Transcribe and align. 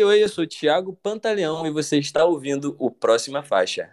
Oi, 0.00 0.04
oi, 0.04 0.22
eu 0.22 0.30
sou 0.30 0.44
o 0.44 0.46
Thiago 0.46 0.98
Pantaleão 1.02 1.66
e 1.66 1.70
você 1.70 1.98
está 1.98 2.24
ouvindo 2.24 2.74
o 2.78 2.90
Próxima 2.90 3.42
Faixa. 3.42 3.90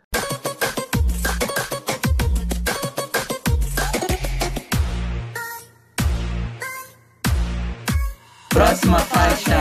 Próxima 8.48 9.00
faixa. 9.00 9.59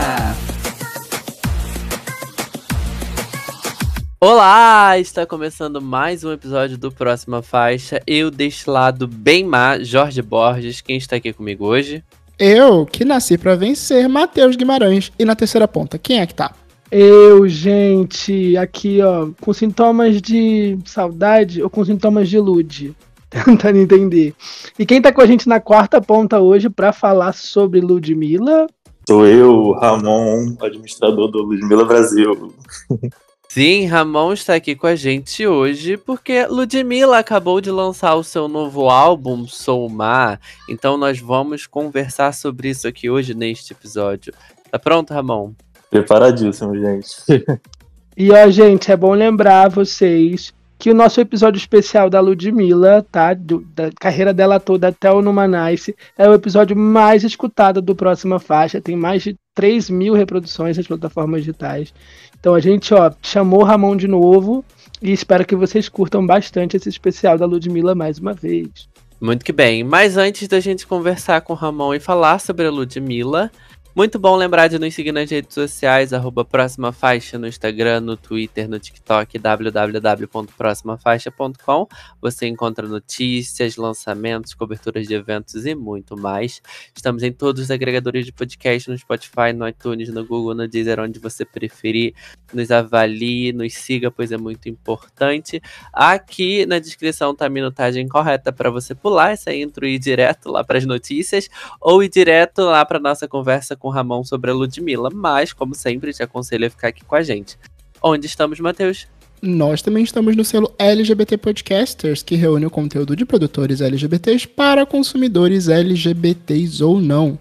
Olá! 4.21 4.97
Está 4.97 5.25
começando 5.25 5.81
mais 5.81 6.23
um 6.23 6.31
episódio 6.31 6.77
do 6.77 6.89
Próxima 6.89 7.41
Faixa. 7.41 8.01
Eu 8.07 8.31
deste 8.31 8.69
lado 8.69 9.05
bem 9.05 9.43
má, 9.43 9.79
Jorge 9.79 10.21
Borges. 10.21 10.79
Quem 10.79 10.95
está 10.95 11.17
aqui 11.17 11.33
comigo 11.33 11.65
hoje? 11.65 12.01
Eu, 12.39 12.85
que 12.85 13.03
nasci 13.03 13.37
pra 13.37 13.55
vencer, 13.55 14.07
Matheus 14.07 14.55
Guimarães. 14.55 15.11
E 15.17 15.25
na 15.25 15.35
terceira 15.35 15.67
ponta, 15.67 15.97
quem 15.97 16.19
é 16.19 16.27
que 16.27 16.35
tá? 16.35 16.53
Eu, 16.91 17.47
gente, 17.47 18.55
aqui, 18.55 19.01
ó, 19.01 19.29
com 19.41 19.51
sintomas 19.51 20.21
de 20.21 20.77
saudade 20.85 21.61
ou 21.61 21.69
com 21.69 21.83
sintomas 21.83 22.29
de 22.29 22.39
lude. 22.39 22.95
Tentando 23.29 23.77
entender. 23.77 24.33
E 24.77 24.85
quem 24.85 25.01
tá 25.01 25.11
com 25.11 25.21
a 25.21 25.25
gente 25.25 25.49
na 25.49 25.59
quarta 25.59 25.99
ponta 25.99 26.39
hoje 26.39 26.69
pra 26.69 26.93
falar 26.93 27.33
sobre 27.33 27.81
Ludmilla? 27.81 28.67
Sou 29.07 29.25
eu, 29.25 29.71
Ramon, 29.71 30.55
administrador 30.61 31.29
do 31.29 31.39
Ludmilla 31.39 31.85
Brasil. 31.85 32.53
Sim, 33.57 33.87
Ramon 33.87 34.33
está 34.33 34.53
aqui 34.53 34.75
com 34.75 34.85
a 34.85 34.95
gente 34.95 35.47
hoje 35.47 35.97
porque 35.97 36.45
Ludmilla 36.45 37.17
acabou 37.17 37.59
de 37.59 37.71
lançar 37.71 38.13
o 38.13 38.23
seu 38.23 38.47
novo 38.47 38.87
álbum, 38.87 39.47
Sou 39.47 39.89
Mar. 39.89 40.39
Então 40.69 40.95
nós 40.95 41.19
vamos 41.19 41.65
conversar 41.65 42.35
sobre 42.35 42.69
isso 42.69 42.87
aqui 42.87 43.09
hoje 43.09 43.33
neste 43.33 43.73
episódio. 43.73 44.31
Tá 44.69 44.77
pronto, 44.77 45.11
Ramon? 45.11 45.53
Preparadíssimo, 45.89 46.77
gente. 46.77 47.09
E 48.15 48.31
ó, 48.31 48.49
gente, 48.49 48.91
é 48.91 48.97
bom 48.97 49.13
lembrar 49.13 49.69
vocês 49.69 50.53
que 50.77 50.91
o 50.91 50.93
nosso 50.93 51.19
episódio 51.19 51.57
especial 51.57 52.11
da 52.11 52.19
Ludmilla, 52.19 53.05
tá? 53.11 53.33
Do, 53.33 53.61
da 53.73 53.89
carreira 53.99 54.33
dela 54.33 54.59
toda 54.59 54.89
até 54.89 55.11
o 55.11 55.21
Numanice, 55.21 55.95
é 56.15 56.29
o 56.29 56.33
episódio 56.33 56.75
mais 56.75 57.23
escutado 57.23 57.81
do 57.81 57.95
Próxima 57.95 58.39
Faixa. 58.39 58.81
Tem 58.81 58.95
mais 58.95 59.23
de 59.23 59.35
3 59.57 59.89
mil 59.89 60.13
reproduções 60.13 60.77
nas 60.77 60.85
plataformas 60.85 61.41
digitais. 61.41 61.91
Então 62.39 62.53
a 62.53 62.59
gente, 62.59 62.93
ó, 62.93 63.11
chamou 63.23 63.63
Ramon 63.63 63.97
de 63.97 64.07
novo 64.07 64.63
e 65.01 65.11
espero 65.11 65.43
que 65.43 65.55
vocês 65.55 65.89
curtam 65.89 66.23
bastante 66.23 66.77
esse 66.77 66.87
especial 66.87 67.39
da 67.39 67.45
Ludmilla 67.47 67.95
mais 67.95 68.19
uma 68.19 68.33
vez. 68.33 68.87
Muito 69.19 69.43
que 69.43 69.51
bem. 69.51 69.83
Mas 69.83 70.15
antes 70.15 70.47
da 70.47 70.59
gente 70.59 70.85
conversar 70.85 71.41
com 71.41 71.53
o 71.53 71.55
Ramon 71.55 71.95
e 71.95 71.99
falar 71.99 72.39
sobre 72.39 72.67
a 72.67 72.71
Ludmilla, 72.71 73.51
muito 73.97 74.19
bom 74.19 74.35
lembrar 74.35 74.67
de 74.67 74.77
nos 74.77 74.93
seguir 74.93 75.11
nas 75.11 75.27
redes 75.27 75.55
sociais, 75.55 76.13
arroba 76.13 76.45
Próxima 76.45 76.91
Faixa 76.91 77.39
no 77.39 77.47
Instagram, 77.47 78.01
no 78.01 78.15
Twitter, 78.15 78.69
no 78.69 78.77
TikTok, 78.77 79.39
www.proximafaixa.com. 79.39 81.87
Você 82.21 82.45
encontra 82.45 82.87
notícias, 82.87 83.75
lançamentos, 83.75 84.53
coberturas 84.53 85.07
de 85.07 85.15
eventos 85.15 85.65
e 85.65 85.73
muito 85.73 86.15
mais. 86.15 86.61
Estamos 86.95 87.23
em 87.23 87.31
todos 87.31 87.63
os 87.63 87.71
agregadores 87.71 88.23
de 88.23 88.31
podcast, 88.31 88.87
no 88.87 88.95
Spotify, 88.95 89.51
no 89.51 89.67
iTunes, 89.67 90.09
no 90.09 90.23
Google, 90.23 90.53
no 90.53 90.67
Deezer, 90.67 90.99
onde 90.99 91.17
você 91.17 91.43
preferir. 91.43 92.13
Nos 92.53 92.69
avalie, 92.69 93.51
nos 93.51 93.73
siga, 93.73 94.11
pois 94.11 94.31
é 94.31 94.37
muito 94.37 94.69
importante. 94.69 95.59
Aqui 95.91 96.67
na 96.67 96.77
descrição 96.77 97.35
tá 97.35 97.47
a 97.47 97.49
minutagem 97.49 98.07
correta 98.07 98.53
para 98.53 98.69
você 98.69 98.93
pular 98.93 99.31
essa 99.31 99.51
intro 99.51 99.87
e 99.87 99.95
ir 99.95 99.99
direto 99.99 100.51
lá 100.51 100.63
para 100.63 100.77
as 100.77 100.85
notícias 100.85 101.49
ou 101.81 102.03
ir 102.03 102.09
direto 102.09 102.61
lá 102.61 102.85
para 102.85 102.99
nossa 102.99 103.27
conversa 103.27 103.75
com 103.75 103.86
com 103.87 103.89
o 103.89 103.91
Ramon 103.91 104.23
sobre 104.23 104.51
a 104.51 104.53
Ludmilla, 104.53 105.09
mas, 105.13 105.53
como 105.53 105.73
sempre, 105.73 106.13
te 106.13 106.21
aconselho 106.21 106.67
a 106.67 106.69
ficar 106.69 106.89
aqui 106.89 107.03
com 107.05 107.15
a 107.15 107.21
gente. 107.21 107.57
Onde 108.01 108.27
estamos, 108.27 108.59
Matheus? 108.59 109.07
Nós 109.41 109.81
também 109.81 110.03
estamos 110.03 110.35
no 110.35 110.43
selo 110.43 110.73
LGBT 110.77 111.37
Podcasters, 111.37 112.21
que 112.21 112.35
reúne 112.35 112.65
o 112.65 112.69
conteúdo 112.69 113.15
de 113.15 113.23
produtores 113.23 113.81
LGBTs 113.81 114.47
para 114.47 114.85
consumidores 114.85 115.69
LGBTs 115.69 116.83
ou 116.83 116.99
não. 116.99 117.39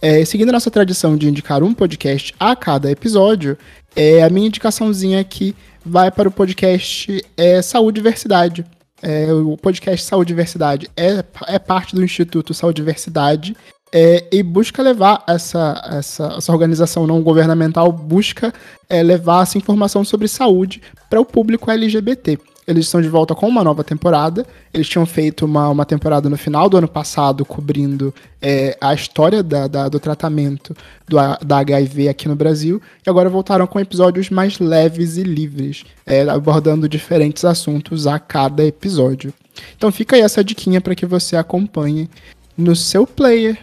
É, 0.00 0.24
seguindo 0.24 0.48
a 0.48 0.52
nossa 0.52 0.70
tradição 0.70 1.16
de 1.16 1.28
indicar 1.28 1.62
um 1.62 1.72
podcast 1.72 2.34
a 2.40 2.56
cada 2.56 2.90
episódio, 2.90 3.56
é, 3.94 4.22
a 4.22 4.30
minha 4.30 4.48
indicaçãozinha 4.48 5.20
aqui 5.20 5.54
vai 5.84 6.10
para 6.10 6.28
o 6.28 6.32
podcast 6.32 7.24
é, 7.36 7.62
Saúde 7.62 8.00
e 8.00 8.02
Diversidade. 8.02 8.64
É, 9.02 9.32
o 9.32 9.56
podcast 9.56 10.06
Saúde 10.06 10.32
e 10.32 10.34
Diversidade 10.34 10.90
é, 10.96 11.22
é 11.46 11.58
parte 11.58 11.94
do 11.94 12.02
Instituto 12.02 12.54
Saúde 12.54 12.80
e 12.80 12.82
Diversidade 12.82 13.54
é, 13.96 14.24
e 14.32 14.42
busca 14.42 14.82
levar 14.82 15.22
essa, 15.24 15.80
essa, 15.92 16.34
essa 16.36 16.50
organização 16.50 17.06
não 17.06 17.22
governamental 17.22 17.92
busca 17.92 18.52
é, 18.88 19.00
levar 19.04 19.44
essa 19.44 19.56
informação 19.56 20.04
sobre 20.04 20.26
saúde 20.26 20.82
para 21.08 21.20
o 21.20 21.24
público 21.24 21.70
LGBT. 21.70 22.36
Eles 22.66 22.86
estão 22.86 23.00
de 23.00 23.08
volta 23.08 23.34
com 23.34 23.46
uma 23.46 23.62
nova 23.62 23.84
temporada. 23.84 24.44
Eles 24.72 24.88
tinham 24.88 25.06
feito 25.06 25.44
uma, 25.44 25.68
uma 25.68 25.84
temporada 25.84 26.28
no 26.28 26.36
final 26.36 26.68
do 26.68 26.78
ano 26.78 26.88
passado 26.88 27.44
cobrindo 27.44 28.12
é, 28.42 28.76
a 28.80 28.92
história 28.94 29.42
da, 29.42 29.68
da, 29.68 29.88
do 29.88 30.00
tratamento 30.00 30.74
do, 31.06 31.16
da 31.44 31.58
HIV 31.58 32.08
aqui 32.08 32.26
no 32.26 32.34
Brasil. 32.34 32.82
E 33.06 33.10
agora 33.10 33.28
voltaram 33.28 33.66
com 33.66 33.78
episódios 33.78 34.28
mais 34.28 34.58
leves 34.58 35.18
e 35.18 35.22
livres, 35.22 35.84
é, 36.04 36.22
abordando 36.22 36.88
diferentes 36.88 37.44
assuntos 37.44 38.08
a 38.08 38.18
cada 38.18 38.64
episódio. 38.64 39.32
Então 39.76 39.92
fica 39.92 40.16
aí 40.16 40.22
essa 40.22 40.42
diquinha 40.42 40.80
para 40.80 40.96
que 40.96 41.06
você 41.06 41.36
acompanhe 41.36 42.08
no 42.56 42.74
seu 42.74 43.06
player 43.06 43.58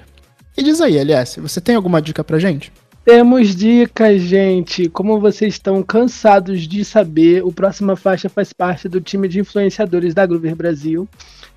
e 0.58 0.64
diz 0.64 0.82
aí, 0.82 0.98
LS, 0.98 1.40
você 1.40 1.62
tem 1.62 1.76
alguma 1.76 2.02
dica 2.02 2.24
pra 2.24 2.40
gente? 2.40 2.72
Temos 3.04 3.56
dicas, 3.56 4.22
gente. 4.22 4.88
Como 4.88 5.20
vocês 5.20 5.56
estão 5.56 5.82
cansados 5.82 6.68
de 6.68 6.86
saber, 6.86 7.44
o 7.44 7.52
Próxima 7.52 7.96
Faixa 7.96 8.30
faz 8.30 8.54
parte 8.54 8.88
do 8.88 9.02
time 9.02 9.28
de 9.28 9.40
influenciadores 9.40 10.14
da 10.14 10.24
Groover 10.24 10.56
Brasil, 10.56 11.10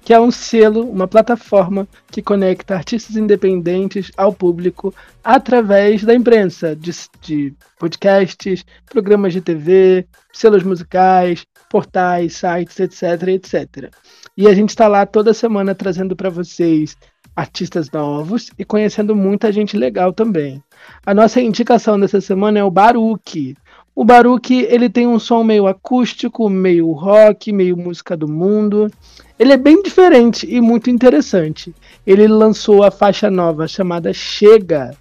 que 0.03 0.15
é 0.15 0.19
um 0.19 0.31
selo, 0.31 0.89
uma 0.89 1.07
plataforma 1.07 1.87
que 2.11 2.23
conecta 2.23 2.75
artistas 2.75 3.17
independentes 3.17 4.11
ao 4.17 4.33
público 4.33 4.95
através 5.23 6.03
da 6.03 6.15
imprensa, 6.15 6.75
de, 6.75 6.91
de 7.21 7.55
podcasts, 7.79 8.65
programas 8.87 9.35
de 9.35 9.43
TV, 9.43 10.07
selos 10.33 10.63
musicais, 10.63 11.45
portais, 11.69 12.37
sites, 12.37 12.81
etc, 12.81 13.29
etc. 13.29 13.91
E 14.35 14.49
a 14.49 14.55
gente 14.55 14.71
está 14.71 14.89
lá 14.89 15.05
toda 15.05 15.35
semana 15.35 15.75
trazendo 15.75 16.17
para 16.17 16.31
vocês 16.31 16.97
artistas 17.35 17.91
novos 17.91 18.51
e 18.59 18.65
conhecendo 18.65 19.15
muita 19.15 19.51
gente 19.51 19.77
legal 19.77 20.13
também. 20.13 20.63
A 21.05 21.15
nossa 21.15 21.41
indicação 21.41 21.99
dessa 21.99 22.21
semana 22.21 22.59
é 22.59 22.65
o 22.65 22.71
Baruque. 22.71 23.57
O 23.95 24.05
Baruque 24.05 24.67
ele 24.71 24.89
tem 24.89 25.07
um 25.07 25.19
som 25.19 25.43
meio 25.45 25.67
acústico, 25.67 26.49
meio 26.49 26.91
rock, 26.93 27.53
meio 27.53 27.77
música 27.77 28.17
do 28.17 28.29
mundo. 28.29 28.91
Ele 29.39 29.53
é 29.53 29.57
bem 29.57 29.83
diferente 29.83 30.47
e 30.49 30.61
muito 30.61 30.91
interessante. 30.91 31.75
Ele 32.07 32.27
lançou 32.27 32.83
a 32.83 32.91
faixa 32.91 33.31
nova 33.31 33.67
chamada 33.69 34.13
Chega. 34.13 34.97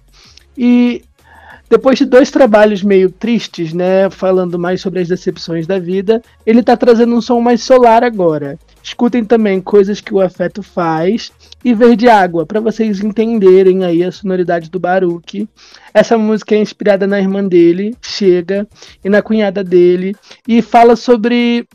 E 0.56 1.02
depois 1.74 1.98
de 1.98 2.04
dois 2.04 2.30
trabalhos 2.30 2.84
meio 2.84 3.10
tristes, 3.10 3.72
né, 3.72 4.08
falando 4.08 4.56
mais 4.56 4.80
sobre 4.80 5.00
as 5.00 5.08
decepções 5.08 5.66
da 5.66 5.76
vida, 5.76 6.22
ele 6.46 6.60
está 6.60 6.76
trazendo 6.76 7.16
um 7.16 7.20
som 7.20 7.40
mais 7.40 7.64
solar 7.64 8.04
agora. 8.04 8.56
Escutem 8.80 9.24
também 9.24 9.60
coisas 9.60 10.00
que 10.00 10.14
o 10.14 10.20
afeto 10.20 10.62
faz 10.62 11.32
e 11.64 11.74
Verde 11.74 12.08
Água, 12.08 12.46
para 12.46 12.60
vocês 12.60 13.00
entenderem 13.00 13.84
aí 13.84 14.04
a 14.04 14.12
sonoridade 14.12 14.70
do 14.70 14.78
Baruque. 14.78 15.48
Essa 15.92 16.16
música 16.16 16.54
é 16.54 16.58
inspirada 16.58 17.08
na 17.08 17.18
irmã 17.18 17.44
dele, 17.44 17.96
Chega, 18.00 18.68
e 19.04 19.08
na 19.08 19.20
cunhada 19.20 19.64
dele, 19.64 20.14
e 20.46 20.62
fala 20.62 20.94
sobre 20.94 21.66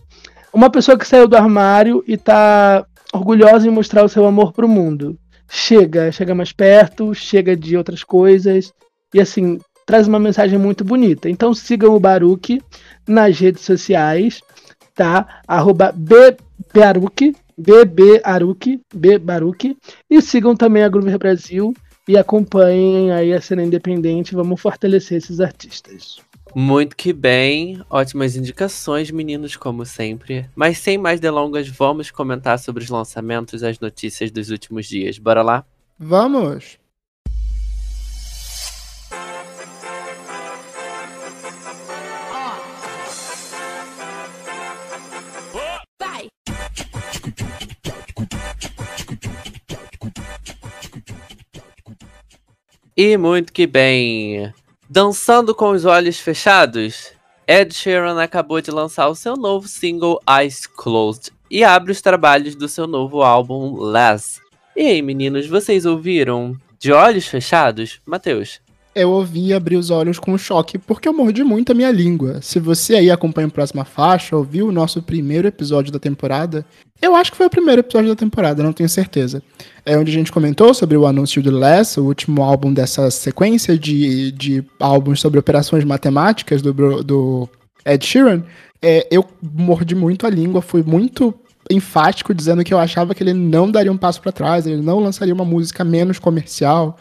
uma 0.54 0.70
pessoa 0.70 0.98
que 0.98 1.06
saiu 1.06 1.28
do 1.28 1.36
armário 1.36 2.02
e 2.08 2.14
está 2.14 2.86
orgulhosa 3.12 3.68
em 3.68 3.72
mostrar 3.72 4.06
o 4.06 4.10
seu 4.10 4.26
amor 4.26 4.54
para 4.54 4.66
o 4.66 4.70
mundo. 4.70 5.20
Chega, 5.50 6.10
chega 6.10 6.34
mais 6.34 6.54
perto, 6.54 7.14
chega 7.14 7.54
de 7.54 7.76
outras 7.76 8.02
coisas, 8.02 8.72
e 9.14 9.20
assim, 9.20 9.60
traz 9.90 10.08
uma 10.08 10.20
mensagem 10.20 10.60
muito 10.60 10.84
bonita. 10.84 11.28
Então 11.28 11.52
sigam 11.52 11.96
o 11.96 12.00
Baruque 12.00 12.62
nas 13.08 13.40
redes 13.40 13.64
sociais, 13.64 14.40
tá? 14.94 15.42
Arroba 15.48 15.92
Baruque, 16.72 17.36
BB 17.58 18.22
Aruki, 18.24 18.80
B 18.94 19.18
Baruki, 19.18 19.76
e 20.08 20.22
sigam 20.22 20.56
também 20.56 20.84
a 20.84 20.90
Groover 20.90 21.18
Brasil 21.18 21.74
e 22.08 22.16
acompanhem 22.16 23.12
aí 23.12 23.34
a 23.34 23.42
cena 23.42 23.64
independente, 23.64 24.36
vamos 24.36 24.62
fortalecer 24.62 25.18
esses 25.18 25.40
artistas. 25.40 26.18
Muito 26.54 26.96
que 26.96 27.12
bem, 27.12 27.82
ótimas 27.90 28.36
indicações, 28.36 29.10
meninos, 29.10 29.56
como 29.56 29.88
sempre. 29.88 30.48
Mas 30.56 30.78
sem 30.78 31.00
mais 31.00 31.20
delongas, 31.20 31.68
vamos 31.68 32.12
comentar 32.12 32.60
sobre 32.60 32.84
os 32.84 32.92
lançamentos 32.92 33.64
e 33.64 33.66
as 33.66 33.80
notícias 33.80 34.30
dos 34.30 34.52
últimos 34.52 34.86
dias. 34.86 35.18
Bora 35.18 35.42
lá? 35.42 35.66
Vamos! 35.98 36.79
E 53.02 53.16
muito 53.16 53.54
que 53.54 53.66
bem. 53.66 54.54
Dançando 54.90 55.56
com 55.56 55.70
os 55.70 55.86
olhos 55.86 56.20
fechados, 56.20 57.14
Ed 57.48 57.74
Sheeran 57.74 58.22
acabou 58.22 58.60
de 58.60 58.72
lançar 58.72 59.08
o 59.08 59.16
seu 59.16 59.38
novo 59.38 59.70
single 59.70 60.20
Eyes 60.30 60.68
Closed 60.68 61.32
e 61.50 61.64
abre 61.64 61.94
os 61.94 62.02
trabalhos 62.02 62.56
do 62.56 62.68
seu 62.68 62.86
novo 62.86 63.24
álbum 63.24 63.80
Less. 63.80 64.42
E 64.76 64.82
aí, 64.82 65.02
meninos, 65.02 65.48
vocês 65.48 65.86
ouviram 65.86 66.58
de 66.78 66.92
olhos 66.92 67.26
fechados? 67.26 68.02
Matheus? 68.06 68.60
Eu 68.96 69.12
ouvi 69.12 69.48
e 69.48 69.54
abri 69.54 69.76
os 69.76 69.90
olhos 69.90 70.18
com 70.18 70.38
choque, 70.38 70.78
porque 70.78 71.08
eu 71.08 71.14
mordi 71.14 71.44
muito 71.44 71.72
a 71.72 71.76
minha 71.76 71.92
língua. 71.92 72.42
Se 72.42 72.60
você 72.60 72.96
aí 72.96 73.12
acompanha 73.12 73.48
a 73.48 73.52
próxima 73.52 73.86
faixa, 73.86 74.36
ouviu 74.36 74.68
o 74.68 74.72
nosso 74.72 75.02
primeiro 75.02 75.48
episódio 75.48 75.92
da 75.92 76.00
temporada, 76.00 76.66
eu 77.02 77.16
acho 77.16 77.32
que 77.32 77.38
foi 77.38 77.46
o 77.46 77.50
primeiro 77.50 77.80
episódio 77.80 78.10
da 78.10 78.16
temporada, 78.16 78.64
não 78.64 78.74
tenho 78.74 78.90
certeza. 78.90 79.42
É 79.86 79.98
onde 79.98 80.12
a 80.12 80.14
gente 80.14 80.32
comentou 80.32 80.74
sobre 80.74 80.98
o 80.98 81.06
anúncio 81.06 81.42
do 81.42 81.52
Less, 81.52 82.00
o 82.00 82.06
último 82.06 82.44
álbum 82.44 82.74
dessa 82.74 83.10
sequência 83.10 83.78
de, 83.78 84.32
de 84.34 84.64
álbuns 84.80 85.22
sobre 85.22 85.40
operações 85.40 85.86
matemáticas 85.86 86.62
do, 86.62 87.04
do 87.04 87.50
Ed 87.86 88.06
Sheeran. 88.06 88.44
É, 88.82 89.08
eu 89.10 89.26
mordi 89.42 89.96
muito 89.96 90.26
a 90.26 90.30
língua, 90.30 90.62
fui 90.62 90.84
muito 90.84 91.34
enfático 91.72 92.34
dizendo 92.34 92.64
que 92.64 92.74
eu 92.74 92.80
achava 92.80 93.14
que 93.14 93.24
ele 93.24 93.34
não 93.34 93.70
daria 93.70 93.92
um 93.92 93.98
passo 93.98 94.22
para 94.22 94.32
trás, 94.32 94.66
ele 94.66 94.82
não 94.82 95.00
lançaria 95.00 95.34
uma 95.34 95.46
música 95.46 95.84
menos 95.84 96.20
comercial. 96.20 96.98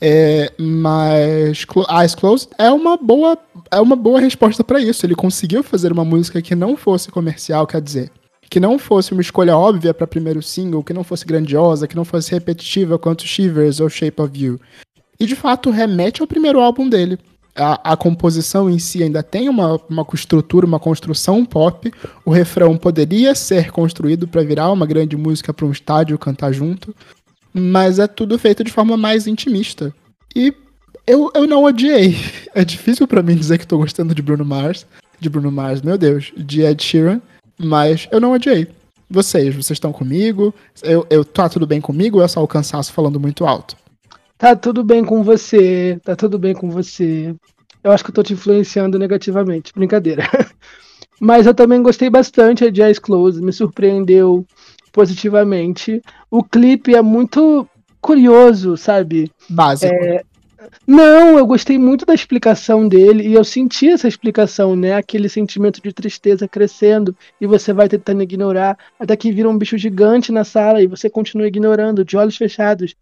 É, 0.00 0.52
mas 0.58 1.64
Eyes 1.90 2.14
Closed 2.14 2.50
é 2.58 2.70
uma 2.70 2.98
boa 2.98 3.38
é 3.70 3.80
uma 3.80 3.96
boa 3.96 4.20
resposta 4.20 4.62
para 4.62 4.80
isso. 4.80 5.04
Ele 5.04 5.14
conseguiu 5.14 5.62
fazer 5.62 5.92
uma 5.92 6.04
música 6.04 6.42
que 6.42 6.54
não 6.54 6.76
fosse 6.76 7.10
comercial, 7.10 7.66
quer 7.66 7.80
dizer, 7.80 8.10
que 8.48 8.60
não 8.60 8.78
fosse 8.78 9.12
uma 9.12 9.22
escolha 9.22 9.56
óbvia 9.56 9.94
para 9.94 10.06
primeiro 10.06 10.42
single, 10.42 10.84
que 10.84 10.92
não 10.92 11.02
fosse 11.02 11.24
grandiosa, 11.24 11.88
que 11.88 11.96
não 11.96 12.04
fosse 12.04 12.30
repetitiva 12.30 12.98
quanto 12.98 13.26
Shivers 13.26 13.80
ou 13.80 13.88
Shape 13.88 14.20
of 14.20 14.38
You. 14.38 14.60
E 15.18 15.26
de 15.26 15.34
fato 15.34 15.70
remete 15.70 16.20
ao 16.20 16.28
primeiro 16.28 16.60
álbum 16.60 16.88
dele. 16.88 17.18
A, 17.54 17.92
a 17.92 17.96
composição 17.96 18.68
em 18.68 18.78
si 18.78 19.02
ainda 19.02 19.22
tem 19.22 19.48
uma, 19.48 19.80
uma 19.88 20.06
estrutura, 20.12 20.66
uma 20.66 20.78
construção 20.78 21.42
pop. 21.42 21.90
O 22.22 22.30
refrão 22.30 22.76
poderia 22.76 23.34
ser 23.34 23.70
construído 23.70 24.28
para 24.28 24.42
virar 24.42 24.70
uma 24.70 24.84
grande 24.84 25.16
música 25.16 25.54
para 25.54 25.64
um 25.64 25.72
estádio 25.72 26.18
cantar 26.18 26.52
junto, 26.52 26.94
mas 27.58 27.98
é 27.98 28.06
tudo 28.06 28.38
feito 28.38 28.62
de 28.62 28.70
forma 28.70 28.96
mais 28.96 29.26
intimista. 29.26 29.94
E 30.34 30.52
eu, 31.06 31.30
eu 31.34 31.46
não 31.46 31.64
odiei. 31.64 32.16
É 32.56 32.64
difícil 32.64 33.06
para 33.06 33.22
mim 33.22 33.36
dizer 33.36 33.58
que 33.58 33.66
tô 33.66 33.76
gostando 33.76 34.14
de 34.14 34.22
Bruno 34.22 34.42
Mars, 34.42 34.86
de 35.20 35.28
Bruno 35.28 35.52
Mars, 35.52 35.82
meu 35.82 35.98
Deus, 35.98 36.32
de 36.34 36.62
Ed 36.62 36.82
Sheeran, 36.82 37.20
mas 37.58 38.08
eu 38.10 38.18
não 38.18 38.32
odiei. 38.32 38.66
Vocês, 39.10 39.54
vocês 39.54 39.72
estão 39.72 39.92
comigo? 39.92 40.54
Eu, 40.82 41.06
eu 41.10 41.22
tá 41.22 41.50
tudo 41.50 41.66
bem 41.66 41.82
comigo 41.82 42.16
ou 42.16 42.24
é 42.24 42.28
só 42.28 42.42
o 42.42 42.48
cansaço 42.48 42.94
falando 42.94 43.20
muito 43.20 43.44
alto? 43.44 43.76
Tá 44.38 44.56
tudo 44.56 44.82
bem 44.82 45.04
com 45.04 45.22
você, 45.22 46.00
tá 46.02 46.16
tudo 46.16 46.38
bem 46.38 46.54
com 46.54 46.70
você. 46.70 47.34
Eu 47.84 47.92
acho 47.92 48.02
que 48.02 48.08
eu 48.08 48.14
tô 48.14 48.22
te 48.22 48.32
influenciando 48.32 48.98
negativamente, 48.98 49.70
brincadeira. 49.74 50.24
Mas 51.20 51.46
eu 51.46 51.52
também 51.52 51.82
gostei 51.82 52.08
bastante 52.08 52.70
de 52.70 52.80
Eyes 52.80 52.98
Close, 52.98 53.42
me 53.42 53.52
surpreendeu 53.52 54.46
positivamente. 54.96 56.02
O 56.30 56.42
clipe 56.42 56.94
é 56.94 57.02
muito 57.02 57.68
curioso, 58.00 58.78
sabe? 58.78 59.30
Básico. 59.46 59.94
É, 59.94 60.22
não, 60.86 61.36
eu 61.36 61.46
gostei 61.46 61.78
muito 61.78 62.06
da 62.06 62.14
explicação 62.14 62.88
dele 62.88 63.28
e 63.28 63.34
eu 63.34 63.44
senti 63.44 63.90
essa 63.90 64.08
explicação, 64.08 64.74
né? 64.74 64.94
Aquele 64.94 65.28
sentimento 65.28 65.82
de 65.82 65.92
tristeza 65.92 66.48
crescendo 66.48 67.14
e 67.38 67.46
você 67.46 67.74
vai 67.74 67.90
tentando 67.90 68.22
ignorar 68.22 68.78
até 68.98 69.14
que 69.14 69.30
vira 69.30 69.50
um 69.50 69.58
bicho 69.58 69.76
gigante 69.76 70.32
na 70.32 70.44
sala 70.44 70.80
e 70.82 70.86
você 70.86 71.10
continua 71.10 71.46
ignorando 71.46 72.02
de 72.02 72.16
olhos 72.16 72.38
fechados. 72.38 72.94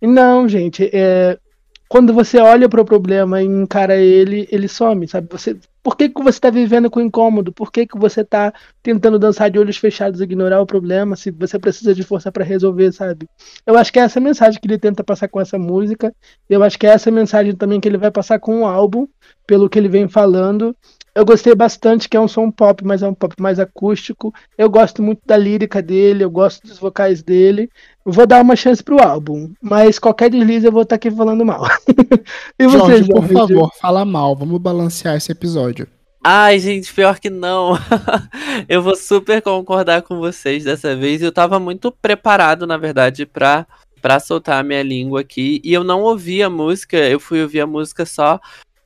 Não, 0.00 0.48
gente, 0.48 0.88
é, 0.90 1.38
quando 1.86 2.14
você 2.14 2.38
olha 2.38 2.66
para 2.70 2.80
o 2.80 2.86
problema 2.86 3.42
e 3.42 3.46
encara 3.46 3.96
ele, 3.96 4.48
ele 4.50 4.68
some, 4.68 5.06
sabe? 5.06 5.28
Você, 5.30 5.54
por 5.82 5.96
que, 5.96 6.08
que 6.08 6.22
você 6.22 6.38
está 6.38 6.50
vivendo 6.50 6.90
com 6.90 7.00
incômodo? 7.00 7.52
Por 7.52 7.72
que, 7.72 7.86
que 7.86 7.98
você 7.98 8.20
está 8.20 8.52
tentando 8.82 9.18
dançar 9.18 9.50
de 9.50 9.58
olhos 9.58 9.76
fechados 9.76 10.20
e 10.20 10.24
ignorar 10.24 10.60
o 10.60 10.66
problema 10.66 11.16
se 11.16 11.30
você 11.30 11.58
precisa 11.58 11.94
de 11.94 12.02
força 12.02 12.30
para 12.30 12.44
resolver, 12.44 12.92
sabe? 12.92 13.28
Eu 13.66 13.76
acho 13.76 13.92
que 13.92 13.98
é 13.98 14.02
essa 14.02 14.20
mensagem 14.20 14.60
que 14.60 14.66
ele 14.66 14.78
tenta 14.78 15.02
passar 15.02 15.28
com 15.28 15.40
essa 15.40 15.58
música. 15.58 16.14
Eu 16.48 16.62
acho 16.62 16.78
que 16.78 16.86
é 16.86 16.90
essa 16.90 17.10
mensagem 17.10 17.56
também 17.56 17.80
que 17.80 17.88
ele 17.88 17.98
vai 17.98 18.10
passar 18.10 18.38
com 18.38 18.62
o 18.62 18.66
álbum, 18.66 19.08
pelo 19.46 19.68
que 19.68 19.78
ele 19.78 19.88
vem 19.88 20.08
falando. 20.08 20.76
Eu 21.14 21.26
gostei 21.26 21.54
bastante 21.54 22.08
que 22.08 22.16
é 22.16 22.20
um 22.20 22.28
som 22.28 22.50
pop, 22.50 22.82
mas 22.84 23.02
é 23.02 23.08
um 23.08 23.12
pop 23.12 23.34
mais 23.38 23.58
acústico. 23.58 24.32
Eu 24.56 24.70
gosto 24.70 25.02
muito 25.02 25.20
da 25.26 25.36
lírica 25.36 25.82
dele, 25.82 26.24
eu 26.24 26.30
gosto 26.30 26.66
dos 26.66 26.78
vocais 26.78 27.22
dele. 27.22 27.68
Eu 28.04 28.12
vou 28.12 28.26
dar 28.26 28.42
uma 28.42 28.56
chance 28.56 28.82
pro 28.82 29.02
álbum, 29.02 29.52
mas 29.60 29.98
qualquer 29.98 30.30
deslize 30.30 30.66
eu 30.66 30.72
vou 30.72 30.82
estar 30.82 30.96
tá 30.98 31.08
aqui 31.08 31.10
falando 31.10 31.44
mal. 31.44 31.62
e 32.58 32.66
vocês, 32.66 33.06
Jorge, 33.06 33.08
por 33.08 33.28
favor, 33.28 33.70
fala 33.80 34.04
mal, 34.04 34.34
vamos 34.34 34.60
balancear 34.60 35.16
esse 35.16 35.30
episódio. 35.30 35.86
Ai, 36.24 36.58
gente, 36.58 36.92
pior 36.92 37.18
que 37.18 37.30
não. 37.30 37.76
eu 38.68 38.82
vou 38.82 38.94
super 38.94 39.42
concordar 39.42 40.02
com 40.02 40.18
vocês 40.18 40.64
dessa 40.64 40.94
vez. 40.94 41.20
Eu 41.20 41.32
tava 41.32 41.58
muito 41.58 41.90
preparado, 41.90 42.66
na 42.66 42.76
verdade, 42.76 43.26
pra, 43.26 43.66
pra 44.00 44.20
soltar 44.20 44.60
a 44.60 44.62
minha 44.62 44.82
língua 44.82 45.20
aqui. 45.20 45.60
E 45.64 45.72
eu 45.72 45.82
não 45.82 46.02
ouvi 46.02 46.42
a 46.42 46.48
música, 46.48 46.96
eu 46.96 47.18
fui 47.18 47.42
ouvir 47.42 47.60
a 47.60 47.66
música 47.66 48.06
só 48.06 48.40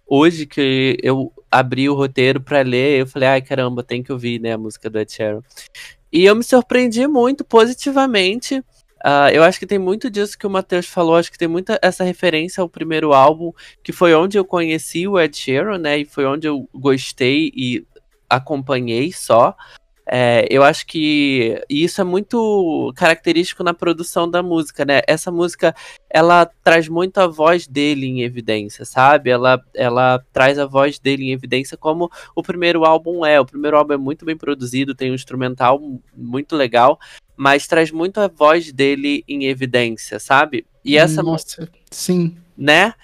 hoje 0.06 0.46
que 0.46 0.96
eu 1.02 1.32
abri 1.50 1.88
o 1.88 1.94
roteiro 1.94 2.40
para 2.40 2.62
ler, 2.62 3.00
eu 3.00 3.06
falei, 3.06 3.28
ai 3.28 3.42
caramba, 3.42 3.82
tem 3.82 4.02
que 4.02 4.12
ouvir 4.12 4.40
né, 4.40 4.52
a 4.52 4.58
música 4.58 4.88
do 4.88 4.98
Ed 4.98 5.12
Sheeran. 5.12 5.42
E 6.12 6.24
eu 6.24 6.34
me 6.34 6.44
surpreendi 6.44 7.06
muito 7.06 7.44
positivamente. 7.44 8.62
Uh, 9.04 9.28
eu 9.32 9.42
acho 9.42 9.58
que 9.58 9.66
tem 9.66 9.78
muito 9.78 10.10
disso 10.10 10.38
que 10.38 10.46
o 10.46 10.50
Matheus 10.50 10.86
falou, 10.86 11.16
acho 11.16 11.30
que 11.30 11.38
tem 11.38 11.46
muita 11.46 11.78
essa 11.82 12.02
referência 12.02 12.60
ao 12.60 12.68
primeiro 12.68 13.12
álbum, 13.12 13.52
que 13.82 13.92
foi 13.92 14.14
onde 14.14 14.38
eu 14.38 14.44
conheci 14.44 15.06
o 15.06 15.18
Ed 15.20 15.36
Sheeran, 15.36 15.78
né? 15.78 15.98
E 15.98 16.04
foi 16.04 16.24
onde 16.24 16.48
eu 16.48 16.68
gostei 16.74 17.52
e 17.54 17.86
acompanhei 18.28 19.12
só. 19.12 19.56
É, 20.08 20.46
eu 20.48 20.62
acho 20.62 20.86
que 20.86 21.60
isso 21.68 22.00
é 22.00 22.04
muito 22.04 22.92
característico 22.94 23.64
na 23.64 23.74
produção 23.74 24.30
da 24.30 24.40
música, 24.40 24.84
né? 24.84 25.00
Essa 25.06 25.32
música, 25.32 25.74
ela 26.08 26.46
traz 26.62 26.88
muito 26.88 27.18
a 27.18 27.26
voz 27.26 27.66
dele 27.66 28.06
em 28.06 28.22
evidência, 28.22 28.84
sabe? 28.84 29.30
Ela, 29.30 29.60
ela 29.74 30.24
traz 30.32 30.60
a 30.60 30.66
voz 30.66 31.00
dele 31.00 31.24
em 31.24 31.32
evidência 31.32 31.76
como 31.76 32.08
o 32.36 32.42
primeiro 32.42 32.84
álbum 32.84 33.26
é. 33.26 33.40
O 33.40 33.46
primeiro 33.46 33.76
álbum 33.76 33.94
é 33.94 33.96
muito 33.96 34.24
bem 34.24 34.36
produzido, 34.36 34.94
tem 34.94 35.10
um 35.10 35.14
instrumental 35.14 35.80
muito 36.16 36.54
legal, 36.54 37.00
mas 37.36 37.66
traz 37.66 37.90
muito 37.90 38.20
a 38.20 38.28
voz 38.28 38.72
dele 38.72 39.24
em 39.26 39.46
evidência, 39.46 40.20
sabe? 40.20 40.64
E 40.84 40.96
essa 40.96 41.20
Nossa, 41.20 41.68
sim. 41.90 42.36
Né? 42.56 42.94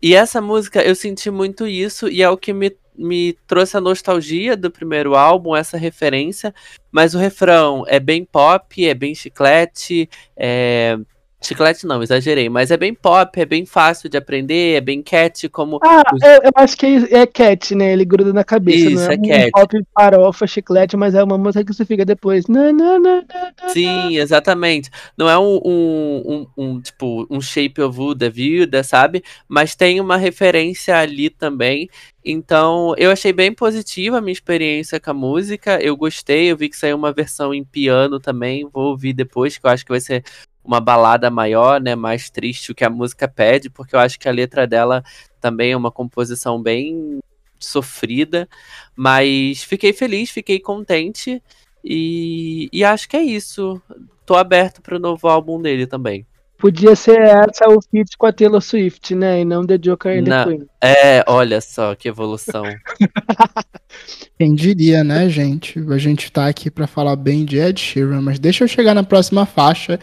E 0.00 0.14
essa 0.14 0.40
música, 0.40 0.82
eu 0.82 0.94
senti 0.94 1.30
muito 1.30 1.66
isso, 1.66 2.08
e 2.08 2.22
é 2.22 2.30
o 2.30 2.36
que 2.36 2.52
me 2.52 2.70
me 3.02 3.34
trouxe 3.46 3.76
a 3.76 3.80
nostalgia 3.80 4.56
do 4.56 4.70
primeiro 4.70 5.14
álbum, 5.14 5.56
essa 5.56 5.76
referência, 5.76 6.54
mas 6.90 7.14
o 7.14 7.18
refrão 7.18 7.84
é 7.86 7.98
bem 7.98 8.24
pop, 8.24 8.86
é 8.86 8.94
bem 8.94 9.14
chiclete, 9.14 10.08
é, 10.36 10.96
Chiclete 11.42 11.86
não, 11.86 12.02
exagerei, 12.02 12.48
mas 12.48 12.70
é 12.70 12.76
bem 12.76 12.94
pop, 12.94 13.40
é 13.40 13.44
bem 13.44 13.66
fácil 13.66 14.08
de 14.08 14.16
aprender, 14.16 14.76
é 14.76 14.80
bem 14.80 15.02
cat, 15.02 15.48
como. 15.48 15.78
Ah, 15.82 16.02
os... 16.12 16.22
eu, 16.22 16.40
eu, 16.44 16.50
acho 16.54 16.76
que 16.76 16.86
é 17.10 17.26
cat, 17.26 17.74
né? 17.74 17.92
Ele 17.92 18.04
gruda 18.04 18.32
na 18.32 18.44
cabeça. 18.44 18.90
Isso, 18.90 19.04
não 19.04 19.10
é, 19.10 19.14
é 19.14 19.50
cat. 19.50 19.52
pop, 19.52 19.86
farofa, 19.94 20.46
chiclete, 20.46 20.96
mas 20.96 21.14
é 21.14 21.22
uma 21.22 21.36
música 21.36 21.64
que 21.64 21.74
você 21.74 21.84
fica 21.84 22.04
depois. 22.04 22.46
Não, 22.46 22.72
não, 22.72 22.98
não, 22.98 23.24
Sim, 23.68 24.16
exatamente. 24.16 24.90
Não 25.16 25.28
é 25.28 25.38
um, 25.38 25.60
um, 25.64 26.22
um, 26.24 26.64
um, 26.64 26.80
tipo, 26.80 27.26
um 27.30 27.40
shape 27.40 27.80
of 27.80 27.98
wood 27.98 28.18
da 28.18 28.28
vida, 28.28 28.82
sabe? 28.82 29.22
Mas 29.48 29.74
tem 29.74 30.00
uma 30.00 30.16
referência 30.16 30.96
ali 30.96 31.28
também. 31.28 31.88
Então, 32.24 32.94
eu 32.96 33.10
achei 33.10 33.32
bem 33.32 33.52
positiva 33.52 34.18
a 34.18 34.20
minha 34.20 34.32
experiência 34.32 35.00
com 35.00 35.10
a 35.10 35.14
música. 35.14 35.82
Eu 35.82 35.96
gostei, 35.96 36.50
eu 36.50 36.56
vi 36.56 36.68
que 36.68 36.76
saiu 36.76 36.96
uma 36.96 37.12
versão 37.12 37.52
em 37.52 37.64
piano 37.64 38.20
também. 38.20 38.68
Vou 38.72 38.90
ouvir 38.90 39.12
depois, 39.12 39.58
que 39.58 39.66
eu 39.66 39.70
acho 39.70 39.84
que 39.84 39.90
vai 39.90 40.00
ser 40.00 40.22
uma 40.64 40.80
balada 40.80 41.30
maior, 41.30 41.80
né, 41.80 41.94
mais 41.94 42.30
triste 42.30 42.72
o 42.72 42.74
que 42.74 42.84
a 42.84 42.90
música 42.90 43.26
pede, 43.26 43.68
porque 43.68 43.94
eu 43.94 44.00
acho 44.00 44.18
que 44.18 44.28
a 44.28 44.32
letra 44.32 44.66
dela 44.66 45.02
também 45.40 45.72
é 45.72 45.76
uma 45.76 45.90
composição 45.90 46.62
bem 46.62 47.20
sofrida, 47.58 48.48
mas 48.94 49.62
fiquei 49.62 49.92
feliz, 49.92 50.30
fiquei 50.30 50.58
contente 50.58 51.42
e, 51.84 52.68
e 52.72 52.84
acho 52.84 53.08
que 53.08 53.16
é 53.16 53.22
isso. 53.22 53.80
Tô 54.24 54.36
aberto 54.36 54.80
para 54.80 54.96
o 54.96 55.00
novo 55.00 55.28
álbum 55.28 55.60
dele 55.60 55.86
também. 55.86 56.26
Podia 56.62 56.94
ser 56.94 57.20
essa 57.20 57.68
o 57.68 57.82
feat 57.82 58.16
com 58.16 58.24
a 58.24 58.32
Taylor 58.32 58.62
Swift, 58.62 59.16
né? 59.16 59.40
E 59.40 59.44
não 59.44 59.66
The 59.66 59.76
Joker 59.78 60.16
and 60.16 60.24
the 60.24 60.44
Queen. 60.44 60.66
É, 60.80 61.24
olha 61.26 61.60
só 61.60 61.92
que 61.96 62.06
evolução. 62.06 62.62
Quem 64.38 64.54
diria, 64.54 65.02
né, 65.02 65.28
gente? 65.28 65.80
A 65.90 65.98
gente 65.98 66.30
tá 66.30 66.46
aqui 66.46 66.70
para 66.70 66.86
falar 66.86 67.16
bem 67.16 67.44
de 67.44 67.58
Ed 67.58 67.80
Sheeran, 67.80 68.22
mas 68.22 68.38
deixa 68.38 68.62
eu 68.62 68.68
chegar 68.68 68.94
na 68.94 69.02
próxima 69.02 69.44
faixa, 69.44 69.98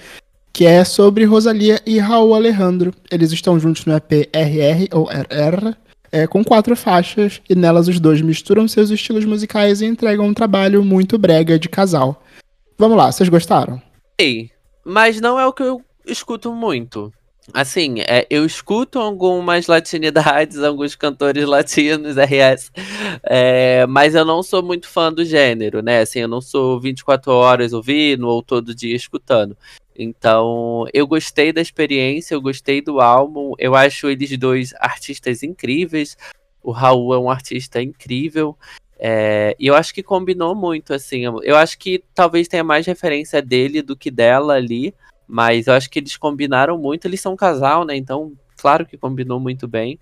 que 0.52 0.66
é 0.66 0.84
sobre 0.84 1.26
Rosalia 1.26 1.82
e 1.86 2.00
Raul 2.00 2.34
Alejandro. 2.34 2.94
Eles 3.10 3.32
estão 3.32 3.60
juntos 3.60 3.86
no 3.86 3.96
EP 3.96 4.30
RR 4.34 4.88
ou 4.94 5.10
RR, 5.10 5.76
é, 6.12 6.28
com 6.28 6.44
quatro 6.44 6.76
faixas, 6.76 7.42
e 7.50 7.56
nelas 7.56 7.88
os 7.88 8.00
dois 8.00 8.22
misturam 8.22 8.68
seus 8.68 8.90
estilos 8.90 9.26
musicais 9.26 9.82
e 9.82 9.86
entregam 9.86 10.26
um 10.26 10.34
trabalho 10.34 10.84
muito 10.84 11.18
brega 11.18 11.58
de 11.58 11.70
casal. 11.70 12.24
Vamos 12.78 12.98
lá, 12.98 13.12
vocês 13.12 13.30
gostaram? 13.30 13.82
Ei, 14.18 14.50
mas 14.84 15.22
não 15.22 15.40
é 15.40 15.46
o 15.46 15.54
que 15.54 15.64
eu 15.64 15.82
escuto 16.06 16.54
muito. 16.54 17.12
Assim, 17.54 18.00
é, 18.02 18.28
eu 18.30 18.46
escuto 18.46 19.00
algumas 19.00 19.68
latinidades, 19.68 20.62
alguns 20.64 20.96
cantores 20.96 21.46
latinos, 21.46 22.16
RS, 22.16 22.72
é, 23.24 23.86
mas 23.88 24.14
eu 24.14 24.24
não 24.24 24.44
sou 24.44 24.62
muito 24.62 24.88
fã 24.88 25.12
do 25.12 25.26
gênero, 25.26 25.82
né? 25.82 26.02
Assim, 26.02 26.20
eu 26.20 26.28
não 26.28 26.42
sou 26.42 26.80
24 26.80 27.32
horas 27.32 27.74
ouvindo 27.74 28.28
ou 28.28 28.44
todo 28.44 28.76
dia 28.76 28.96
escutando. 28.96 29.58
Então, 30.02 30.86
eu 30.94 31.06
gostei 31.06 31.52
da 31.52 31.60
experiência, 31.60 32.34
eu 32.34 32.42
gostei 32.42 32.82
do 32.82 33.02
álbum, 33.02 33.52
eu 33.58 33.76
acho 33.76 34.08
eles 34.08 34.38
dois 34.38 34.74
artistas 34.80 35.44
incríveis. 35.44 36.18
O 36.64 36.72
Raul 36.72 37.14
é 37.14 37.20
um 37.20 37.30
artista 37.30 37.82
incrível. 37.82 38.58
É, 38.98 39.58
e 39.60 39.68
eu 39.68 39.76
acho 39.76 39.94
que 39.94 40.02
combinou 40.02 40.56
muito, 40.56 40.94
assim. 40.94 41.24
Eu 41.44 41.58
acho 41.58 41.78
que 41.78 42.02
talvez 42.16 42.48
tenha 42.48 42.64
mais 42.64 42.86
referência 42.86 43.42
dele 43.42 43.82
do 43.82 43.94
que 43.94 44.10
dela 44.10 44.54
ali. 44.54 44.96
Mas 45.28 45.68
eu 45.68 45.74
acho 45.74 45.90
que 45.90 46.00
eles 46.00 46.16
combinaram 46.16 46.78
muito. 46.78 47.06
Eles 47.06 47.20
são 47.20 47.34
um 47.34 47.38
casal, 47.38 47.84
né? 47.84 47.96
Então, 47.96 48.32
claro 48.56 48.86
que 48.86 48.98
combinou 48.98 49.38
muito 49.38 49.68
bem. 49.68 50.00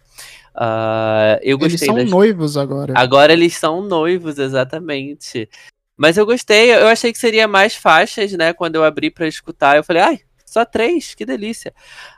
Uh, 0.55 1.41
eu 1.41 1.57
gostei 1.57 1.71
eles 1.71 1.85
são 1.85 1.95
das... 1.95 2.09
noivos 2.09 2.55
agora. 2.55 2.93
Agora 2.95 3.33
eles 3.33 3.55
são 3.55 3.81
noivos, 3.81 4.37
exatamente. 4.37 5.49
Mas 5.97 6.15
eu 6.15 6.25
gostei, 6.25 6.71
eu 6.71 6.87
achei 6.87 7.11
que 7.11 7.17
seria 7.17 7.47
mais 7.47 7.75
faixas, 7.75 8.31
né? 8.33 8.53
Quando 8.53 8.75
eu 8.75 8.83
abri 8.83 9.09
para 9.09 9.27
escutar, 9.27 9.75
eu 9.75 9.83
falei, 9.83 10.01
ai, 10.03 10.19
só 10.45 10.63
três, 10.63 11.15
que 11.15 11.25
delícia. 11.25 11.73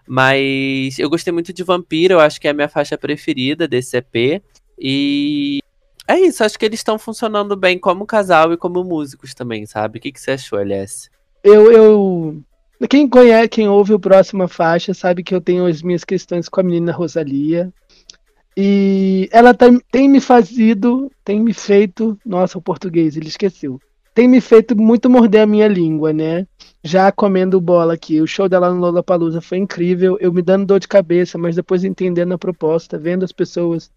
Mas 0.05 0.99
eu 0.99 1.09
gostei 1.09 1.31
muito 1.31 1.53
de 1.53 1.63
Vampiro, 1.63 2.15
eu 2.15 2.19
acho 2.19 2.39
que 2.39 2.47
é 2.47 2.51
a 2.51 2.53
minha 2.53 2.67
faixa 2.67 2.97
preferida 2.97 3.67
desse 3.67 3.97
EP. 3.97 4.43
E 4.77 5.59
é 6.07 6.19
isso, 6.19 6.43
acho 6.43 6.59
que 6.59 6.65
eles 6.65 6.79
estão 6.79 6.99
funcionando 6.99 7.55
bem 7.55 7.79
como 7.79 8.05
casal 8.05 8.51
e 8.51 8.57
como 8.57 8.83
músicos 8.83 9.33
também, 9.33 9.65
sabe? 9.65 9.97
O 9.97 10.01
que, 10.01 10.11
que 10.11 10.19
você 10.19 10.31
achou, 10.31 10.59
LS? 10.59 11.09
Eu, 11.43 11.71
eu 11.71 12.43
quem 12.87 13.09
conhece, 13.09 13.49
quem 13.49 13.67
ouve 13.67 13.93
o 13.93 13.99
próxima 13.99 14.47
faixa, 14.47 14.93
sabe 14.93 15.23
que 15.23 15.35
eu 15.35 15.41
tenho 15.41 15.65
as 15.65 15.81
minhas 15.81 16.03
questões 16.03 16.47
com 16.47 16.61
a 16.61 16.63
menina 16.63 16.91
Rosalia. 16.91 17.73
E 18.61 19.29
ela 19.31 19.53
tem, 19.53 20.09
me 20.09 20.19
fazido, 20.19 21.09
tem 21.23 21.39
me 21.39 21.53
feito. 21.53 22.19
Nossa, 22.25 22.57
o 22.57 22.61
português, 22.61 23.15
ele 23.15 23.29
esqueceu. 23.29 23.79
Tem 24.13 24.27
me 24.27 24.41
feito 24.41 24.75
muito 24.75 25.09
morder 25.09 25.43
a 25.43 25.45
minha 25.45 25.65
língua, 25.65 26.11
né? 26.11 26.45
Já 26.83 27.09
comendo 27.09 27.61
bola 27.61 27.93
aqui. 27.93 28.19
O 28.19 28.27
show 28.27 28.49
dela 28.49 28.69
no 28.69 28.81
Lollapalooza 28.81 29.39
foi 29.39 29.59
incrível. 29.59 30.17
Eu 30.19 30.33
me 30.33 30.41
dando 30.41 30.65
dor 30.65 30.81
de 30.81 30.89
cabeça, 30.89 31.37
mas 31.37 31.55
depois 31.55 31.85
entendendo 31.85 32.33
a 32.33 32.37
proposta, 32.37 32.97
vendo 32.97 33.23
as 33.23 33.31
pessoas 33.31 33.89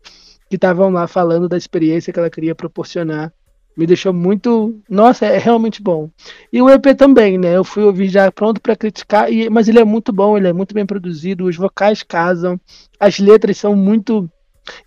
que 0.48 0.54
estavam 0.54 0.90
lá 0.90 1.08
falando 1.08 1.48
da 1.48 1.56
experiência 1.56 2.12
que 2.12 2.20
ela 2.20 2.30
queria 2.30 2.54
proporcionar 2.54 3.32
me 3.76 3.86
deixou 3.86 4.12
muito. 4.12 4.80
Nossa, 4.88 5.26
é 5.26 5.38
realmente 5.38 5.82
bom. 5.82 6.10
E 6.52 6.60
o 6.60 6.68
EP 6.68 6.94
também, 6.96 7.38
né? 7.38 7.56
Eu 7.56 7.64
fui 7.64 7.82
ouvir 7.82 8.08
já 8.08 8.30
pronto 8.30 8.60
para 8.60 8.76
criticar, 8.76 9.32
e... 9.32 9.48
mas 9.50 9.68
ele 9.68 9.80
é 9.80 9.84
muito 9.84 10.12
bom, 10.12 10.36
ele 10.36 10.48
é 10.48 10.52
muito 10.52 10.74
bem 10.74 10.86
produzido, 10.86 11.46
os 11.46 11.56
vocais 11.56 12.02
casam, 12.02 12.60
as 13.00 13.18
letras 13.18 13.58
são 13.58 13.74
muito 13.74 14.30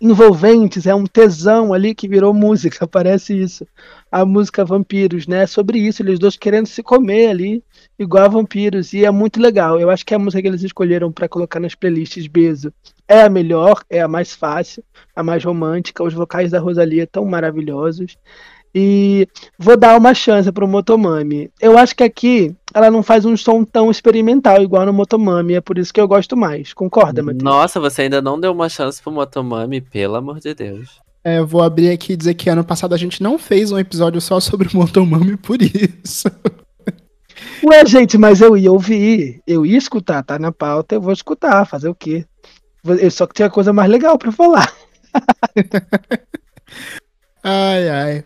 envolventes, 0.00 0.86
é 0.86 0.94
um 0.94 1.04
tesão 1.04 1.72
ali 1.72 1.94
que 1.94 2.08
virou 2.08 2.32
música, 2.32 2.86
parece 2.88 3.38
isso. 3.38 3.66
A 4.10 4.24
música 4.24 4.64
Vampiros, 4.64 5.26
né? 5.26 5.46
Sobre 5.46 5.78
isso, 5.78 6.02
eles 6.02 6.18
dois 6.18 6.36
querendo 6.36 6.66
se 6.66 6.82
comer 6.82 7.28
ali, 7.28 7.62
igual 7.98 8.24
a 8.24 8.28
vampiros, 8.28 8.92
e 8.92 9.04
é 9.04 9.10
muito 9.10 9.40
legal. 9.40 9.80
Eu 9.80 9.90
acho 9.90 10.04
que 10.04 10.14
a 10.14 10.18
música 10.18 10.40
que 10.42 10.48
eles 10.48 10.62
escolheram 10.62 11.12
para 11.12 11.28
colocar 11.28 11.60
nas 11.60 11.74
playlists 11.74 12.26
Bezo 12.26 12.72
é 13.08 13.22
a 13.22 13.28
melhor, 13.28 13.82
é 13.88 14.00
a 14.00 14.08
mais 14.08 14.34
fácil, 14.34 14.82
a 15.14 15.22
mais 15.22 15.44
romântica. 15.44 16.02
Os 16.02 16.14
vocais 16.14 16.50
da 16.50 16.58
Rosalia 16.58 17.06
tão 17.06 17.24
maravilhosos. 17.24 18.16
E 18.78 19.26
vou 19.58 19.74
dar 19.74 19.96
uma 19.96 20.12
chance 20.12 20.52
pro 20.52 20.68
Motomami. 20.68 21.50
Eu 21.58 21.78
acho 21.78 21.96
que 21.96 22.04
aqui 22.04 22.54
ela 22.74 22.90
não 22.90 23.02
faz 23.02 23.24
um 23.24 23.34
som 23.34 23.64
tão 23.64 23.90
experimental 23.90 24.60
igual 24.60 24.84
no 24.84 24.92
Motomami, 24.92 25.54
é 25.54 25.62
por 25.62 25.78
isso 25.78 25.94
que 25.94 25.98
eu 25.98 26.06
gosto 26.06 26.36
mais. 26.36 26.74
Concorda, 26.74 27.22
Matheus? 27.22 27.42
Nossa, 27.42 27.80
você 27.80 28.02
ainda 28.02 28.20
não 28.20 28.38
deu 28.38 28.52
uma 28.52 28.68
chance 28.68 29.00
pro 29.00 29.10
Motomami, 29.10 29.80
pelo 29.80 30.16
amor 30.16 30.40
de 30.40 30.52
Deus. 30.52 31.00
É, 31.24 31.38
eu 31.38 31.46
vou 31.46 31.62
abrir 31.62 31.90
aqui 31.90 32.12
e 32.12 32.16
dizer 32.18 32.34
que 32.34 32.50
ano 32.50 32.62
passado 32.62 32.94
a 32.94 32.98
gente 32.98 33.22
não 33.22 33.38
fez 33.38 33.72
um 33.72 33.78
episódio 33.78 34.20
só 34.20 34.38
sobre 34.40 34.68
o 34.68 34.76
Motomami 34.76 35.38
por 35.38 35.56
isso. 35.62 36.28
Ué, 37.64 37.86
gente, 37.86 38.18
mas 38.18 38.42
eu 38.42 38.58
ia 38.58 38.70
ouvir, 38.70 39.40
eu 39.46 39.64
ia 39.64 39.78
escutar, 39.78 40.22
tá 40.22 40.38
na 40.38 40.52
pauta, 40.52 40.96
eu 40.96 41.00
vou 41.00 41.14
escutar, 41.14 41.64
fazer 41.64 41.88
o 41.88 41.94
quê? 41.94 42.26
Eu 42.84 43.10
só 43.10 43.26
que 43.26 43.32
tinha 43.32 43.48
coisa 43.48 43.72
mais 43.72 43.90
legal 43.90 44.18
para 44.18 44.30
falar. 44.30 44.70
ai, 47.42 47.88
ai. 47.88 48.24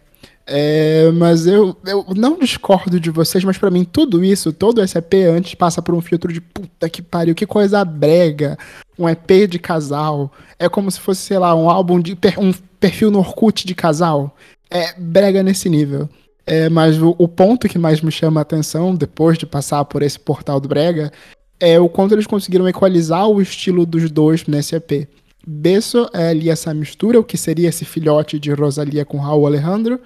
É, 0.53 1.09
mas 1.13 1.47
eu, 1.47 1.77
eu 1.87 2.05
não 2.17 2.37
discordo 2.37 2.99
de 2.99 3.09
vocês, 3.09 3.45
mas 3.45 3.57
para 3.57 3.71
mim 3.71 3.85
tudo 3.85 4.25
isso, 4.25 4.53
todo 4.53 4.83
esse 4.83 4.99
EP 4.99 5.15
antes 5.33 5.55
passa 5.55 5.81
por 5.81 5.95
um 5.95 6.01
filtro 6.01 6.33
de 6.33 6.41
puta 6.41 6.91
que 6.91 7.01
pariu, 7.01 7.37
que 7.37 7.47
coisa 7.47 7.85
brega. 7.85 8.59
Um 8.99 9.09
EP 9.09 9.49
de 9.49 9.61
casal. 9.61 10.33
É 10.59 10.69
como 10.69 10.91
se 10.91 10.99
fosse, 10.99 11.21
sei 11.21 11.39
lá, 11.39 11.55
um 11.55 11.71
álbum 11.71 12.01
de. 12.01 12.19
um 12.37 12.53
perfil 12.81 13.13
no 13.13 13.21
Orkut 13.21 13.65
de 13.65 13.77
casal. 13.77 14.37
É 14.69 14.93
brega 14.99 15.41
nesse 15.41 15.69
nível. 15.69 16.09
É, 16.45 16.69
mas 16.69 17.01
o, 17.01 17.15
o 17.17 17.29
ponto 17.29 17.69
que 17.69 17.79
mais 17.79 18.01
me 18.01 18.11
chama 18.11 18.41
a 18.41 18.43
atenção, 18.43 18.93
depois 18.97 19.39
de 19.39 19.47
passar 19.47 19.85
por 19.85 20.03
esse 20.03 20.19
portal 20.19 20.59
do 20.59 20.69
Brega, 20.69 21.13
é 21.61 21.79
o 21.79 21.89
quanto 21.89 22.13
eles 22.13 22.27
conseguiram 22.27 22.69
equalizar 22.69 23.29
o 23.29 23.41
estilo 23.41 23.87
dos 23.87 24.11
dois 24.11 24.45
nesse 24.49 24.75
EP. 24.75 25.09
Besso 25.47 26.11
é 26.13 26.31
ali 26.31 26.51
essa 26.51 26.75
mistura, 26.75 27.21
o 27.21 27.25
que 27.25 27.37
seria 27.37 27.69
esse 27.69 27.85
filhote 27.85 28.37
de 28.39 28.51
Rosalia 28.53 29.05
com 29.05 29.19
Raul 29.19 29.47
Alejandro, 29.47 30.01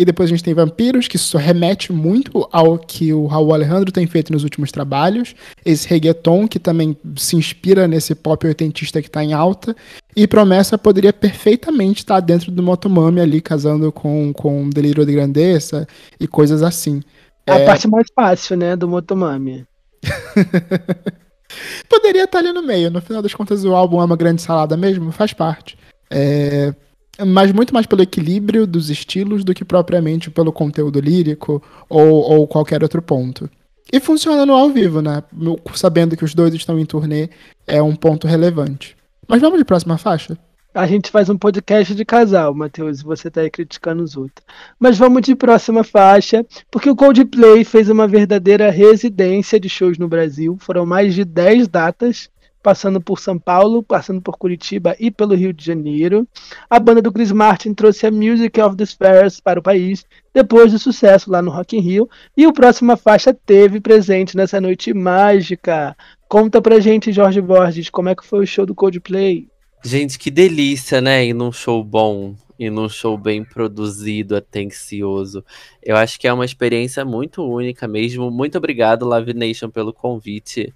e 0.00 0.04
depois 0.04 0.30
a 0.30 0.32
gente 0.32 0.42
tem 0.42 0.54
Vampiros, 0.54 1.06
que 1.06 1.16
isso 1.16 1.36
remete 1.36 1.92
muito 1.92 2.48
ao 2.50 2.78
que 2.78 3.12
o 3.12 3.26
Raul 3.26 3.52
Alejandro 3.52 3.92
tem 3.92 4.06
feito 4.06 4.32
nos 4.32 4.44
últimos 4.44 4.72
trabalhos. 4.72 5.34
Esse 5.62 5.86
reggaeton, 5.86 6.48
que 6.48 6.58
também 6.58 6.96
se 7.16 7.36
inspira 7.36 7.86
nesse 7.86 8.14
pop 8.14 8.46
oitentista 8.46 9.02
que 9.02 9.08
está 9.08 9.22
em 9.22 9.34
alta. 9.34 9.76
E 10.16 10.26
Promessa 10.26 10.78
poderia 10.78 11.12
perfeitamente 11.12 11.98
estar 11.98 12.14
tá 12.14 12.20
dentro 12.20 12.50
do 12.50 12.62
Motomami 12.62 13.20
ali, 13.20 13.42
casando 13.42 13.92
com, 13.92 14.32
com 14.32 14.70
Delírio 14.70 15.04
de 15.04 15.12
Grandeza 15.12 15.86
e 16.18 16.26
coisas 16.26 16.62
assim. 16.62 17.02
A 17.46 17.58
é... 17.58 17.66
parte 17.66 17.86
mais 17.86 18.06
fácil, 18.14 18.56
né, 18.56 18.74
do 18.76 18.88
Motomami. 18.88 19.66
poderia 21.90 22.24
estar 22.24 22.38
tá 22.42 22.48
ali 22.48 22.54
no 22.54 22.62
meio. 22.62 22.90
No 22.90 23.02
final 23.02 23.20
das 23.20 23.34
contas, 23.34 23.66
o 23.66 23.74
álbum 23.74 24.00
é 24.00 24.04
uma 24.06 24.16
grande 24.16 24.40
salada 24.40 24.78
mesmo, 24.78 25.12
faz 25.12 25.34
parte. 25.34 25.76
É, 26.10 26.74
mas 27.24 27.52
muito 27.52 27.74
mais 27.74 27.86
pelo 27.86 28.02
equilíbrio 28.02 28.66
dos 28.66 28.90
estilos 28.90 29.44
do 29.44 29.54
que 29.54 29.64
propriamente 29.64 30.30
pelo 30.30 30.52
conteúdo 30.52 31.00
lírico 31.00 31.62
ou, 31.88 32.08
ou 32.08 32.48
qualquer 32.48 32.82
outro 32.82 33.02
ponto. 33.02 33.48
E 33.92 33.98
funciona 33.98 34.46
no 34.46 34.54
ao 34.54 34.70
vivo, 34.70 35.02
né? 35.02 35.22
Sabendo 35.74 36.16
que 36.16 36.24
os 36.24 36.34
dois 36.34 36.54
estão 36.54 36.78
em 36.78 36.86
turnê, 36.86 37.28
é 37.66 37.82
um 37.82 37.96
ponto 37.96 38.26
relevante. 38.26 38.96
Mas 39.26 39.40
vamos 39.40 39.58
de 39.58 39.64
próxima 39.64 39.98
faixa? 39.98 40.38
A 40.72 40.86
gente 40.86 41.10
faz 41.10 41.28
um 41.28 41.36
podcast 41.36 41.92
de 41.96 42.04
casal, 42.04 42.54
Matheus, 42.54 43.00
e 43.00 43.04
você 43.04 43.28
tá 43.28 43.40
aí 43.40 43.50
criticando 43.50 44.04
os 44.04 44.16
outros. 44.16 44.46
Mas 44.78 44.96
vamos 44.96 45.22
de 45.22 45.34
próxima 45.34 45.82
faixa, 45.82 46.46
porque 46.70 46.88
o 46.88 46.94
Coldplay 46.94 47.64
fez 47.64 47.88
uma 47.88 48.06
verdadeira 48.06 48.70
residência 48.70 49.58
de 49.58 49.68
shows 49.68 49.98
no 49.98 50.06
Brasil. 50.06 50.56
Foram 50.60 50.86
mais 50.86 51.12
de 51.12 51.24
10 51.24 51.66
datas 51.66 52.30
passando 52.62 53.00
por 53.00 53.18
São 53.18 53.38
Paulo, 53.38 53.82
passando 53.82 54.20
por 54.20 54.36
Curitiba 54.36 54.94
e 54.98 55.10
pelo 55.10 55.34
Rio 55.34 55.52
de 55.52 55.64
Janeiro. 55.64 56.26
A 56.68 56.78
banda 56.78 57.02
do 57.02 57.12
Chris 57.12 57.32
Martin 57.32 57.74
trouxe 57.74 58.06
a 58.06 58.10
Music 58.10 58.60
of 58.60 58.76
the 58.76 58.84
Spheres 58.84 59.40
para 59.40 59.60
o 59.60 59.62
país, 59.62 60.04
depois 60.32 60.72
do 60.72 60.78
sucesso 60.78 61.30
lá 61.30 61.42
no 61.42 61.50
Rock 61.50 61.76
in 61.76 61.80
Rio, 61.80 62.08
e 62.36 62.46
o 62.46 62.52
próxima 62.52 62.96
faixa 62.96 63.34
teve 63.34 63.80
presente 63.80 64.36
nessa 64.36 64.60
noite 64.60 64.92
mágica. 64.92 65.96
Conta 66.28 66.62
pra 66.62 66.78
gente, 66.80 67.12
Jorge 67.12 67.40
Borges, 67.40 67.90
como 67.90 68.08
é 68.08 68.14
que 68.14 68.24
foi 68.24 68.44
o 68.44 68.46
show 68.46 68.64
do 68.64 68.74
Coldplay? 68.74 69.48
Gente, 69.82 70.18
que 70.18 70.30
delícia, 70.30 71.00
né? 71.00 71.24
E 71.24 71.32
num 71.32 71.50
show 71.50 71.82
bom, 71.82 72.36
e 72.58 72.68
num 72.68 72.90
show 72.90 73.16
bem 73.16 73.42
produzido, 73.42 74.36
atencioso. 74.36 75.42
Eu 75.82 75.96
acho 75.96 76.20
que 76.20 76.28
é 76.28 76.32
uma 76.32 76.44
experiência 76.44 77.02
muito 77.06 77.42
única 77.42 77.88
mesmo. 77.88 78.30
Muito 78.30 78.58
obrigado, 78.58 79.08
Live 79.08 79.32
Nation, 79.32 79.70
pelo 79.70 79.94
convite. 79.94 80.74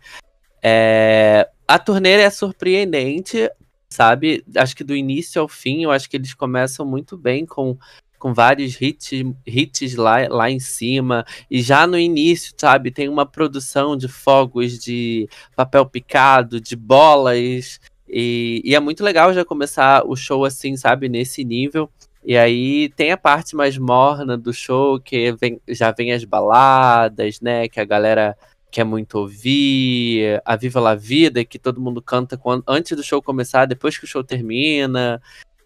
É, 0.67 1.47
a 1.69 1.79
turnê 1.79 2.13
é 2.13 2.31
surpreendente, 2.31 3.51
sabe? 3.91 4.43
Acho 4.57 4.75
que 4.75 4.83
do 4.83 4.97
início 4.97 5.43
ao 5.43 5.47
fim, 5.47 5.85
eu 5.85 5.91
acho 5.91 6.09
que 6.09 6.17
eles 6.17 6.33
começam 6.33 6.87
muito 6.87 7.19
bem 7.19 7.45
com, 7.45 7.77
com 8.19 8.33
vários 8.33 8.81
hits, 8.81 9.11
hits 9.47 9.95
lá, 9.95 10.27
lá 10.29 10.51
em 10.51 10.59
cima. 10.59 11.27
E 11.51 11.61
já 11.61 11.87
no 11.87 11.99
início, 11.99 12.55
sabe, 12.57 12.91
tem 12.91 13.11
uma 13.11 13.27
produção 13.27 13.95
de 13.95 14.09
fogos, 14.09 14.79
de 14.79 15.29
papel 15.55 15.85
picado, 15.85 16.59
de 16.59 16.75
bolas. 16.75 17.79
E, 18.09 18.63
e 18.65 18.75
é 18.75 18.81
muito 18.81 19.05
legal 19.05 19.35
já 19.35 19.45
começar 19.45 20.03
o 20.07 20.17
show 20.17 20.47
assim, 20.47 20.79
sabe, 20.79 21.11
nesse 21.11 21.45
nível. 21.45 21.91
E 22.25 22.39
aí 22.39 22.89
tem 22.97 23.13
a 23.13 23.19
parte 23.19 23.55
mais 23.55 23.77
morna 23.77 24.39
do 24.39 24.51
show, 24.51 24.99
que 24.99 25.33
vem, 25.33 25.61
já 25.69 25.93
vem 25.93 26.11
as 26.11 26.25
baladas, 26.25 27.39
né? 27.43 27.69
Que 27.69 27.81
a 27.81 27.85
galera 27.85 28.35
quer 28.75 28.83
muito 28.83 29.19
ouvir, 29.21 30.43
a 30.45 30.57
Viva 30.57 30.81
la 30.81 30.97
Vida, 30.97 31.45
que 31.45 31.61
todo 31.61 31.81
mundo 31.81 32.03
canta 32.03 32.37
quando, 32.37 32.65
antes 32.67 32.97
do 32.97 33.05
show 33.05 33.23
começar, 33.23 33.67
depois 33.67 33.97
que 33.97 34.05
o 34.05 34.09
show 34.09 34.25
termina. 34.25 35.23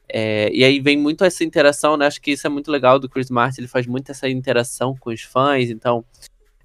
É, 0.07 0.51
e 0.53 0.63
aí 0.63 0.79
vem 0.79 0.99
muito 0.99 1.25
essa 1.25 1.43
interação, 1.43 1.97
né? 1.97 2.07
Acho 2.07 2.21
que 2.21 2.33
isso 2.33 2.47
é 2.47 2.51
muito 2.51 2.71
legal 2.71 2.99
do 2.99 3.09
Chris 3.09 3.31
Martin, 3.31 3.63
ele 3.63 3.69
faz 3.69 3.87
muito 3.87 4.11
essa 4.11 4.29
interação 4.29 4.95
com 4.95 5.11
os 5.11 5.23
fãs, 5.23 5.71
então 5.71 6.05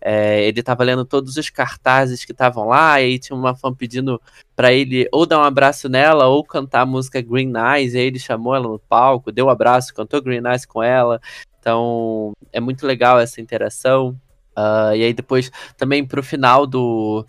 É, 0.05 0.45
ele 0.45 0.61
tava 0.61 0.83
lendo 0.83 1.05
todos 1.05 1.37
os 1.37 1.49
cartazes 1.49 2.25
que 2.25 2.33
estavam 2.33 2.67
lá, 2.67 2.99
e 2.99 3.05
aí 3.05 3.17
tinha 3.17 3.37
uma 3.37 3.55
fã 3.55 3.73
pedindo 3.73 4.21
para 4.53 4.73
ele 4.73 5.07
ou 5.13 5.25
dar 5.25 5.39
um 5.39 5.43
abraço 5.43 5.87
nela 5.87 6.27
ou 6.27 6.43
cantar 6.43 6.81
a 6.81 6.85
música 6.85 7.21
Green 7.21 7.53
Eyes, 7.55 7.93
e 7.93 7.99
aí 7.99 8.07
ele 8.07 8.19
chamou 8.19 8.53
ela 8.53 8.67
no 8.67 8.79
palco, 8.79 9.31
deu 9.31 9.45
um 9.45 9.49
abraço, 9.49 9.93
cantou 9.93 10.21
Green 10.21 10.45
Eyes 10.45 10.65
com 10.65 10.83
ela. 10.83 11.21
Então 11.57 12.33
é 12.51 12.59
muito 12.59 12.85
legal 12.85 13.17
essa 13.17 13.39
interação. 13.39 14.13
Uh, 14.57 14.95
e 14.95 15.03
aí 15.03 15.13
depois 15.13 15.51
também 15.77 16.05
pro 16.05 16.21
final 16.21 16.67
do, 16.67 17.25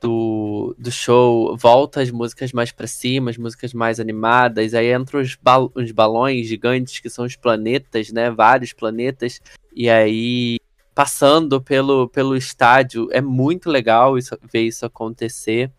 do, 0.00 0.74
do 0.78 0.90
show 0.90 1.56
volta 1.56 2.00
as 2.00 2.10
músicas 2.10 2.52
mais 2.52 2.72
para 2.72 2.86
cima, 2.86 3.30
as 3.30 3.38
músicas 3.38 3.72
mais 3.72 4.00
animadas, 4.00 4.74
aí 4.74 4.92
entram 4.92 5.20
os, 5.20 5.36
bal 5.36 5.70
os 5.74 5.92
balões 5.92 6.46
gigantes 6.46 6.98
que 6.98 7.08
são 7.08 7.24
os 7.24 7.36
planetas, 7.36 8.10
né? 8.10 8.30
Vários 8.30 8.72
planetas, 8.72 9.40
e 9.74 9.88
aí 9.88 10.58
passando 10.94 11.60
pelo, 11.60 12.08
pelo 12.08 12.36
estádio. 12.36 13.08
É 13.12 13.20
muito 13.20 13.70
legal 13.70 14.18
isso, 14.18 14.36
ver 14.52 14.62
isso 14.62 14.84
acontecer. 14.84 15.70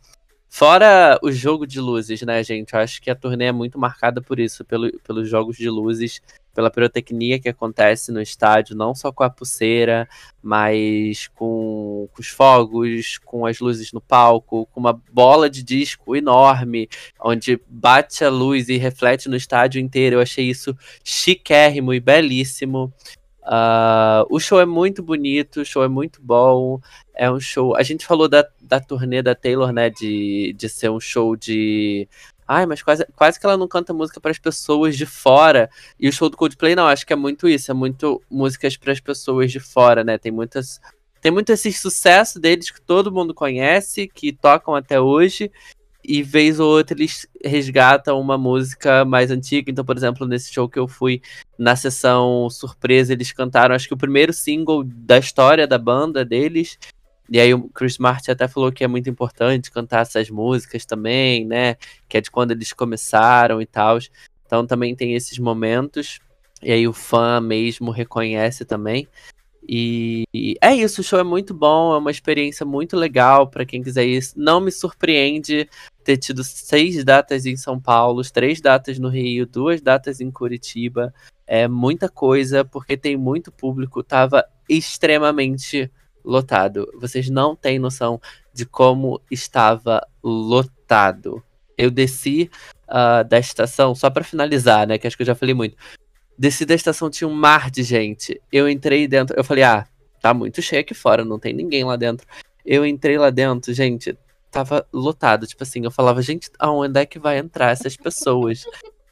Fora 0.56 1.18
o 1.24 1.32
jogo 1.32 1.66
de 1.66 1.82
luzes, 1.82 2.22
né, 2.22 2.44
gente? 2.44 2.76
Eu 2.76 2.80
acho 2.80 3.02
que 3.02 3.10
a 3.10 3.16
turnê 3.16 3.46
é 3.46 3.52
muito 3.52 3.80
marcada 3.80 4.22
por 4.22 4.40
isso, 4.40 4.64
pelo, 4.64 4.88
pelos 5.00 5.28
jogos 5.28 5.58
de 5.58 5.68
luzes, 5.68 6.22
pela 6.54 6.70
pirotecnia 6.70 7.40
que 7.40 7.50
acontece 7.50 8.12
no 8.12 8.22
estádio, 8.22 8.76
não 8.76 8.94
só 8.94 9.12
com 9.12 9.24
a 9.24 9.32
pulseira, 9.32 10.08
mas 10.44 11.28
com, 11.30 12.08
com 12.14 12.22
os 12.22 12.28
fogos, 12.28 13.18
com 13.26 13.48
as 13.48 13.60
luzes 13.60 13.92
no 13.92 14.00
palco, 14.00 14.68
com 14.68 14.80
uma 14.80 14.94
bola 15.12 15.50
de 15.50 15.64
disco 15.64 16.16
enorme, 16.16 16.88
onde 17.20 17.60
bate 17.68 18.24
a 18.24 18.30
luz 18.30 18.70
e 18.70 18.78
reflete 18.78 19.28
no 19.28 19.36
estádio 19.36 19.82
inteiro. 19.82 20.18
Eu 20.18 20.22
achei 20.22 20.48
isso 20.48 20.78
chiquérrimo 21.04 21.96
e 21.96 22.00
belíssimo. 22.00 22.94
Uh, 23.46 24.26
o 24.30 24.40
show 24.40 24.60
é 24.60 24.66
muito 24.66 25.04
bonito, 25.04 25.62
o 25.62 25.66
show 25.66 25.84
é 25.84 25.88
muito 25.88 26.22
bom. 26.22 26.80
É 27.14 27.30
um 27.30 27.40
show. 27.40 27.76
A 27.76 27.84
gente 27.84 28.06
falou 28.06 28.28
da, 28.28 28.48
da 28.62 28.80
turnê 28.80 29.22
da 29.22 29.36
Taylor, 29.36 29.72
né? 29.72 29.90
De, 29.90 30.54
de 30.58 30.70
ser 30.70 30.90
um 30.90 31.00
show 31.00 31.36
de. 31.36 32.08
Ai, 32.48 32.66
mas 32.66 32.82
quase, 32.82 33.06
quase 33.16 33.40
que 33.40 33.46
ela 33.46 33.58
não 33.58 33.68
canta 33.68 33.94
música 33.94 34.20
para 34.20 34.32
as 34.32 34.40
pessoas 34.40 34.98
de 34.98 35.06
fora. 35.06 35.70
E 36.00 36.08
o 36.08 36.14
show 36.14 36.30
do 36.30 36.38
Coldplay, 36.38 36.76
não, 36.76 36.88
acho 36.88 37.06
que 37.06 37.14
é 37.14 37.16
muito 37.16 37.48
isso. 37.48 37.72
É 37.72 37.74
muito 37.74 38.22
músicas 38.30 38.78
para 38.78 38.92
as 38.92 39.00
pessoas 39.00 39.52
de 39.52 39.60
fora, 39.60 40.04
né? 40.04 40.18
Tem 40.18 40.32
muitas. 40.32 40.80
Tem 41.22 41.32
muito 41.32 41.52
esse 41.52 41.72
sucesso 41.72 42.40
deles 42.40 42.70
que 42.70 42.82
todo 42.82 43.12
mundo 43.12 43.34
conhece, 43.34 44.10
que 44.10 44.34
tocam 44.34 44.76
até 44.76 45.00
hoje 45.00 45.50
e 46.04 46.22
vez 46.22 46.60
ou 46.60 46.70
outra 46.70 46.96
eles 46.98 47.26
resgatam 47.44 48.20
uma 48.20 48.38
música 48.38 49.06
mais 49.06 49.32
antiga. 49.32 49.72
Então, 49.72 49.86
por 49.86 49.96
exemplo, 49.96 50.28
nesse 50.28 50.54
show 50.54 50.68
que 50.68 50.78
eu 50.78 50.88
fui 50.88 51.22
na 51.58 51.76
sessão 51.76 52.50
surpresa, 52.50 53.14
eles 53.14 53.32
cantaram 53.32 53.74
acho 53.74 53.88
que 53.88 53.94
o 53.94 53.98
primeiro 53.98 54.34
single 54.34 54.84
da 54.84 55.18
história 55.18 55.66
da 55.66 55.78
banda 55.78 56.26
deles. 56.26 56.78
E 57.30 57.40
aí 57.40 57.54
o 57.54 57.70
Chris 57.70 57.98
Martin 57.98 58.32
até 58.32 58.48
falou 58.48 58.72
que 58.72 58.84
é 58.84 58.88
muito 58.88 59.10
importante 59.10 59.72
cantar 59.72 60.02
essas 60.02 60.30
músicas 60.30 60.86
também, 60.86 61.46
né? 61.46 61.78
Que 62.10 62.18
é 62.18 62.22
de 62.22 62.30
quando 62.30 62.52
eles 62.52 62.74
começaram 62.74 63.62
e 63.62 63.66
tal. 63.66 63.98
Então 64.46 64.68
também 64.68 64.96
tem 64.96 65.16
esses 65.16 65.40
momentos. 65.40 66.20
E 66.62 66.72
aí 66.72 66.88
o 66.88 66.94
fã 66.94 67.40
mesmo 67.40 67.92
reconhece 67.92 68.66
também. 68.66 69.08
E 69.68 70.26
é 70.62 70.76
isso, 70.76 71.02
o 71.02 71.04
show 71.04 71.20
é 71.20 71.24
muito 71.24 71.54
bom, 71.54 71.94
é 71.94 71.98
uma 71.98 72.12
experiência 72.12 72.66
muito 72.66 72.98
legal 72.98 73.48
para 73.48 73.66
quem 73.66 73.82
quiser 73.82 74.06
ir. 74.06 74.22
Não 74.36 74.60
me 74.60 74.72
surpreende 74.72 75.70
ter 76.04 76.18
tido 76.18 76.44
seis 76.44 77.04
datas 77.04 77.46
em 77.46 77.56
São 77.56 77.80
Paulo, 77.80 78.22
três 78.32 78.62
datas 78.62 79.00
no 79.00 79.10
Rio, 79.10 79.46
duas 79.46 79.82
datas 79.82 80.20
em 80.20 80.30
Curitiba. 80.30 81.14
É 81.48 81.68
muita 81.68 82.10
coisa, 82.10 82.64
porque 82.64 82.98
tem 82.98 83.18
muito 83.18 83.52
público, 83.52 84.04
tava 84.04 84.46
extremamente 84.70 85.92
lotado. 86.24 86.92
Vocês 87.00 87.30
não 87.30 87.56
têm 87.56 87.80
noção 87.80 88.20
de 88.54 88.66
como 88.66 89.22
estava 89.30 90.06
lotado. 90.24 91.44
Eu 91.78 91.90
desci 91.90 92.50
uh, 92.88 93.28
da 93.28 93.40
estação, 93.40 93.96
só 93.96 94.10
para 94.10 94.24
finalizar, 94.24 94.88
né? 94.88 94.98
Que 94.98 95.08
acho 95.08 95.18
que 95.18 95.24
eu 95.24 95.28
já 95.28 95.36
falei 95.36 95.54
muito. 95.54 95.76
Desci 96.38 96.66
da 96.66 96.76
estação, 96.76 97.10
tinha 97.10 97.28
um 97.28 97.34
mar 97.34 97.70
de 97.70 97.84
gente. 97.84 98.40
Eu 98.52 98.70
entrei 98.70 99.08
dentro, 99.08 99.36
eu 99.36 99.44
falei, 99.44 99.64
ah, 99.64 99.86
tá 100.22 100.34
muito 100.34 100.62
cheio 100.62 100.82
aqui 100.82 100.94
fora, 100.94 101.26
não 101.26 101.40
tem 101.40 101.54
ninguém 101.54 101.84
lá 101.84 101.96
dentro. 101.96 102.26
Eu 102.66 102.86
entrei 102.86 103.18
lá 103.18 103.30
dentro, 103.30 103.74
gente, 103.74 104.18
tava 104.54 104.88
lotado. 104.94 105.48
Tipo 105.48 105.64
assim, 105.64 105.84
eu 105.84 105.92
falava, 105.92 106.22
gente, 106.22 106.50
aonde 106.60 107.00
é 107.00 107.06
que 107.06 107.20
vai 107.20 107.40
entrar 107.40 107.72
essas 107.72 107.98
pessoas? 107.98 108.66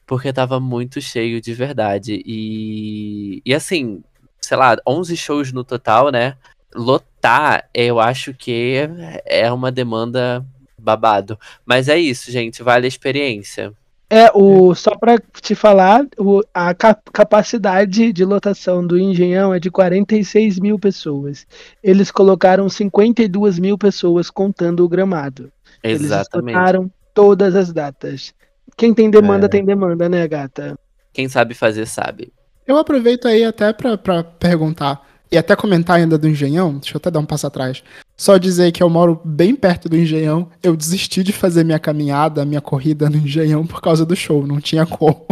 Porque 0.06 0.32
tava 0.32 0.60
muito 0.60 1.02
cheio 1.02 1.42
de 1.42 1.54
verdade. 1.54 2.22
E, 2.26 3.42
e 3.44 3.54
assim, 3.54 4.04
sei 4.40 4.56
lá, 4.56 4.78
11 4.88 5.18
shows 5.18 5.52
no 5.52 5.64
total, 5.64 6.12
né? 6.12 6.38
Lotar, 6.74 7.68
eu 7.74 8.00
acho 8.00 8.34
que 8.34 8.88
é 9.26 9.52
uma 9.52 9.72
demanda 9.72 10.46
babado. 10.78 11.38
Mas 11.66 11.90
é 11.90 11.98
isso, 11.98 12.32
gente, 12.32 12.62
vale 12.64 12.86
a 12.86 12.88
experiência. 12.88 13.74
É, 14.14 14.30
o, 14.34 14.76
só 14.76 14.94
para 14.98 15.18
te 15.42 15.56
falar, 15.56 16.06
o, 16.18 16.42
a 16.54 16.76
capacidade 16.76 18.12
de 18.12 18.26
lotação 18.26 18.86
do 18.86 19.00
Engenhão 19.00 19.54
é 19.54 19.60
de 19.60 19.72
46 19.72 20.60
mil 20.60 20.78
pessoas. 20.78 21.48
Eles 21.82 22.12
colocaram 22.12 22.68
52 22.68 23.58
mil 23.58 23.78
pessoas 23.78 24.30
contando 24.30 24.84
o 24.84 24.90
gramado. 24.90 25.50
Exatamente. 25.82 26.50
Eles 26.50 26.62
lotaram 26.62 26.92
todas 27.14 27.56
as 27.56 27.72
datas. 27.72 28.34
Quem 28.76 28.94
tem 28.94 29.10
demanda, 29.10 29.46
é. 29.46 29.50
tem 29.50 29.64
demanda, 29.64 30.10
né, 30.10 30.28
gata? 30.28 30.78
Quem 31.14 31.30
sabe 31.30 31.54
fazer, 31.54 31.86
sabe. 31.86 32.34
Eu 32.68 32.76
aproveito 32.78 33.30
aí 33.30 33.46
até 33.46 33.72
para 33.72 34.26
perguntar 34.26 35.08
e 35.32 35.38
até 35.38 35.56
comentar 35.56 35.96
ainda 35.96 36.18
do 36.18 36.28
Engenhão, 36.28 36.80
deixa 36.80 36.98
eu 36.98 36.98
até 36.98 37.10
dar 37.10 37.20
um 37.20 37.26
passo 37.26 37.48
atrás. 37.48 37.82
Só 38.22 38.38
dizer 38.38 38.72
que 38.72 38.84
eu 38.84 38.88
moro 38.88 39.20
bem 39.26 39.56
perto 39.56 39.90
do 39.90 39.98
Engenhão. 39.98 40.48
Eu 40.62 40.76
desisti 40.76 41.24
de 41.24 41.34
fazer 41.34 41.64
minha 41.64 41.80
caminhada, 41.80 42.46
minha 42.46 42.62
corrida 42.62 43.10
no 43.10 43.18
Engenhão 43.18 43.66
por 43.66 43.82
causa 43.82 44.06
do 44.06 44.16
show, 44.16 44.46
não 44.46 44.62
tinha 44.62 44.86
como. 44.86 45.26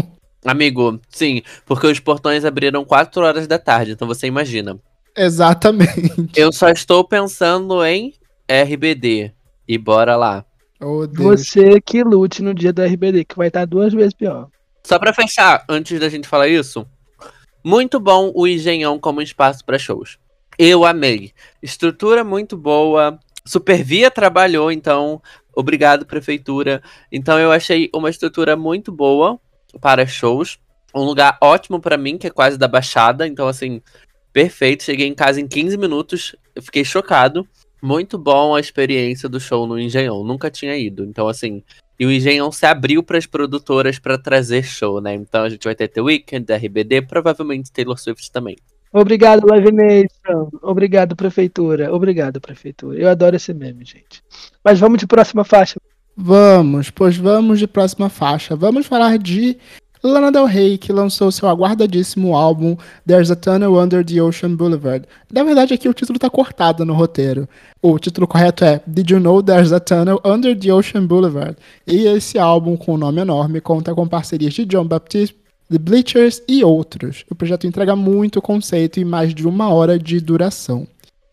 Amigo, 0.43 0.99
sim, 1.08 1.43
porque 1.67 1.86
os 1.86 1.99
portões 1.99 2.43
abriram 2.43 2.84
4 2.84 3.21
horas 3.21 3.45
da 3.45 3.60
tarde, 3.60 3.91
então 3.91 4.08
você 4.08 4.25
imagina. 4.25 4.80
Exatamente. 5.15 6.32
Eu 6.36 6.52
só 6.52 6.67
estou 6.69 7.04
pensando 7.04 7.86
em 7.86 8.15
RBD. 8.49 9.34
E 9.67 9.78
bora 9.78 10.15
lá. 10.15 10.43
Oh, 10.82 11.08
você 11.13 11.80
que 11.80 12.04
lute 12.04 12.41
no 12.41 12.56
dia 12.56 12.73
do 12.73 12.82
RBD, 12.82 13.23
que 13.23 13.38
vai 13.38 13.49
estar 13.49 13.65
duas 13.65 13.93
vezes 13.93 14.15
pior. 14.15 14.47
Só 14.84 14.97
pra 14.97 15.13
fechar, 15.13 15.63
antes 15.69 15.99
da 15.99 16.10
gente 16.10 16.28
falar 16.28 16.47
isso, 16.47 16.88
muito 17.63 17.99
bom 17.99 18.32
o 18.34 18.47
Engenhão 18.47 18.97
como 18.97 19.21
espaço 19.21 19.63
para 19.63 19.78
shows. 19.78 20.17
Eu 20.62 20.84
amei. 20.84 21.32
Estrutura 21.63 22.22
muito 22.22 22.58
boa. 22.58 23.17
Supervia 23.45 24.12
trabalhou, 24.12 24.69
então, 24.69 25.22
obrigado, 25.56 26.06
prefeitura. 26.06 26.84
Então, 27.10 27.39
eu 27.39 27.50
achei 27.50 27.89
uma 27.95 28.10
estrutura 28.10 28.58
muito 28.58 28.91
boa 28.91 29.39
para 29.80 30.06
shows. 30.06 30.60
Um 30.93 31.04
lugar 31.04 31.38
ótimo 31.39 31.80
para 31.80 31.95
mim, 31.95 32.17
que 32.17 32.28
é 32.28 32.30
quase 32.30 32.58
da 32.58 32.67
Baixada. 32.67 33.26
Então, 33.26 33.48
assim, 33.48 33.82
perfeito. 34.34 34.84
Cheguei 34.84 35.08
em 35.08 35.15
casa 35.15 35.39
em 35.39 35.48
15 35.48 35.78
minutos. 35.78 36.36
Eu 36.54 36.62
fiquei 36.62 36.84
chocado. 36.84 37.48
Muito 37.82 38.17
bom 38.17 38.54
a 38.54 38.60
experiência 38.60 39.30
do 39.30 39.39
show 39.39 39.65
no 39.65 39.80
Engenhão. 39.80 40.26
Nunca 40.26 40.52
tinha 40.52 40.76
ido. 40.76 41.06
Então, 41.06 41.30
assim. 41.30 41.63
E 41.98 42.06
o 42.06 42.12
Engenhão 42.12 42.52
se 42.52 42.65
abriu 42.65 43.02
para 43.02 43.17
as 43.17 43.26
produtoras 43.26 43.98
para 43.98 44.17
trazer 44.17 44.63
show, 44.63 45.00
né? 45.00 45.13
Então 45.13 45.43
a 45.43 45.50
gente 45.50 45.63
vai 45.63 45.76
ter 45.76 45.88
The 45.88 46.02
Weeknd, 46.02 46.52
RBD, 46.54 47.02
provavelmente 47.04 47.72
Taylor 47.72 47.98
Swift 47.98 48.30
também. 48.32 48.58
Obrigado, 48.91 49.47
Live 49.47 49.71
Nation. 49.71 50.49
Obrigado, 50.62 51.15
Prefeitura. 51.15 51.93
Obrigado, 51.93 52.41
Prefeitura. 52.41 52.99
Eu 52.99 53.10
adoro 53.10 53.36
esse 53.36 53.54
meme, 53.54 53.86
gente. 53.86 54.23
Mas 54.63 54.80
vamos 54.80 54.99
de 54.99 55.08
próxima 55.08 55.43
faixa. 55.43 55.80
Vamos, 56.15 56.89
pois 56.89 57.15
vamos 57.15 57.60
de 57.60 57.67
próxima 57.67 58.10
faixa. 58.10 58.56
Vamos 58.56 58.88
falar 58.88 59.17
de 59.17 59.58
Lana 60.02 60.32
Del 60.32 60.45
Rey, 60.45 60.78
que 60.78 60.93
lançou 60.93 61.30
seu 61.30 61.47
aguardadíssimo 61.49 62.34
álbum 62.34 62.78
There's 63.06 63.30
a 63.30 63.36
Tunnel 63.36 63.78
Under 63.78 64.04
the 64.04 64.21
Ocean 64.21 64.56
Boulevard. 64.56 65.06
Na 65.32 65.43
verdade, 65.43 65.73
aqui 65.73 65.89
o 65.89 65.93
título 65.93 66.15
está 66.15 66.30
cortado 66.30 66.86
no 66.86 66.93
roteiro. 66.93 67.47
O 67.82 67.99
título 67.99 68.28
correto 68.28 68.63
é 68.63 68.82
Did 68.88 69.10
You 69.12 69.19
Know 69.19 69.43
There's 69.43 69.73
a 69.73 69.80
Tunnel 69.80 70.21
Under 70.25 70.58
the 70.58 70.73
Ocean 70.73 71.06
Boulevard? 71.06 71.58
E 71.86 72.08
esse 72.08 72.39
álbum, 72.39 72.78
com 72.78 72.95
um 72.95 72.97
nome 72.97 73.21
enorme, 73.21 73.62
conta 73.62 73.93
com 73.93 74.08
parcerias 74.08 74.54
de 74.54 74.65
John 74.65 74.86
Baptiste, 74.86 75.38
The 75.71 75.77
Bleachers 75.77 76.41
e 76.47 76.63
outros. 76.63 77.23
O 77.29 77.36
projeto 77.36 77.67
entrega 77.67 77.95
muito 77.95 78.41
conceito 78.41 78.99
e 78.99 79.05
mais 79.05 79.36
de 79.36 79.47
uma 79.47 79.71
hora 79.71 79.99
de 79.99 80.19
duração. 80.19 80.88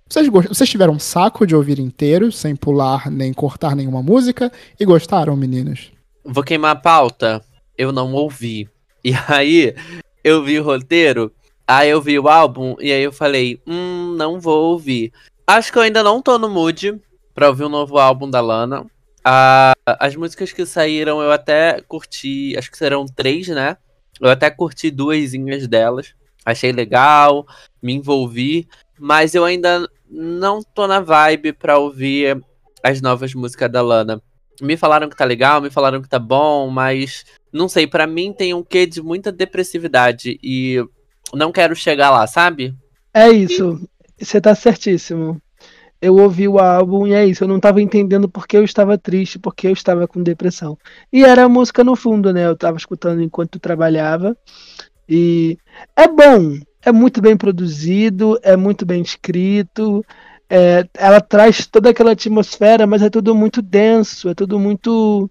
Vocês, 0.09 0.29
Vocês 0.29 0.69
tiveram 0.69 0.93
um 0.93 0.99
saco 0.99 1.47
de 1.47 1.57
ouvir 1.57 1.79
inteiro, 1.79 2.31
sem 2.31 2.55
pular 2.55 3.11
nem 3.11 3.33
cortar 3.33 3.75
nenhuma 3.75 4.03
música, 4.03 4.53
e 4.79 4.85
gostaram, 4.85 5.35
meninos? 5.35 5.91
Vou 6.23 6.45
queimar 6.45 6.73
a 6.73 6.79
pauta. 6.79 7.43
Eu 7.79 7.93
não 7.93 8.13
ouvi. 8.13 8.69
E 9.03 9.13
aí, 9.27 9.75
eu 10.23 10.43
vi 10.43 10.59
o 10.59 10.65
roteiro, 10.65 11.33
aí 11.67 11.89
eu 11.89 12.03
vi 12.03 12.19
o 12.19 12.29
álbum, 12.29 12.75
e 12.81 12.93
aí 12.93 13.03
eu 13.03 13.13
falei, 13.13 13.61
hum, 13.67 14.15
não 14.19 14.41
vou 14.41 14.73
ouvir. 14.73 15.13
Acho 15.47 15.73
que 15.73 15.79
eu 15.79 15.83
ainda 15.83 16.03
não 16.03 16.21
tô 16.21 16.39
no 16.39 16.51
mood 16.51 17.01
pra 17.33 17.49
ouvir 17.49 17.63
o 17.63 17.67
um 17.67 17.71
novo 17.71 17.99
álbum 17.99 18.29
da 18.29 18.41
Lana. 18.41 18.85
Ah, 19.25 19.73
as 19.87 20.15
músicas 20.17 20.53
que 20.53 20.67
saíram 20.67 21.23
eu 21.23 21.31
até 21.31 21.81
curti, 21.83 22.57
acho 22.59 22.71
que 22.71 22.77
serão 22.77 23.07
três, 23.07 23.49
né? 23.49 23.77
Eu 24.21 24.31
até 24.31 24.51
curti 24.51 24.91
duas 24.91 25.33
delas. 25.69 26.15
Achei 26.45 26.73
legal, 26.73 27.47
me 27.83 27.93
envolvi. 27.93 28.69
Mas 28.99 29.35
eu 29.35 29.45
ainda 29.45 29.89
não 30.09 30.63
tô 30.63 30.87
na 30.87 31.01
vibe 31.01 31.53
pra 31.53 31.79
ouvir 31.79 32.41
as 32.83 33.01
novas 33.01 33.35
músicas 33.35 33.71
da 33.71 33.83
Lana. 33.83 34.23
Me 34.61 34.77
falaram 34.77 35.09
que 35.09 35.17
tá 35.17 35.25
legal, 35.25 35.61
me 35.61 35.71
falaram 35.71 36.01
que 36.01 36.09
tá 36.09 36.19
bom, 36.19 36.71
mas 36.71 37.25
não 37.53 37.69
sei, 37.69 37.87
pra 37.87 38.07
mim 38.07 38.33
tem 38.33 38.55
um 38.55 38.63
quê 38.63 38.87
de 38.87 39.03
muita 39.03 39.31
depressividade 39.31 40.39
e 40.43 40.83
não 41.35 41.53
quero 41.53 41.77
chegar 41.77 42.11
lá, 42.11 42.27
sabe? 42.27 42.75
É 43.13 43.29
isso. 43.29 43.81
Você 44.19 44.41
tá 44.41 44.55
certíssimo. 44.55 45.41
Eu 46.01 46.17
ouvi 46.17 46.47
o 46.47 46.59
álbum 46.59 47.07
e 47.07 47.13
é 47.15 47.25
isso. 47.27 47.45
Eu 47.45 47.49
não 47.49 47.61
tava 47.61 47.81
entendendo 47.81 48.29
porque 48.29 48.57
eu 48.57 48.65
estava 48.65 48.99
triste, 48.99 49.39
porque 49.39 49.67
eu 49.67 49.73
estava 49.73 50.07
com 50.07 50.23
depressão. 50.23 50.79
E 51.13 51.25
era 51.25 51.45
a 51.45 51.49
música 51.49 51.83
no 51.83 51.97
fundo, 51.97 52.33
né? 52.33 52.47
Eu 52.47 52.57
tava 52.57 52.77
escutando 52.77 53.23
enquanto 53.23 53.59
trabalhava. 53.59 54.37
E 55.09 55.59
é 55.95 56.07
bom, 56.09 56.59
é 56.83 56.93
muito 56.93 57.21
bem 57.21 57.37
produzido, 57.37 58.39
é 58.43 58.57
muito 58.57 58.85
bem 58.85 59.03
escrito. 59.03 60.05
É, 60.49 60.87
ela 60.95 61.21
traz 61.21 61.67
toda 61.67 61.91
aquela 61.91 62.13
atmosfera, 62.13 62.87
mas 62.87 63.03
é 63.03 63.11
tudo 63.11 63.35
muito 63.35 63.61
denso, 63.61 64.29
é 64.29 64.35
tudo 64.35 64.61
muito 64.61 65.29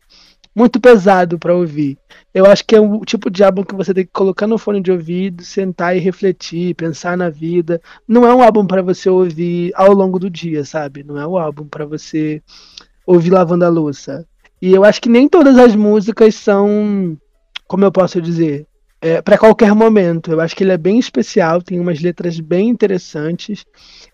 muito 0.55 0.79
pesado 0.79 1.37
para 1.37 1.53
ouvir. 1.53 1.97
Eu 2.33 2.45
acho 2.45 2.63
que 2.65 2.75
é 2.75 2.79
o 2.79 3.01
tipo 3.01 3.29
de 3.29 3.43
álbum 3.43 3.63
que 3.63 3.75
você 3.75 3.93
tem 3.93 4.05
que 4.05 4.11
colocar 4.11 4.47
no 4.47 4.57
fone 4.57 4.79
de 4.79 4.91
ouvido, 4.91 5.43
sentar 5.43 5.95
e 5.95 5.99
refletir, 5.99 6.73
pensar 6.75 7.17
na 7.17 7.29
vida. 7.29 7.81
Não 8.07 8.25
é 8.25 8.33
um 8.33 8.41
álbum 8.41 8.65
para 8.65 8.81
você 8.81 9.09
ouvir 9.09 9.73
ao 9.75 9.91
longo 9.91 10.17
do 10.17 10.29
dia, 10.29 10.63
sabe? 10.63 11.03
Não 11.03 11.19
é 11.19 11.27
um 11.27 11.37
álbum 11.37 11.65
para 11.67 11.85
você 11.85 12.41
ouvir 13.05 13.31
lavando 13.31 13.65
a 13.65 13.69
louça. 13.69 14.25
E 14.61 14.71
eu 14.71 14.85
acho 14.85 15.01
que 15.01 15.09
nem 15.09 15.27
todas 15.27 15.57
as 15.57 15.75
músicas 15.75 16.35
são, 16.35 17.17
como 17.67 17.83
eu 17.83 17.91
posso 17.91 18.21
dizer, 18.21 18.65
é, 19.01 19.21
para 19.21 19.37
qualquer 19.37 19.75
momento. 19.75 20.31
Eu 20.31 20.39
acho 20.39 20.55
que 20.55 20.63
ele 20.63 20.71
é 20.71 20.77
bem 20.77 20.97
especial, 20.97 21.61
tem 21.61 21.79
umas 21.79 22.01
letras 22.01 22.39
bem 22.39 22.69
interessantes. 22.69 23.65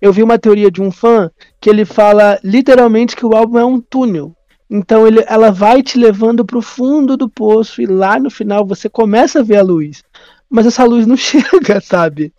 Eu 0.01 0.11
vi 0.11 0.23
uma 0.23 0.39
teoria 0.39 0.71
de 0.71 0.81
um 0.81 0.91
fã 0.91 1.29
que 1.61 1.69
ele 1.69 1.85
fala 1.85 2.39
literalmente 2.43 3.15
que 3.15 3.25
o 3.25 3.35
álbum 3.35 3.59
é 3.59 3.65
um 3.65 3.79
túnel. 3.79 4.35
Então 4.73 5.05
ele, 5.05 5.21
ela 5.27 5.51
vai 5.51 5.83
te 5.83 5.99
levando 5.99 6.45
para 6.45 6.57
o 6.57 6.61
fundo 6.61 7.17
do 7.17 7.27
poço 7.29 7.81
e 7.81 7.85
lá 7.85 8.17
no 8.17 8.29
final 8.29 8.65
você 8.65 8.87
começa 8.87 9.39
a 9.39 9.43
ver 9.43 9.57
a 9.57 9.61
luz. 9.61 10.01
Mas 10.49 10.65
essa 10.65 10.85
luz 10.85 11.05
não 11.05 11.17
chega, 11.19 11.81
sabe? 11.81 12.33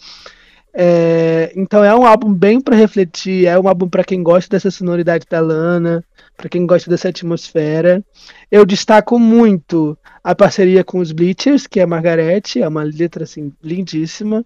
É, 0.75 1.53
então 1.55 1.85
é 1.85 1.95
um 1.95 2.07
álbum 2.07 2.33
bem 2.33 2.59
para 2.59 2.75
refletir, 2.75 3.45
é 3.45 3.61
um 3.61 3.69
álbum 3.69 3.87
para 3.87 4.03
quem 4.03 4.23
gosta 4.23 4.49
dessa 4.49 4.71
sonoridade 4.71 5.27
da 5.29 5.41
Lana, 5.41 6.03
para 6.35 6.49
quem 6.49 6.65
gosta 6.65 6.89
dessa 6.89 7.11
atmosfera. 7.11 8.03
Eu 8.51 8.65
destaco 8.65 9.19
muito 9.19 9.99
a 10.25 10.35
parceria 10.35 10.83
com 10.83 11.01
os 11.01 11.13
Bleachers, 11.13 11.67
que 11.67 11.81
é 11.81 11.83
a 11.83 11.87
Margarete, 11.87 12.63
é 12.63 12.67
uma 12.67 12.83
letra 12.83 13.25
assim 13.25 13.53
lindíssima. 13.63 14.43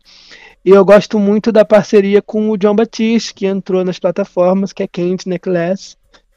E 0.64 0.70
eu 0.70 0.84
gosto 0.84 1.20
muito 1.20 1.52
da 1.52 1.64
parceria 1.64 2.20
com 2.20 2.50
o 2.50 2.56
John 2.56 2.74
Batiste, 2.74 3.32
que 3.32 3.46
entrou 3.46 3.84
nas 3.84 4.00
plataformas, 4.00 4.72
que 4.72 4.82
é 4.82 4.88
Candy 4.88 5.28
Necklace 5.28 5.96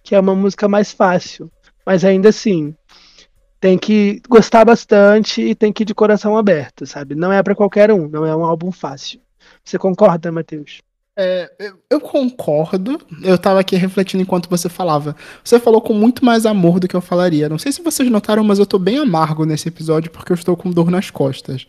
que 0.09 0.15
é 0.15 0.19
uma 0.19 0.33
música 0.33 0.67
mais 0.67 0.91
fácil. 0.91 1.51
Mas 1.85 2.03
ainda 2.03 2.29
assim, 2.29 2.73
tem 3.59 3.77
que 3.77 4.19
gostar 4.27 4.65
bastante 4.65 5.39
e 5.39 5.53
tem 5.53 5.71
que 5.71 5.83
ir 5.83 5.85
de 5.85 5.93
coração 5.93 6.35
aberto, 6.35 6.83
sabe? 6.87 7.13
Não 7.13 7.31
é 7.31 7.43
para 7.43 7.53
qualquer 7.53 7.91
um, 7.91 8.07
não 8.07 8.25
é 8.25 8.35
um 8.35 8.43
álbum 8.43 8.71
fácil. 8.71 9.21
Você 9.63 9.77
concorda, 9.77 10.31
Matheus? 10.31 10.79
É, 11.15 11.51
eu 11.91 12.01
concordo. 12.01 12.99
Eu 13.21 13.37
tava 13.37 13.59
aqui 13.59 13.75
refletindo 13.75 14.23
enquanto 14.23 14.49
você 14.49 14.67
falava. 14.67 15.15
Você 15.43 15.59
falou 15.59 15.79
com 15.79 15.93
muito 15.93 16.25
mais 16.25 16.43
amor 16.43 16.79
do 16.79 16.87
que 16.87 16.95
eu 16.95 17.01
falaria. 17.01 17.47
Não 17.47 17.59
sei 17.59 17.71
se 17.71 17.83
vocês 17.83 18.09
notaram, 18.09 18.43
mas 18.43 18.57
eu 18.57 18.65
tô 18.65 18.79
bem 18.79 18.97
amargo 18.97 19.45
nesse 19.45 19.67
episódio 19.67 20.09
porque 20.09 20.31
eu 20.31 20.35
estou 20.35 20.57
com 20.57 20.71
dor 20.71 20.89
nas 20.89 21.11
costas. 21.11 21.67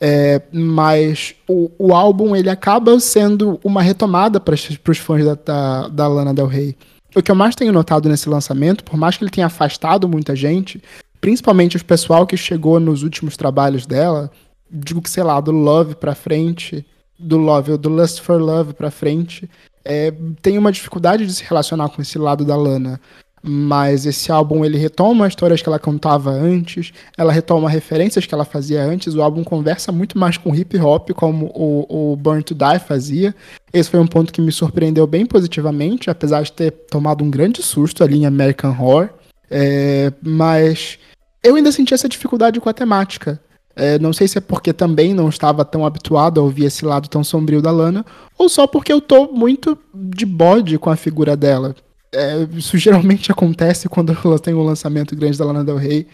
É, 0.00 0.42
mas 0.52 1.36
o, 1.48 1.70
o 1.78 1.94
álbum 1.94 2.34
ele 2.34 2.50
acaba 2.50 2.98
sendo 2.98 3.60
uma 3.62 3.80
retomada 3.80 4.40
para 4.40 4.56
os 4.56 4.98
fãs 4.98 5.24
da, 5.24 5.34
da, 5.34 5.88
da 5.88 6.08
Lana 6.08 6.34
Del 6.34 6.48
Rey 6.48 6.76
o 7.16 7.22
que 7.22 7.30
eu 7.30 7.34
mais 7.34 7.54
tenho 7.54 7.72
notado 7.72 8.08
nesse 8.08 8.28
lançamento, 8.28 8.84
por 8.84 8.96
mais 8.96 9.16
que 9.16 9.24
ele 9.24 9.30
tenha 9.30 9.46
afastado 9.46 10.06
muita 10.06 10.36
gente, 10.36 10.82
principalmente 11.20 11.76
o 11.76 11.84
pessoal 11.84 12.26
que 12.26 12.36
chegou 12.36 12.78
nos 12.78 13.02
últimos 13.02 13.36
trabalhos 13.36 13.86
dela, 13.86 14.30
digo 14.70 15.00
que, 15.00 15.08
sei 15.08 15.22
lá, 15.22 15.40
do 15.40 15.50
Love 15.50 15.94
pra 15.94 16.14
frente, 16.14 16.84
do 17.18 17.38
Love 17.38 17.72
ou 17.72 17.78
do 17.78 17.88
Lust 17.88 18.20
for 18.20 18.38
Love 18.38 18.74
pra 18.74 18.90
frente, 18.90 19.48
é, 19.82 20.12
tem 20.42 20.58
uma 20.58 20.70
dificuldade 20.70 21.26
de 21.26 21.32
se 21.32 21.42
relacionar 21.42 21.88
com 21.88 22.02
esse 22.02 22.18
lado 22.18 22.44
da 22.44 22.54
Lana 22.54 23.00
mas 23.48 24.04
esse 24.06 24.32
álbum 24.32 24.64
ele 24.64 24.76
retoma 24.76 25.28
histórias 25.28 25.62
que 25.62 25.68
ela 25.68 25.78
contava 25.78 26.30
antes, 26.30 26.92
ela 27.16 27.32
retoma 27.32 27.70
referências 27.70 28.26
que 28.26 28.34
ela 28.34 28.44
fazia 28.44 28.82
antes, 28.82 29.14
o 29.14 29.22
álbum 29.22 29.44
conversa 29.44 29.92
muito 29.92 30.18
mais 30.18 30.36
com 30.36 30.54
hip 30.54 30.76
hop, 30.78 31.10
como 31.10 31.46
o, 31.54 32.12
o 32.12 32.16
Burn 32.16 32.42
to 32.42 32.54
Die 32.54 32.78
fazia. 32.80 33.34
Esse 33.76 33.90
foi 33.90 34.00
um 34.00 34.06
ponto 34.06 34.32
que 34.32 34.40
me 34.40 34.50
surpreendeu 34.50 35.06
bem 35.06 35.26
positivamente, 35.26 36.08
apesar 36.08 36.42
de 36.42 36.52
ter 36.52 36.70
tomado 36.70 37.22
um 37.22 37.30
grande 37.30 37.62
susto 37.62 38.02
ali 38.02 38.16
em 38.16 38.26
American 38.26 38.70
Horror. 38.70 39.10
É, 39.50 40.12
mas 40.22 40.98
eu 41.42 41.56
ainda 41.56 41.70
senti 41.70 41.92
essa 41.92 42.08
dificuldade 42.08 42.60
com 42.60 42.68
a 42.68 42.72
temática. 42.72 43.40
É, 43.74 43.98
não 43.98 44.12
sei 44.12 44.26
se 44.26 44.38
é 44.38 44.40
porque 44.40 44.72
também 44.72 45.12
não 45.12 45.28
estava 45.28 45.64
tão 45.64 45.84
habituado 45.84 46.40
a 46.40 46.42
ouvir 46.42 46.64
esse 46.64 46.84
lado 46.86 47.08
tão 47.08 47.22
sombrio 47.22 47.60
da 47.60 47.70
Lana, 47.70 48.04
ou 48.38 48.48
só 48.48 48.66
porque 48.66 48.92
eu 48.92 49.00
tô 49.00 49.30
muito 49.30 49.78
de 49.94 50.24
bode 50.24 50.78
com 50.78 50.88
a 50.88 50.96
figura 50.96 51.36
dela 51.36 51.74
é, 52.16 52.48
isso 52.56 52.78
geralmente 52.78 53.30
acontece 53.32 53.88
quando 53.88 54.16
ela 54.24 54.38
tem 54.38 54.54
um 54.54 54.64
lançamento 54.64 55.14
grande 55.14 55.38
da 55.38 55.44
Lana 55.44 55.64
Del 55.64 55.76
Rey. 55.76 56.06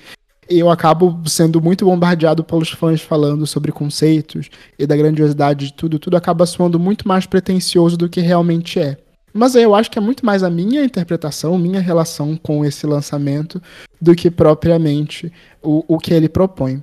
Eu 0.49 0.71
acabo 0.71 1.21
sendo 1.29 1.61
muito 1.61 1.85
bombardeado 1.85 2.43
pelos 2.43 2.71
fãs 2.71 3.01
falando 3.01 3.47
sobre 3.47 3.71
conceitos 3.71 4.49
e 4.79 4.87
da 4.87 4.97
grandiosidade 4.97 5.67
de 5.67 5.73
tudo. 5.73 5.99
Tudo 5.99 6.17
acaba 6.17 6.47
soando 6.47 6.79
muito 6.79 7.07
mais 7.07 7.27
pretencioso 7.27 7.97
do 7.97 8.09
que 8.09 8.21
realmente 8.21 8.81
é. 8.81 8.97
Mas 9.33 9.55
eu 9.55 9.75
acho 9.75 9.91
que 9.91 9.99
é 9.99 10.03
muito 10.03 10.27
mais 10.27 10.43
a 10.43 10.51
minha 10.51 10.85
interpretação, 10.85 11.57
minha 11.57 11.81
relação 11.81 12.37
com 12.37 12.65
esse 12.65 12.87
lançamento, 12.87 13.63
do 14.01 14.15
que 14.15 14.31
propriamente 14.31 15.33
o, 15.63 15.85
o 15.89 15.99
que 15.99 16.13
ele 16.13 16.29
propõe. 16.29 16.83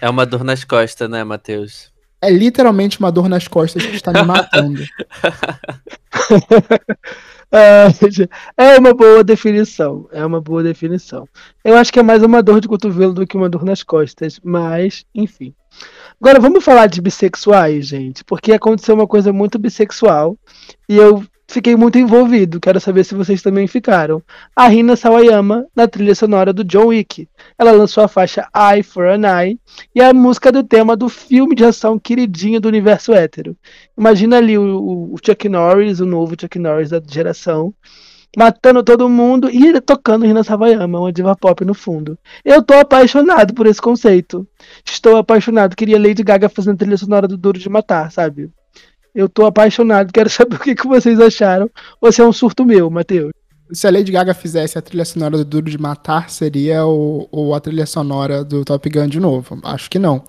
É 0.00 0.08
uma 0.08 0.24
dor 0.24 0.44
nas 0.44 0.64
costas, 0.64 1.10
né, 1.10 1.22
Matheus? 1.24 1.92
É 2.22 2.30
literalmente 2.30 2.98
uma 2.98 3.12
dor 3.12 3.28
nas 3.28 3.46
costas 3.46 3.84
que 3.84 3.96
está 3.96 4.12
me 4.12 4.22
matando. 4.22 4.82
é 8.56 8.78
uma 8.78 8.94
boa 8.94 9.22
definição. 9.22 10.08
É 10.12 10.24
uma 10.24 10.40
boa 10.40 10.62
definição. 10.62 11.28
Eu 11.64 11.76
acho 11.76 11.92
que 11.92 11.98
é 11.98 12.02
mais 12.02 12.22
uma 12.22 12.42
dor 12.42 12.60
de 12.60 12.68
cotovelo 12.68 13.12
do 13.12 13.26
que 13.26 13.36
uma 13.36 13.48
dor 13.48 13.64
nas 13.64 13.82
costas, 13.82 14.40
mas, 14.42 15.04
enfim. 15.14 15.54
Agora 16.20 16.40
vamos 16.40 16.64
falar 16.64 16.86
de 16.86 17.00
bissexuais, 17.00 17.86
gente, 17.86 18.24
porque 18.24 18.52
aconteceu 18.52 18.94
uma 18.94 19.06
coisa 19.06 19.32
muito 19.32 19.58
bissexual 19.58 20.38
e 20.88 20.96
eu 20.96 21.24
fiquei 21.46 21.76
muito 21.76 21.98
envolvido. 21.98 22.60
Quero 22.60 22.80
saber 22.80 23.04
se 23.04 23.14
vocês 23.14 23.42
também 23.42 23.66
ficaram. 23.66 24.22
A 24.54 24.68
Rina 24.68 24.96
Sawayama, 24.96 25.66
na 25.74 25.86
trilha 25.86 26.14
sonora 26.14 26.52
do 26.52 26.64
John 26.64 26.86
Wick. 26.86 27.28
Ela 27.58 27.72
lançou 27.72 28.04
a 28.04 28.08
faixa 28.08 28.48
Eye 28.54 28.82
for 28.82 29.06
an 29.06 29.22
Eye 29.26 29.58
e 29.94 30.00
a 30.00 30.12
música 30.12 30.50
do 30.50 30.62
tema 30.62 30.96
do 30.96 31.08
filme 31.08 31.54
de 31.54 31.64
ação 31.64 31.98
queridinho 31.98 32.60
do 32.60 32.68
universo 32.68 33.12
hétero. 33.12 33.56
Imagina 33.96 34.36
ali 34.38 34.58
o, 34.58 35.12
o 35.12 35.16
Chuck 35.24 35.48
Norris, 35.48 36.00
o 36.00 36.06
novo 36.06 36.34
Chuck 36.40 36.58
Norris 36.58 36.90
da 36.90 37.00
geração, 37.06 37.72
matando 38.36 38.82
todo 38.82 39.08
mundo 39.08 39.48
e 39.50 39.80
tocando 39.80 40.26
Rina 40.26 40.42
Sawayama, 40.42 41.00
uma 41.00 41.12
diva 41.12 41.36
pop 41.36 41.64
no 41.64 41.74
fundo. 41.74 42.18
Eu 42.44 42.62
tô 42.62 42.74
apaixonado 42.74 43.54
por 43.54 43.66
esse 43.66 43.80
conceito. 43.80 44.46
Estou 44.84 45.16
apaixonado. 45.16 45.76
Queria 45.76 45.98
Lady 45.98 46.22
Gaga 46.22 46.48
fazendo 46.48 46.78
trilha 46.78 46.96
sonora 46.96 47.28
do 47.28 47.36
Duro 47.36 47.58
de 47.58 47.68
Matar, 47.68 48.10
sabe? 48.10 48.50
Eu 49.14 49.28
tô 49.28 49.46
apaixonado, 49.46 50.12
quero 50.12 50.28
saber 50.28 50.56
o 50.56 50.60
que, 50.60 50.74
que 50.74 50.86
vocês 50.86 51.20
acharam. 51.20 51.70
Se 52.10 52.20
é 52.20 52.26
um 52.26 52.32
surto 52.32 52.64
meu, 52.64 52.90
Matheus? 52.90 53.30
Se 53.72 53.86
a 53.86 53.90
Lady 53.90 54.12
Gaga 54.12 54.34
fizesse 54.34 54.76
a 54.76 54.82
trilha 54.82 55.04
sonora 55.04 55.38
do 55.38 55.44
Duro 55.44 55.70
de 55.70 55.78
Matar, 55.78 56.28
seria 56.28 56.84
o, 56.84 57.28
o, 57.30 57.54
a 57.54 57.60
trilha 57.60 57.86
sonora 57.86 58.44
do 58.44 58.64
Top 58.64 58.88
Gun 58.90 59.08
de 59.08 59.18
novo. 59.18 59.58
Acho 59.62 59.90
que 59.90 59.98
não. 59.98 60.22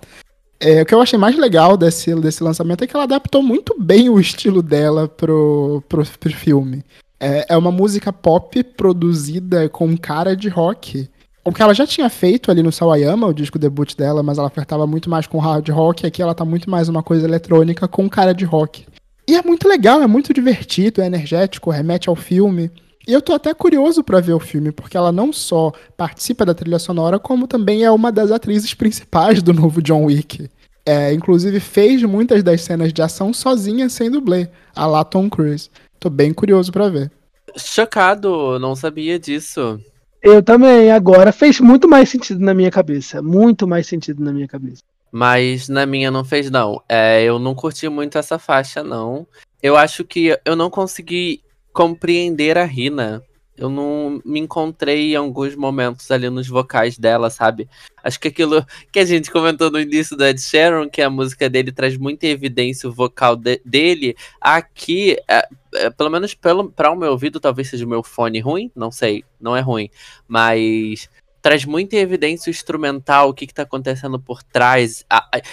É, 0.58 0.82
o 0.82 0.86
que 0.86 0.94
eu 0.94 1.02
achei 1.02 1.18
mais 1.18 1.36
legal 1.36 1.76
desse, 1.76 2.14
desse 2.14 2.42
lançamento 2.42 2.82
é 2.82 2.86
que 2.86 2.96
ela 2.96 3.04
adaptou 3.04 3.42
muito 3.42 3.76
bem 3.78 4.08
o 4.08 4.18
estilo 4.18 4.62
dela 4.62 5.06
pro, 5.06 5.82
pro, 5.86 6.02
pro 6.02 6.32
filme. 6.32 6.82
É, 7.20 7.46
é 7.50 7.56
uma 7.56 7.70
música 7.70 8.12
pop 8.12 8.62
produzida 8.62 9.68
com 9.68 9.96
cara 9.98 10.34
de 10.34 10.48
rock 10.48 11.08
o 11.46 11.52
que 11.52 11.62
ela 11.62 11.72
já 11.72 11.86
tinha 11.86 12.10
feito 12.10 12.50
ali 12.50 12.60
no 12.60 12.72
Sawayama, 12.72 13.28
o 13.28 13.32
disco 13.32 13.56
debut 13.56 13.94
dela, 13.94 14.20
mas 14.20 14.36
ela 14.36 14.50
flertava 14.50 14.84
muito 14.84 15.08
mais 15.08 15.28
com 15.28 15.38
hard 15.38 15.68
rock, 15.68 16.04
aqui 16.04 16.20
ela 16.20 16.34
tá 16.34 16.44
muito 16.44 16.68
mais 16.68 16.88
uma 16.88 17.04
coisa 17.04 17.24
eletrônica 17.24 17.86
com 17.86 18.10
cara 18.10 18.34
de 18.34 18.44
rock. 18.44 18.84
E 19.28 19.36
é 19.36 19.42
muito 19.42 19.68
legal, 19.68 20.02
é 20.02 20.08
muito 20.08 20.34
divertido, 20.34 21.00
é 21.00 21.06
energético, 21.06 21.70
remete 21.70 22.08
ao 22.08 22.16
filme. 22.16 22.68
E 23.06 23.12
eu 23.12 23.22
tô 23.22 23.32
até 23.32 23.54
curioso 23.54 24.02
para 24.02 24.20
ver 24.20 24.32
o 24.32 24.40
filme, 24.40 24.72
porque 24.72 24.96
ela 24.96 25.12
não 25.12 25.32
só 25.32 25.70
participa 25.96 26.44
da 26.44 26.52
trilha 26.52 26.80
sonora, 26.80 27.16
como 27.16 27.46
também 27.46 27.84
é 27.84 27.90
uma 27.92 28.10
das 28.10 28.32
atrizes 28.32 28.74
principais 28.74 29.40
do 29.40 29.54
novo 29.54 29.80
John 29.80 30.06
Wick. 30.06 30.50
É, 30.84 31.12
inclusive 31.12 31.60
fez 31.60 32.02
muitas 32.02 32.42
das 32.42 32.60
cenas 32.62 32.92
de 32.92 33.02
ação 33.02 33.32
sozinha, 33.32 33.88
sem 33.88 34.10
dublê, 34.10 34.48
a 34.74 34.84
lá 34.84 35.04
Tom 35.04 35.30
Cruise. 35.30 35.70
Tô 36.00 36.10
bem 36.10 36.34
curioso 36.34 36.72
para 36.72 36.88
ver. 36.88 37.12
Chocado, 37.56 38.58
não 38.58 38.74
sabia 38.74 39.16
disso. 39.16 39.80
Eu 40.22 40.42
também, 40.42 40.90
agora 40.90 41.32
fez 41.32 41.60
muito 41.60 41.88
mais 41.88 42.08
sentido 42.08 42.40
na 42.40 42.54
minha 42.54 42.70
cabeça. 42.70 43.22
Muito 43.22 43.66
mais 43.66 43.86
sentido 43.86 44.22
na 44.22 44.32
minha 44.32 44.48
cabeça. 44.48 44.82
Mas 45.10 45.68
na 45.68 45.86
minha 45.86 46.10
não 46.10 46.24
fez, 46.24 46.50
não. 46.50 46.82
É, 46.88 47.22
eu 47.22 47.38
não 47.38 47.54
curti 47.54 47.88
muito 47.88 48.18
essa 48.18 48.38
faixa, 48.38 48.82
não. 48.82 49.26
Eu 49.62 49.76
acho 49.76 50.04
que 50.04 50.38
eu 50.44 50.56
não 50.56 50.68
consegui 50.68 51.40
compreender 51.72 52.58
a 52.58 52.64
Rina. 52.64 53.22
Eu 53.56 53.70
não 53.70 54.20
me 54.24 54.40
encontrei 54.40 55.12
em 55.12 55.16
alguns 55.16 55.54
momentos 55.54 56.10
ali 56.10 56.28
nos 56.28 56.46
vocais 56.46 56.98
dela, 56.98 57.30
sabe? 57.30 57.68
Acho 58.02 58.20
que 58.20 58.28
aquilo 58.28 58.64
que 58.92 58.98
a 58.98 59.04
gente 59.04 59.30
comentou 59.30 59.70
no 59.70 59.80
início 59.80 60.16
do 60.16 60.24
Ed 60.24 60.40
Sheeran, 60.40 60.88
que 60.88 61.00
a 61.00 61.10
música 61.10 61.48
dele 61.48 61.72
traz 61.72 61.96
muita 61.96 62.26
evidência 62.26 62.88
o 62.88 62.92
vocal 62.92 63.34
de, 63.34 63.60
dele, 63.64 64.16
aqui, 64.40 65.16
é, 65.28 65.48
é, 65.74 65.90
pelo 65.90 66.10
menos 66.10 66.34
para 66.34 66.90
o 66.90 66.96
meu 66.96 67.10
ouvido, 67.10 67.40
talvez 67.40 67.68
seja 67.68 67.84
o 67.84 67.88
meu 67.88 68.02
fone 68.02 68.40
ruim, 68.40 68.70
não 68.76 68.90
sei, 68.90 69.24
não 69.40 69.56
é 69.56 69.60
ruim, 69.60 69.90
mas 70.28 71.08
traz 71.46 71.64
muita 71.64 71.96
evidência 71.96 72.50
instrumental, 72.50 73.28
o 73.28 73.34
que, 73.34 73.46
que 73.46 73.54
tá 73.54 73.62
acontecendo 73.62 74.18
por 74.18 74.42
trás. 74.42 75.04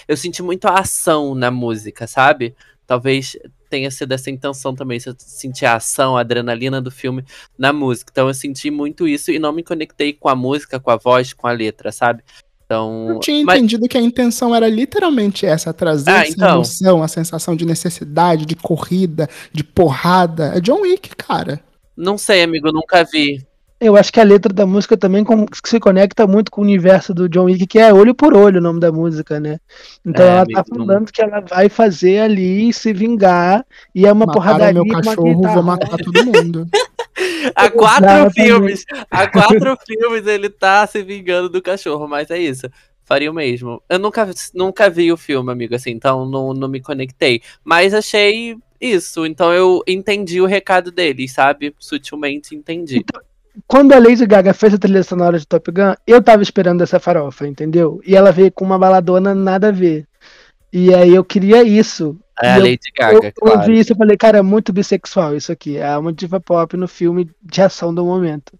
eu 0.07 0.17
senti 0.17 0.41
muito 0.41 0.65
a 0.65 0.79
ação 0.79 1.35
na 1.35 1.51
música, 1.51 2.07
sabe? 2.07 2.55
Talvez 2.87 3.37
tenha 3.73 3.89
sido 3.89 4.11
essa 4.11 4.29
intenção 4.29 4.75
também, 4.75 4.99
se 4.99 5.09
eu 5.09 5.15
sentir 5.17 5.65
a 5.65 5.77
ação, 5.77 6.15
a 6.15 6.19
adrenalina 6.19 6.79
do 6.79 6.91
filme 6.91 7.25
na 7.57 7.73
música. 7.73 8.11
Então 8.11 8.27
eu 8.27 8.33
senti 8.35 8.69
muito 8.69 9.07
isso 9.07 9.31
e 9.31 9.39
não 9.39 9.51
me 9.51 9.63
conectei 9.63 10.13
com 10.13 10.29
a 10.29 10.35
música, 10.35 10.79
com 10.79 10.91
a 10.91 10.95
voz, 10.95 11.33
com 11.33 11.47
a 11.47 11.51
letra, 11.51 11.91
sabe? 11.91 12.21
Então, 12.63 13.07
eu 13.09 13.19
tinha 13.19 13.43
mas... 13.43 13.57
entendido 13.57 13.87
que 13.87 13.97
a 13.97 14.01
intenção 14.01 14.53
era 14.53 14.69
literalmente 14.69 15.43
essa, 15.47 15.73
trazer 15.73 16.11
ah, 16.11 16.21
essa 16.21 16.31
então... 16.33 16.53
emoção, 16.53 17.01
a 17.01 17.07
sensação 17.07 17.55
de 17.55 17.65
necessidade, 17.65 18.45
de 18.45 18.55
corrida, 18.55 19.27
de 19.51 19.63
porrada. 19.63 20.53
É 20.55 20.61
John 20.61 20.81
Wick, 20.81 21.15
cara. 21.15 21.59
Não 21.97 22.15
sei, 22.15 22.43
amigo, 22.43 22.71
nunca 22.71 23.03
vi. 23.03 23.43
Eu 23.83 23.97
acho 23.97 24.13
que 24.13 24.19
a 24.19 24.23
letra 24.23 24.53
da 24.53 24.65
música 24.65 24.95
também 24.95 25.25
se 25.65 25.77
conecta 25.77 26.25
muito 26.25 26.49
com 26.49 26.61
o 26.61 26.63
universo 26.63 27.13
do 27.13 27.27
John 27.27 27.43
Wick, 27.43 27.67
que 27.67 27.77
é 27.77 27.93
Olho 27.93 28.15
por 28.15 28.33
Olho 28.33 28.59
o 28.59 28.63
nome 28.63 28.79
da 28.79 28.93
música, 28.93 29.41
né? 29.41 29.59
Então 30.05 30.25
é, 30.25 30.29
ela 30.29 30.45
tá 30.45 30.63
falando 30.63 31.11
que 31.11 31.21
ela 31.21 31.41
vai 31.41 31.67
fazer 31.67 32.19
ali 32.19 32.71
se 32.71 32.93
vingar 32.93 33.65
e 33.93 34.05
é 34.05 34.11
uma 34.11 34.25
Mataram 34.25 34.33
porradaria. 34.33 34.83
meu 34.83 35.01
cachorro, 35.01 35.41
vou 35.41 35.63
matar 35.63 35.97
todo 35.97 36.25
mundo. 36.25 36.65
há 37.53 37.69
quatro 37.69 38.05
Exatamente. 38.05 38.33
filmes, 38.33 38.85
há 39.11 39.27
quatro 39.27 39.77
filmes 39.85 40.27
ele 40.27 40.49
tá 40.49 40.87
se 40.87 41.03
vingando 41.03 41.49
do 41.49 41.61
cachorro, 41.61 42.07
mas 42.07 42.31
é 42.31 42.39
isso. 42.39 42.69
Faria 43.03 43.29
o 43.29 43.33
mesmo. 43.33 43.83
Eu 43.89 43.99
nunca, 43.99 44.29
nunca 44.53 44.89
vi 44.89 45.11
o 45.11 45.17
filme, 45.17 45.51
amigo, 45.51 45.75
assim, 45.75 45.91
então 45.91 46.25
não, 46.25 46.53
não 46.53 46.69
me 46.69 46.79
conectei. 46.79 47.41
Mas 47.65 47.93
achei 47.93 48.55
isso, 48.79 49.25
então 49.25 49.53
eu 49.53 49.83
entendi 49.85 50.39
o 50.39 50.45
recado 50.45 50.89
dele, 50.89 51.27
sabe? 51.27 51.75
Sutilmente 51.77 52.55
entendi. 52.55 52.99
Então, 52.99 53.21
quando 53.67 53.93
a 53.93 53.99
Lady 53.99 54.25
Gaga 54.25 54.53
fez 54.53 54.73
a 54.73 54.77
trilha 54.77 55.03
sonora 55.03 55.37
de 55.37 55.47
Top 55.47 55.71
Gun, 55.71 55.93
eu 56.07 56.21
tava 56.21 56.41
esperando 56.41 56.81
essa 56.81 56.99
farofa, 56.99 57.47
entendeu? 57.47 58.01
E 58.05 58.15
ela 58.15 58.31
veio 58.31 58.51
com 58.51 58.65
uma 58.65 58.79
baladona 58.79 59.35
nada 59.35 59.69
a 59.69 59.71
ver. 59.71 60.07
E 60.71 60.93
aí 60.93 61.13
eu 61.13 61.23
queria 61.23 61.63
isso. 61.63 62.17
É 62.41 62.53
a 62.53 62.57
Lady 62.57 62.91
Gaga, 62.97 63.27
eu, 63.27 63.33
claro. 63.33 63.61
Eu 63.61 63.65
vi 63.65 63.79
isso 63.79 63.93
e 63.93 63.95
falei, 63.95 64.17
cara, 64.17 64.39
é 64.39 64.41
muito 64.41 64.73
bissexual 64.73 65.35
isso 65.35 65.51
aqui. 65.51 65.77
É 65.77 65.95
uma 65.97 66.11
diva 66.11 66.39
pop 66.39 66.75
no 66.75 66.87
filme 66.87 67.29
de 67.43 67.61
ação 67.61 67.93
do 67.93 68.03
momento. 68.03 68.57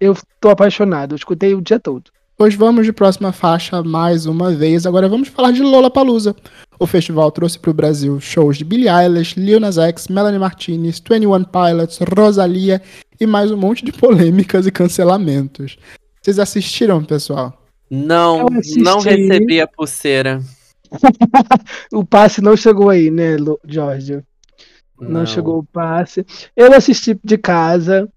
Eu 0.00 0.16
tô 0.40 0.48
apaixonado, 0.48 1.12
eu 1.12 1.16
escutei 1.16 1.54
o 1.54 1.60
dia 1.60 1.80
todo. 1.80 2.10
Pois 2.38 2.54
vamos 2.54 2.84
de 2.84 2.92
próxima 2.92 3.32
faixa 3.32 3.82
mais 3.82 4.26
uma 4.26 4.52
vez. 4.52 4.84
Agora 4.86 5.08
vamos 5.08 5.28
falar 5.28 5.52
de 5.52 5.62
Lola 5.62 5.90
Palusa. 5.90 6.36
O 6.78 6.86
festival 6.86 7.30
trouxe 7.30 7.58
para 7.58 7.70
o 7.70 7.74
Brasil 7.74 8.20
shows 8.20 8.58
de 8.58 8.64
Billie 8.64 8.88
Eilish, 8.88 9.38
Lil 9.38 9.58
Nas 9.58 9.78
X, 9.78 10.08
Melanie 10.08 10.38
Martinez, 10.38 11.00
21 11.00 11.44
Pilots, 11.44 11.98
Rosalia 12.16 12.82
e 13.20 13.26
mais 13.26 13.50
um 13.50 13.56
monte 13.56 13.84
de 13.84 13.92
polêmicas 13.92 14.66
e 14.66 14.70
cancelamentos. 14.70 15.78
Vocês 16.22 16.38
assistiram, 16.38 17.02
pessoal? 17.04 17.62
Não, 17.90 18.46
não 18.76 19.00
recebi 19.00 19.60
a 19.60 19.66
pulseira. 19.66 20.40
o 21.92 22.04
passe 22.04 22.40
não 22.40 22.56
chegou 22.56 22.90
aí, 22.90 23.10
né, 23.10 23.36
Jorge? 23.66 24.22
Não. 25.00 25.10
não 25.10 25.26
chegou 25.26 25.58
o 25.58 25.64
passe. 25.64 26.24
Eu 26.56 26.72
assisti 26.74 27.18
de 27.22 27.38
casa. 27.38 28.08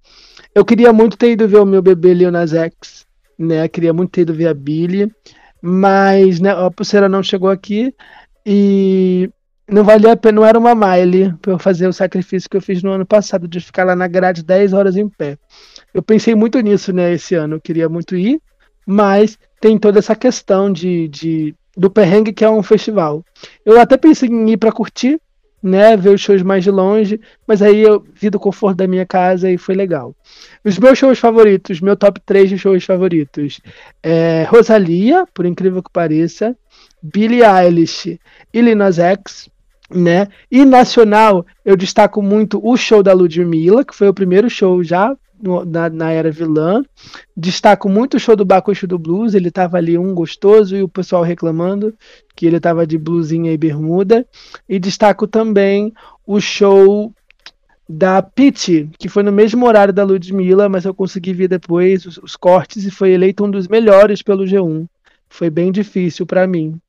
Eu 0.54 0.66
queria 0.66 0.92
muito 0.92 1.18
ter 1.18 1.32
ido 1.32 1.48
ver 1.48 1.60
o 1.60 1.66
meu 1.66 1.82
bebê 1.82 2.14
Lil 2.14 2.32
Nas 2.32 2.54
X 2.54 3.08
né? 3.40 3.68
Queria 3.70 3.94
muito 3.94 4.12
ter 4.12 4.22
ido 4.22 4.34
ver 4.34 4.48
a 4.48 4.54
Billy, 4.54 5.10
mas 5.62 6.42
né, 6.42 6.52
a 6.52 6.70
pulseira 6.70 7.08
não 7.08 7.24
chegou 7.24 7.50
aqui 7.50 7.96
e 8.46 9.30
não 9.70 9.84
valia 9.84 10.14
a 10.14 10.18
pena, 10.18 10.42
não 10.42 10.46
era 10.46 10.58
uma 10.58 10.74
mile 10.74 11.34
para 11.42 11.52
eu 11.52 11.60
fazer 11.60 11.88
o 11.88 11.94
sacrifício 11.94 12.50
que 12.50 12.58
eu 12.58 12.62
fiz 12.62 12.82
no 12.82 12.92
ano 12.92 13.06
passado 13.06 13.48
de 13.48 13.60
ficar 13.60 13.84
lá 13.84 13.96
na 13.96 14.08
grade 14.08 14.44
10 14.44 14.74
horas 14.74 14.98
em 14.98 15.08
pé. 15.08 15.38
Eu 15.94 16.02
pensei 16.02 16.36
muito 16.36 16.60
nisso, 16.60 16.92
né, 16.92 17.14
esse 17.14 17.36
ano, 17.36 17.56
eu 17.56 17.62
queria 17.62 17.88
muito 17.88 18.16
ir, 18.16 18.42
mas 18.86 19.38
tem 19.62 19.78
toda 19.78 20.00
essa 20.00 20.16
questão 20.16 20.72
de, 20.72 21.08
de 21.08 21.56
do 21.78 21.90
perrengue 21.90 22.34
que 22.34 22.44
é 22.44 22.50
um 22.50 22.64
festival. 22.64 23.24
Eu 23.66 23.80
até 23.80 23.96
pensei 23.96 24.28
em 24.28 24.50
ir 24.50 24.58
para 24.58 24.72
curtir, 24.72 25.20
né, 25.62 25.96
ver 25.96 26.10
os 26.10 26.22
shows 26.22 26.42
mais 26.42 26.64
de 26.64 26.72
longe, 26.72 27.20
mas 27.46 27.62
aí 27.62 27.82
eu 27.82 28.04
vi 28.14 28.30
do 28.30 28.40
conforto 28.40 28.78
da 28.78 28.88
minha 28.88 29.06
casa 29.06 29.52
e 29.52 29.58
foi 29.58 29.76
legal. 29.76 30.16
Os 30.64 30.78
meus 30.78 30.98
shows 30.98 31.20
favoritos, 31.20 31.82
meu 31.82 31.96
top 31.96 32.20
3 32.26 32.50
de 32.50 32.58
shows 32.58 32.84
favoritos, 32.84 33.60
é 34.02 34.44
Rosalia, 34.50 35.26
por 35.34 35.46
incrível 35.46 35.84
que 35.84 35.92
pareça, 35.92 36.56
Billie 37.02 37.44
Eilish 37.44 38.20
e 38.54 38.62
Lil 38.62 38.76
Nas 38.76 39.00
X, 39.00 39.50
né? 39.90 40.28
E 40.52 40.64
nacional, 40.66 41.46
eu 41.66 41.76
destaco 41.76 42.22
muito 42.22 42.60
o 42.64 42.78
show 42.78 43.02
da 43.02 43.14
Ludmilla, 43.14 43.84
que 43.84 43.96
foi 43.96 44.08
o 44.08 44.14
primeiro 44.14 44.50
show 44.50 44.84
já 44.84 45.16
no, 45.42 45.66
na, 45.66 45.90
na, 45.90 46.12
era 46.12 46.32
vilã. 46.32 46.84
Destaco 47.36 47.90
muito 47.90 48.18
o 48.18 48.20
show 48.20 48.36
do 48.36 48.46
Bacuxo 48.46 48.86
do 48.86 49.00
Blues, 49.00 49.34
ele 49.34 49.50
tava 49.50 49.78
ali 49.78 49.98
um 49.98 50.14
gostoso 50.14 50.76
e 50.76 50.84
o 50.84 50.90
pessoal 50.90 51.24
reclamando 51.24 51.94
que 52.36 52.46
ele 52.46 52.60
tava 52.60 52.86
de 52.86 52.98
blusinha 52.98 53.52
e 53.52 53.58
bermuda. 53.58 54.28
E 54.68 54.78
destaco 54.78 55.28
também 55.28 55.94
o 56.26 56.40
show 56.40 57.14
da 57.88 58.22
Pete, 58.22 58.88
que 59.00 59.10
foi 59.10 59.24
no 59.24 59.32
mesmo 59.32 59.66
horário 59.66 59.94
da 59.94 60.04
Ludmilla, 60.04 60.70
mas 60.70 60.86
eu 60.86 60.94
consegui 60.94 61.34
ver 61.34 61.48
depois 61.48 62.06
os, 62.06 62.18
os 62.20 62.36
cortes 62.36 62.86
e 62.86 62.92
foi 62.92 63.12
eleito 63.12 63.44
um 63.44 63.50
dos 63.50 63.68
melhores 63.68 64.22
pelo 64.22 64.44
G1. 64.44 64.86
Foi 65.28 65.50
bem 65.50 65.72
difícil 65.72 66.26
para 66.26 66.46
mim. 66.46 66.80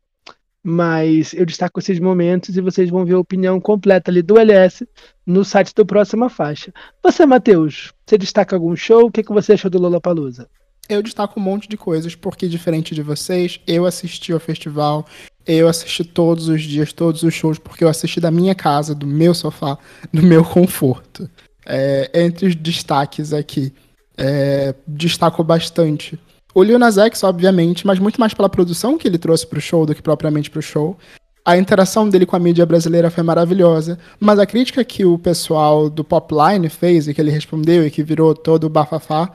Mas 0.63 1.33
eu 1.33 1.47
destaco 1.47 1.81
esses 1.81 1.99
momentos 1.99 2.57
e 2.57 2.61
vocês 2.61 2.91
vão 2.91 3.05
ver 3.05 3.15
a 3.15 3.19
opinião 3.19 3.59
completa 3.61 4.11
ali 4.11 4.21
do 4.21 4.39
LS 4.39 4.87
no 5.25 5.45
site 5.45 5.75
do 5.75 5.87
Próxima 5.87 6.29
Faixa. 6.29 6.73
Você, 7.03 7.25
Matheus, 7.25 7.93
você 8.07 8.19
destaca 8.19 8.55
algum 8.55 8.77
show? 8.77 9.07
O 9.07 9.11
que, 9.11 9.23
que 9.23 9.33
você 9.33 9.55
achou 9.55 9.71
do 9.71 9.79
Lollapalooza? 9.79 10.49
Eu 10.89 11.03
destaco 11.03 11.39
um 11.39 11.43
monte 11.43 11.69
de 11.69 11.77
coisas, 11.77 12.15
porque 12.15 12.49
diferente 12.49 12.95
de 12.95 13.01
vocês, 13.01 13.61
eu 13.67 13.87
assisti 13.87 14.33
ao 14.33 14.41
festival, 14.41 15.07
eu 15.47 15.69
assisti 15.69 16.05
todos 16.05 16.49
os 16.49 16.63
dias, 16.63 16.93
todos 16.93 17.23
os 17.23 17.33
shows, 17.33 17.59
porque 17.59 17.85
eu 17.85 17.89
assisti 17.89 18.21
da 18.21 18.31
minha 18.31 18.55
casa, 18.55 18.95
do 18.95 19.07
meu 19.07 19.33
sofá, 19.33 19.79
do 20.13 20.23
meu 20.23 20.45
conforto. 20.45 21.31
É, 21.65 22.11
entre 22.13 22.47
os 22.47 22.55
destaques 22.55 23.33
aqui, 23.33 23.73
é, 24.19 24.75
destaco 24.87 25.43
bastante 25.45 26.19
o 26.55 26.63
Lil 26.63 26.79
Nas 26.79 26.99
X, 26.99 27.23
obviamente, 27.23 27.87
mas 27.87 27.99
muito 27.99 28.21
mais 28.21 28.35
pela 28.35 28.49
produção 28.49 28.99
que 28.99 29.07
ele 29.07 29.19
trouxe 29.19 29.47
pro 29.47 29.61
show 29.61 29.87
do 29.87 29.95
que 29.95 30.03
propriamente 30.03 30.51
pro 30.51 30.63
show. 30.63 30.97
A 31.45 31.57
interação 31.57 32.09
dele 32.09 32.27
com 32.27 32.37
a 32.37 32.39
mídia 32.39 32.67
brasileira 32.67 33.11
foi 33.11 33.25
maravilhosa, 33.25 33.99
mas 34.19 34.39
a 34.39 34.47
crítica 34.47 34.85
que 34.85 35.05
o 35.05 35.19
pessoal 35.19 35.89
do 35.89 36.05
Popline 36.05 36.69
fez 36.69 37.09
e 37.09 37.15
que 37.15 37.21
ele 37.21 37.31
respondeu 37.31 37.87
e 37.87 37.91
que 37.91 38.03
virou 38.03 38.35
todo 38.35 38.65
o 38.65 38.69
bafafá, 38.69 39.33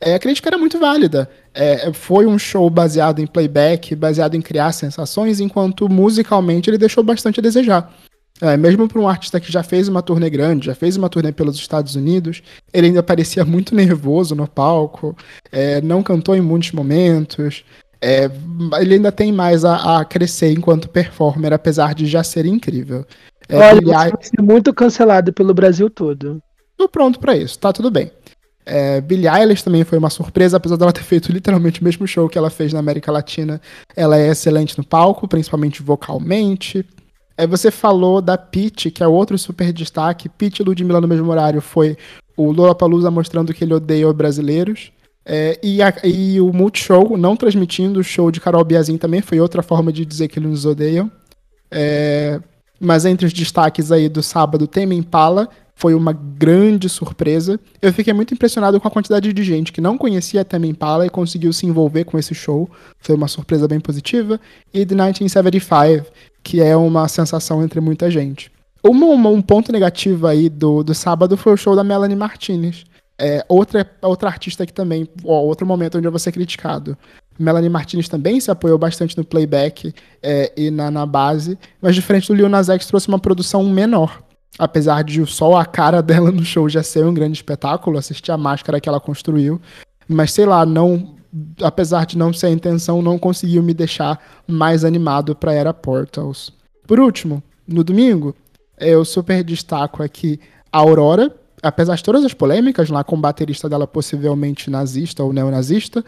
é, 0.00 0.14
a 0.14 0.18
crítica 0.18 0.48
era 0.48 0.58
muito 0.58 0.78
válida. 0.78 1.30
É, 1.54 1.92
foi 1.92 2.26
um 2.26 2.38
show 2.38 2.68
baseado 2.68 3.20
em 3.20 3.26
playback, 3.26 3.94
baseado 3.94 4.34
em 4.34 4.42
criar 4.42 4.72
sensações, 4.72 5.40
enquanto 5.40 5.88
musicalmente 5.88 6.68
ele 6.68 6.76
deixou 6.76 7.04
bastante 7.04 7.40
a 7.40 7.42
desejar. 7.42 7.94
É, 8.44 8.58
mesmo 8.58 8.86
para 8.86 9.00
um 9.00 9.08
artista 9.08 9.40
que 9.40 9.50
já 9.50 9.62
fez 9.62 9.88
uma 9.88 10.02
turnê 10.02 10.28
grande, 10.28 10.66
já 10.66 10.74
fez 10.74 10.98
uma 10.98 11.08
turnê 11.08 11.32
pelos 11.32 11.56
Estados 11.56 11.96
Unidos, 11.96 12.42
ele 12.74 12.88
ainda 12.88 13.02
parecia 13.02 13.42
muito 13.46 13.74
nervoso 13.74 14.34
no 14.34 14.46
palco, 14.46 15.16
é, 15.50 15.80
não 15.80 16.02
cantou 16.02 16.36
em 16.36 16.42
muitos 16.42 16.72
momentos. 16.72 17.64
É, 18.02 18.30
ele 18.78 18.96
ainda 18.96 19.10
tem 19.10 19.32
mais 19.32 19.64
a, 19.64 20.00
a, 20.00 20.04
crescer 20.04 20.52
enquanto 20.52 20.90
performer, 20.90 21.54
apesar 21.54 21.94
de 21.94 22.06
já 22.06 22.22
ser 22.22 22.44
incrível. 22.44 23.06
É, 23.48 23.56
Olha, 23.56 23.80
Billie 23.80 23.94
vai 23.94 24.12
ser 24.20 24.42
muito 24.42 24.74
cancelado 24.74 25.32
pelo 25.32 25.54
Brasil 25.54 25.88
todo. 25.88 26.38
Tô 26.76 26.86
pronto 26.86 27.18
para 27.18 27.34
isso, 27.34 27.58
tá 27.58 27.72
tudo 27.72 27.90
bem. 27.90 28.10
É, 28.66 29.00
Billie 29.00 29.26
Eilish 29.26 29.64
também 29.64 29.84
foi 29.84 29.96
uma 29.96 30.10
surpresa, 30.10 30.58
apesar 30.58 30.76
dela 30.76 30.92
ter 30.92 31.00
feito 31.04 31.32
literalmente 31.32 31.80
o 31.80 31.84
mesmo 31.84 32.06
show 32.06 32.28
que 32.28 32.36
ela 32.36 32.50
fez 32.50 32.74
na 32.74 32.78
América 32.78 33.10
Latina. 33.10 33.58
Ela 33.96 34.18
é 34.18 34.28
excelente 34.28 34.76
no 34.76 34.84
palco, 34.84 35.26
principalmente 35.26 35.82
vocalmente. 35.82 36.84
É, 37.36 37.46
você 37.46 37.70
falou 37.70 38.20
da 38.22 38.38
Pete, 38.38 38.90
que 38.90 39.02
é 39.02 39.08
outro 39.08 39.36
super 39.36 39.72
destaque. 39.72 40.28
Pete 40.28 40.60
e 40.60 40.64
Ludmilla 40.64 41.00
no 41.00 41.08
mesmo 41.08 41.30
horário 41.30 41.60
foi 41.60 41.96
o 42.36 42.50
Lollapalooza 42.52 43.10
mostrando 43.10 43.52
que 43.52 43.64
ele 43.64 43.74
odeia 43.74 44.08
os 44.08 44.14
brasileiros. 44.14 44.92
É, 45.26 45.58
e, 45.62 45.82
a, 45.82 45.92
e, 46.04 46.40
o 46.40 46.52
Multishow 46.52 47.16
não 47.16 47.34
transmitindo 47.34 47.98
o 47.98 48.04
show 48.04 48.30
de 48.30 48.40
Carol 48.40 48.64
Biazin 48.64 48.98
também 48.98 49.22
foi 49.22 49.40
outra 49.40 49.62
forma 49.62 49.90
de 49.92 50.04
dizer 50.04 50.28
que 50.28 50.38
eles 50.38 50.50
nos 50.50 50.66
odeiam. 50.66 51.10
É, 51.70 52.40
mas 52.78 53.04
entre 53.04 53.26
os 53.26 53.32
destaques 53.32 53.90
aí 53.90 54.08
do 54.08 54.22
sábado, 54.22 54.66
Tame 54.66 54.94
Impala 54.94 55.48
foi 55.74 55.94
uma 55.94 56.12
grande 56.12 56.88
surpresa. 56.88 57.58
Eu 57.82 57.92
fiquei 57.92 58.12
muito 58.12 58.32
impressionado 58.32 58.80
com 58.80 58.86
a 58.86 58.90
quantidade 58.90 59.32
de 59.32 59.42
gente 59.42 59.72
que 59.72 59.80
não 59.80 59.98
conhecia 59.98 60.44
Tame 60.44 60.68
Impala 60.68 61.04
e 61.06 61.10
conseguiu 61.10 61.52
se 61.52 61.66
envolver 61.66 62.04
com 62.04 62.18
esse 62.18 62.34
show. 62.34 62.70
Foi 63.00 63.14
uma 63.16 63.28
surpresa 63.28 63.66
bem 63.66 63.80
positiva. 63.80 64.40
E 64.72 64.86
The 64.86 64.94
1975, 64.94 66.06
que 66.42 66.60
é 66.60 66.76
uma 66.76 67.08
sensação 67.08 67.62
entre 67.62 67.80
muita 67.80 68.10
gente. 68.10 68.50
uma, 68.84 69.06
uma- 69.06 69.30
um 69.30 69.42
ponto 69.42 69.72
negativo 69.72 70.26
aí 70.26 70.48
do, 70.48 70.82
do 70.84 70.94
sábado 70.94 71.36
foi 71.36 71.52
o 71.54 71.56
show 71.56 71.74
da 71.74 71.82
Melanie 71.84 72.16
Martinez. 72.16 72.84
É, 73.18 73.44
outra, 73.48 73.88
outra 74.02 74.28
artista 74.28 74.66
que 74.66 74.72
também, 74.72 75.08
ó, 75.24 75.40
outro 75.40 75.64
momento 75.66 75.96
onde 75.98 76.06
eu 76.06 76.10
vou 76.10 76.18
ser 76.18 76.32
criticado. 76.32 76.96
Melanie 77.38 77.70
Martinez 77.70 78.08
também 78.08 78.38
se 78.40 78.50
apoiou 78.50 78.76
bastante 78.78 79.16
no 79.16 79.24
playback 79.24 79.92
é, 80.22 80.52
e 80.56 80.70
na, 80.70 80.90
na 80.90 81.06
base, 81.06 81.56
mas 81.80 81.94
diferente 81.94 82.28
do 82.28 82.34
Lil 82.34 82.48
Nas 82.48 82.68
X 82.68 82.86
trouxe 82.86 83.08
uma 83.08 83.18
produção 83.18 83.64
menor. 83.64 84.20
Apesar 84.58 85.02
de 85.02 85.24
só 85.26 85.56
a 85.56 85.64
cara 85.64 86.00
dela 86.02 86.30
no 86.30 86.44
show 86.44 86.68
já 86.68 86.82
ser 86.82 87.04
um 87.04 87.14
grande 87.14 87.38
espetáculo, 87.38 87.98
assistir 87.98 88.32
a 88.32 88.38
máscara 88.38 88.80
que 88.80 88.88
ela 88.88 89.00
construiu. 89.00 89.60
Mas 90.08 90.32
sei 90.32 90.46
lá, 90.46 90.64
não, 90.66 91.14
apesar 91.62 92.06
de 92.06 92.16
não 92.16 92.32
ser 92.32 92.46
a 92.46 92.50
intenção, 92.50 93.02
não 93.02 93.18
conseguiu 93.18 93.62
me 93.62 93.74
deixar 93.74 94.20
mais 94.46 94.84
animado 94.84 95.34
para 95.34 95.52
Era 95.52 95.72
Portals. 95.72 96.52
Por 96.86 97.00
último, 97.00 97.42
no 97.66 97.82
domingo, 97.82 98.34
eu 98.78 99.04
super 99.04 99.42
destaco 99.42 100.02
aqui 100.02 100.38
a 100.70 100.78
Aurora, 100.78 101.34
apesar 101.62 101.96
de 101.96 102.02
todas 102.02 102.24
as 102.24 102.34
polêmicas 102.34 102.90
lá 102.90 103.02
com 103.02 103.16
o 103.16 103.20
baterista 103.20 103.68
dela 103.68 103.86
possivelmente 103.86 104.70
nazista 104.70 105.22
ou 105.22 105.32
neonazista, 105.32 106.04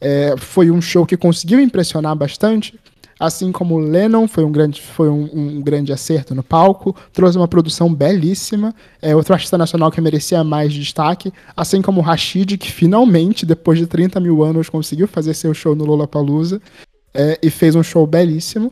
é, 0.00 0.34
foi 0.36 0.70
um 0.70 0.80
show 0.80 1.06
que 1.06 1.16
conseguiu 1.16 1.60
impressionar 1.60 2.14
bastante. 2.16 2.78
Assim 3.18 3.50
como 3.50 3.78
Lennon 3.78 4.28
foi 4.28 4.44
um 4.44 4.52
grande, 4.52 4.82
foi 4.82 5.08
um, 5.08 5.30
um 5.32 5.62
grande 5.62 5.90
acerto 5.90 6.34
no 6.34 6.42
palco, 6.42 6.94
trouxe 7.14 7.38
uma 7.38 7.48
produção 7.48 7.92
belíssima. 7.92 8.74
É 9.00 9.16
outro 9.16 9.32
artista 9.32 9.56
nacional 9.56 9.90
que 9.90 10.00
merecia 10.02 10.44
mais 10.44 10.72
destaque, 10.72 11.32
assim 11.56 11.80
como 11.80 12.02
Rashid, 12.02 12.58
que 12.58 12.70
finalmente, 12.70 13.46
depois 13.46 13.78
de 13.78 13.86
30 13.86 14.20
mil 14.20 14.42
anos, 14.42 14.68
conseguiu 14.68 15.08
fazer 15.08 15.32
seu 15.32 15.54
show 15.54 15.74
no 15.74 15.86
Lollapalooza 15.86 16.60
é, 17.14 17.38
e 17.42 17.48
fez 17.48 17.74
um 17.74 17.82
show 17.82 18.06
belíssimo. 18.06 18.70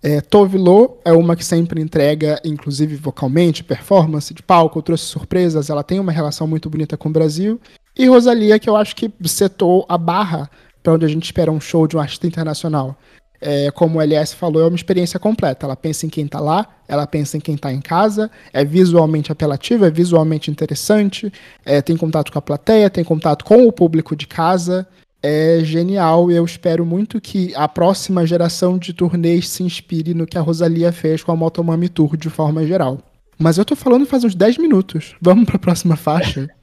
É, 0.00 0.20
Tove 0.20 0.56
Lo 0.56 0.98
é 1.04 1.12
uma 1.12 1.34
que 1.34 1.44
sempre 1.44 1.80
entrega, 1.80 2.40
inclusive 2.44 2.94
vocalmente, 2.94 3.64
performance 3.64 4.32
de 4.32 4.42
palco, 4.42 4.80
trouxe 4.80 5.06
surpresas, 5.06 5.68
ela 5.68 5.82
tem 5.82 5.98
uma 5.98 6.12
relação 6.12 6.46
muito 6.46 6.70
bonita 6.70 6.96
com 6.96 7.08
o 7.08 7.12
Brasil. 7.12 7.60
E 7.98 8.06
Rosalia, 8.06 8.60
que 8.60 8.70
eu 8.70 8.76
acho 8.76 8.94
que 8.94 9.10
setou 9.24 9.84
a 9.88 9.98
barra 9.98 10.48
para 10.80 10.92
onde 10.92 11.04
a 11.04 11.08
gente 11.08 11.24
espera 11.24 11.50
um 11.50 11.60
show 11.60 11.88
de 11.88 11.96
um 11.96 12.00
artista 12.00 12.28
internacional. 12.28 12.96
É, 13.40 13.70
como 13.70 13.98
o 13.98 14.02
LS 14.02 14.34
falou, 14.34 14.62
é 14.62 14.66
uma 14.66 14.76
experiência 14.76 15.18
completa. 15.18 15.66
Ela 15.66 15.76
pensa 15.76 16.06
em 16.06 16.08
quem 16.08 16.26
tá 16.26 16.40
lá, 16.40 16.66
ela 16.86 17.06
pensa 17.06 17.36
em 17.36 17.40
quem 17.40 17.56
tá 17.56 17.72
em 17.72 17.80
casa, 17.80 18.30
é 18.52 18.64
visualmente 18.64 19.30
apelativo, 19.30 19.84
é 19.84 19.90
visualmente 19.90 20.50
interessante, 20.50 21.32
é, 21.64 21.80
tem 21.80 21.96
contato 21.96 22.32
com 22.32 22.38
a 22.38 22.42
plateia, 22.42 22.90
tem 22.90 23.04
contato 23.04 23.44
com 23.44 23.66
o 23.66 23.72
público 23.72 24.16
de 24.16 24.26
casa. 24.26 24.86
É 25.20 25.58
genial 25.64 26.30
e 26.30 26.36
eu 26.36 26.44
espero 26.44 26.86
muito 26.86 27.20
que 27.20 27.52
a 27.56 27.66
próxima 27.66 28.24
geração 28.24 28.78
de 28.78 28.92
turnês 28.92 29.48
se 29.48 29.64
inspire 29.64 30.14
no 30.14 30.26
que 30.26 30.38
a 30.38 30.40
Rosalia 30.40 30.92
fez 30.92 31.24
com 31.24 31.32
a 31.32 31.36
Motomami 31.36 31.88
Tour 31.88 32.16
de 32.16 32.30
forma 32.30 32.64
geral. 32.64 32.98
Mas 33.36 33.58
eu 33.58 33.64
tô 33.64 33.74
falando 33.74 34.06
faz 34.06 34.22
uns 34.22 34.36
10 34.36 34.58
minutos. 34.58 35.16
Vamos 35.20 35.44
pra 35.44 35.58
próxima 35.58 35.96
faixa? 35.96 36.48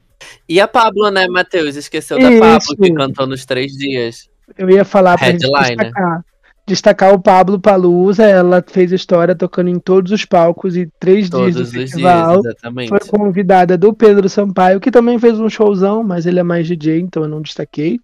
E 0.48 0.58
a 0.60 0.66
Pablo, 0.66 1.10
né, 1.10 1.26
Matheus? 1.28 1.76
Esqueceu 1.76 2.18
da 2.18 2.30
Isso. 2.30 2.40
Pablo, 2.40 2.76
que 2.82 2.92
cantou 2.94 3.26
nos 3.26 3.44
três 3.44 3.72
dias. 3.72 4.28
Eu 4.56 4.70
ia 4.70 4.84
falar 4.84 5.18
pra 5.18 5.30
gente 5.30 5.42
Headliner. 5.42 5.76
destacar, 5.76 6.24
destacar 6.66 7.14
o 7.14 7.20
Pablo 7.20 7.58
Palusa. 7.60 8.24
Ela 8.24 8.62
fez 8.66 8.92
história 8.92 9.34
tocando 9.34 9.70
em 9.70 9.78
todos 9.78 10.12
os 10.12 10.24
palcos 10.24 10.76
e 10.76 10.90
três 10.98 11.30
Todos 11.30 11.54
dias 11.54 11.68
do 11.68 11.72
dias, 11.72 11.90
festival. 11.90 12.40
exatamente. 12.40 12.88
Foi 12.88 13.00
convidada 13.00 13.78
do 13.78 13.94
Pedro 13.94 14.28
Sampaio, 14.28 14.80
que 14.80 14.90
também 14.90 15.18
fez 15.18 15.38
um 15.38 15.48
showzão, 15.48 16.02
mas 16.02 16.26
ele 16.26 16.40
é 16.40 16.42
mais 16.42 16.66
DJ, 16.66 17.00
então 17.00 17.22
eu 17.22 17.28
não 17.28 17.40
destaquei. 17.40 18.00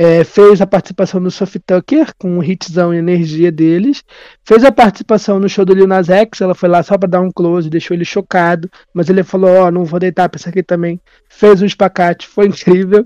É, 0.00 0.22
fez 0.22 0.60
a 0.60 0.66
participação 0.66 1.20
do 1.20 1.28
Sophie 1.28 1.58
Tucker, 1.58 2.12
com 2.16 2.38
o 2.38 2.44
hitzão 2.44 2.94
e 2.94 2.98
energia 2.98 3.50
deles. 3.50 4.04
Fez 4.44 4.62
a 4.62 4.70
participação 4.70 5.40
no 5.40 5.48
show 5.48 5.64
do 5.64 5.74
Lil 5.74 5.88
Nas 5.88 6.08
X, 6.08 6.40
ela 6.40 6.54
foi 6.54 6.68
lá 6.68 6.80
só 6.84 6.96
pra 6.96 7.08
dar 7.08 7.20
um 7.20 7.32
close, 7.32 7.68
deixou 7.68 7.96
ele 7.96 8.04
chocado, 8.04 8.70
mas 8.94 9.08
ele 9.10 9.24
falou, 9.24 9.50
ó, 9.50 9.72
não 9.72 9.84
vou 9.84 9.98
deitar 9.98 10.28
pra 10.28 10.38
essa 10.38 10.50
aqui 10.50 10.62
também. 10.62 11.00
Fez 11.28 11.60
um 11.60 11.66
espacate, 11.66 12.28
foi 12.28 12.46
incrível. 12.48 13.04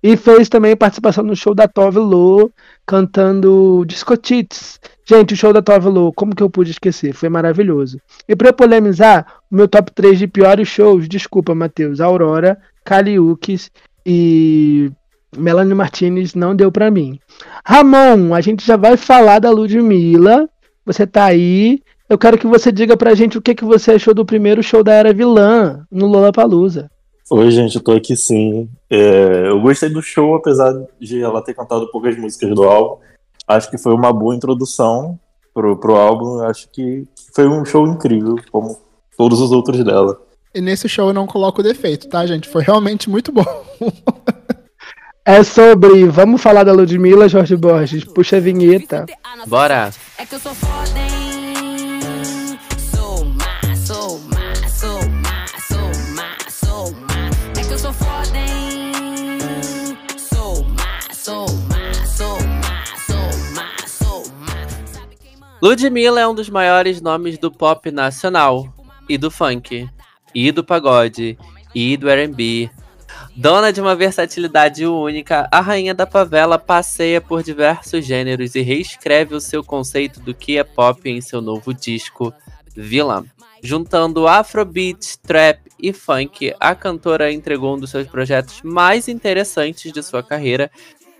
E 0.00 0.16
fez 0.16 0.48
também 0.48 0.76
participação 0.76 1.24
no 1.24 1.34
show 1.34 1.56
da 1.56 1.66
Tove 1.66 1.98
Lo, 1.98 2.52
cantando 2.88 3.84
Discotits. 3.86 4.80
Gente, 5.04 5.34
o 5.34 5.36
show 5.36 5.52
da 5.52 5.60
Tove 5.60 5.90
Lo, 5.90 6.10
como 6.10 6.34
que 6.34 6.42
eu 6.42 6.48
pude 6.48 6.70
esquecer? 6.70 7.12
Foi 7.12 7.28
maravilhoso. 7.28 8.00
E 8.26 8.34
pra 8.34 8.50
polemizar, 8.50 9.26
o 9.50 9.54
meu 9.54 9.68
top 9.68 9.92
3 9.92 10.18
de 10.18 10.26
piores 10.26 10.68
shows, 10.68 11.06
desculpa, 11.06 11.54
Matheus, 11.54 12.00
Aurora, 12.00 12.58
Kaliukis 12.82 13.70
e 14.06 14.90
Melanie 15.36 15.74
Martinez 15.74 16.34
não 16.34 16.56
deu 16.56 16.72
pra 16.72 16.90
mim. 16.90 17.20
Ramon, 17.62 18.34
a 18.34 18.40
gente 18.40 18.66
já 18.66 18.78
vai 18.78 18.96
falar 18.96 19.38
da 19.38 19.50
Ludmilla. 19.50 20.48
Você 20.86 21.06
tá 21.06 21.26
aí. 21.26 21.82
Eu 22.08 22.16
quero 22.16 22.38
que 22.38 22.46
você 22.46 22.72
diga 22.72 22.96
pra 22.96 23.14
gente 23.14 23.36
o 23.36 23.42
que, 23.42 23.54
que 23.54 23.66
você 23.66 23.92
achou 23.92 24.14
do 24.14 24.24
primeiro 24.24 24.62
show 24.62 24.82
da 24.82 24.94
Era 24.94 25.12
Vilã 25.12 25.86
no 25.92 26.06
Lollapalooza. 26.06 26.90
Oi, 27.30 27.50
gente, 27.50 27.76
eu 27.76 27.82
tô 27.82 27.92
aqui 27.92 28.16
sim. 28.16 28.68
É, 28.88 29.48
eu 29.48 29.60
gostei 29.60 29.90
do 29.90 30.00
show, 30.00 30.34
apesar 30.34 30.72
de 30.98 31.22
ela 31.22 31.42
ter 31.42 31.52
cantado 31.52 31.90
poucas 31.90 32.16
músicas 32.16 32.54
do 32.54 32.64
álbum. 32.64 33.02
Acho 33.46 33.70
que 33.70 33.76
foi 33.76 33.92
uma 33.92 34.12
boa 34.12 34.34
introdução 34.34 35.18
pro, 35.52 35.76
pro 35.76 35.96
álbum. 35.96 36.40
Acho 36.42 36.68
que 36.70 37.06
foi 37.34 37.46
um 37.46 37.64
show 37.66 37.86
incrível, 37.86 38.36
como 38.50 38.78
todos 39.16 39.40
os 39.40 39.52
outros 39.52 39.84
dela. 39.84 40.18
E 40.54 40.60
nesse 40.60 40.88
show 40.88 41.08
eu 41.08 41.14
não 41.14 41.26
coloco 41.26 41.62
defeito, 41.62 42.08
tá, 42.08 42.24
gente? 42.24 42.48
Foi 42.48 42.62
realmente 42.62 43.10
muito 43.10 43.30
bom. 43.30 43.44
É 45.24 45.42
sobre. 45.42 46.06
Vamos 46.06 46.40
falar 46.40 46.64
da 46.64 46.72
Ludmilla, 46.72 47.28
Jorge 47.28 47.54
Borges. 47.54 48.02
Puxa 48.02 48.38
a 48.38 48.40
vinheta. 48.40 49.04
Bora. 49.46 49.90
É 50.16 50.24
que 50.24 50.34
eu 50.34 50.38
sou 50.38 50.54
foda, 50.54 50.98
hein? 50.98 51.27
Ludmilla 65.60 66.20
é 66.20 66.28
um 66.28 66.34
dos 66.34 66.48
maiores 66.48 67.00
nomes 67.00 67.36
do 67.36 67.50
pop 67.50 67.90
nacional, 67.90 68.72
e 69.08 69.18
do 69.18 69.28
funk, 69.28 69.88
e 70.32 70.52
do 70.52 70.62
pagode, 70.62 71.36
e 71.74 71.96
do 71.96 72.08
R&B. 72.08 72.70
Dona 73.34 73.72
de 73.72 73.80
uma 73.80 73.96
versatilidade 73.96 74.86
única, 74.86 75.48
a 75.50 75.60
rainha 75.60 75.92
da 75.92 76.06
favela 76.06 76.60
passeia 76.60 77.20
por 77.20 77.42
diversos 77.42 78.04
gêneros 78.04 78.54
e 78.54 78.60
reescreve 78.60 79.34
o 79.34 79.40
seu 79.40 79.64
conceito 79.64 80.20
do 80.20 80.32
que 80.32 80.58
é 80.58 80.62
pop 80.62 81.08
em 81.10 81.20
seu 81.20 81.40
novo 81.40 81.74
disco, 81.74 82.32
Vilã. 82.76 83.24
Juntando 83.60 84.28
afrobeat, 84.28 85.18
trap 85.18 85.60
e 85.76 85.92
funk, 85.92 86.54
a 86.60 86.74
cantora 86.76 87.32
entregou 87.32 87.74
um 87.74 87.80
dos 87.80 87.90
seus 87.90 88.06
projetos 88.06 88.62
mais 88.62 89.08
interessantes 89.08 89.92
de 89.92 90.02
sua 90.04 90.22
carreira 90.22 90.70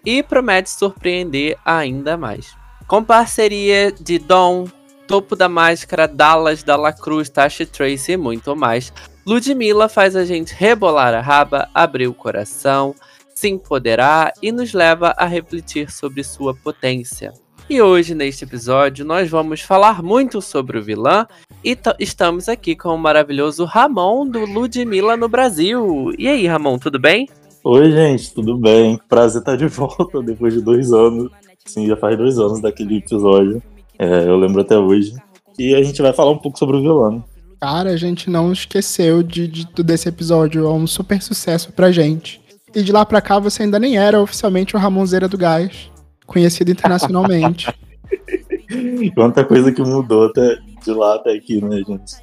e 0.04 0.22
promete 0.22 0.70
surpreender 0.70 1.58
ainda 1.64 2.16
mais. 2.16 2.56
Com 2.88 3.04
parceria 3.04 3.92
de 3.92 4.18
Dom, 4.18 4.66
Topo 5.06 5.36
da 5.36 5.46
Máscara, 5.46 6.08
Dallas, 6.08 6.62
Dalla 6.62 6.90
Cruz, 6.90 7.28
Tasha 7.28 7.66
Trace 7.66 8.12
e 8.12 8.16
muito 8.16 8.56
mais, 8.56 8.90
Ludmilla 9.26 9.90
faz 9.90 10.16
a 10.16 10.24
gente 10.24 10.54
rebolar 10.54 11.12
a 11.12 11.20
raba, 11.20 11.68
abrir 11.74 12.08
o 12.08 12.14
coração, 12.14 12.94
se 13.34 13.46
empoderar 13.46 14.32
e 14.42 14.50
nos 14.50 14.72
leva 14.72 15.12
a 15.18 15.26
refletir 15.26 15.90
sobre 15.90 16.24
sua 16.24 16.54
potência. 16.54 17.34
E 17.68 17.82
hoje, 17.82 18.14
neste 18.14 18.44
episódio, 18.44 19.04
nós 19.04 19.28
vamos 19.28 19.60
falar 19.60 20.02
muito 20.02 20.40
sobre 20.40 20.78
o 20.78 20.82
vilã 20.82 21.26
e 21.62 21.76
estamos 21.98 22.48
aqui 22.48 22.74
com 22.74 22.94
o 22.94 22.98
maravilhoso 22.98 23.66
Ramon 23.66 24.26
do 24.26 24.46
Ludmilla 24.46 25.14
no 25.14 25.28
Brasil. 25.28 26.10
E 26.18 26.26
aí, 26.26 26.46
Ramon, 26.46 26.78
tudo 26.78 26.98
bem? 26.98 27.28
Oi, 27.62 27.92
gente, 27.92 28.32
tudo 28.32 28.56
bem? 28.56 28.98
Prazer 29.10 29.42
estar 29.42 29.56
de 29.56 29.66
volta 29.68 30.22
depois 30.22 30.54
de 30.54 30.62
dois 30.62 30.90
anos. 30.90 31.30
Sim, 31.68 31.86
já 31.86 31.96
faz 31.96 32.16
dois 32.16 32.38
anos 32.38 32.60
daquele 32.60 32.96
episódio. 32.98 33.62
É, 33.98 34.24
eu 34.28 34.36
lembro 34.36 34.60
até 34.60 34.76
hoje. 34.78 35.12
E 35.58 35.74
a 35.74 35.82
gente 35.82 36.00
vai 36.00 36.12
falar 36.12 36.30
um 36.30 36.38
pouco 36.38 36.58
sobre 36.58 36.76
o 36.76 36.80
vilão. 36.82 37.22
Cara, 37.60 37.90
a 37.90 37.96
gente 37.96 38.30
não 38.30 38.52
esqueceu 38.52 39.22
de, 39.22 39.48
de- 39.48 39.82
desse 39.82 40.08
episódio. 40.08 40.64
É 40.64 40.70
um 40.70 40.86
super 40.86 41.20
sucesso 41.20 41.72
pra 41.72 41.90
gente. 41.90 42.40
E 42.74 42.82
de 42.82 42.92
lá 42.92 43.04
pra 43.04 43.20
cá 43.20 43.38
você 43.38 43.64
ainda 43.64 43.78
nem 43.78 43.98
era 43.98 44.20
oficialmente 44.20 44.76
o 44.76 44.78
Ramonzeira 44.78 45.26
do 45.28 45.36
Gás, 45.36 45.90
conhecido 46.26 46.70
internacionalmente. 46.70 47.66
Quanta 49.14 49.44
coisa 49.44 49.72
que 49.72 49.82
mudou 49.82 50.26
até 50.26 50.58
de 50.84 50.90
lá 50.92 51.16
até 51.16 51.32
aqui, 51.32 51.62
né, 51.64 51.78
gente? 51.78 52.14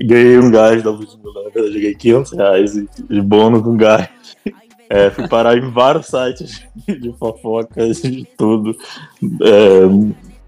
Ganhei 0.00 0.38
um 0.38 0.50
gás 0.50 0.82
da 0.82 0.90
Ludmilla, 0.90 1.42
na 1.44 1.50
verdade, 1.50 1.74
ganhei 1.80 1.94
500 1.94 2.32
reais 2.32 2.72
de- 2.72 2.88
de 3.10 3.20
bônus 3.20 3.62
com 3.62 3.76
gás. 3.76 4.08
É, 4.90 5.10
fui 5.10 5.28
parar 5.28 5.56
em 5.56 5.70
vários 5.70 6.06
sites 6.06 6.62
de 6.86 7.12
fofocas, 7.18 8.00
de 8.02 8.26
tudo. 8.36 8.76
É, 9.42 9.80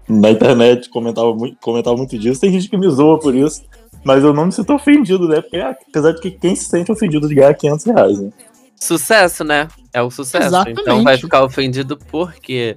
na 0.07 0.31
internet 0.31 0.89
comentava 0.89 1.33
muito, 1.33 1.57
comentava 1.61 1.95
muito 1.95 2.17
disso. 2.17 2.41
Tem 2.41 2.51
gente 2.51 2.69
que 2.69 2.77
me 2.77 2.89
zoa 2.89 3.19
por 3.19 3.35
isso, 3.35 3.63
mas 4.03 4.23
eu 4.23 4.33
não 4.33 4.47
me 4.47 4.51
sinto 4.51 4.73
ofendido, 4.73 5.27
né? 5.27 5.41
Porque 5.41 5.57
apesar 5.57 6.13
de 6.13 6.21
que 6.21 6.31
quem 6.31 6.55
se 6.55 6.65
sente 6.65 6.91
ofendido 6.91 7.27
de 7.27 7.35
ganhar 7.35 7.53
500 7.53 7.85
reais, 7.85 8.19
né? 8.19 8.29
Sucesso, 8.75 9.43
né? 9.43 9.67
É 9.93 10.01
o 10.01 10.09
sucesso. 10.09 10.47
Exatamente. 10.47 10.81
Então 10.81 11.03
vai 11.03 11.17
ficar 11.17 11.43
ofendido 11.43 11.97
porque 12.09 12.75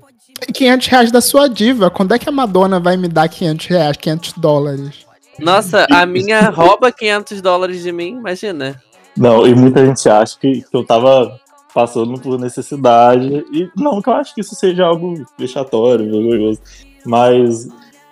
500 0.53 0.87
reais 0.89 1.11
da 1.11 1.21
sua 1.21 1.49
diva. 1.49 1.91
Quando 1.91 2.13
é 2.13 2.19
que 2.19 2.29
a 2.29 2.33
Madonna 2.33 2.79
vai 2.79 2.97
me 2.97 3.09
dar 3.09 3.29
500 3.29 3.67
reais, 3.67 3.97
500 3.97 4.33
dólares? 4.35 5.07
Nossa, 5.39 5.87
a 5.91 6.05
minha 6.05 6.51
rouba 6.51 6.93
500 6.93 7.41
dólares 7.41 7.83
de 7.83 7.91
mim, 7.91 8.19
imagina. 8.19 8.81
Não, 9.17 9.47
e 9.47 9.55
muita 9.55 9.85
gente 9.85 10.09
acha 10.09 10.37
que, 10.39 10.63
que 10.63 10.77
eu 10.77 10.85
tava 10.85 11.41
passando 11.75 12.19
por 12.21 12.39
necessidade. 12.39 13.45
E 13.53 13.69
não 13.77 14.01
que 14.01 14.09
eu 14.09 14.15
acho 14.15 14.35
que 14.35 14.41
isso 14.41 14.55
seja 14.55 14.87
algo 14.87 15.27
vexatório, 15.37 16.11
vergonhoso. 16.11 16.61
Mas 17.05 17.69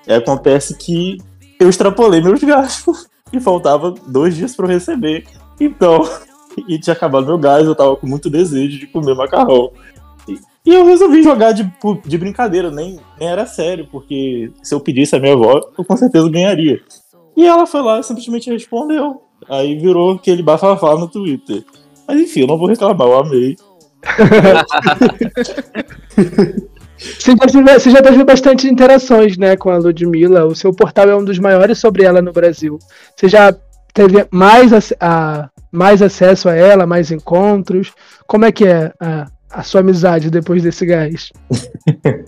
acontece 0.09 0.77
que 0.77 1.19
eu 1.61 1.71
extrapolei 1.71 2.21
meus 2.21 2.43
gastos 2.45 3.07
e 3.33 3.41
faltava 3.41 3.95
dois 4.09 4.35
dias 4.35 4.57
para 4.57 4.67
eu 4.67 4.71
receber. 4.71 5.25
Então, 5.61 6.03
e 6.69 6.79
tinha 6.79 6.93
acabado 6.93 7.27
meu 7.27 7.39
gás, 7.39 7.65
eu 7.65 7.75
tava 7.75 7.97
com 7.97 8.07
muito 8.07 8.29
desejo 8.29 8.79
de 8.79 8.87
comer 8.89 9.15
macarrão. 9.15 9.71
E, 10.29 10.39
e 10.67 10.75
eu 10.75 10.85
resolvi 10.85 11.23
jogar 11.23 11.53
de, 11.53 11.71
de 12.05 12.19
brincadeira, 12.19 12.71
nem, 12.71 12.99
nem 13.19 13.29
era 13.29 13.47
sério, 13.47 13.89
porque 13.91 14.51
se 14.63 14.75
eu 14.75 14.81
pedisse 14.81 15.15
a 15.15 15.21
minha 15.21 15.35
avó, 15.35 15.61
eu 15.79 15.85
com 15.85 15.97
certeza 15.97 16.29
ganharia. 16.29 16.83
E 17.37 17.47
ela 17.47 17.67
foi 17.67 17.81
lá 17.81 18.01
e 18.01 18.03
simplesmente 18.03 18.51
respondeu. 18.51 19.23
Aí 19.49 19.77
virou 19.79 20.13
aquele 20.13 20.43
bafafá 20.43 20.95
no 20.97 21.09
Twitter. 21.09 21.65
Mas 22.07 22.21
enfim, 22.21 22.41
eu 22.41 22.47
não 22.47 22.59
vou 22.59 22.69
reclamar, 22.69 23.07
eu 23.07 23.19
amei. 23.19 23.57
Você 26.99 27.33
já, 27.33 27.47
teve, 27.47 27.79
você 27.81 27.91
já 27.91 28.03
teve 28.03 28.23
bastante 28.23 28.69
interações, 28.69 29.37
né, 29.37 29.57
com 29.57 29.71
a 29.71 29.77
Ludmilla. 29.77 30.45
O 30.45 30.55
seu 30.55 30.73
portal 30.73 31.09
é 31.09 31.17
um 31.17 31.25
dos 31.25 31.39
maiores 31.39 31.79
sobre 31.79 32.05
ela 32.05 32.23
no 32.23 32.33
Brasil. 32.33 32.79
Você 33.17 33.29
já 33.29 33.53
teve 33.93 34.25
mais, 34.31 34.73
ac- 34.73 34.95
a, 35.01 35.51
mais 35.73 36.01
acesso 36.01 36.49
a 36.49 36.55
ela, 36.55 36.87
mais 36.87 37.11
encontros? 37.11 37.93
Como 38.25 38.45
é 38.45 38.53
que 38.53 38.65
é 38.67 38.93
a, 39.01 39.27
a 39.51 39.63
sua 39.65 39.81
amizade 39.81 40.31
depois 40.31 40.63
desse 40.63 40.87
gás? 40.87 41.33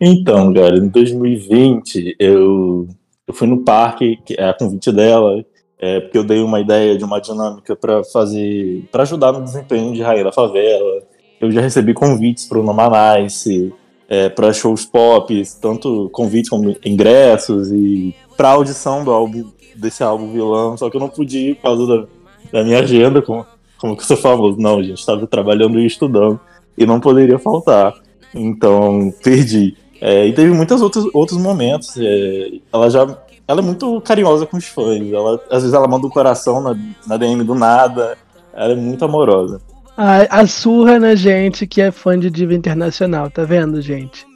Então, 0.00 0.54
cara, 0.54 0.76
em 0.76 0.86
2020 0.86 2.14
eu, 2.20 2.86
eu 3.26 3.34
fui 3.34 3.48
no 3.48 3.64
parque, 3.64 4.16
que 4.24 4.36
é 4.38 4.48
a 4.48 4.54
convite 4.54 4.92
dela, 4.92 5.44
é, 5.80 6.00
porque 6.00 6.18
eu 6.18 6.24
dei 6.24 6.42
uma 6.42 6.60
ideia 6.60 6.96
de 6.96 7.04
uma 7.04 7.20
dinâmica 7.20 7.76
para 7.76 8.02
fazer, 8.04 8.88
para 8.90 9.02
ajudar 9.02 9.32
no 9.32 9.42
desempenho 9.42 9.92
de 9.92 10.02
Rainha 10.02 10.24
da 10.24 10.32
Favela. 10.32 11.02
Eu 11.40 11.50
já 11.50 11.60
recebi 11.60 11.94
convites 11.94 12.46
para 12.46 12.58
o 12.58 12.62
Nomanice, 12.62 13.72
é, 14.08 14.28
para 14.28 14.52
shows 14.52 14.84
pop, 14.84 15.42
tanto 15.60 16.08
convites 16.10 16.48
como 16.48 16.74
ingressos 16.84 17.70
e 17.70 18.14
para 18.36 18.50
audição 18.50 19.04
do 19.04 19.10
álbum 19.10 19.50
desse 19.76 20.02
álbum 20.02 20.32
vilão, 20.32 20.76
só 20.76 20.90
que 20.90 20.96
eu 20.96 21.00
não 21.00 21.08
pude 21.08 21.38
ir 21.38 21.54
por 21.56 21.62
causa 21.62 21.86
da, 21.86 22.06
da 22.52 22.64
minha 22.64 22.80
agenda, 22.80 23.22
como, 23.22 23.46
como 23.78 23.96
que 23.96 24.02
eu 24.02 24.06
sou 24.06 24.16
famoso. 24.16 24.58
Não, 24.58 24.82
gente, 24.82 24.98
estava 24.98 25.26
trabalhando 25.26 25.78
e 25.78 25.86
estudando 25.86 26.40
e 26.76 26.84
não 26.84 26.98
poderia 26.98 27.38
faltar. 27.38 27.94
Então, 28.34 29.12
perdi. 29.22 29.76
É, 30.00 30.26
e 30.26 30.32
teve 30.32 30.52
muitos 30.52 30.80
outros, 30.80 31.06
outros 31.12 31.38
momentos. 31.38 31.96
é, 31.98 32.58
ela 32.72 32.90
já. 32.90 33.06
Ela 33.48 33.60
é 33.60 33.64
muito 33.64 33.98
carinhosa 34.02 34.44
com 34.44 34.58
os 34.58 34.66
fãs. 34.66 35.10
Ela, 35.10 35.40
às 35.50 35.62
vezes 35.62 35.72
ela 35.72 35.88
manda 35.88 36.06
o 36.06 36.10
coração 36.10 36.60
na, 36.60 36.76
na 37.06 37.16
DM 37.16 37.42
do 37.42 37.54
nada. 37.54 38.18
Ela 38.52 38.74
é 38.74 38.76
muito 38.76 39.02
amorosa. 39.02 39.58
A, 39.96 40.42
a 40.42 40.46
surra 40.46 40.98
na 40.98 41.14
gente 41.14 41.66
que 41.66 41.80
é 41.80 41.90
fã 41.90 42.18
de 42.18 42.30
diva 42.30 42.52
internacional, 42.52 43.30
tá 43.30 43.44
vendo, 43.44 43.80
gente? 43.80 44.26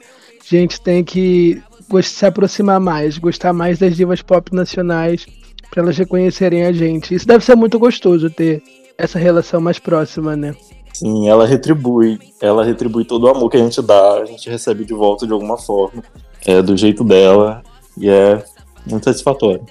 Gente 0.45 0.81
tem 0.81 1.03
que 1.03 1.61
se 2.01 2.25
aproximar 2.25 2.79
mais, 2.79 3.19
gostar 3.19 3.53
mais 3.53 3.77
das 3.77 3.95
divas 3.95 4.21
pop 4.21 4.53
nacionais 4.53 5.27
pra 5.69 5.83
elas 5.83 5.97
reconhecerem 5.97 6.65
a 6.65 6.71
gente. 6.71 7.13
Isso 7.13 7.27
deve 7.27 7.45
ser 7.45 7.55
muito 7.55 7.77
gostoso 7.77 8.31
ter 8.31 8.63
essa 8.97 9.19
relação 9.19 9.61
mais 9.61 9.77
próxima, 9.77 10.35
né? 10.35 10.55
Sim, 10.91 11.29
ela 11.29 11.45
retribui. 11.45 12.19
Ela 12.41 12.63
retribui 12.63 13.05
todo 13.05 13.23
o 13.25 13.29
amor 13.29 13.49
que 13.49 13.57
a 13.57 13.59
gente 13.59 13.81
dá. 13.81 14.15
A 14.15 14.25
gente 14.25 14.49
recebe 14.49 14.83
de 14.85 14.93
volta 14.93 15.25
de 15.27 15.33
alguma 15.33 15.57
forma. 15.57 16.03
É 16.45 16.61
do 16.61 16.75
jeito 16.75 17.03
dela. 17.03 17.61
E 17.97 18.09
é 18.09 18.43
muito 18.85 19.05
satisfatório. 19.05 19.65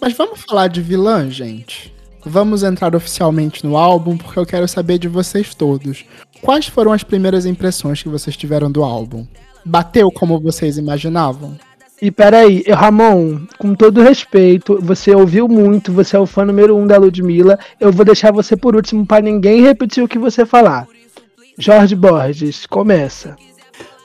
Mas 0.00 0.12
vamos 0.12 0.40
falar 0.42 0.68
de 0.68 0.80
vilã, 0.80 1.30
gente? 1.30 1.94
Vamos 2.26 2.62
entrar 2.62 2.94
oficialmente 2.94 3.66
no 3.66 3.76
álbum, 3.76 4.16
porque 4.16 4.38
eu 4.38 4.46
quero 4.46 4.66
saber 4.66 4.98
de 4.98 5.08
vocês 5.08 5.54
todos. 5.54 6.04
Quais 6.40 6.66
foram 6.66 6.92
as 6.92 7.02
primeiras 7.02 7.46
impressões 7.46 8.02
que 8.02 8.08
vocês 8.08 8.36
tiveram 8.36 8.70
do 8.70 8.82
álbum? 8.82 9.26
Bateu 9.64 10.10
como 10.10 10.40
vocês 10.40 10.78
imaginavam? 10.78 11.58
E 12.00 12.10
peraí, 12.10 12.64
Ramon, 12.68 13.46
com 13.58 13.74
todo 13.74 14.02
respeito, 14.02 14.78
você 14.82 15.14
ouviu 15.14 15.48
muito, 15.48 15.92
você 15.92 16.16
é 16.16 16.18
o 16.18 16.26
fã 16.26 16.44
número 16.44 16.76
um 16.76 16.86
da 16.86 16.98
Ludmilla. 16.98 17.58
Eu 17.80 17.92
vou 17.92 18.04
deixar 18.04 18.32
você 18.32 18.56
por 18.56 18.74
último 18.74 19.06
pra 19.06 19.20
ninguém 19.20 19.62
repetir 19.62 20.02
o 20.02 20.08
que 20.08 20.18
você 20.18 20.44
falar. 20.44 20.86
Jorge 21.58 21.94
Borges, 21.94 22.66
começa. 22.66 23.36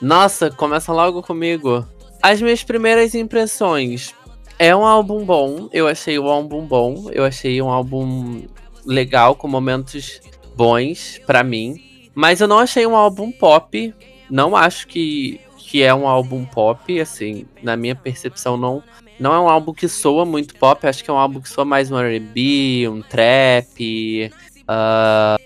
Nossa, 0.00 0.50
começa 0.50 0.92
logo 0.92 1.22
comigo. 1.22 1.84
As 2.22 2.40
minhas 2.40 2.62
primeiras 2.62 3.14
impressões. 3.14 4.14
É 4.60 4.76
um 4.76 4.84
álbum 4.84 5.24
bom. 5.24 5.70
Eu 5.72 5.88
achei 5.88 6.18
o 6.18 6.28
álbum 6.28 6.66
bom. 6.66 7.08
Eu 7.12 7.24
achei 7.24 7.62
um 7.62 7.70
álbum 7.70 8.42
legal, 8.84 9.34
com 9.34 9.48
momentos 9.48 10.20
bons 10.54 11.18
pra 11.26 11.42
mim. 11.42 11.82
Mas 12.14 12.42
eu 12.42 12.46
não 12.46 12.58
achei 12.58 12.86
um 12.86 12.94
álbum 12.94 13.32
pop. 13.32 13.94
Não 14.28 14.54
acho 14.54 14.86
que, 14.86 15.40
que 15.56 15.82
é 15.82 15.94
um 15.94 16.06
álbum 16.06 16.44
pop. 16.44 17.00
Assim, 17.00 17.46
na 17.62 17.74
minha 17.74 17.94
percepção, 17.94 18.58
não, 18.58 18.82
não 19.18 19.32
é 19.32 19.40
um 19.40 19.48
álbum 19.48 19.72
que 19.72 19.88
soa 19.88 20.26
muito 20.26 20.54
pop. 20.56 20.86
Acho 20.86 21.02
que 21.02 21.10
é 21.10 21.14
um 21.14 21.18
álbum 21.18 21.40
que 21.40 21.48
soa 21.48 21.64
mais 21.64 21.90
um 21.90 21.96
RB, 21.96 22.86
um 22.86 23.00
trap. 23.00 24.30
ah, 24.68 25.38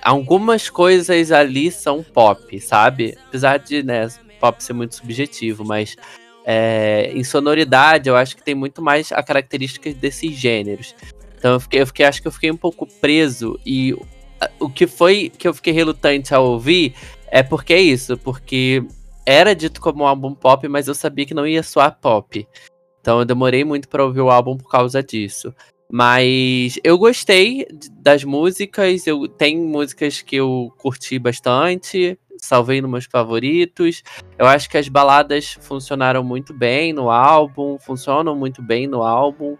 algumas 0.00 0.70
coisas 0.70 1.32
ali 1.32 1.68
são 1.72 2.00
pop, 2.00 2.60
sabe? 2.60 3.18
Apesar 3.26 3.56
de, 3.56 3.82
né, 3.82 4.06
pop 4.38 4.62
ser 4.62 4.72
muito 4.72 4.94
subjetivo, 4.94 5.64
mas 5.64 5.96
é, 6.44 7.12
em 7.14 7.24
sonoridade 7.24 8.08
eu 8.08 8.16
acho 8.16 8.36
que 8.36 8.42
tem 8.42 8.54
muito 8.54 8.82
mais 8.82 9.12
a 9.12 9.22
característica 9.22 9.92
desses 9.92 10.32
gêneros. 10.32 10.94
Então 11.38 11.54
eu 11.54 11.60
fiquei, 11.60 11.80
eu 11.80 11.86
fiquei, 11.86 12.06
acho 12.06 12.22
que 12.22 12.28
eu 12.28 12.32
fiquei 12.32 12.50
um 12.50 12.56
pouco 12.56 12.86
preso 13.00 13.58
e 13.66 13.94
o 14.58 14.68
que 14.68 14.86
foi 14.86 15.28
que 15.28 15.46
eu 15.46 15.54
fiquei 15.54 15.72
relutante 15.72 16.34
a 16.34 16.40
ouvir 16.40 16.94
é 17.28 17.42
porque 17.42 17.72
é 17.72 17.80
isso, 17.80 18.16
porque 18.18 18.84
era 19.24 19.54
dito 19.54 19.80
como 19.80 20.04
um 20.04 20.06
álbum 20.06 20.34
pop, 20.34 20.66
mas 20.68 20.88
eu 20.88 20.94
sabia 20.94 21.26
que 21.26 21.34
não 21.34 21.46
ia 21.46 21.62
soar 21.62 21.98
pop. 22.00 22.46
Então 23.00 23.20
eu 23.20 23.24
demorei 23.24 23.64
muito 23.64 23.88
pra 23.88 24.04
ouvir 24.04 24.20
o 24.20 24.30
álbum 24.30 24.56
por 24.56 24.70
causa 24.70 25.02
disso. 25.02 25.52
Mas 25.90 26.78
eu 26.82 26.96
gostei 26.96 27.66
das 28.00 28.24
músicas, 28.24 29.06
eu 29.06 29.28
tem 29.28 29.58
músicas 29.58 30.22
que 30.22 30.36
eu 30.36 30.72
curti 30.78 31.18
bastante, 31.18 32.18
salvei 32.42 32.80
nos 32.80 32.90
meus 32.90 33.04
favoritos. 33.06 34.02
Eu 34.36 34.46
acho 34.46 34.68
que 34.68 34.76
as 34.76 34.88
baladas 34.88 35.56
funcionaram 35.60 36.24
muito 36.24 36.52
bem 36.52 36.92
no 36.92 37.08
álbum, 37.08 37.78
funcionam 37.78 38.34
muito 38.34 38.60
bem 38.60 38.86
no 38.86 39.02
álbum. 39.02 39.56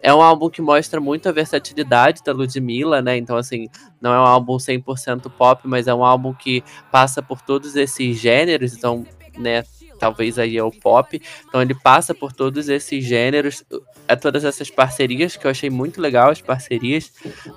É 0.00 0.14
um 0.14 0.20
álbum 0.20 0.50
que 0.50 0.60
mostra 0.60 1.00
muito 1.00 1.28
a 1.28 1.32
versatilidade 1.32 2.22
da 2.22 2.32
Ludmilla, 2.32 3.00
né? 3.00 3.16
Então, 3.16 3.36
assim, 3.36 3.68
não 4.00 4.12
é 4.12 4.20
um 4.20 4.26
álbum 4.26 4.58
100% 4.58 5.30
pop, 5.30 5.66
mas 5.66 5.88
é 5.88 5.94
um 5.94 6.04
álbum 6.04 6.34
que 6.34 6.62
passa 6.92 7.22
por 7.22 7.40
todos 7.40 7.74
esses 7.74 8.18
gêneros. 8.18 8.74
Então, 8.74 9.04
né, 9.38 9.64
talvez 9.98 10.38
aí 10.38 10.56
é 10.56 10.62
o 10.62 10.70
pop. 10.70 11.20
Então, 11.48 11.60
ele 11.62 11.74
passa 11.74 12.14
por 12.14 12.32
todos 12.32 12.68
esses 12.68 13.04
gêneros. 13.04 13.64
É 14.08 14.14
todas 14.14 14.44
essas 14.44 14.70
parcerias 14.70 15.36
que 15.36 15.46
eu 15.46 15.50
achei 15.50 15.70
muito 15.70 16.00
legal, 16.00 16.30
as 16.30 16.40
parcerias. 16.40 17.12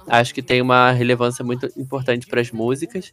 Acho 0.08 0.34
que 0.34 0.42
tem 0.42 0.62
uma 0.62 0.92
relevância 0.92 1.44
muito 1.44 1.70
importante 1.78 2.28
para 2.28 2.42
as 2.42 2.52
músicas. 2.52 3.12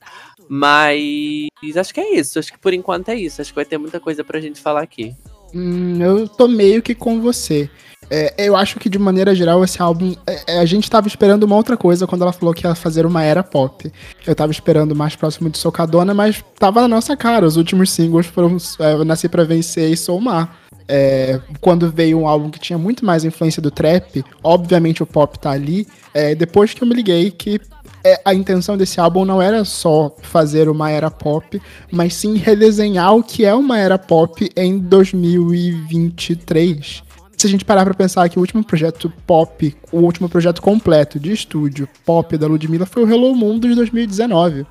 Mas 0.49 1.49
acho 1.77 1.93
que 1.93 2.01
é 2.01 2.15
isso. 2.15 2.39
Acho 2.39 2.53
que 2.53 2.59
por 2.59 2.73
enquanto 2.73 3.09
é 3.11 3.15
isso. 3.15 3.41
Acho 3.41 3.51
que 3.51 3.57
vai 3.57 3.65
ter 3.65 3.79
muita 3.79 4.01
coisa 4.01 4.25
pra 4.25 4.41
gente 4.41 4.61
falar 4.61 4.83
aqui. 4.83 5.15
Hum, 5.55 6.03
eu 6.03 6.29
tô 6.29 6.49
meio 6.49 6.83
que 6.83 6.95
com 6.95 7.21
você. 7.21 7.71
É, 8.11 8.35
eu 8.39 8.57
acho 8.57 8.79
que 8.79 8.89
de 8.89 8.99
maneira 8.99 9.35
geral 9.35 9.63
esse 9.65 9.81
álbum. 9.81 10.15
é, 10.27 10.55
é, 10.55 10.59
a 10.59 10.65
gente 10.65 10.91
tava 10.91 11.09
esperando 11.09 11.45
uma 11.45 11.57
outra 11.57 11.77
coisa 11.77 12.07
quando 12.07 12.23
ela 12.23 12.33
falou 12.33 12.55
que 12.55 12.67
ia 12.67 12.75
fazer 12.75 13.07
uma 13.07 13.23
era 13.23 13.43
pop. 13.43 13.91
Eu 14.27 14.35
tava 14.35 14.53
esperando 14.53 14.95
mais 14.95 15.17
próximo 15.17 15.51
de 15.51 15.59
Socadona, 15.59 16.15
mas 16.15 16.45
tava 16.59 16.81
na 16.83 16.89
nossa 16.89 17.17
cara. 17.17 17.47
Os 17.47 17.57
últimos 17.57 17.91
singles 17.91 18.27
foram 18.27 18.57
é, 18.79 19.05
Nasci 19.05 19.29
Pra 19.29 19.45
Vencer 19.45 19.91
e 19.91 19.97
Soulmar. 19.97 20.57
É, 20.89 21.41
quando 21.61 21.91
veio 21.91 22.19
um 22.19 22.29
álbum 22.29 22.49
que 22.49 22.61
tinha 22.61 22.79
muito 22.79 23.05
mais 23.05 23.25
influência 23.25 23.61
do 23.61 23.73
trap, 23.73 24.25
obviamente 24.43 25.03
o 25.03 25.07
pop 25.07 25.37
tá 25.37 25.51
ali. 25.51 25.87
é, 26.15 26.33
depois 26.33 26.73
que 26.73 26.83
eu 26.83 26.87
me 26.87 26.95
liguei 26.95 27.33
que 27.33 27.61
é, 28.07 28.21
a 28.25 28.33
intenção 28.33 28.77
desse 28.77 29.01
álbum 29.01 29.25
não 29.25 29.43
era 29.43 29.65
só 29.65 30.15
fazer 30.23 30.69
uma 30.69 30.89
era 30.89 31.11
pop, 31.11 31.61
mas 31.91 32.15
sim 32.15 32.37
redesenhar 32.37 33.17
o 33.17 33.25
que 33.25 33.45
é 33.45 33.53
uma 33.53 33.81
era 33.81 33.99
pop 33.99 34.49
em 34.57 34.79
2023. 34.79 37.03
Se 37.37 37.47
a 37.47 37.51
gente 37.51 37.67
parar 37.67 37.85
pra 37.85 37.93
pensar 37.93 38.29
que 38.31 38.39
o 38.39 38.41
último 38.41 38.65
projeto 38.65 39.13
pop, 39.27 39.77
o 39.93 39.99
último 39.99 40.27
projeto 40.27 40.63
completo 40.63 41.21
de 41.21 41.33
estúdio 41.33 41.87
pop 42.05 42.37
da 42.39 42.47
Ludmilla 42.47 42.87
foi 42.87 43.05
o 43.05 43.11
Hello 43.11 43.35
Mundo 43.37 43.69
de 43.69 43.75
2019. 43.75 44.67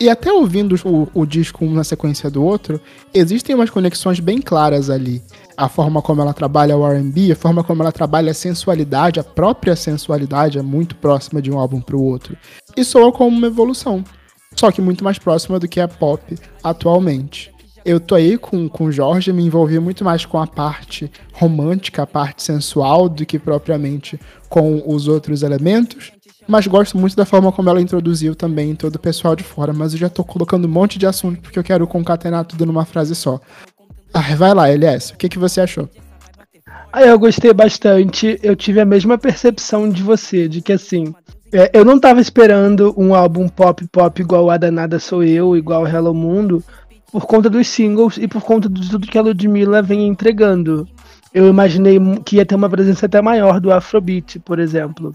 E 0.00 0.08
até 0.08 0.32
ouvindo 0.32 0.74
o, 0.84 1.08
o 1.12 1.26
disco 1.26 1.64
um 1.64 1.72
na 1.72 1.84
sequência 1.84 2.30
do 2.30 2.42
outro, 2.42 2.80
existem 3.14 3.54
umas 3.54 3.70
conexões 3.70 4.18
bem 4.18 4.40
claras 4.40 4.88
ali. 4.88 5.22
A 5.56 5.68
forma 5.68 6.00
como 6.00 6.22
ela 6.22 6.32
trabalha 6.32 6.76
o 6.76 6.86
R&B, 6.86 7.32
a 7.32 7.36
forma 7.36 7.62
como 7.62 7.82
ela 7.82 7.92
trabalha 7.92 8.30
a 8.30 8.34
sensualidade, 8.34 9.20
a 9.20 9.24
própria 9.24 9.76
sensualidade 9.76 10.58
é 10.58 10.62
muito 10.62 10.96
próxima 10.96 11.40
de 11.40 11.50
um 11.50 11.58
álbum 11.58 11.80
pro 11.80 12.00
outro. 12.00 12.36
E 12.76 12.84
soa 12.84 13.12
como 13.12 13.36
uma 13.36 13.46
evolução, 13.46 14.04
só 14.54 14.70
que 14.70 14.82
muito 14.82 15.04
mais 15.04 15.18
próxima 15.18 15.58
do 15.58 15.68
que 15.68 15.80
é 15.80 15.86
pop 15.86 16.34
atualmente. 16.62 17.55
Eu 17.86 18.00
tô 18.00 18.16
aí 18.16 18.36
com, 18.36 18.68
com 18.68 18.86
o 18.86 18.92
Jorge, 18.92 19.32
me 19.32 19.44
envolvi 19.44 19.78
muito 19.78 20.04
mais 20.04 20.26
com 20.26 20.38
a 20.38 20.46
parte 20.46 21.10
romântica, 21.32 22.02
a 22.02 22.06
parte 22.06 22.42
sensual, 22.42 23.08
do 23.08 23.24
que 23.24 23.38
propriamente 23.38 24.20
com 24.48 24.82
os 24.84 25.06
outros 25.06 25.44
elementos. 25.44 26.10
Mas 26.48 26.66
gosto 26.66 26.98
muito 26.98 27.16
da 27.16 27.24
forma 27.24 27.52
como 27.52 27.70
ela 27.70 27.80
introduziu 27.80 28.34
também 28.34 28.74
todo 28.74 28.96
o 28.96 29.00
pessoal 29.00 29.36
de 29.36 29.44
fora. 29.44 29.72
Mas 29.72 29.92
eu 29.92 29.98
já 30.00 30.08
tô 30.08 30.24
colocando 30.24 30.66
um 30.66 30.70
monte 30.70 30.98
de 30.98 31.06
assunto 31.06 31.40
porque 31.40 31.58
eu 31.58 31.64
quero 31.64 31.86
concatenar 31.86 32.44
tudo 32.44 32.66
numa 32.66 32.84
frase 32.84 33.14
só. 33.14 33.40
Ah, 34.12 34.34
vai 34.34 34.52
lá, 34.52 34.68
LS, 34.68 35.12
o 35.12 35.16
que, 35.16 35.28
que 35.28 35.38
você 35.38 35.60
achou? 35.60 35.88
Ah, 36.92 37.02
eu 37.02 37.18
gostei 37.18 37.52
bastante. 37.52 38.38
Eu 38.42 38.56
tive 38.56 38.80
a 38.80 38.84
mesma 38.84 39.16
percepção 39.16 39.88
de 39.88 40.02
você, 40.02 40.48
de 40.48 40.60
que 40.60 40.72
assim, 40.72 41.14
é, 41.52 41.70
eu 41.72 41.84
não 41.84 41.98
tava 42.00 42.20
esperando 42.20 42.94
um 42.96 43.14
álbum 43.14 43.48
pop 43.48 43.86
pop 43.88 44.20
igual 44.20 44.50
a 44.50 44.56
Danada 44.56 44.98
Sou 44.98 45.22
Eu, 45.22 45.56
igual 45.56 45.86
Hello 45.86 46.12
Mundo, 46.12 46.62
por 47.10 47.26
conta 47.26 47.48
dos 47.48 47.68
singles 47.68 48.16
e 48.16 48.26
por 48.28 48.42
conta 48.42 48.68
de 48.68 48.90
tudo 48.90 49.06
que 49.06 49.18
a 49.18 49.22
Ludmilla 49.22 49.82
vem 49.82 50.06
entregando. 50.06 50.88
Eu 51.32 51.48
imaginei 51.48 51.98
que 52.24 52.36
ia 52.36 52.46
ter 52.46 52.54
uma 52.54 52.70
presença 52.70 53.06
até 53.06 53.20
maior 53.20 53.60
do 53.60 53.72
Afrobeat, 53.72 54.38
por 54.40 54.58
exemplo. 54.58 55.14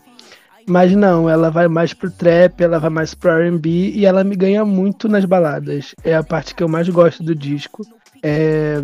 Mas 0.67 0.95
não, 0.95 1.29
ela 1.29 1.49
vai 1.49 1.67
mais 1.67 1.93
pro 1.93 2.11
trap, 2.11 2.61
ela 2.61 2.79
vai 2.79 2.89
mais 2.89 3.13
pro 3.13 3.31
R&B 3.31 3.69
e 3.95 4.05
ela 4.05 4.23
me 4.23 4.35
ganha 4.35 4.63
muito 4.63 5.09
nas 5.09 5.25
baladas. 5.25 5.95
É 6.03 6.15
a 6.15 6.23
parte 6.23 6.53
que 6.53 6.61
eu 6.61 6.69
mais 6.69 6.87
gosto 6.89 7.23
do 7.23 7.33
disco. 7.33 7.81
É, 8.21 8.81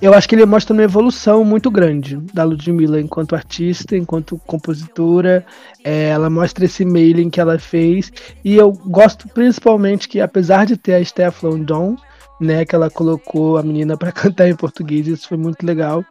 eu 0.00 0.12
acho 0.12 0.28
que 0.28 0.34
ele 0.34 0.44
mostra 0.44 0.74
uma 0.74 0.82
evolução 0.82 1.44
muito 1.44 1.70
grande 1.70 2.16
da 2.32 2.42
Ludmilla 2.44 3.00
enquanto 3.00 3.36
artista, 3.36 3.96
enquanto 3.96 4.40
compositora. 4.44 5.46
É, 5.84 6.08
ela 6.08 6.28
mostra 6.28 6.64
esse 6.64 6.84
mailing 6.84 7.30
que 7.30 7.40
ela 7.40 7.58
fez. 7.58 8.12
E 8.44 8.56
eu 8.56 8.72
gosto 8.72 9.28
principalmente 9.28 10.08
que, 10.08 10.20
apesar 10.20 10.66
de 10.66 10.76
ter 10.76 10.94
a 10.94 11.04
Stefan 11.04 11.60
Don, 11.60 11.96
né, 12.40 12.64
que 12.64 12.74
ela 12.74 12.90
colocou 12.90 13.56
a 13.56 13.62
menina 13.62 13.96
para 13.96 14.10
cantar 14.12 14.48
em 14.48 14.56
português, 14.56 15.06
isso 15.06 15.28
foi 15.28 15.36
muito 15.36 15.64
legal. 15.64 16.04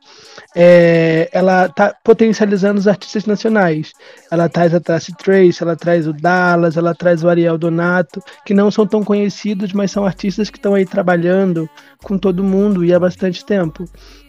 É, 0.55 1.29
ela 1.31 1.69
tá 1.69 1.95
potencializando 2.03 2.79
os 2.79 2.87
artistas 2.87 3.25
nacionais. 3.25 3.91
Ela 4.31 4.49
traz 4.49 4.73
a 4.73 4.79
Tassi 4.79 5.13
Trace, 5.15 5.61
ela 5.61 5.75
traz 5.75 6.07
o 6.07 6.13
Dallas, 6.13 6.77
ela 6.77 6.95
traz 6.95 7.23
o 7.23 7.29
Ariel 7.29 7.57
Donato, 7.57 8.21
que 8.45 8.53
não 8.53 8.71
são 8.71 8.85
tão 8.87 9.03
conhecidos, 9.03 9.73
mas 9.73 9.91
são 9.91 10.05
artistas 10.05 10.49
que 10.49 10.57
estão 10.57 10.73
aí 10.73 10.85
trabalhando 10.85 11.69
com 12.03 12.17
todo 12.17 12.43
mundo 12.43 12.83
e 12.83 12.93
há 12.93 12.99
bastante 12.99 13.45
tempo. 13.45 13.85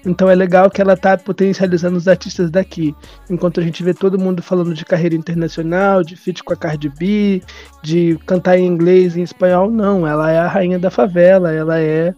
Então 0.07 0.29
é 0.29 0.35
legal 0.35 0.71
que 0.71 0.81
ela 0.81 0.97
tá 0.97 1.17
potencializando 1.17 1.97
os 1.97 2.07
artistas 2.07 2.51
daqui. 2.51 2.95
Enquanto 3.31 3.61
a 3.61 3.63
gente 3.63 3.83
vê 3.83 3.95
todo 3.95 4.19
mundo 4.19 4.43
falando 4.43 4.75
de 4.75 4.85
carreira 4.85 5.15
internacional, 5.15 6.03
de 6.03 6.17
feat 6.17 6.45
com 6.45 6.53
a 6.53 6.57
Cardi 6.57 6.89
B, 6.89 7.43
de 7.83 8.19
cantar 8.27 8.59
em 8.59 8.67
inglês 8.67 9.17
e 9.17 9.21
em 9.21 9.23
espanhol, 9.23 9.71
não. 9.71 10.07
Ela 10.07 10.31
é 10.31 10.39
a 10.39 10.47
rainha 10.49 10.79
da 10.79 10.91
favela, 10.91 11.53
ela 11.53 11.81
é, 11.81 12.15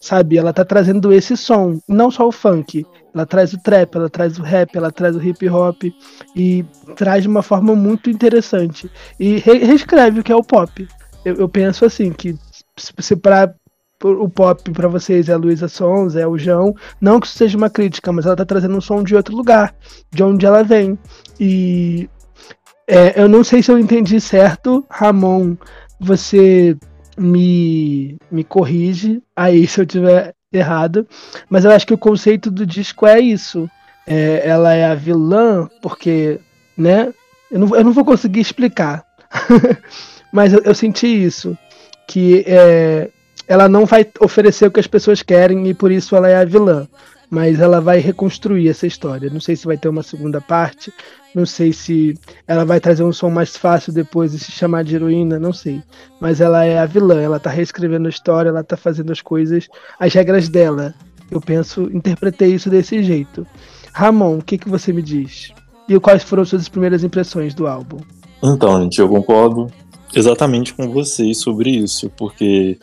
sabe, 0.00 0.38
ela 0.38 0.52
tá 0.52 0.64
trazendo 0.64 1.12
esse 1.12 1.36
som, 1.36 1.78
não 1.88 2.10
só 2.10 2.26
o 2.26 2.32
funk. 2.32 2.86
Ela 3.14 3.26
traz 3.26 3.52
o 3.52 3.58
trap, 3.58 3.96
ela 3.96 4.10
traz 4.10 4.38
o 4.38 4.42
rap, 4.42 4.76
ela 4.76 4.90
traz 4.90 5.16
o 5.16 5.22
hip 5.22 5.48
hop 5.48 5.84
e 6.34 6.64
traz 6.96 7.22
de 7.22 7.28
uma 7.28 7.42
forma 7.42 7.74
muito 7.74 8.10
interessante. 8.10 8.90
E 9.18 9.38
re 9.38 9.58
reescreve 9.58 10.20
o 10.20 10.22
que 10.22 10.32
é 10.32 10.36
o 10.36 10.44
pop. 10.44 10.86
Eu, 11.24 11.34
eu 11.36 11.48
penso 11.48 11.84
assim, 11.84 12.12
que 12.12 12.38
se 12.76 13.16
para 13.16 13.54
o 14.02 14.28
pop 14.28 14.70
para 14.72 14.88
vocês 14.88 15.28
é 15.28 15.32
a 15.32 15.36
Luísa 15.36 15.68
Sons, 15.68 16.16
é 16.16 16.26
o 16.26 16.36
João. 16.36 16.74
Não 17.00 17.18
que 17.18 17.26
isso 17.26 17.38
seja 17.38 17.56
uma 17.56 17.70
crítica, 17.70 18.12
mas 18.12 18.26
ela 18.26 18.36
tá 18.36 18.44
trazendo 18.44 18.76
um 18.76 18.80
som 18.80 19.02
de 19.02 19.16
outro 19.16 19.34
lugar, 19.34 19.74
de 20.12 20.22
onde 20.22 20.44
ela 20.44 20.62
vem. 20.62 20.98
E 21.40 22.08
é, 22.86 23.20
eu 23.20 23.28
não 23.28 23.42
sei 23.42 23.62
se 23.62 23.70
eu 23.70 23.78
entendi 23.78 24.20
certo, 24.20 24.84
Ramon. 24.90 25.56
Você 25.98 26.76
me, 27.16 28.18
me 28.30 28.44
corrige 28.44 29.22
aí 29.34 29.66
se 29.66 29.80
eu 29.80 29.86
tiver 29.86 30.34
errado, 30.52 31.06
mas 31.48 31.64
eu 31.64 31.70
acho 31.70 31.86
que 31.86 31.94
o 31.94 31.98
conceito 31.98 32.50
do 32.50 32.66
disco 32.66 33.06
é 33.06 33.18
isso. 33.18 33.68
É, 34.06 34.42
ela 34.46 34.72
é 34.72 34.84
a 34.84 34.94
vilã, 34.94 35.68
porque, 35.82 36.38
né? 36.76 37.12
Eu 37.50 37.58
não, 37.60 37.76
eu 37.76 37.84
não 37.84 37.92
vou 37.92 38.04
conseguir 38.04 38.40
explicar, 38.40 39.04
mas 40.32 40.52
eu, 40.52 40.60
eu, 40.60 40.74
senti 40.74 41.06
isso. 41.06 41.56
Que 42.06 42.44
é, 42.46 43.10
ela 43.48 43.68
não 43.68 43.86
vai 43.86 44.06
oferecer 44.20 44.66
o 44.66 44.70
que 44.70 44.80
as 44.80 44.86
pessoas 44.86 45.22
querem 45.22 45.68
e 45.68 45.74
por 45.74 45.90
isso 45.90 46.16
ela 46.16 46.28
é 46.28 46.36
a 46.36 46.44
vilã. 46.44 46.86
Mas 47.28 47.58
ela 47.58 47.80
vai 47.80 47.98
reconstruir 47.98 48.68
essa 48.68 48.86
história. 48.86 49.28
Não 49.28 49.40
sei 49.40 49.56
se 49.56 49.66
vai 49.66 49.76
ter 49.76 49.88
uma 49.88 50.02
segunda 50.02 50.40
parte. 50.40 50.92
Não 51.34 51.44
sei 51.44 51.72
se 51.72 52.14
ela 52.46 52.64
vai 52.64 52.78
trazer 52.78 53.02
um 53.02 53.12
som 53.12 53.30
mais 53.30 53.56
fácil 53.56 53.92
depois 53.92 54.32
e 54.32 54.38
se 54.38 54.52
chamar 54.52 54.84
de 54.84 54.94
heroína. 54.94 55.38
Não 55.38 55.52
sei. 55.52 55.82
Mas 56.20 56.40
ela 56.40 56.64
é 56.64 56.78
a 56.78 56.86
vilã. 56.86 57.20
Ela 57.20 57.40
tá 57.40 57.50
reescrevendo 57.50 58.06
a 58.06 58.10
história. 58.10 58.50
Ela 58.50 58.62
tá 58.62 58.76
fazendo 58.76 59.10
as 59.10 59.20
coisas, 59.20 59.68
as 59.98 60.14
regras 60.14 60.48
dela. 60.48 60.94
Eu 61.28 61.40
penso, 61.40 61.90
interpretei 61.92 62.54
isso 62.54 62.70
desse 62.70 63.02
jeito. 63.02 63.44
Ramon, 63.92 64.38
o 64.38 64.42
que, 64.42 64.56
que 64.56 64.68
você 64.68 64.92
me 64.92 65.02
diz? 65.02 65.52
E 65.88 65.98
quais 65.98 66.22
foram 66.22 66.44
suas 66.44 66.68
primeiras 66.68 67.02
impressões 67.02 67.54
do 67.54 67.66
álbum? 67.66 67.98
Então, 68.42 68.82
gente, 68.82 69.00
eu 69.00 69.08
concordo 69.08 69.70
exatamente 70.14 70.74
com 70.74 70.90
vocês 70.90 71.38
sobre 71.38 71.70
isso, 71.70 72.10
porque 72.16 72.78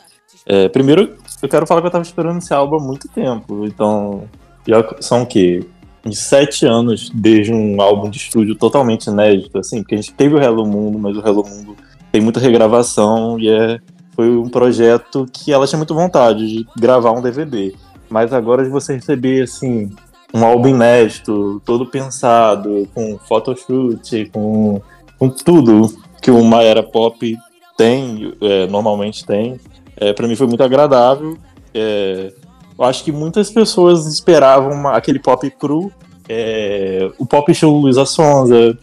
é, 0.46 0.68
primeiro, 0.70 1.16
eu 1.42 1.50
quero 1.50 1.66
falar 1.66 1.82
que 1.82 1.88
eu 1.88 1.92
tava 1.92 2.04
esperando 2.04 2.38
esse 2.40 2.54
álbum 2.54 2.78
há 2.78 2.80
muito 2.80 3.08
tempo. 3.08 3.66
Então, 3.66 4.24
já 4.68 4.84
são 5.00 5.24
o 5.24 5.26
quê? 5.26 5.66
Uns 6.06 6.20
sete 6.20 6.66
anos 6.66 7.10
desde 7.14 7.54
um 7.54 7.82
álbum 7.82 8.10
de 8.10 8.18
estúdio 8.18 8.56
totalmente 8.56 9.08
inédito, 9.08 9.58
assim, 9.58 9.82
porque 9.82 9.96
a 9.96 9.98
gente 9.98 10.14
teve 10.14 10.36
o 10.36 10.42
Hello 10.42 10.66
Mundo, 10.66 11.00
mas 11.00 11.16
o 11.16 11.26
Hello 11.26 11.44
Mundo 11.48 11.76
tem 12.12 12.22
muita 12.22 12.40
regravação 12.40 13.40
e 13.40 13.50
é, 13.50 13.80
foi 14.16 14.30
um 14.30 14.50
projeto 14.50 15.26
que 15.32 15.52
ela 15.52 15.66
tinha 15.66 15.78
muito 15.78 15.96
vontade 15.96 16.46
de 16.46 16.68
gravar 16.78 17.12
um 17.12 17.22
DVD. 17.22 17.74
Mas 18.10 18.34
agora 18.34 18.64
de 18.64 18.70
você 18.70 18.94
receber, 18.94 19.44
assim, 19.44 19.90
um 20.34 20.44
álbum 20.46 20.70
inédito, 20.70 21.62
todo 21.66 21.86
pensado, 21.86 22.88
com 22.94 23.18
photoshoot, 23.18 24.30
com, 24.34 24.82
com 25.18 25.30
tudo 25.30 25.94
que 26.22 26.32
uma 26.32 26.64
era 26.64 26.84
pop 26.84 27.38
tem, 27.78 28.34
é, 28.42 28.68
normalmente 28.68 29.26
tem, 29.26 29.60
é, 29.98 30.14
para 30.14 30.28
mim 30.28 30.36
foi 30.36 30.48
muito 30.48 30.64
agradável. 30.64 31.38
É, 31.74 32.34
eu 32.78 32.86
acho 32.86 33.04
que 33.04 33.12
muitas 33.12 33.50
pessoas 33.50 34.06
esperavam 34.06 34.72
uma, 34.72 34.96
aquele 34.96 35.20
pop 35.20 35.50
cru, 35.52 35.92
é, 36.28 37.12
o 37.18 37.26
pop 37.26 37.54
show 37.54 37.78
Luísa 37.78 38.06
Sonza, 38.06 38.78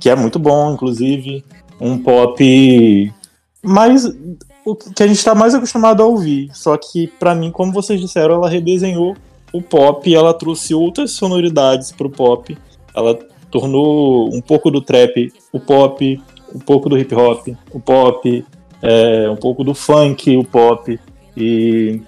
que 0.00 0.08
é 0.08 0.16
muito 0.16 0.38
bom, 0.38 0.72
inclusive, 0.72 1.44
um 1.80 1.98
pop 1.98 3.12
mais 3.62 4.04
o 4.64 4.74
que 4.74 5.02
a 5.02 5.06
gente 5.06 5.18
está 5.18 5.34
mais 5.34 5.54
acostumado 5.54 6.02
a 6.02 6.06
ouvir. 6.06 6.50
Só 6.54 6.76
que 6.76 7.06
para 7.06 7.34
mim, 7.34 7.50
como 7.50 7.72
vocês 7.72 8.00
disseram, 8.00 8.36
ela 8.36 8.48
redesenhou 8.48 9.16
o 9.52 9.60
pop, 9.60 10.14
ela 10.14 10.32
trouxe 10.34 10.74
outras 10.74 11.12
sonoridades 11.12 11.92
para 11.92 12.06
o 12.06 12.10
pop. 12.10 12.56
Ela 12.94 13.18
tornou 13.50 14.32
um 14.34 14.40
pouco 14.40 14.70
do 14.70 14.80
trap 14.80 15.32
o 15.52 15.58
pop, 15.58 16.22
um 16.54 16.58
pouco 16.58 16.88
do 16.88 16.98
hip 16.98 17.14
hop 17.14 17.48
o 17.72 17.80
pop, 17.80 18.44
é, 18.82 19.28
um 19.28 19.36
pouco 19.36 19.62
do 19.62 19.74
funk, 19.74 20.36
o 20.36 20.44
pop, 20.44 20.98
e 21.36 22.02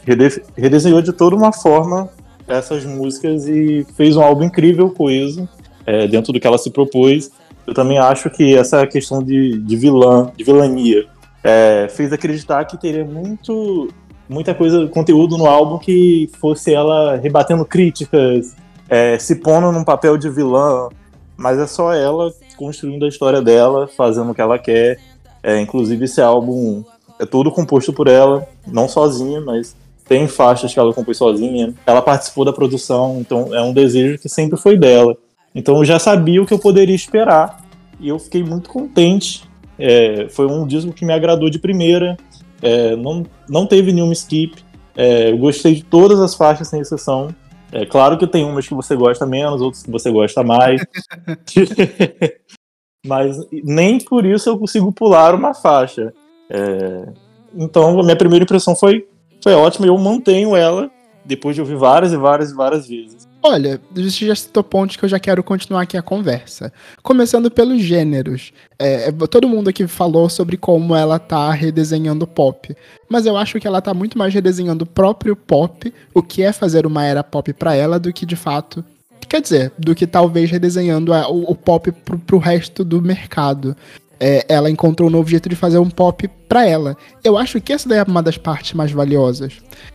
redesenhou 0.57 1.01
de 1.01 1.12
toda 1.12 1.37
uma 1.37 1.53
forma 1.53 2.09
essas 2.47 2.85
músicas 2.85 3.47
e 3.47 3.87
fez 3.97 4.16
um 4.16 4.23
álbum 4.23 4.45
incrível, 4.45 4.91
coeso, 4.91 5.49
é, 5.87 6.07
dentro 6.07 6.33
do 6.33 6.41
que 6.41 6.47
ela 6.47 6.59
se 6.59 6.70
propôs. 6.70 7.31
Eu 7.66 7.75
também 7.75 7.99
acho 7.99 8.29
que 8.31 8.57
essa 8.57 8.87
questão 8.87 9.23
de, 9.23 9.59
de 9.59 9.77
vilã, 9.77 10.33
de 10.37 10.45
vilania, 10.45 11.07
é, 11.43 11.89
fez 11.91 12.12
acreditar 12.12 12.64
que 12.64 12.77
teria 12.77 13.05
muito, 13.05 13.89
muita 14.29 14.55
coisa, 14.55 14.87
conteúdo 14.89 15.39
no 15.39 15.47
álbum 15.47 15.79
que 15.79 16.29
fosse 16.41 16.75
ela 16.75 17.16
rebatendo 17.16 17.64
críticas, 17.64 18.57
é, 18.89 19.18
se 19.18 19.37
pondo 19.37 19.73
num 19.73 19.85
papel 19.85 20.18
de 20.18 20.29
vilã, 20.29 20.89
mas 21.37 21.59
é 21.59 21.66
só 21.66 21.93
ela 21.95 22.33
construindo 22.57 23.05
a 23.05 23.09
história 23.09 23.41
dela, 23.41 23.89
fazendo 23.89 24.31
o 24.31 24.35
que 24.35 24.41
ela 24.41 24.59
quer 24.59 24.99
é, 25.43 25.61
inclusive, 25.61 26.05
esse 26.05 26.20
álbum 26.20 26.84
é 27.18 27.26
todo 27.26 27.51
composto 27.51 27.93
por 27.93 28.07
ela, 28.07 28.47
não 28.66 28.88
sozinha, 28.88 29.40
mas 29.40 29.76
tem 30.07 30.28
faixas 30.28 30.72
que 30.72 30.78
ela 30.78 30.93
compôs 30.93 31.16
sozinha. 31.16 31.74
Ela 31.86 32.03
participou 32.03 32.45
da 32.45 32.53
produção, 32.53 33.18
então 33.20 33.55
é 33.55 33.62
um 33.62 33.72
desejo 33.72 34.18
que 34.18 34.28
sempre 34.28 34.59
foi 34.59 34.76
dela. 34.76 35.16
Então 35.55 35.76
eu 35.78 35.84
já 35.84 35.99
sabia 35.99 36.43
o 36.43 36.47
que 36.47 36.55
eu 36.55 36.59
poderia 36.59 36.95
esperar 36.95 37.64
e 38.01 38.09
eu 38.09 38.18
fiquei 38.18 38.43
muito 38.43 38.70
contente. 38.70 39.45
É, 39.78 40.28
foi 40.30 40.47
um 40.47 40.66
disco 40.66 40.93
que 40.93 41.05
me 41.05 41.12
agradou 41.12 41.51
de 41.51 41.59
primeira, 41.59 42.16
é, 42.61 42.95
não, 42.97 43.24
não 43.49 43.66
teve 43.66 43.93
nenhum 43.93 44.12
skip. 44.12 44.62
É, 44.95 45.30
eu 45.30 45.38
gostei 45.38 45.76
de 45.76 45.82
todas 45.82 46.20
as 46.20 46.34
faixas, 46.34 46.68
sem 46.68 46.80
exceção. 46.80 47.34
É 47.72 47.86
claro 47.86 48.18
que 48.18 48.26
tem 48.26 48.45
umas 48.45 48.68
que 48.68 48.74
você 48.74 48.95
gosta 48.95 49.24
menos, 49.24 49.62
outras 49.62 49.82
que 49.82 49.90
você 49.90 50.11
gosta 50.11 50.43
mais. 50.43 50.82
mas 53.07 53.37
nem 53.65 53.99
por 53.99 54.25
isso 54.25 54.49
eu 54.49 54.59
consigo 54.59 54.93
pular 54.93 55.35
uma 55.35 55.53
faixa. 55.55 56.13
É, 56.49 57.09
então, 57.55 57.99
a 57.99 58.03
minha 58.03 58.17
primeira 58.17 58.45
impressão 58.45 58.77
foi, 58.77 59.07
foi 59.43 59.55
ótima 59.55 59.87
e 59.87 59.89
eu 59.89 59.99
mantenho 59.99 60.55
ela 60.55 60.91
depois 61.25 61.55
de 61.55 61.61
ouvir 61.61 61.77
várias 61.77 62.13
e 62.13 62.17
várias 62.17 62.51
e 62.51 62.55
várias 62.55 62.89
vezes. 62.89 63.29
Olha, 63.45 63.81
você 63.91 64.27
já 64.27 64.37
citou 64.37 64.63
pontos 64.63 64.97
que 64.97 65.05
eu 65.05 65.09
já 65.09 65.19
quero 65.19 65.43
continuar 65.43 65.83
aqui 65.83 65.97
a 65.97 66.03
conversa. 66.03 66.73
Começando 67.03 67.51
pelos 67.51 67.83
gêneros. 67.83 68.53
É, 68.79 69.09
é, 69.09 69.13
todo 69.13 69.49
mundo 69.49 69.69
aqui 69.69 69.89
falou 69.89 70.29
sobre 70.29 70.57
como 70.57 70.95
ela 70.95 71.19
tá 71.19 71.51
redesenhando 71.51 72.25
pop. 72.25 72.75
Mas 73.09 73.27
eu 73.27 73.37
acho 73.37 73.59
que 73.59 73.67
ela 73.67 73.83
tá 73.83 73.93
muito 73.93 74.17
mais 74.17 74.33
redesenhando 74.33 74.85
o 74.85 74.87
próprio 74.87 75.35
pop, 75.35 75.93
o 76.15 76.23
que 76.23 76.43
é 76.43 76.53
fazer 76.53 76.87
uma 76.87 77.05
era 77.05 77.25
pop 77.25 77.53
pra 77.53 77.75
ela, 77.75 77.99
do 77.99 78.13
que 78.13 78.25
de 78.25 78.37
fato. 78.37 78.85
Quer 79.29 79.41
dizer, 79.41 79.73
do 79.79 79.95
que 79.95 80.07
talvez 80.07 80.51
redesenhando 80.51 81.12
a- 81.12 81.29
o, 81.29 81.51
o 81.51 81.55
pop 81.55 81.91
pro, 81.91 82.18
pro 82.18 82.39
resto 82.39 82.85
do 82.85 83.01
mercado. 83.01 83.77
É, 84.25 84.45
ela 84.49 84.70
encontrou 84.70 85.09
um 85.09 85.12
novo 85.12 85.29
jeito 85.29 85.49
de 85.49 85.57
fazer 85.57 85.79
um 85.79 85.91
pop 85.91 86.29
pra 86.49 86.64
ela. 86.64 86.97
Eu 87.25 87.37
acho 87.37 87.61
que 87.61 87.73
essa 87.73 87.89
daí 87.89 87.99
é 87.99 88.05
uma 88.05 88.23
das 88.23 88.39
partes 88.39 88.73
mais 88.73 88.93
valiosas. 88.93 89.55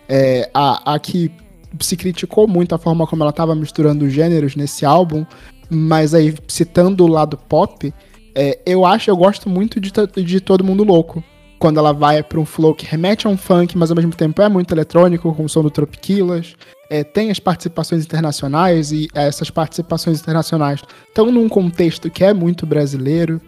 É, 0.10 0.50
a, 0.54 0.96
a 0.96 1.00
que 1.00 1.32
se 1.80 1.96
criticou 1.96 2.46
muito 2.46 2.76
a 2.76 2.78
forma 2.78 3.08
como 3.08 3.24
ela 3.24 3.30
estava 3.30 3.56
misturando 3.56 4.04
os 4.04 4.12
gêneros 4.12 4.56
nesse 4.58 4.86
álbum, 4.86 5.26
mas 5.70 6.14
aí 6.14 6.34
citando 6.48 7.06
o 7.06 7.08
lado 7.08 7.38
pop, 7.38 7.94
é, 8.36 8.60
eu 8.66 8.86
acho, 8.86 9.10
eu 9.10 9.16
gosto 9.16 9.50
muito 9.50 9.80
de, 9.80 9.92
de 10.24 10.42
Todo 10.42 10.64
Mundo 10.64 10.84
Louco. 10.84 11.24
Quando 11.60 11.80
ela 11.80 11.92
vai 11.92 12.22
para 12.22 12.40
um 12.40 12.46
flow 12.46 12.76
que 12.76 12.86
remete 12.86 13.26
a 13.26 13.30
um 13.30 13.38
funk, 13.38 13.78
mas 13.78 13.90
ao 13.90 13.96
mesmo 13.96 14.14
tempo 14.14 14.42
é 14.42 14.50
muito 14.50 14.74
eletrônico, 14.74 15.34
com 15.34 15.46
o 15.46 15.50
som 15.50 15.64
do 15.64 15.72
Tropiquilas. 15.72 16.56
É, 16.90 17.04
tem 17.04 17.32
as 17.32 17.40
participações 17.40 18.06
internacionais 18.06 18.92
e 18.92 19.08
essas 19.14 19.50
participações 19.50 20.22
internacionais 20.22 20.82
estão 21.08 21.32
num 21.32 21.50
contexto 21.50 22.10
que 22.10 22.24
é 22.24 22.34
muito 22.34 22.66
brasileiro. 22.66 23.42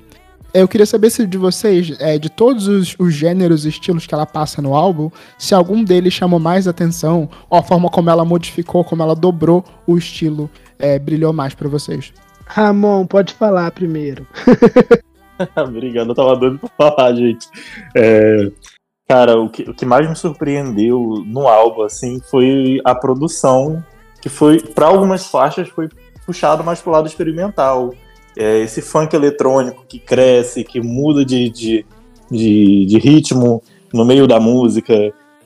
Eu 0.52 0.68
queria 0.68 0.86
saber 0.86 1.12
se 1.12 1.28
de 1.28 1.38
vocês, 1.38 1.96
é, 2.00 2.18
de 2.18 2.28
todos 2.28 2.68
os, 2.68 2.96
os 2.98 3.14
gêneros 3.14 3.66
e 3.66 3.70
estilos 3.70 4.08
que 4.08 4.14
ela 4.16 4.26
passa 4.26 4.62
no 4.62 4.74
álbum, 4.74 5.12
se 5.38 5.54
algum 5.54 5.84
deles 5.84 6.12
chamou 6.12 6.40
mais 6.40 6.68
atenção, 6.68 7.30
ou 7.48 7.60
a 7.60 7.64
forma 7.64 7.88
como 7.90 8.10
ela 8.10 8.26
modificou, 8.26 8.84
como 8.84 9.04
ela 9.04 9.16
dobrou 9.16 9.64
o 9.86 9.96
estilo, 9.96 10.50
é, 10.80 10.98
brilhou 10.98 11.32
mais 11.32 11.54
pra 11.54 11.70
vocês. 11.70 12.12
Ramon, 12.48 13.06
pode 13.06 13.36
falar 13.36 13.70
primeiro. 13.72 14.26
Obrigado, 15.56 16.10
eu 16.10 16.16
tava 16.16 16.36
doido 16.36 16.60
pra 16.60 16.70
falar, 16.92 17.16
gente. 17.16 17.48
É, 17.96 18.52
cara, 19.08 19.40
o 19.40 19.50
que, 19.50 19.64
o 19.64 19.74
que 19.74 19.86
mais 19.86 20.08
me 20.08 20.16
surpreendeu 20.16 21.24
no 21.26 21.48
álbum, 21.48 21.84
assim, 21.84 22.20
foi 22.30 22.80
a 22.84 22.94
produção, 22.94 23.84
que 24.22 24.30
foi, 24.30 24.60
para 24.60 24.88
algumas 24.88 25.28
faixas, 25.28 25.70
foi 25.70 25.90
puxado 26.26 26.64
mais 26.64 26.82
pro 26.82 26.92
lado 26.92 27.08
experimental. 27.08 27.94
É, 28.38 28.60
esse 28.60 28.82
funk 28.82 29.16
eletrônico 29.16 29.86
que 29.88 30.00
cresce, 30.00 30.64
que 30.64 30.80
muda 30.80 31.26
de, 31.26 31.50
de, 31.50 31.86
de, 32.30 32.86
de 32.86 32.98
ritmo 33.00 33.62
no 33.94 34.06
meio 34.06 34.28
da 34.28 34.40
música. 34.40 34.94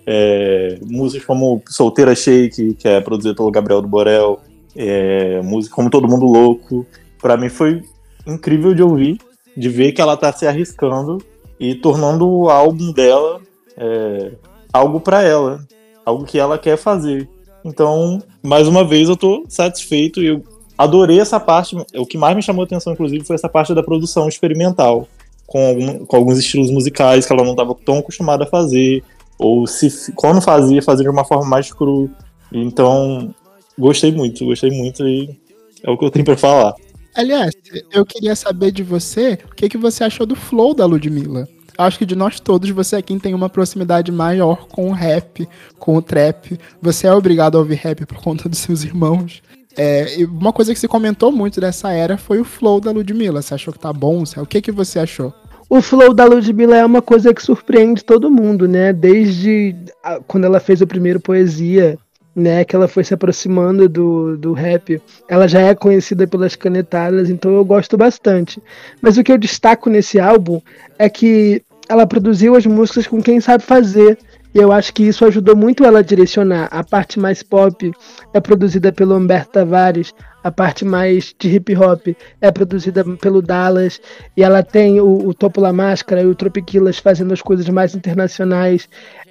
É, 0.05 0.79
músicas 0.85 1.25
como 1.25 1.61
Solteira 1.69 2.13
Shake, 2.13 2.73
que 2.73 2.87
é 2.87 2.99
produzida 2.99 3.33
pelo 3.33 3.49
Gabriel 3.49 3.81
do 3.81 3.87
Borel, 3.87 4.41
é, 4.75 5.41
música 5.41 5.73
como 5.73 5.89
Todo 5.89 6.09
Mundo 6.09 6.25
Louco. 6.25 6.85
Pra 7.21 7.37
mim 7.37 7.47
foi 7.47 7.81
incrível 8.27 8.73
de 8.73 8.83
ouvir 8.83 9.17
de 9.55 9.69
ver 9.69 9.91
que 9.91 10.01
ela 10.01 10.17
tá 10.17 10.31
se 10.31 10.45
arriscando 10.47 11.19
e 11.59 11.75
tornando 11.75 12.27
o 12.27 12.49
álbum 12.49 12.91
dela 12.91 13.39
é, 13.77 14.31
algo 14.71 14.99
pra 14.99 15.21
ela, 15.23 15.65
algo 16.05 16.25
que 16.25 16.37
ela 16.39 16.57
quer 16.57 16.77
fazer. 16.77 17.27
Então, 17.63 18.21
mais 18.41 18.67
uma 18.67 18.83
vez, 18.83 19.07
eu 19.07 19.15
tô 19.15 19.45
satisfeito 19.47 20.21
e 20.21 20.27
eu 20.27 20.43
adorei 20.77 21.19
essa 21.19 21.39
parte. 21.39 21.75
O 21.95 22.05
que 22.05 22.17
mais 22.17 22.35
me 22.35 22.41
chamou 22.41 22.63
a 22.63 22.65
atenção, 22.65 22.93
inclusive, 22.93 23.23
foi 23.25 23.35
essa 23.35 23.47
parte 23.47 23.73
da 23.73 23.81
produção 23.83 24.27
experimental, 24.27 25.07
com, 25.47 25.67
algum- 25.67 26.05
com 26.05 26.15
alguns 26.15 26.37
estilos 26.39 26.69
musicais 26.71 27.25
que 27.25 27.31
ela 27.31 27.43
não 27.43 27.51
estava 27.51 27.73
tão 27.85 27.99
acostumada 27.99 28.43
a 28.43 28.47
fazer, 28.47 29.03
ou 29.39 29.65
se 29.65 30.11
quando 30.13 30.41
fazia, 30.41 30.81
fazia 30.81 31.03
de 31.03 31.09
uma 31.09 31.23
forma 31.23 31.45
mais 31.45 31.71
cru. 31.71 32.09
Então, 32.51 33.33
gostei 33.77 34.11
muito, 34.11 34.45
gostei 34.45 34.71
muito 34.71 35.07
e 35.07 35.37
é 35.83 35.89
o 35.89 35.97
que 35.97 36.05
eu 36.05 36.11
tenho 36.11 36.25
pra 36.25 36.37
falar. 36.37 36.73
Aliás, 37.16 37.53
eu 37.91 38.05
queria 38.05 38.36
saber 38.36 38.72
de 38.72 38.82
você 38.84 39.38
o 39.51 39.55
que, 39.55 39.70
que 39.70 39.78
você 39.78 40.03
achou 40.03 40.26
do 40.26 40.36
flow 40.36 40.74
da 40.74 40.86
Ludmilla. 40.86 41.47
Acho 41.78 41.97
que 41.99 42.05
de 42.05 42.16
nós 42.16 42.39
todos, 42.39 42.70
você 42.70 42.97
é 42.97 43.01
quem 43.01 43.18
tem 43.20 43.34
uma 43.34 43.49
proximidade 43.49 44.11
maior 44.11 44.68
com 44.68 44.89
o 44.89 44.93
rap, 44.93 45.47
com 45.80 45.95
o 45.95 46.01
trap. 46.01 46.57
Você 46.82 47.07
é 47.07 47.14
obrigado 47.14 47.55
a 47.55 47.59
ouvir 47.59 47.76
rap 47.76 48.05
por 48.05 48.18
conta 48.20 48.47
dos 48.49 48.59
seus 48.59 48.84
irmãos. 48.84 49.41
É, 49.76 50.20
e 50.20 50.26
uma 50.26 50.53
coisa 50.53 50.72
que 50.74 50.80
se 50.80 50.88
comentou 50.88 51.32
muito 51.32 51.59
dessa 51.59 51.91
era 51.91 52.16
foi 52.16 52.39
o 52.39 52.45
flow 52.45 52.80
da 52.80 52.91
Ludmilla. 52.91 53.41
Você 53.41 53.55
achou 53.55 53.74
que 53.74 53.80
tá 53.80 53.91
bom? 53.91 54.24
O 54.38 54.45
que, 54.45 54.61
que 54.61 54.72
você 54.72 54.99
achou? 54.99 55.34
O 55.68 55.82
flow 55.82 56.14
da 56.14 56.26
Ludmilla 56.26 56.78
é 56.78 56.86
uma 56.86 57.01
coisa 57.01 57.34
que 57.34 57.41
surpreende 57.41 58.03
todo 58.03 58.30
mundo, 58.30 58.68
né? 58.68 58.93
Desde 58.93 59.76
a- 60.03 60.20
quando 60.28 60.43
ela 60.45 60.59
fez 60.59 60.82
o 60.82 60.88
primeiro 60.88 61.20
Poesia, 61.20 61.97
né? 62.36 62.63
Que 62.63 62.75
ela 62.75 62.88
foi 62.88 63.03
se 63.03 63.13
aproximando 63.13 63.88
do, 63.88 64.38
do 64.38 64.53
rap. 64.53 65.01
Ela 65.27 65.47
já 65.47 65.61
é 65.61 65.75
conhecida 65.75 66.27
pelas 66.27 66.55
canetadas, 66.55 67.29
então 67.29 67.53
eu 67.53 67.65
gosto 67.65 67.97
bastante. 67.97 68.61
Mas 69.01 69.17
o 69.17 69.23
que 69.23 69.31
eu 69.31 69.38
destaco 69.38 69.89
nesse 69.89 70.19
álbum 70.19 70.61
é 70.97 71.09
que 71.09 71.61
ela 71.88 72.07
produziu 72.07 72.55
as 72.55 72.65
músicas 72.65 73.07
com 73.07 73.21
quem 73.21 73.39
sabe 73.39 73.63
fazer. 73.63 74.17
E 74.53 74.59
eu 74.59 74.71
acho 74.71 74.93
que 74.93 75.03
isso 75.03 75.25
ajudou 75.25 75.55
muito 75.55 75.84
ela 75.84 75.99
a 75.99 76.03
direcionar. 76.03 76.67
A 76.71 76.84
parte 76.84 77.19
mais 77.19 77.41
pop 77.41 77.91
é 78.34 78.39
produzida 78.39 78.91
pelo 78.91 79.15
Humberto 79.15 79.53
Tavares, 79.53 80.13
a 80.43 80.51
parte 80.51 80.84
mais 80.86 81.34
de 81.39 81.55
hip 81.55 81.75
hop 81.75 82.09
é 82.41 82.51
produzida 82.51 83.03
pelo 83.17 83.41
Dallas, 83.41 83.99
e 84.36 84.43
ela 84.43 84.61
tem 84.61 84.99
o, 84.99 85.27
o 85.27 85.34
Topo 85.34 85.61
La 85.61 85.71
Máscara 85.71 86.21
e 86.21 86.25
o 86.25 86.36
Tropiquilas 86.36 86.99
fazendo 86.99 87.34
as 87.34 87.41
coisas 87.41 87.67
mais 87.69 87.95
internacionais, 87.95 88.88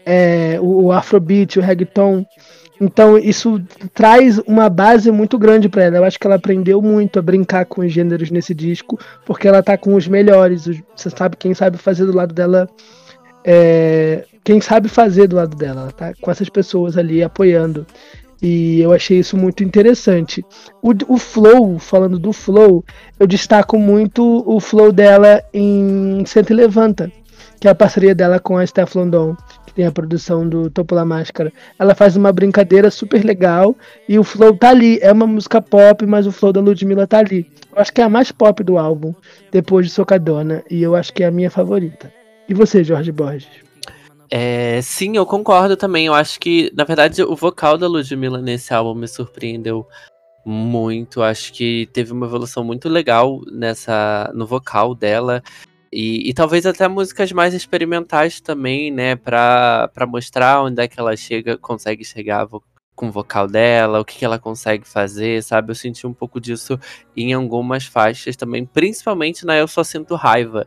é, 0.07 0.59
o, 0.61 0.85
o 0.85 0.93
Afrobeat, 0.93 1.59
o 1.59 1.63
reggaeton. 1.63 2.25
Então 2.81 3.17
isso 3.17 3.61
traz 3.95 4.39
uma 4.41 4.69
base 4.69 5.11
muito 5.11 5.39
grande 5.39 5.69
para 5.69 5.85
ela. 5.85 5.97
Eu 5.99 6.05
acho 6.05 6.19
que 6.19 6.27
ela 6.27 6.37
aprendeu 6.37 6.83
muito 6.83 7.19
a 7.19 7.23
brincar 7.23 7.65
com 7.67 7.83
os 7.83 7.93
gêneros 7.93 8.31
nesse 8.31 8.55
disco, 8.55 8.99
porque 9.25 9.47
ela 9.47 9.63
tá 9.63 9.77
com 9.79 9.95
os 9.95 10.09
melhores. 10.09 10.67
Você 10.97 11.11
sabe 11.11 11.37
quem 11.37 11.55
sabe 11.55 11.79
fazer 11.79 12.07
do 12.07 12.15
lado 12.17 12.35
dela. 12.35 12.69
é, 13.45 14.25
quem 14.45 14.61
sabe 14.61 14.89
fazer 14.89 15.29
do 15.29 15.37
lado 15.37 15.57
dela, 15.57 15.83
ela 15.83 15.93
tá 15.93 16.13
com 16.21 16.31
essas 16.31 16.49
pessoas 16.49 16.97
ali 16.99 17.23
apoiando. 17.23 17.87
E 18.43 18.81
eu 18.81 18.93
achei 18.93 19.21
isso 19.21 19.37
muito 19.37 19.63
interessante. 19.63 20.45
O, 20.83 20.91
o 21.15 21.17
flow, 21.17 21.79
falando 21.79 22.19
do 22.19 22.33
flow, 22.33 22.85
eu 23.19 23.27
destaco 23.27 23.79
muito 23.79 24.43
o 24.45 24.59
flow 24.59 24.91
dela 24.91 25.43
em 25.55 26.25
Senta 26.27 26.53
e 26.53 26.57
Levanta, 26.57 27.13
que 27.63 27.69
é 27.69 27.71
a 27.71 27.77
parceria 27.77 28.13
dela 28.13 28.41
com 28.41 28.59
a 28.59 28.67
Steph 28.67 28.97
London, 28.97 29.37
que 29.65 29.73
tem 29.73 29.87
a 29.87 29.93
produção 29.93 30.49
do 30.49 30.69
Topo 30.69 30.97
La 30.97 31.05
Máscara. 31.05 31.53
Ela 31.79 31.95
faz 31.95 32.17
uma 32.17 32.33
brincadeira 32.33 32.91
super 32.91 33.25
legal 33.25 33.77
e 34.09 34.19
o 34.19 34.25
flow 34.25 34.53
tá 34.57 34.71
ali. 34.71 34.99
É 35.01 35.13
uma 35.13 35.29
música 35.29 35.63
pop, 35.63 36.05
mas 36.05 36.27
o 36.27 36.33
flow 36.33 36.53
da 36.53 36.61
Ludmilla 36.61 37.07
tá 37.07 37.21
ali. 37.21 37.49
Eu 37.73 37.81
acho 37.81 37.93
que 37.93 38.01
é 38.01 38.05
a 38.05 38.09
mais 38.09 38.33
pop 38.33 38.65
do 38.65 38.79
álbum, 38.79 39.15
depois 39.53 39.87
de 39.87 39.93
Socadona, 39.93 40.65
e 40.69 40.83
eu 40.83 40.97
acho 40.97 41.13
que 41.13 41.23
é 41.23 41.29
a 41.29 41.31
minha 41.31 41.53
favorita. 41.53 42.13
E 42.49 42.53
você, 42.53 42.83
Jorge 42.83 43.13
Borges? 43.13 43.49
É, 44.29 44.81
sim, 44.83 45.17
eu 45.17 45.25
concordo 45.25 45.77
também. 45.77 46.07
Eu 46.07 46.15
acho 46.15 46.41
que, 46.41 46.69
na 46.75 46.83
verdade, 46.83 47.23
o 47.23 47.37
vocal 47.37 47.79
da 47.79 47.87
Ludmilla 47.87 48.43
nesse 48.43 48.75
álbum 48.75 48.99
me 48.99 49.07
surpreendeu 49.07 49.87
muito. 50.45 51.23
Acho 51.23 51.53
que 51.53 51.89
teve 51.93 52.11
uma 52.13 52.27
evolução 52.27 52.65
muito 52.65 52.89
legal 52.89 53.41
nessa 53.53 54.33
no 54.35 54.49
vocal 54.49 54.97
dela. 54.97 55.41
E, 55.93 56.31
e 56.31 56.33
talvez 56.33 56.65
até 56.65 56.89
músicas 56.89 57.31
mais 57.33 57.53
experimentais 57.53 58.41
também, 58.41 58.91
né? 58.91 59.15
Pra, 59.15 59.91
pra 59.93 60.07
mostrar 60.07 60.63
onde 60.63 60.83
é 60.83 60.89
que 60.89 60.99
ela 60.99 61.15
chega, 61.17 61.59
consegue 61.59 62.03
chegar 62.05 62.49
com 62.95 63.09
o 63.09 63.13
vocal 63.13 63.47
dela, 63.47 64.01
o 64.01 64.05
que, 64.05 64.19
que 64.19 64.25
ela 64.25 64.39
consegue 64.39 64.89
fazer, 64.89 65.43
sabe? 65.43 65.71
Eu 65.71 65.75
senti 65.75 66.07
um 66.07 66.15
pouco 66.15 66.41
disso 66.41 66.79
em 67.17 67.33
algumas 67.33 67.85
faixas 67.85 68.37
também, 68.37 68.65
principalmente 68.65 69.45
na 69.45 69.57
Eu 69.57 69.69
Só 69.69 69.85
Sinto 69.85 70.15
Raiva. 70.15 70.67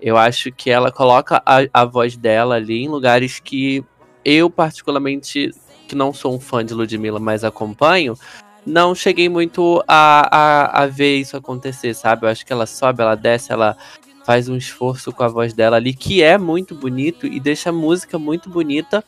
Eu 0.00 0.16
acho 0.16 0.52
que 0.52 0.70
ela 0.70 0.90
coloca 0.92 1.42
a, 1.46 1.58
a 1.72 1.84
voz 1.84 2.16
dela 2.16 2.56
ali 2.56 2.82
em 2.82 2.88
lugares 2.88 3.38
que 3.40 3.84
eu, 4.24 4.50
particularmente, 4.50 5.52
que 5.88 5.94
não 5.94 6.12
sou 6.12 6.34
um 6.34 6.40
fã 6.40 6.64
de 6.64 6.74
Ludmilla, 6.74 7.20
mas 7.20 7.44
acompanho, 7.44 8.18
não 8.66 8.94
cheguei 8.94 9.28
muito 9.28 9.82
a, 9.86 10.36
a, 10.36 10.82
a 10.82 10.86
ver 10.86 11.18
isso 11.18 11.36
acontecer, 11.36 11.94
sabe? 11.94 12.26
Eu 12.26 12.30
acho 12.30 12.44
que 12.44 12.52
ela 12.52 12.66
sobe, 12.66 13.00
ela 13.00 13.14
desce, 13.14 13.52
ela 13.52 13.76
faz 14.26 14.48
um 14.48 14.56
esforço 14.56 15.12
com 15.12 15.22
a 15.22 15.28
voz 15.28 15.54
dela 15.54 15.76
ali, 15.76 15.94
que 15.94 16.20
é 16.20 16.36
muito 16.36 16.74
bonito 16.74 17.28
e 17.28 17.38
deixa 17.38 17.70
a 17.70 17.72
música 17.72 18.18
muito 18.18 18.50
bonita, 18.50 19.04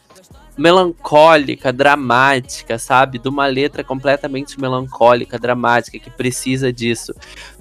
melancólica, 0.57 1.73
dramática, 1.73 2.79
sabe? 2.79 3.19
De 3.19 3.29
uma 3.29 3.47
letra 3.47 3.83
completamente 3.83 4.61
melancólica, 4.61 5.37
dramática, 5.37 5.99
que 5.99 6.09
precisa 6.09 6.73
disso. 6.73 7.13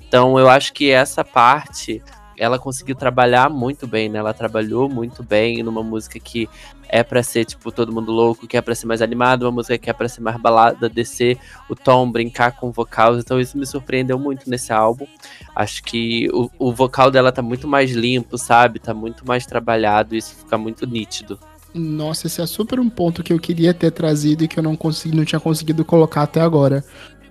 Então 0.08 0.38
eu 0.38 0.48
acho 0.48 0.72
que 0.72 0.92
essa 0.92 1.26
parte 1.26 2.00
ela 2.38 2.60
conseguiu 2.60 2.96
trabalhar 2.96 3.50
muito 3.50 3.88
bem, 3.88 4.08
né? 4.10 4.20
Ela 4.20 4.34
trabalhou 4.34 4.88
muito 4.88 5.24
bem 5.24 5.64
numa 5.64 5.84
música 5.84 6.20
que 6.20 6.48
é 6.88 7.04
pra 7.04 7.22
ser, 7.22 7.46
tipo, 7.46 7.72
todo 7.72 7.92
mundo 7.92 8.12
louco, 8.12 8.48
que 8.48 8.56
é 8.56 8.62
pra 8.62 8.76
ser 8.76 8.86
mais 8.86 9.02
animado, 9.02 9.44
uma 9.44 9.52
música 9.52 9.78
que 9.78 9.90
é 9.90 9.94
pra 9.94 10.08
ser 10.08 10.22
mais 10.22 10.40
balada, 10.40 10.88
descer 10.88 11.38
o 11.70 11.76
tom, 11.76 12.10
brincar 12.10 12.54
com 12.54 12.72
vocais. 12.72 13.18
Então 13.18 13.40
isso 13.40 13.58
me 13.58 13.66
surpreendeu 13.66 14.18
muito 14.18 14.50
nesse 14.50 14.72
álbum. 14.72 15.08
Acho 15.56 15.84
que 15.84 16.30
o, 16.32 16.50
o 16.58 16.72
vocal 16.72 17.12
dela 17.12 17.32
tá 17.32 17.42
muito 17.42 17.68
mais 17.68 17.92
limpo, 17.92 18.38
sabe? 18.38 18.80
Tá 18.80 18.94
muito 18.94 19.28
mais 19.28 19.46
trabalhado, 19.46 20.16
isso 20.16 20.36
fica 20.36 20.58
muito 20.58 20.86
nítido. 20.86 21.40
Nossa, 21.74 22.28
esse 22.28 22.42
é 22.42 22.46
super 22.46 22.80
um 22.80 22.90
ponto 22.90 23.22
que 23.22 23.34
eu 23.34 23.40
queria 23.40 23.74
ter 23.74 23.92
trazido 23.92 24.44
e 24.44 24.48
que 24.48 24.58
eu 24.58 24.64
não 24.64 24.76
consegui, 24.76 25.16
não 25.16 25.26
tinha 25.26 25.40
conseguido 25.40 25.84
colocar 25.84 26.24
até 26.24 26.42
agora. 26.42 26.84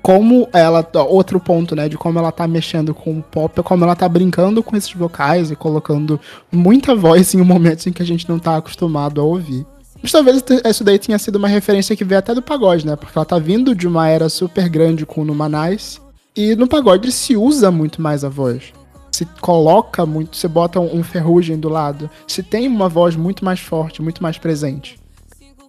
Como 0.07 0.49
ela. 0.53 0.89
Outro 1.09 1.41
ponto, 1.41 1.75
né? 1.75 1.89
De 1.89 1.99
como 1.99 2.17
ela 2.17 2.31
tá 2.31 2.47
mexendo 2.47 2.95
com 2.95 3.19
o 3.19 3.23
pop, 3.25 3.61
como 3.65 3.83
ela 3.83 3.97
tá 3.97 4.09
brincando 4.09 4.63
com 4.63 4.77
esses 4.77 4.93
vocais 4.93 5.51
e 5.51 5.57
colocando 5.57 6.21
muita 6.53 6.95
voz 6.95 7.35
em 7.35 7.43
momentos 7.43 7.89
em 7.89 7.93
que 7.93 8.03
a 8.03 8.07
gente 8.07 8.29
não 8.29 8.39
tá 8.39 8.57
acostumado 8.57 9.21
a 9.21 9.25
ouvir. 9.25 9.67
Mas 10.01 10.13
talvez 10.13 10.45
isso 10.65 10.85
daí 10.85 10.97
tenha 10.97 11.19
sido 11.19 11.35
uma 11.35 11.49
referência 11.49 11.97
que 11.97 12.05
veio 12.05 12.21
até 12.21 12.33
do 12.33 12.41
pagode, 12.41 12.87
né? 12.87 12.95
Porque 12.95 13.19
ela 13.19 13.25
tá 13.25 13.37
vindo 13.37 13.75
de 13.75 13.89
uma 13.89 14.09
era 14.09 14.29
super 14.29 14.69
grande 14.69 15.05
com 15.05 15.23
o 15.23 15.25
Numanais. 15.25 16.01
E 16.37 16.55
no 16.55 16.69
pagode 16.69 17.11
se 17.11 17.37
usa 17.37 17.73
muito 17.73 18.01
mais 18.01 18.23
a 18.23 18.29
voz. 18.29 18.73
Se 19.11 19.27
coloca 19.41 20.07
muito, 20.07 20.37
você 20.37 20.47
bota 20.47 20.79
um, 20.79 20.99
um 20.99 21.03
ferrugem 21.03 21.59
do 21.59 21.69
lado. 21.69 22.09
Se 22.29 22.45
tem 22.45 22.69
uma 22.69 22.89
voz 22.89 23.17
muito 23.17 23.45
mais 23.45 23.59
forte, 23.59 24.01
muito 24.01 24.23
mais 24.23 24.39
presente. 24.39 25.01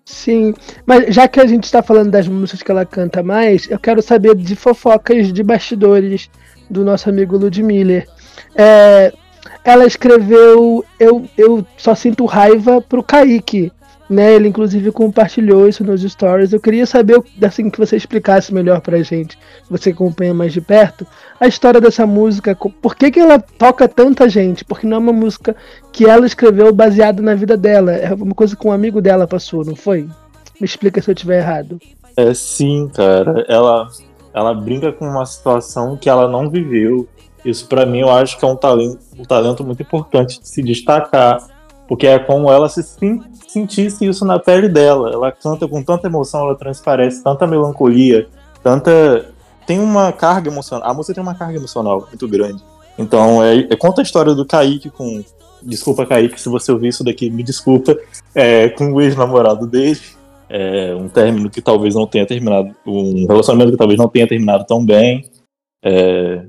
Sim, 0.10 0.54
mas 0.86 1.14
já 1.14 1.28
que 1.28 1.38
a 1.38 1.46
gente 1.46 1.66
está 1.66 1.84
falando 1.84 2.10
das 2.10 2.30
músicas 2.30 2.64
que 2.64 2.72
ela 2.72 2.86
canta 2.86 3.22
mais, 3.22 3.70
eu 3.70 3.78
quero 3.78 4.02
saber 4.02 4.36
de 4.36 4.56
fofocas 4.56 5.34
de 5.34 5.44
bastidores 5.44 6.30
do 6.70 6.86
nosso 6.86 7.10
amigo 7.10 7.36
Ludmiller. 7.36 8.08
É, 8.56 9.12
ela 9.66 9.86
escreveu 9.86 10.86
Eu, 10.98 11.28
eu 11.38 11.68
Só 11.76 11.94
Sinto 11.94 12.24
Raiva 12.24 12.82
pro 12.82 13.04
Kaique, 13.04 13.70
né? 14.10 14.34
Ele 14.34 14.48
inclusive 14.48 14.92
compartilhou 14.92 15.68
isso 15.68 15.84
nos 15.84 16.02
stories. 16.02 16.54
Eu 16.54 16.60
queria 16.60 16.86
saber, 16.86 17.22
assim, 17.42 17.70
que 17.70 17.78
você 17.78 17.96
explicasse 17.96 18.54
melhor 18.54 18.82
pra 18.82 19.02
gente, 19.04 19.38
você 19.70 19.90
acompanha 19.90 20.34
mais 20.34 20.54
de 20.54 20.62
perto, 20.62 21.06
a 21.40 21.48
história 21.48 21.82
dessa 21.82 22.06
música, 22.06 22.56
por 22.56 22.96
que, 22.96 23.12
que 23.12 23.20
ela 23.20 23.40
toca 23.40 23.88
tanta 23.88 24.30
gente? 24.30 24.64
Porque 24.66 24.88
não 24.88 24.98
é 24.98 25.00
uma 25.00 25.14
música 25.14 25.56
que 25.92 26.06
ela 26.06 26.26
escreveu 26.26 26.74
baseada 26.74 27.22
na 27.22 27.36
vida 27.36 27.58
dela, 27.58 27.92
é 27.92 28.14
uma 28.14 28.36
coisa 28.36 28.56
que 28.56 28.68
um 28.68 28.72
amigo 28.72 29.02
dela 29.02 29.28
passou, 29.28 29.64
não 29.66 29.76
foi? 29.76 30.08
Me 30.60 30.66
explica 30.66 31.02
se 31.02 31.10
eu 31.10 31.14
estiver 31.14 31.40
errado. 31.40 31.80
É 32.16 32.34
sim, 32.34 32.90
cara. 32.94 33.46
Ela, 33.48 33.88
ela 34.34 34.54
brinca 34.56 34.92
com 34.92 35.06
uma 35.06 35.26
situação 35.26 35.96
que 35.96 36.10
ela 36.10 36.28
não 36.28 36.50
viveu. 36.50 37.08
Isso 37.46 37.68
para 37.68 37.86
mim 37.86 38.00
eu 38.00 38.10
acho 38.10 38.40
que 38.40 38.44
é 38.44 38.48
um 38.48 38.56
talento, 38.56 38.98
um 39.18 39.24
talento 39.24 39.64
muito 39.64 39.82
importante 39.84 40.40
de 40.40 40.50
se 40.50 40.64
destacar, 40.64 41.38
porque 41.88 42.08
é 42.08 42.20
como 42.20 42.52
ela 42.52 42.68
se 42.70 42.84
sentisse 43.48 44.06
isso 44.06 44.26
na 44.26 44.40
pele 44.40 44.68
dela. 44.68 45.12
Ela 45.12 45.32
canta 45.32 45.68
com 45.68 45.84
tanta 45.84 46.08
emoção, 46.08 46.42
ela 46.42 46.56
transparece 46.56 47.24
tanta 47.24 47.48
melancolia, 47.48 48.28
tanta 48.64 49.26
tem 49.68 49.80
uma 49.82 50.14
carga 50.14 50.50
emocional. 50.50 50.90
A 50.90 50.94
música 50.94 51.14
tem 51.14 51.22
uma 51.22 51.36
carga 51.36 51.58
emocional 51.58 52.08
muito 52.08 52.28
grande. 52.28 52.64
Então, 52.98 53.44
é, 53.44 53.60
é 53.60 53.76
conta 53.76 54.02
a 54.02 54.04
história 54.04 54.34
do 54.34 54.46
Kaique 54.46 54.90
com. 54.90 55.24
Desculpa, 55.62 56.06
Kaique, 56.06 56.40
se 56.40 56.48
você 56.48 56.72
ouvir 56.72 56.88
isso 56.88 57.04
daqui, 57.04 57.30
me 57.30 57.44
desculpa. 57.44 57.96
É, 58.34 58.70
com 58.70 58.94
o 58.94 59.02
ex-namorado 59.02 59.68
dele. 59.68 60.00
É, 60.50 60.96
um 60.96 61.10
término 61.10 61.50
que 61.50 61.62
talvez 61.62 61.94
não 61.94 62.08
tenha 62.08 62.26
terminado. 62.26 62.74
Um 62.86 63.28
relacionamento 63.28 63.72
que 63.72 63.78
talvez 63.78 64.00
não 64.00 64.08
tenha 64.08 64.26
terminado 64.26 64.66
tão 64.66 64.84
bem. 64.84 65.30
É, 65.84 66.46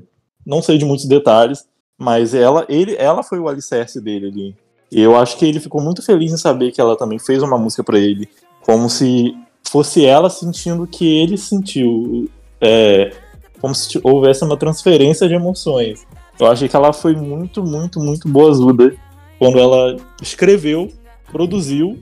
não 0.47 0.63
sei 0.63 0.79
de 0.79 0.85
muitos 0.85 1.07
detalhes, 1.07 1.67
mas 1.99 2.33
ela, 2.33 2.65
ele, 2.69 2.95
ela 2.97 3.25
foi 3.25 3.41
o 3.41 3.49
alicerce 3.49 4.01
dele 4.01 4.29
ali. 4.29 4.57
E 4.91 5.01
eu 5.01 5.17
acho 5.17 5.37
que 5.37 5.45
ele 5.45 5.61
ficou 5.61 5.83
muito 5.83 6.03
feliz 6.03 6.33
em 6.33 6.37
saber 6.37 6.73
que 6.73 6.81
ela 6.81 6.97
também 6.97 7.19
fez 7.19 7.43
uma 7.43 7.59
música 7.59 7.85
para 7.85 7.99
ele, 7.99 8.29
como 8.63 8.89
se 8.89 9.37
fosse 9.69 10.05
ela 10.05 10.31
sentindo 10.31 10.85
o 10.85 10.87
que 10.87 11.07
ele 11.21 11.37
sentiu 11.37 12.29
é, 12.61 13.13
como 13.61 13.75
se 13.75 14.01
houvesse 14.03 14.45
uma 14.45 14.57
transferência 14.57 15.29
de 15.29 15.35
emoções. 15.35 16.07
Eu 16.39 16.47
achei 16.47 16.69
que 16.69 16.77
ela 16.77 16.93
foi 16.93 17.15
muito, 17.15 17.63
muito, 17.65 18.01
muito 18.01 18.29
boazuda 18.29 18.95
quando 19.39 19.59
ela 19.59 19.97
escreveu, 20.23 20.93
produziu 21.31 21.99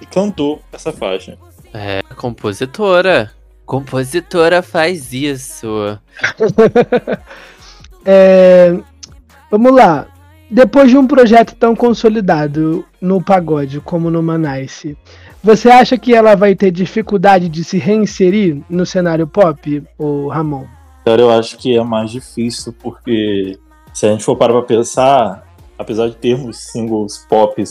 e 0.00 0.06
cantou 0.06 0.60
essa 0.72 0.92
faixa. 0.92 1.38
É, 1.72 2.02
compositora. 2.16 3.30
Compositora 3.64 4.62
faz 4.62 5.12
isso. 5.12 5.68
é, 8.04 8.76
vamos 9.50 9.72
lá. 9.72 10.08
Depois 10.50 10.90
de 10.90 10.98
um 10.98 11.06
projeto 11.06 11.54
tão 11.54 11.76
consolidado 11.76 12.84
no 13.00 13.22
pagode 13.22 13.80
como 13.80 14.10
no 14.10 14.20
Manice, 14.20 14.96
você 15.42 15.70
acha 15.70 15.96
que 15.96 16.12
ela 16.12 16.34
vai 16.34 16.56
ter 16.56 16.72
dificuldade 16.72 17.48
de 17.48 17.62
se 17.62 17.78
reinserir 17.78 18.60
no 18.68 18.84
cenário 18.84 19.28
pop, 19.28 19.82
o 19.96 20.26
Ramon? 20.26 20.64
Cara, 21.04 21.22
eu 21.22 21.30
acho 21.30 21.56
que 21.56 21.76
é 21.76 21.82
mais 21.84 22.10
difícil 22.10 22.74
porque 22.82 23.56
se 23.94 24.06
a 24.06 24.10
gente 24.10 24.24
for 24.24 24.36
parar 24.36 24.54
pra 24.54 24.62
pensar, 24.62 25.46
apesar 25.78 26.08
de 26.08 26.16
termos 26.16 26.58
singles 26.58 27.24
pop 27.28 27.62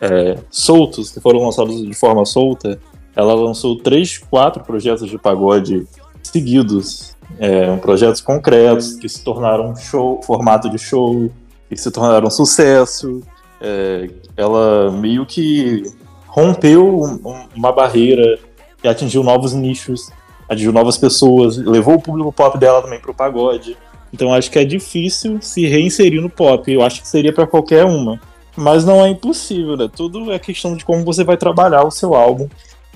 é, 0.00 0.38
soltos, 0.50 1.10
que 1.10 1.20
foram 1.20 1.40
lançados 1.40 1.82
de 1.82 1.94
forma 1.94 2.26
solta, 2.26 2.78
ela 3.16 3.34
lançou 3.34 3.76
três, 3.78 4.18
quatro 4.18 4.62
projetos 4.62 5.08
de 5.08 5.18
pagode 5.18 5.86
seguidos, 6.22 7.16
é, 7.38 7.74
projetos 7.78 8.20
concretos 8.20 8.96
que 8.96 9.08
se 9.08 9.24
tornaram 9.24 9.74
show, 9.74 10.20
formato 10.22 10.68
de 10.68 10.78
show, 10.78 11.30
que 11.68 11.76
se 11.76 11.90
tornaram 11.90 12.30
sucesso. 12.30 13.20
É, 13.60 14.08
ela 14.36 14.90
meio 14.92 15.26
que 15.26 15.84
rompeu 16.26 17.20
uma 17.54 17.72
barreira 17.72 18.38
e 18.82 18.88
atingiu 18.88 19.22
novos 19.22 19.52
nichos, 19.52 20.10
atingiu 20.48 20.72
novas 20.72 20.96
pessoas, 20.96 21.56
levou 21.56 21.94
o 21.94 22.00
público 22.00 22.32
pop 22.32 22.56
dela 22.58 22.82
também 22.82 23.00
pro 23.00 23.14
pagode. 23.14 23.76
Então 24.12 24.32
acho 24.32 24.50
que 24.50 24.58
é 24.58 24.64
difícil 24.64 25.38
se 25.42 25.66
reinserir 25.66 26.20
no 26.20 26.30
pop. 26.30 26.70
Eu 26.70 26.82
acho 26.82 27.02
que 27.02 27.08
seria 27.08 27.32
para 27.32 27.46
qualquer 27.46 27.84
uma. 27.84 28.20
Mas 28.56 28.84
não 28.84 29.04
é 29.04 29.08
impossível, 29.08 29.76
né? 29.76 29.88
Tudo 29.94 30.32
é 30.32 30.38
questão 30.38 30.76
de 30.76 30.84
como 30.84 31.04
você 31.04 31.22
vai 31.22 31.36
trabalhar 31.36 31.84
o 31.84 31.90
seu 31.90 32.14
álbum, 32.14 32.48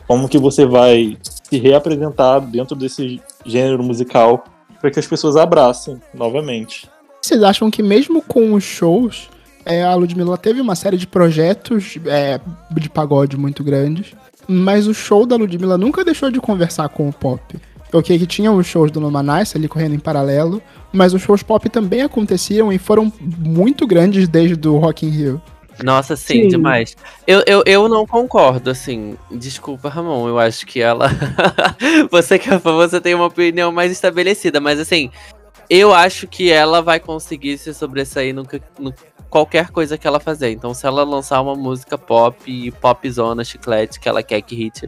como 0.09 0.29
que 0.29 0.39
você 0.39 0.66
vai 0.66 1.16
se 1.23 1.59
reapresentar 1.59 2.41
dentro 2.41 2.75
desse 2.75 3.20
gênero 3.45 3.83
musical 3.83 4.45
para 4.81 4.91
que 4.91 4.99
as 4.99 5.07
pessoas 5.07 5.37
abracem 5.37 6.01
novamente. 6.12 6.91
Vocês 7.23 7.41
acham 7.45 7.70
que 7.70 7.83
mesmo 7.85 8.20
com 8.20 8.53
os 8.53 8.64
shows, 8.64 9.31
é, 9.64 9.85
a 9.85 9.95
Ludmilla 9.95 10.37
teve 10.37 10.61
uma 10.61 10.75
série 10.75 10.97
de 10.97 11.07
projetos 11.07 11.97
é, 12.07 12.41
de 12.73 12.91
pagode 12.91 13.37
muito 13.37 13.62
grandes, 13.62 14.12
mas 14.49 14.89
o 14.89 14.95
show 14.95 15.25
da 15.25 15.37
Ludmilla 15.37 15.79
nunca 15.79 16.05
deixou 16.05 16.33
de 16.33 16.41
conversar 16.41 16.89
com 16.89 17.09
o 17.09 17.12
pop. 17.12 17.57
Ok, 17.93 18.18
que 18.18 18.27
tinha 18.27 18.51
os 18.51 18.66
shows 18.66 18.91
do 18.91 19.01
Numanice 19.01 19.57
ali 19.57 19.68
correndo 19.68 19.95
em 19.95 19.99
paralelo, 20.01 20.61
mas 20.93 21.14
os 21.14 21.23
shows 21.23 21.43
pop 21.43 21.68
também 21.68 22.03
aconteciam 22.03 22.73
e 22.73 22.79
foram 22.79 23.12
muito 23.20 23.87
grandes 23.87 24.27
desde 24.27 24.66
o 24.66 24.79
Rock 24.79 25.07
in 25.07 25.11
Rio. 25.11 25.43
Nossa, 25.85 26.16
sim, 26.16 26.43
sim, 26.43 26.49
demais. 26.49 26.97
Eu, 27.27 27.43
eu, 27.47 27.62
eu 27.66 27.89
não 27.89 28.07
concordo, 28.07 28.70
assim. 28.70 29.16
Desculpa, 29.31 29.89
Ramon. 29.89 30.29
Eu 30.29 30.39
acho 30.39 30.66
que 30.66 30.81
ela. 30.81 31.11
você 32.11 32.39
que 32.39 32.49
você 32.59 33.01
tem 33.01 33.14
uma 33.14 33.27
opinião 33.27 33.73
mais 33.73 33.91
estabelecida, 33.91 34.61
mas 34.61 34.79
assim, 34.79 35.11
eu 35.75 35.95
acho 35.95 36.27
que 36.27 36.53
ela 36.53 36.83
vai 36.83 37.01
conseguir 37.01 37.57
se 37.57 37.73
sobressair 37.73 38.35
no, 38.35 38.47
no 38.79 38.93
qualquer 39.31 39.70
coisa 39.70 39.97
que 39.97 40.07
ela 40.07 40.20
fazer. 40.20 40.51
Então, 40.51 40.75
se 40.75 40.87
ela 40.87 41.03
lançar 41.03 41.41
uma 41.41 41.55
música 41.55 41.97
pop, 41.97 42.70
pop 42.73 43.11
zona, 43.11 43.43
chiclete, 43.43 43.99
que 43.99 44.07
ela 44.07 44.23
quer 44.23 44.43
que 44.43 44.55
hit, 44.55 44.87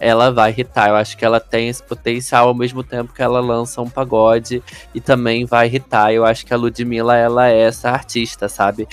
ela 0.00 0.32
vai 0.32 0.54
hitar. 0.56 0.88
Eu 0.88 0.96
acho 0.96 1.18
que 1.18 1.24
ela 1.26 1.38
tem 1.38 1.68
esse 1.68 1.82
potencial 1.82 2.48
ao 2.48 2.54
mesmo 2.54 2.82
tempo 2.82 3.12
que 3.12 3.20
ela 3.20 3.40
lança 3.40 3.82
um 3.82 3.90
pagode 3.90 4.62
e 4.94 5.02
também 5.02 5.44
vai 5.44 5.68
hitar. 5.68 6.10
Eu 6.14 6.24
acho 6.24 6.46
que 6.46 6.54
a 6.54 6.56
Ludmilla, 6.56 7.14
ela 7.14 7.50
é 7.50 7.60
essa 7.60 7.90
artista, 7.90 8.48
sabe? 8.48 8.88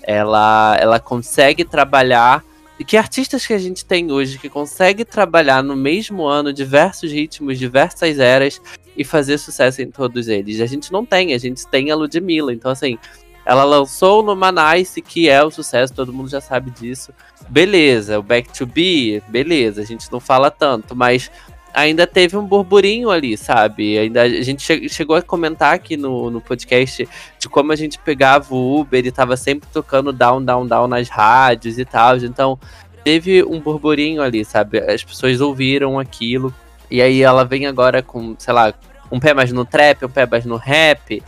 Ela, 0.00 0.76
ela 0.78 1.00
consegue 1.00 1.64
trabalhar. 1.64 2.44
E 2.78 2.84
que 2.84 2.96
artistas 2.96 3.46
que 3.46 3.52
a 3.52 3.58
gente 3.58 3.84
tem 3.84 4.10
hoje 4.10 4.38
que 4.38 4.48
consegue 4.48 5.04
trabalhar 5.04 5.62
no 5.62 5.76
mesmo 5.76 6.26
ano 6.26 6.52
diversos 6.52 7.10
ritmos, 7.12 7.58
diversas 7.58 8.18
eras 8.18 8.60
e 8.96 9.04
fazer 9.04 9.38
sucesso 9.38 9.80
em 9.80 9.90
todos 9.90 10.26
eles? 10.26 10.60
A 10.60 10.66
gente 10.66 10.92
não 10.92 11.06
tem, 11.06 11.34
a 11.34 11.38
gente 11.38 11.66
tem 11.68 11.90
a 11.90 11.96
Ludmilla. 11.96 12.52
Então, 12.52 12.70
assim, 12.70 12.98
ela 13.46 13.62
lançou 13.62 14.22
no 14.22 14.34
Manice, 14.34 15.00
que 15.02 15.28
é 15.28 15.42
o 15.44 15.50
sucesso, 15.50 15.92
todo 15.92 16.12
mundo 16.12 16.28
já 16.28 16.40
sabe 16.40 16.70
disso. 16.70 17.12
Beleza, 17.48 18.18
o 18.18 18.22
Back 18.22 18.52
to 18.52 18.66
Be, 18.66 19.22
beleza, 19.28 19.82
a 19.82 19.84
gente 19.84 20.10
não 20.10 20.18
fala 20.18 20.50
tanto, 20.50 20.96
mas 20.96 21.30
ainda 21.74 22.06
teve 22.06 22.36
um 22.36 22.46
burburinho 22.46 23.10
ali, 23.10 23.36
sabe? 23.36 23.98
Ainda 23.98 24.22
a 24.22 24.42
gente 24.42 24.80
che 24.80 24.88
chegou 24.88 25.16
a 25.16 25.22
comentar 25.22 25.74
aqui 25.74 25.96
no, 25.96 26.30
no 26.30 26.40
podcast 26.40 27.06
de 27.38 27.48
como 27.48 27.72
a 27.72 27.76
gente 27.76 27.98
pegava 27.98 28.54
o 28.54 28.80
Uber 28.80 29.04
e 29.04 29.10
tava 29.10 29.36
sempre 29.36 29.68
tocando 29.72 30.12
down, 30.12 30.42
down, 30.42 30.66
down 30.66 30.86
nas 30.86 31.08
rádios 31.08 31.78
e 31.78 31.84
tal. 31.84 32.16
Então, 32.16 32.58
teve 33.02 33.42
um 33.42 33.60
burburinho 33.60 34.22
ali, 34.22 34.44
sabe? 34.44 34.78
As 34.78 35.02
pessoas 35.02 35.40
ouviram 35.40 35.98
aquilo. 35.98 36.54
E 36.90 37.02
aí 37.02 37.22
ela 37.22 37.44
vem 37.44 37.66
agora 37.66 38.02
com, 38.02 38.36
sei 38.38 38.54
lá, 38.54 38.72
um 39.10 39.18
pé 39.18 39.34
mais 39.34 39.52
no 39.52 39.64
trap, 39.64 40.04
um 40.04 40.08
pé 40.08 40.26
mais 40.26 40.44
no 40.44 40.56
rap 40.56 41.22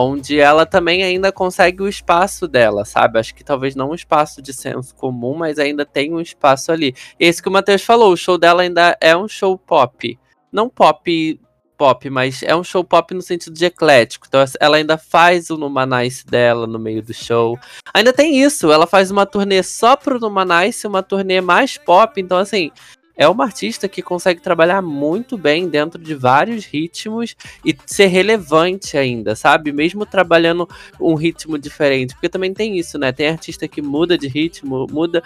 onde 0.00 0.38
ela 0.38 0.64
também 0.64 1.02
ainda 1.02 1.32
consegue 1.32 1.82
o 1.82 1.88
espaço 1.88 2.46
dela, 2.46 2.84
sabe? 2.84 3.18
Acho 3.18 3.34
que 3.34 3.42
talvez 3.42 3.74
não 3.74 3.90
um 3.90 3.94
espaço 3.94 4.40
de 4.40 4.52
senso 4.52 4.94
comum, 4.94 5.34
mas 5.34 5.58
ainda 5.58 5.84
tem 5.84 6.14
um 6.14 6.20
espaço 6.20 6.70
ali. 6.70 6.94
Esse 7.18 7.42
que 7.42 7.48
o 7.48 7.52
Matheus 7.52 7.82
falou, 7.82 8.12
o 8.12 8.16
show 8.16 8.38
dela 8.38 8.62
ainda 8.62 8.96
é 9.00 9.16
um 9.16 9.26
show 9.26 9.58
pop. 9.58 10.16
Não 10.52 10.68
pop 10.68 11.40
pop, 11.76 12.10
mas 12.10 12.42
é 12.42 12.54
um 12.56 12.64
show 12.64 12.82
pop 12.82 13.14
no 13.14 13.22
sentido 13.22 13.54
de 13.54 13.64
eclético. 13.64 14.26
Então 14.28 14.44
ela 14.60 14.76
ainda 14.76 14.98
faz 14.98 15.48
o 15.48 15.56
Numanice 15.56 16.26
dela 16.26 16.66
no 16.66 16.78
meio 16.78 17.02
do 17.02 17.14
show. 17.14 17.58
Ainda 17.94 18.12
tem 18.12 18.40
isso, 18.40 18.70
ela 18.70 18.86
faz 18.86 19.10
uma 19.10 19.24
turnê 19.24 19.62
só 19.62 19.96
pro 19.96 20.18
Numanice, 20.18 20.86
uma 20.86 21.02
turnê 21.02 21.40
mais 21.40 21.78
pop. 21.78 22.20
Então, 22.20 22.36
assim, 22.38 22.70
é 23.18 23.28
uma 23.28 23.44
artista 23.44 23.88
que 23.88 24.00
consegue 24.00 24.40
trabalhar 24.40 24.80
muito 24.80 25.36
bem 25.36 25.68
dentro 25.68 26.00
de 26.00 26.14
vários 26.14 26.64
ritmos 26.64 27.34
e 27.64 27.76
ser 27.84 28.06
relevante 28.06 28.96
ainda, 28.96 29.34
sabe? 29.34 29.72
Mesmo 29.72 30.06
trabalhando 30.06 30.68
um 31.00 31.16
ritmo 31.16 31.58
diferente. 31.58 32.14
Porque 32.14 32.28
também 32.28 32.54
tem 32.54 32.78
isso, 32.78 32.96
né? 32.96 33.10
Tem 33.10 33.28
artista 33.28 33.66
que 33.66 33.82
muda 33.82 34.16
de 34.16 34.28
ritmo, 34.28 34.86
muda, 34.88 35.20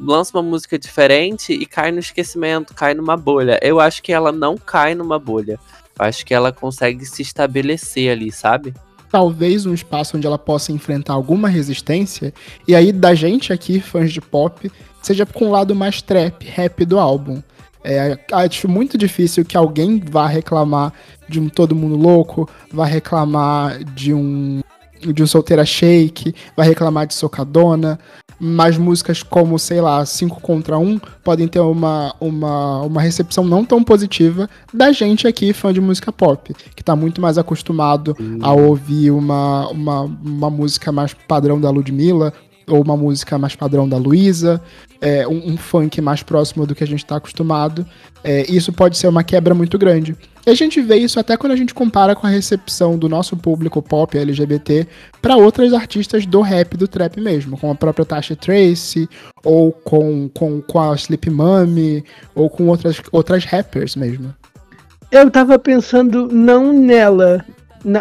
lança 0.00 0.38
uma 0.38 0.42
música 0.42 0.78
diferente 0.78 1.52
e 1.52 1.66
cai 1.66 1.92
no 1.92 1.98
esquecimento, 1.98 2.74
cai 2.74 2.94
numa 2.94 3.16
bolha. 3.16 3.60
Eu 3.60 3.78
acho 3.78 4.02
que 4.02 4.10
ela 4.10 4.32
não 4.32 4.56
cai 4.56 4.94
numa 4.94 5.18
bolha. 5.18 5.60
Eu 5.98 6.06
acho 6.06 6.24
que 6.24 6.32
ela 6.32 6.50
consegue 6.50 7.04
se 7.04 7.20
estabelecer 7.20 8.10
ali, 8.10 8.32
sabe? 8.32 8.72
talvez 9.10 9.66
um 9.66 9.74
espaço 9.74 10.16
onde 10.16 10.26
ela 10.26 10.38
possa 10.38 10.70
enfrentar 10.70 11.14
alguma 11.14 11.48
resistência. 11.48 12.32
E 12.66 12.74
aí, 12.74 12.92
da 12.92 13.14
gente 13.14 13.52
aqui, 13.52 13.80
fãs 13.80 14.12
de 14.12 14.20
pop, 14.20 14.70
seja 15.02 15.24
com 15.26 15.46
o 15.46 15.50
lado 15.50 15.74
mais 15.74 16.02
trap, 16.02 16.44
rap 16.44 16.84
do 16.84 16.98
álbum. 16.98 17.42
É, 17.84 18.18
acho 18.32 18.68
muito 18.68 18.98
difícil 18.98 19.44
que 19.44 19.56
alguém 19.56 20.00
vá 20.00 20.26
reclamar 20.26 20.92
de 21.28 21.40
um 21.40 21.48
Todo 21.48 21.74
Mundo 21.74 21.96
Louco, 21.96 22.48
vá 22.72 22.84
reclamar 22.84 23.82
de 23.84 24.12
um 24.12 24.60
de 25.00 25.22
um 25.22 25.26
Solteira 25.26 25.64
Shake, 25.64 26.34
vai 26.56 26.66
reclamar 26.66 27.06
de 27.06 27.14
Socadona, 27.14 28.00
mas 28.38 28.76
músicas 28.76 29.22
como, 29.22 29.58
sei 29.58 29.80
lá, 29.80 30.04
5 30.04 30.40
contra 30.40 30.78
1 30.78 31.00
podem 31.24 31.48
ter 31.48 31.60
uma, 31.60 32.14
uma, 32.20 32.82
uma 32.82 33.00
recepção 33.00 33.44
não 33.44 33.64
tão 33.64 33.82
positiva 33.82 34.48
da 34.72 34.92
gente 34.92 35.26
aqui, 35.26 35.52
fã 35.52 35.72
de 35.72 35.80
música 35.80 36.12
pop, 36.12 36.54
que 36.74 36.84
tá 36.84 36.94
muito 36.94 37.20
mais 37.20 37.38
acostumado 37.38 38.16
hum. 38.20 38.38
a 38.42 38.52
ouvir 38.52 39.10
uma, 39.10 39.68
uma, 39.68 40.02
uma 40.02 40.50
música 40.50 40.92
mais 40.92 41.14
padrão 41.14 41.60
da 41.60 41.70
Ludmilla, 41.70 42.32
ou 42.68 42.82
uma 42.82 42.96
música 42.96 43.38
mais 43.38 43.56
padrão 43.56 43.88
da 43.88 43.96
Luísa, 43.96 44.60
é, 45.00 45.26
um, 45.26 45.52
um, 45.52 45.56
funk 45.56 46.00
mais 46.00 46.22
próximo 46.22 46.66
do 46.66 46.74
que 46.74 46.82
a 46.82 46.86
gente 46.86 47.04
está 47.04 47.16
acostumado. 47.16 47.86
É, 48.22 48.50
isso 48.50 48.72
pode 48.72 48.96
ser 48.98 49.08
uma 49.08 49.22
quebra 49.22 49.54
muito 49.54 49.78
grande. 49.78 50.16
E 50.46 50.50
a 50.50 50.54
gente 50.54 50.80
vê 50.80 50.96
isso 50.96 51.20
até 51.20 51.36
quando 51.36 51.52
a 51.52 51.56
gente 51.56 51.74
compara 51.74 52.16
com 52.16 52.26
a 52.26 52.30
recepção 52.30 52.98
do 52.98 53.08
nosso 53.08 53.36
público 53.36 53.82
pop 53.82 54.16
LGBT 54.16 54.86
para 55.20 55.36
outras 55.36 55.72
artistas 55.72 56.26
do 56.26 56.40
rap 56.40 56.76
do 56.76 56.88
trap 56.88 57.20
mesmo, 57.20 57.56
como 57.58 57.72
a 57.72 57.76
própria 57.76 58.04
Tasha 58.04 58.34
Tracy, 58.34 59.08
ou 59.44 59.72
com, 59.72 60.28
com, 60.30 60.60
com 60.62 60.80
a 60.80 60.94
Sleep 60.94 61.30
Mummy, 61.30 62.04
ou 62.34 62.48
com 62.48 62.66
outras, 62.68 63.00
outras 63.12 63.44
rappers 63.44 63.94
mesmo. 63.94 64.34
Eu 65.10 65.30
tava 65.30 65.58
pensando 65.58 66.28
não 66.28 66.72
nela, 66.72 67.44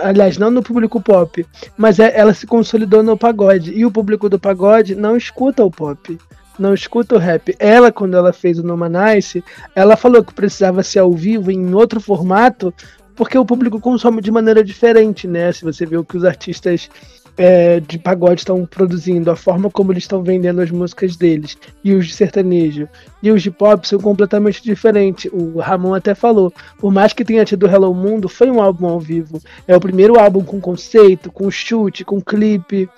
aliás, 0.03 0.37
não 0.37 0.51
no 0.51 0.63
público 0.63 1.01
pop, 1.01 1.45
mas 1.77 1.99
é, 1.99 2.17
ela 2.17 2.33
se 2.33 2.47
consolidou 2.47 3.03
no 3.03 3.17
pagode. 3.17 3.71
E 3.71 3.85
o 3.85 3.91
público 3.91 4.27
do 4.27 4.39
pagode 4.39 4.95
não 4.95 5.15
escuta 5.15 5.63
o 5.63 5.71
pop, 5.71 6.17
não 6.57 6.73
escuta 6.73 7.15
o 7.15 7.19
rap. 7.19 7.55
Ela, 7.59 7.91
quando 7.91 8.15
ela 8.15 8.33
fez 8.33 8.59
o 8.59 8.63
Nomanice, 8.63 9.43
ela 9.75 9.95
falou 9.95 10.23
que 10.23 10.33
precisava 10.33 10.83
ser 10.83 10.99
ao 10.99 11.11
vivo 11.11 11.51
em 11.51 11.73
outro 11.73 11.99
formato, 11.99 12.73
porque 13.15 13.37
o 13.37 13.45
público 13.45 13.79
consome 13.79 14.21
de 14.21 14.31
maneira 14.31 14.63
diferente, 14.63 15.27
né? 15.27 15.51
Se 15.51 15.63
você 15.63 15.85
vê 15.85 15.97
o 15.97 16.03
que 16.03 16.17
os 16.17 16.23
artistas 16.23 16.89
é, 17.37 17.79
de 17.79 17.99
pagode 17.99 18.41
estão 18.41 18.65
produzindo, 18.65 19.29
a 19.29 19.35
forma 19.35 19.69
como 19.69 19.91
eles 19.91 20.03
estão 20.03 20.23
vendendo 20.23 20.59
as 20.59 20.71
músicas 20.71 21.15
deles, 21.15 21.57
e 21.83 21.93
os 21.93 22.07
de 22.07 22.13
sertanejo, 22.13 22.89
e 23.21 23.31
os 23.31 23.43
de 23.43 23.51
pop 23.51 23.87
são 23.87 23.99
completamente 23.99 24.61
diferentes. 24.63 25.31
O 25.31 25.59
Ramon 25.59 25.93
até 25.93 26.15
falou, 26.15 26.51
por 26.79 26.91
mais 26.91 27.13
que 27.13 27.23
tenha 27.23 27.45
tido 27.45 27.67
Hello 27.67 27.93
Mundo, 27.93 28.27
foi 28.27 28.49
um 28.49 28.61
álbum 28.61 28.87
ao 28.87 28.99
vivo. 28.99 29.39
É 29.67 29.75
o 29.75 29.79
primeiro 29.79 30.19
álbum 30.19 30.43
com 30.43 30.59
conceito, 30.59 31.31
com 31.31 31.49
chute, 31.51 32.03
com 32.03 32.19
clipe 32.19 32.89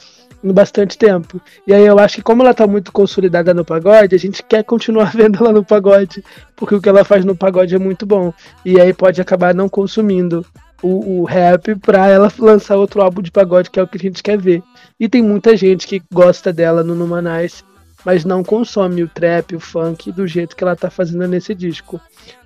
bastante 0.44 0.98
tempo. 0.98 1.42
E 1.68 1.74
aí 1.74 1.86
eu 1.86 2.00
acho 2.00 2.16
que 2.16 2.22
como 2.22 2.42
ela 2.42 2.54
tá 2.54 2.66
muito 2.66 2.92
consolidada 2.92 3.54
no 3.54 3.66
pagode, 3.66 4.16
a 4.16 4.20
gente 4.20 4.42
quer 4.44 4.64
continuar 4.64 5.12
vendo 5.16 5.40
ela 5.40 5.52
no 5.52 5.64
pagode, 5.64 6.24
porque 6.56 6.76
o 6.76 6.82
que 6.82 6.90
ela 6.90 7.04
faz 7.04 7.26
no 7.26 7.36
pagode 7.36 7.76
é 7.76 7.80
muito 7.80 8.06
bom. 8.06 8.34
E 8.64 8.80
aí 8.80 8.94
pode 8.94 9.22
acabar 9.22 9.54
não 9.54 9.68
consumindo 9.68 10.46
o, 10.82 11.22
o 11.22 11.24
rap 11.26 11.76
pra 11.76 12.08
ela 12.08 12.32
lançar 12.40 12.78
outro 12.78 13.02
álbum 13.02 13.22
de 13.22 13.32
pagode, 13.32 13.70
que 13.70 13.80
é 13.80 13.84
o 13.84 13.88
que 13.88 13.98
a 13.98 14.02
gente 14.02 14.24
quer 14.24 14.38
ver. 14.38 14.64
E 15.00 15.10
tem 15.10 15.22
muita 15.22 15.56
gente 15.56 15.88
que 15.88 16.02
gosta 16.12 16.54
dela 16.54 16.84
no 16.84 16.96
Numanice, 16.96 17.64
mas 18.06 18.24
não 18.24 18.44
consome 18.44 19.04
o 19.04 19.10
trap, 19.10 19.56
o 19.56 19.60
funk 19.60 20.12
do 20.12 20.26
jeito 20.26 20.56
que 20.56 20.64
ela 20.64 20.76
tá 20.76 20.90
fazendo 20.90 21.28
nesse 21.28 21.54
disco. 21.54 22.00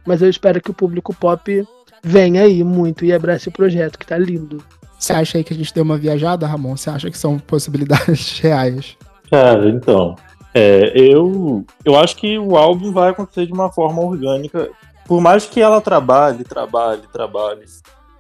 Mas 0.06 0.22
eu 0.22 0.30
espero 0.30 0.62
que 0.62 0.72
o 0.72 0.74
público 0.74 1.14
pop 1.14 1.66
venha 2.04 2.41
aí 2.41 2.64
muito 2.64 3.06
e 3.06 3.14
abrace 3.14 3.50
o 3.50 3.52
projeto, 3.52 3.98
que 4.00 4.06
tá 4.06 4.18
lindo. 4.18 4.64
Você 5.04 5.12
acha 5.12 5.38
aí 5.38 5.43
que 5.43 5.54
a 5.54 5.58
gente 5.58 5.74
deu 5.74 5.84
uma 5.84 5.97
viajada, 5.97 6.47
Ramon? 6.47 6.78
Você 6.78 6.89
acha 6.89 7.12
que 7.12 7.18
são 7.18 7.38
possibilidades 7.38 8.39
reais? 8.39 8.95
Cara, 9.30 9.68
então. 9.68 10.16
É, 10.54 10.93
eu, 10.95 11.66
eu 11.84 11.97
acho 11.97 12.16
que 12.16 12.39
o 12.39 12.56
álbum 12.56 12.93
vai 12.93 13.10
acontecer 13.10 13.45
de 13.45 13.51
uma 13.51 13.70
forma 13.70 14.01
orgânica. 14.01 14.70
Por 15.06 15.20
mais 15.20 15.45
que 15.45 15.60
ela 15.60 15.82
trabalhe, 15.82 16.45
trabalhe, 16.45 17.01
trabalhe 17.12 17.66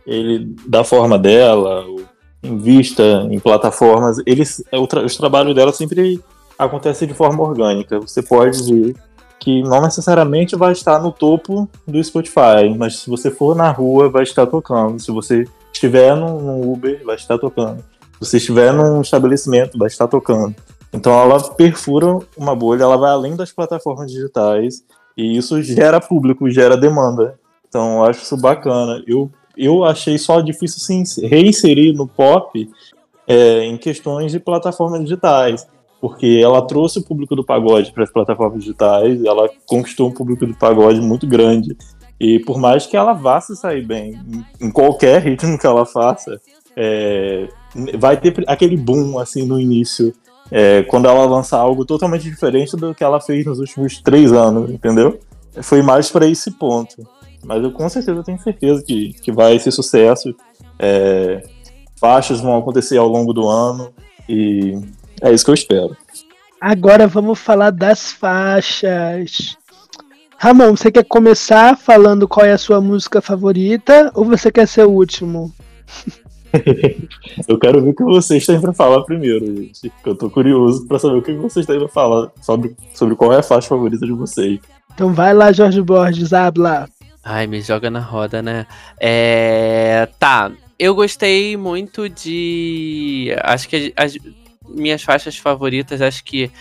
ele 0.05 0.53
da 0.67 0.83
forma 0.83 1.17
dela, 1.17 1.85
invista 2.43 3.01
em 3.31 3.39
plataformas, 3.39 4.17
eles, 4.25 4.61
o, 4.73 4.85
tra 4.85 5.05
os 5.05 5.15
trabalhos 5.15 5.55
dela 5.55 5.71
sempre 5.71 6.19
acontecem 6.59 7.07
de 7.07 7.13
forma 7.13 7.41
orgânica. 7.41 7.97
Você 8.01 8.21
pode 8.21 8.61
ver 8.61 8.93
que 9.39 9.63
não 9.63 9.81
necessariamente 9.83 10.57
vai 10.57 10.73
estar 10.73 11.01
no 11.01 11.13
topo 11.13 11.69
do 11.87 12.03
Spotify, 12.03 12.75
mas 12.77 12.99
se 12.99 13.09
você 13.09 13.31
for 13.31 13.55
na 13.55 13.71
rua, 13.71 14.09
vai 14.09 14.23
estar 14.23 14.45
tocando. 14.45 14.99
Se 14.99 15.11
você 15.11 15.45
estiver 15.73 16.15
no, 16.15 16.71
Uber, 16.71 17.03
vai 17.05 17.15
estar 17.15 17.37
tocando. 17.37 17.83
Se 18.13 18.29
você 18.29 18.37
estiver 18.37 18.71
num 18.73 19.01
estabelecimento, 19.01 19.77
vai 19.77 19.87
estar 19.87 20.07
tocando. 20.07 20.55
Então 20.93 21.11
ela 21.19 21.41
perfura 21.51 22.19
uma 22.37 22.55
bolha, 22.55 22.83
ela 22.83 22.97
vai 22.97 23.11
além 23.11 23.35
das 23.35 23.51
plataformas 23.51 24.11
digitais 24.11 24.83
e 25.17 25.37
isso 25.37 25.61
gera 25.61 25.99
público, 25.99 26.49
gera 26.49 26.77
demanda. 26.77 27.39
Então 27.67 27.97
eu 27.97 28.05
acho 28.05 28.23
isso 28.23 28.37
bacana. 28.37 29.03
Eu 29.07 29.31
eu 29.55 29.83
achei 29.83 30.17
só 30.17 30.41
difícil 30.41 30.79
se 31.05 31.27
reinserir 31.27 31.95
no 31.95 32.07
pop 32.07 32.69
é, 33.27 33.65
em 33.65 33.77
questões 33.77 34.31
de 34.31 34.39
plataformas 34.39 35.01
digitais, 35.01 35.67
porque 36.01 36.39
ela 36.43 36.61
trouxe 36.61 36.99
o 36.99 37.03
público 37.03 37.35
do 37.35 37.43
pagode 37.43 37.91
para 37.91 38.03
as 38.03 38.11
plataformas 38.11 38.59
digitais, 38.59 39.23
ela 39.23 39.49
conquistou 39.65 40.09
um 40.09 40.11
público 40.11 40.45
do 40.45 40.55
pagode 40.55 40.99
muito 40.99 41.27
grande. 41.27 41.77
E 42.19 42.39
por 42.39 42.57
mais 42.57 42.85
que 42.85 42.95
ela 42.95 43.13
vá 43.13 43.41
se 43.41 43.55
sair 43.55 43.85
bem 43.85 44.19
em, 44.61 44.71
qualquer 44.71 45.21
ritmo 45.21 45.57
que 45.57 45.65
ela 45.65 45.85
faça, 45.85 46.39
é, 46.75 47.47
vai 47.97 48.17
ter 48.17 48.33
aquele 48.47 48.77
boom 48.77 49.19
assim 49.19 49.45
no 49.45 49.59
início, 49.59 50.13
é, 50.51 50.83
quando 50.83 51.07
ela 51.07 51.25
lançar 51.25 51.57
algo 51.57 51.85
totalmente 51.85 52.23
diferente 52.23 52.75
do 52.77 52.93
que 52.93 53.03
ela 53.03 53.19
fez 53.19 53.45
nos 53.45 53.59
últimos 53.59 53.99
três 54.01 54.31
anos, 54.31 54.69
entendeu? 54.69 55.19
Foi 55.61 55.81
mais 55.81 56.09
para 56.09 56.27
esse 56.27 56.51
ponto. 56.51 56.95
Mas 57.43 57.61
eu 57.61 57.71
com 57.71 57.87
certeza 57.89 58.23
tenho 58.23 58.39
certeza 58.39 58.83
que, 58.83 59.13
que 59.13 59.31
vai 59.31 59.59
ser 59.59 59.71
sucesso. 59.71 60.33
É, 60.79 61.43
faixas 61.99 62.39
vão 62.39 62.57
acontecer 62.57 62.97
ao 62.97 63.07
longo 63.07 63.33
do 63.33 63.47
ano 63.47 63.93
e 64.27 64.79
é 65.21 65.31
isso 65.31 65.43
que 65.43 65.51
eu 65.51 65.55
espero. 65.55 65.97
Agora 66.59 67.07
vamos 67.07 67.39
falar 67.39 67.71
das 67.71 68.11
faixas. 68.11 69.57
Ramon, 70.43 70.75
você 70.75 70.91
quer 70.91 71.05
começar 71.05 71.77
falando 71.77 72.27
qual 72.27 72.45
é 72.45 72.51
a 72.51 72.57
sua 72.57 72.81
música 72.81 73.21
favorita 73.21 74.11
ou 74.13 74.25
você 74.25 74.51
quer 74.51 74.67
ser 74.67 74.85
o 74.85 74.91
último? 74.91 75.53
eu 77.47 77.57
quero 77.57 77.81
ver 77.81 77.91
o 77.91 77.95
que 77.95 78.03
vocês 78.03 78.45
têm 78.45 78.59
para 78.59 78.73
falar 78.73 79.03
primeiro, 79.03 79.45
gente. 79.45 79.89
Eu 80.05 80.13
tô 80.13 80.29
curioso 80.29 80.85
para 80.85 80.99
saber 80.99 81.15
o 81.15 81.21
que 81.21 81.31
vocês 81.31 81.65
têm 81.65 81.79
para 81.79 81.87
falar 81.87 82.29
sobre, 82.41 82.75
sobre 82.93 83.15
qual 83.15 83.31
é 83.31 83.37
a 83.37 83.41
faixa 83.41 83.69
favorita 83.69 84.05
de 84.05 84.11
vocês. 84.11 84.59
Então 84.93 85.13
vai 85.13 85.33
lá, 85.33 85.49
Jorge 85.53 85.81
Borges, 85.81 86.33
habla. 86.33 86.89
Ai, 87.23 87.47
me 87.47 87.61
joga 87.61 87.89
na 87.89 88.01
roda, 88.01 88.41
né? 88.41 88.67
É. 88.99 90.09
Tá. 90.19 90.51
Eu 90.77 90.93
gostei 90.93 91.55
muito 91.55 92.09
de. 92.09 93.33
Acho 93.43 93.69
que 93.69 93.93
as 93.95 94.17
minhas 94.67 95.03
faixas 95.03 95.37
favoritas, 95.37 96.01
acho 96.01 96.21
que 96.21 96.51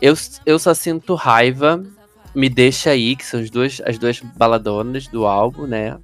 eu, 0.00 0.14
eu 0.46 0.60
só 0.60 0.72
sinto 0.74 1.16
raiva. 1.16 1.82
Me 2.34 2.48
deixa 2.48 2.90
aí, 2.90 3.14
que 3.14 3.24
são 3.24 3.40
as 3.40 3.50
duas, 3.50 3.80
as 3.84 3.98
duas 3.98 4.20
baladonas 4.20 5.06
do 5.06 5.26
álbum, 5.26 5.66
né? 5.66 5.94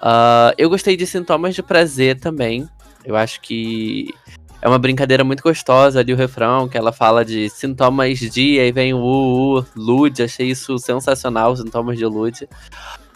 Uh, 0.00 0.54
eu 0.56 0.70
gostei 0.70 0.96
de 0.96 1.06
Sintomas 1.06 1.54
de 1.54 1.62
Prazer 1.62 2.18
também. 2.18 2.68
Eu 3.04 3.16
acho 3.16 3.40
que 3.40 4.12
é 4.60 4.68
uma 4.68 4.78
brincadeira 4.78 5.22
muito 5.22 5.42
gostosa 5.42 6.00
ali 6.00 6.12
o 6.12 6.16
refrão, 6.16 6.68
que 6.68 6.76
ela 6.76 6.92
fala 6.92 7.24
de 7.24 7.48
sintomas 7.48 8.18
de, 8.18 8.58
aí 8.58 8.72
vem 8.72 8.92
o 8.92 8.98
U, 8.98 9.64
Lude, 9.76 10.22
achei 10.22 10.50
isso 10.50 10.78
sensacional, 10.78 11.56
sintomas 11.56 11.96
de 11.96 12.04
Lude. 12.04 12.48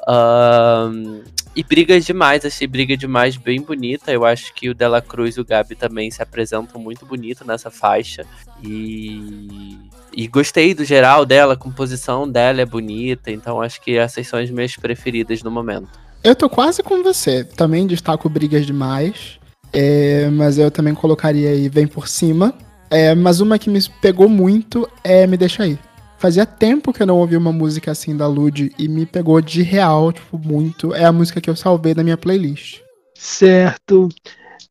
Uh, 0.03 1.23
e 1.55 1.63
brigas 1.63 2.05
demais, 2.05 2.45
achei 2.45 2.67
briga 2.67 2.97
demais 2.97 3.37
bem 3.37 3.61
bonita. 3.61 4.11
Eu 4.11 4.25
acho 4.25 4.55
que 4.55 4.71
o 4.71 4.75
Dela 4.75 5.03
Cruz 5.03 5.37
e 5.37 5.41
o 5.41 5.45
Gabi 5.45 5.75
também 5.75 6.11
se 6.11 6.23
apresentam 6.23 6.81
muito 6.81 7.05
bonito 7.05 7.47
nessa 7.47 7.71
faixa. 7.71 8.25
E, 8.63 9.79
e 10.15 10.27
gostei 10.27 10.75
do 10.75 10.85
geral 10.85 11.27
dela, 11.27 11.55
a 11.55 11.57
composição 11.57 12.29
dela 12.29 12.63
é 12.63 12.67
bonita, 12.67 13.31
então 13.31 13.61
acho 13.61 13.81
que 13.81 13.97
essas 13.97 14.27
são 14.27 14.39
as 14.39 14.51
minhas 14.51 14.77
preferidas 14.77 15.43
no 15.43 15.51
momento. 15.51 15.89
Eu 16.25 16.35
tô 16.35 16.49
quase 16.49 16.83
com 16.83 17.03
você. 17.03 17.45
Também 17.45 17.87
destaco 17.87 18.29
Brigas 18.29 18.65
Demais. 18.65 19.39
É, 19.73 20.29
mas 20.31 20.59
eu 20.59 20.71
também 20.71 20.95
colocaria 20.95 21.51
aí 21.51 21.69
Vem 21.69 21.87
Por 21.87 22.07
Cima. 22.09 22.55
É, 22.91 23.15
mas 23.15 23.41
uma 23.41 23.59
que 23.59 23.69
me 23.69 23.81
pegou 24.01 24.29
muito 24.29 24.89
é 25.03 25.27
Me 25.27 25.37
Deixa 25.37 25.65
Aí. 25.65 25.79
Fazia 26.23 26.47
tempo 26.47 26.93
que 26.93 27.03
eu 27.03 27.07
não 27.09 27.19
ouvia 27.19 27.37
uma 27.37 27.51
música 27.51 27.91
assim 27.91 28.17
da 28.17 28.29
Lud 28.29 28.73
e 28.79 28.87
me 28.87 29.05
pegou 29.05 29.41
de 29.41 29.61
real, 29.61 30.13
tipo, 30.13 30.39
muito. 30.39 30.95
É 30.95 31.05
a 31.05 31.11
música 31.11 31.41
que 31.41 31.51
eu 31.51 31.57
salvei 31.57 31.97
na 31.97 32.05
minha 32.05 32.17
playlist. 32.17 32.79
Certo. 33.13 34.09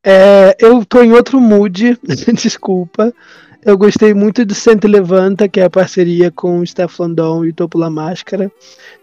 É, 0.02 0.56
eu 0.58 0.82
tô 0.82 1.02
em 1.02 1.12
outro 1.12 1.38
mood, 1.38 1.98
desculpa. 2.32 3.12
Eu 3.64 3.78
gostei 3.78 4.12
muito 4.12 4.44
de 4.44 4.56
Sente 4.56 4.88
Levanta, 4.88 5.48
que 5.48 5.60
é 5.60 5.64
a 5.64 5.70
parceria 5.70 6.32
com 6.32 6.58
o 6.58 6.66
Stefan 6.66 7.10
Don 7.10 7.44
e 7.44 7.52
Topo 7.52 7.78
La 7.78 7.88
Máscara. 7.88 8.50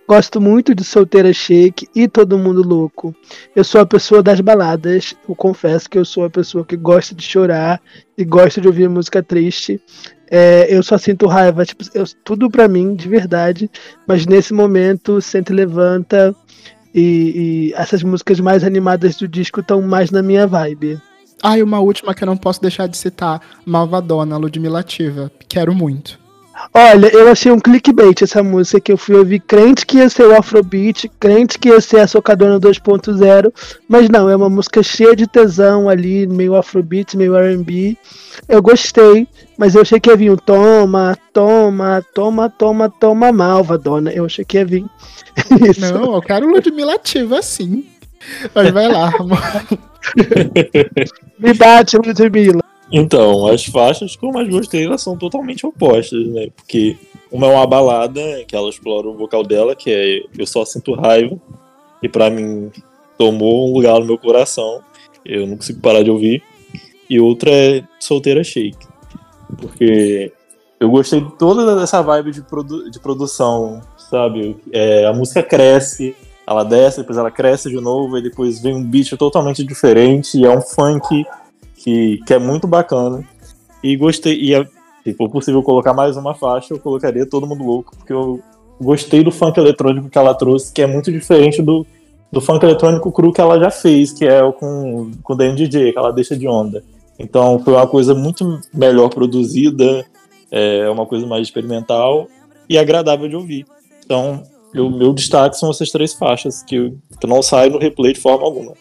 Gosto 0.06 0.42
muito 0.42 0.76
de 0.76 0.84
Solteira 0.84 1.32
Shake 1.32 1.88
e 1.96 2.10
Todo 2.10 2.38
Mundo 2.38 2.62
Louco. 2.62 3.16
Eu 3.56 3.64
sou 3.64 3.80
a 3.80 3.86
pessoa 3.86 4.22
das 4.22 4.42
baladas. 4.42 5.16
Eu 5.28 5.34
confesso 5.34 5.90
que 5.90 5.98
eu 5.98 6.04
sou 6.04 6.26
a 6.26 6.30
pessoa 6.30 6.66
que 6.66 6.76
gosta 6.76 7.16
de 7.16 7.24
chorar 7.24 7.82
e 8.18 8.26
gosta 8.26 8.60
de 8.60 8.68
ouvir 8.68 8.90
música 8.90 9.24
triste. 9.24 9.80
É, 10.30 10.68
eu 10.70 10.84
só 10.84 10.98
sinto 10.98 11.26
raiva, 11.26 11.66
tipo, 11.66 11.86
eu- 11.94 12.04
tudo 12.26 12.50
pra 12.52 12.68
mim, 12.68 12.96
de 12.96 13.08
verdade. 13.08 13.72
Mas 14.06 14.26
nesse 14.26 14.54
momento, 14.54 15.22
Sente 15.22 15.54
Levanta 15.54 16.36
e, 16.94 17.70
e 17.72 17.74
essas 17.76 18.04
músicas 18.04 18.42
mais 18.42 18.66
animadas 18.66 19.16
do 19.16 19.28
disco 19.28 19.62
estão 19.62 19.82
mais 19.82 20.12
na 20.12 20.22
minha 20.22 20.46
vibe. 20.46 21.00
Ah, 21.42 21.58
e 21.58 21.64
uma 21.64 21.80
última 21.80 22.14
que 22.14 22.24
eu 22.24 22.28
não 22.28 22.38
posso 22.38 22.62
deixar 22.62 22.88
de 22.88 22.98
citar: 22.98 23.42
Malvadona, 23.66 24.38
Ludmilla 24.38 24.80
Ativa. 24.80 25.32
Quero 25.48 25.74
muito. 25.74 26.20
Olha, 26.74 27.08
eu 27.08 27.32
achei 27.32 27.52
um 27.52 27.60
clickbait 27.60 28.22
essa 28.22 28.44
música 28.44 28.80
que 28.82 28.92
eu 28.92 28.98
fui 28.98 29.16
ouvir 29.16 29.40
crente 29.40 29.86
que 29.86 29.98
ia 29.98 30.10
ser 30.10 30.24
o 30.28 30.36
Afrobeat, 30.36 31.10
crente 31.20 31.58
que 31.58 31.70
ia 31.70 31.80
ser 31.80 32.02
a 32.02 32.08
Socadona 32.08 32.60
2.0, 32.60 33.52
mas 33.88 34.10
não, 34.10 34.30
é 34.30 34.36
uma 34.36 34.50
música 34.50 34.84
cheia 34.84 35.16
de 35.16 35.26
tesão 35.26 35.88
ali, 35.88 36.28
meio 36.28 36.56
Afrobeat, 36.56 37.16
meio 37.16 37.36
R&B. 37.36 37.98
Eu 38.48 38.62
gostei, 38.62 39.28
mas 39.58 39.74
eu 39.74 39.82
achei 39.82 40.00
que 40.00 40.10
ia 40.10 40.18
vir 40.18 40.32
um 40.32 40.36
toma, 40.36 41.18
toma, 41.34 42.06
toma, 42.14 42.50
toma, 42.50 42.90
toma, 42.90 43.32
malvadona. 43.32 44.12
Eu 44.12 44.26
achei 44.26 44.44
que 44.44 44.58
ia 44.58 44.66
vir 44.66 44.86
isso. 45.70 45.94
Não, 45.94 46.16
eu 46.16 46.22
quero 46.22 46.48
Ludmilla 46.48 46.96
Ativa 46.96 47.42
sim. 47.42 47.86
Mas 48.54 48.72
vai 48.72 48.88
lá, 48.88 49.14
amor. 49.20 49.40
Me 51.38 51.54
bate, 51.54 51.98
Ludmilla. 51.98 52.64
Então, 52.92 53.48
as 53.48 53.66
faixas 53.66 54.16
que 54.16 54.26
eu 54.26 54.32
mais 54.32 54.50
gostei, 54.50 54.86
elas 54.86 55.02
são 55.02 55.16
totalmente 55.16 55.66
opostas, 55.66 56.26
né? 56.28 56.50
Porque 56.56 56.98
uma 57.32 57.48
é 57.48 57.56
uma 57.56 57.68
balada, 57.68 58.22
que 58.48 58.56
ela 58.56 58.70
explora 58.70 59.08
o 59.08 59.16
vocal 59.16 59.44
dela, 59.44 59.76
que 59.76 59.92
é 59.92 60.24
Eu 60.38 60.48
Só 60.48 60.66
Sinto 60.66 60.94
Raiva, 60.96 61.40
e 62.02 62.10
pra 62.10 62.30
mim 62.30 62.72
tomou 63.18 63.70
um 63.70 63.74
lugar 63.74 64.00
no 64.00 64.06
meu 64.06 64.18
coração, 64.18 64.82
eu 65.24 65.46
não 65.46 65.58
consigo 65.58 65.82
parar 65.82 66.02
de 66.02 66.10
ouvir. 66.10 66.42
E 67.10 67.20
outra 67.20 67.52
é 67.52 67.84
Solteira 68.00 68.44
Shake, 68.44 68.88
porque 69.58 70.32
eu 70.80 70.90
gostei 70.90 71.22
de 71.22 71.32
toda 71.38 71.82
essa 71.82 72.02
vibe 72.02 72.32
de, 72.32 72.42
produ 72.42 72.90
de 72.90 73.00
produção, 73.00 73.82
sabe? 73.98 74.56
É, 74.72 75.06
a 75.06 75.14
música 75.14 75.44
cresce, 75.44 76.16
ela 76.50 76.64
desce, 76.64 77.02
depois 77.02 77.16
ela 77.16 77.30
cresce 77.30 77.70
de 77.70 77.80
novo, 77.80 78.18
e 78.18 78.24
depois 78.24 78.60
vem 78.60 78.76
um 78.76 78.84
beat 78.84 79.16
totalmente 79.16 79.64
diferente, 79.64 80.36
e 80.36 80.46
é 80.46 80.50
um 80.50 80.62
funk 80.62 81.24
que, 81.76 82.18
que 82.26 82.34
é 82.34 82.40
muito 82.40 82.68
bacana. 82.68 83.24
E 83.84 83.96
gostei, 83.96 84.36
e 84.36 84.56
é- 84.56 84.66
se 85.04 85.14
for 85.14 85.30
possível 85.30 85.62
colocar 85.62 85.94
mais 85.94 86.18
uma 86.18 86.34
faixa, 86.34 86.74
eu 86.74 86.80
colocaria 86.80 87.24
Todo 87.24 87.46
Mundo 87.46 87.64
Louco, 87.64 87.96
porque 87.96 88.12
eu 88.12 88.40
gostei 88.82 89.24
do 89.24 89.32
funk 89.32 89.60
eletrônico 89.60 90.10
que 90.10 90.18
ela 90.18 90.34
trouxe, 90.34 90.74
que 90.74 90.82
é 90.82 90.88
muito 90.88 91.12
diferente 91.12 91.62
do, 91.62 91.86
do 92.32 92.42
funk 92.42 92.66
eletrônico 92.66 93.12
cru 93.12 93.32
que 93.32 93.42
ela 93.42 93.60
já 93.60 93.70
fez, 93.70 94.12
que 94.12 94.26
é 94.26 94.44
o 94.44 94.52
com, 94.52 95.12
com 95.22 95.34
o 95.34 95.36
DNDJ, 95.36 95.92
que 95.94 96.00
ela 96.00 96.12
deixa 96.12 96.36
de 96.36 96.48
onda. 96.48 96.84
Então 97.20 97.60
foi 97.60 97.74
uma 97.74 97.86
coisa 97.86 98.16
muito 98.16 98.60
melhor 98.74 99.10
produzida, 99.10 100.04
é 100.50 100.90
uma 100.90 101.06
coisa 101.06 101.28
mais 101.28 101.44
experimental 101.44 102.28
e 102.68 102.76
agradável 102.76 103.30
de 103.30 103.36
ouvir. 103.36 103.68
Então, 104.04 104.42
o 104.76 104.90
meu 104.90 105.14
destaque 105.14 105.58
são 105.58 105.70
essas 105.70 105.90
três 105.90 106.14
faixas, 106.14 106.62
que, 106.64 106.94
que 107.20 107.28
não 107.28 107.42
saem 107.42 107.72
no 107.72 107.80
replay 107.80 108.14
de 108.14 108.20
forma 108.20 108.46
alguma. 108.46 108.74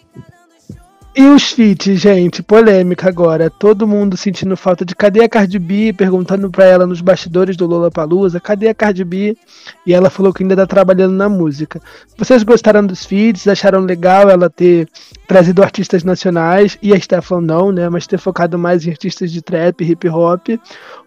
E 1.19 1.27
os 1.27 1.51
feats, 1.51 2.01
gente, 2.01 2.45
polêmica 2.45 3.09
agora. 3.09 3.51
Todo 3.51 3.89
mundo 3.89 4.17
sentindo 4.17 4.57
falta 4.57 4.85
de 4.85 4.95
cadê 4.95 5.25
a 5.25 5.29
Cardi 5.29 5.59
B, 5.59 5.93
perguntando 5.93 6.49
pra 6.49 6.65
ela 6.65 6.87
nos 6.87 7.01
bastidores 7.01 7.57
do 7.57 7.67
Lollapalooza, 7.67 8.39
cadê 8.39 8.69
a 8.69 8.75
Cardi 8.75 9.03
B? 9.03 9.37
E 9.85 9.93
ela 9.93 10.11
falou 10.11 10.33
que 10.33 10.45
ainda 10.45 10.55
tá 10.55 10.65
trabalhando 10.65 11.15
na 11.15 11.29
música. 11.29 11.81
Vocês 12.17 12.45
gostaram 12.45 12.87
dos 12.87 13.05
feats? 13.05 13.49
Acharam 13.49 13.81
legal 13.81 14.31
ela 14.31 14.49
ter 14.49 14.89
trazido 15.27 15.61
artistas 15.61 16.05
nacionais 16.05 16.79
e 16.81 16.93
a 16.95 17.01
Stefan 17.01 17.41
não, 17.41 17.73
né? 17.73 17.89
Mas 17.89 18.07
ter 18.07 18.19
focado 18.19 18.57
mais 18.57 18.87
em 18.87 18.91
artistas 18.91 19.33
de 19.33 19.43
trap, 19.43 19.83
hip 19.83 20.09
hop? 20.09 20.51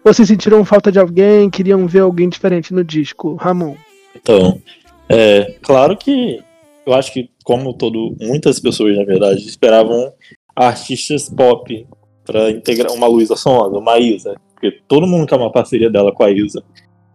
Ou 0.04 0.12
vocês 0.12 0.28
sentiram 0.28 0.62
falta 0.62 0.92
de 0.92 0.98
alguém, 0.98 1.48
queriam 1.48 1.86
ver 1.86 2.00
alguém 2.00 2.28
diferente 2.28 2.74
no 2.74 2.84
disco? 2.84 3.34
Ramon. 3.36 3.76
Então, 4.14 4.60
é 5.08 5.54
claro 5.62 5.96
que 5.96 6.40
eu 6.86 6.94
acho 6.94 7.12
que, 7.12 7.30
como 7.44 7.72
todo, 7.74 8.14
muitas 8.20 8.58
pessoas, 8.60 8.96
na 8.96 9.04
verdade, 9.04 9.40
esperavam 9.46 10.12
artistas 10.54 11.28
pop 11.28 11.86
para 12.24 12.50
integrar 12.50 12.92
uma 12.92 13.06
Luísa 13.06 13.36
Sonza, 13.36 13.76
uma 13.78 13.98
Isa, 13.98 14.34
porque 14.52 14.78
todo 14.86 15.06
mundo 15.06 15.26
quer 15.26 15.36
uma 15.36 15.50
parceria 15.50 15.90
dela 15.90 16.12
com 16.12 16.22
a 16.24 16.30
Isa. 16.30 16.62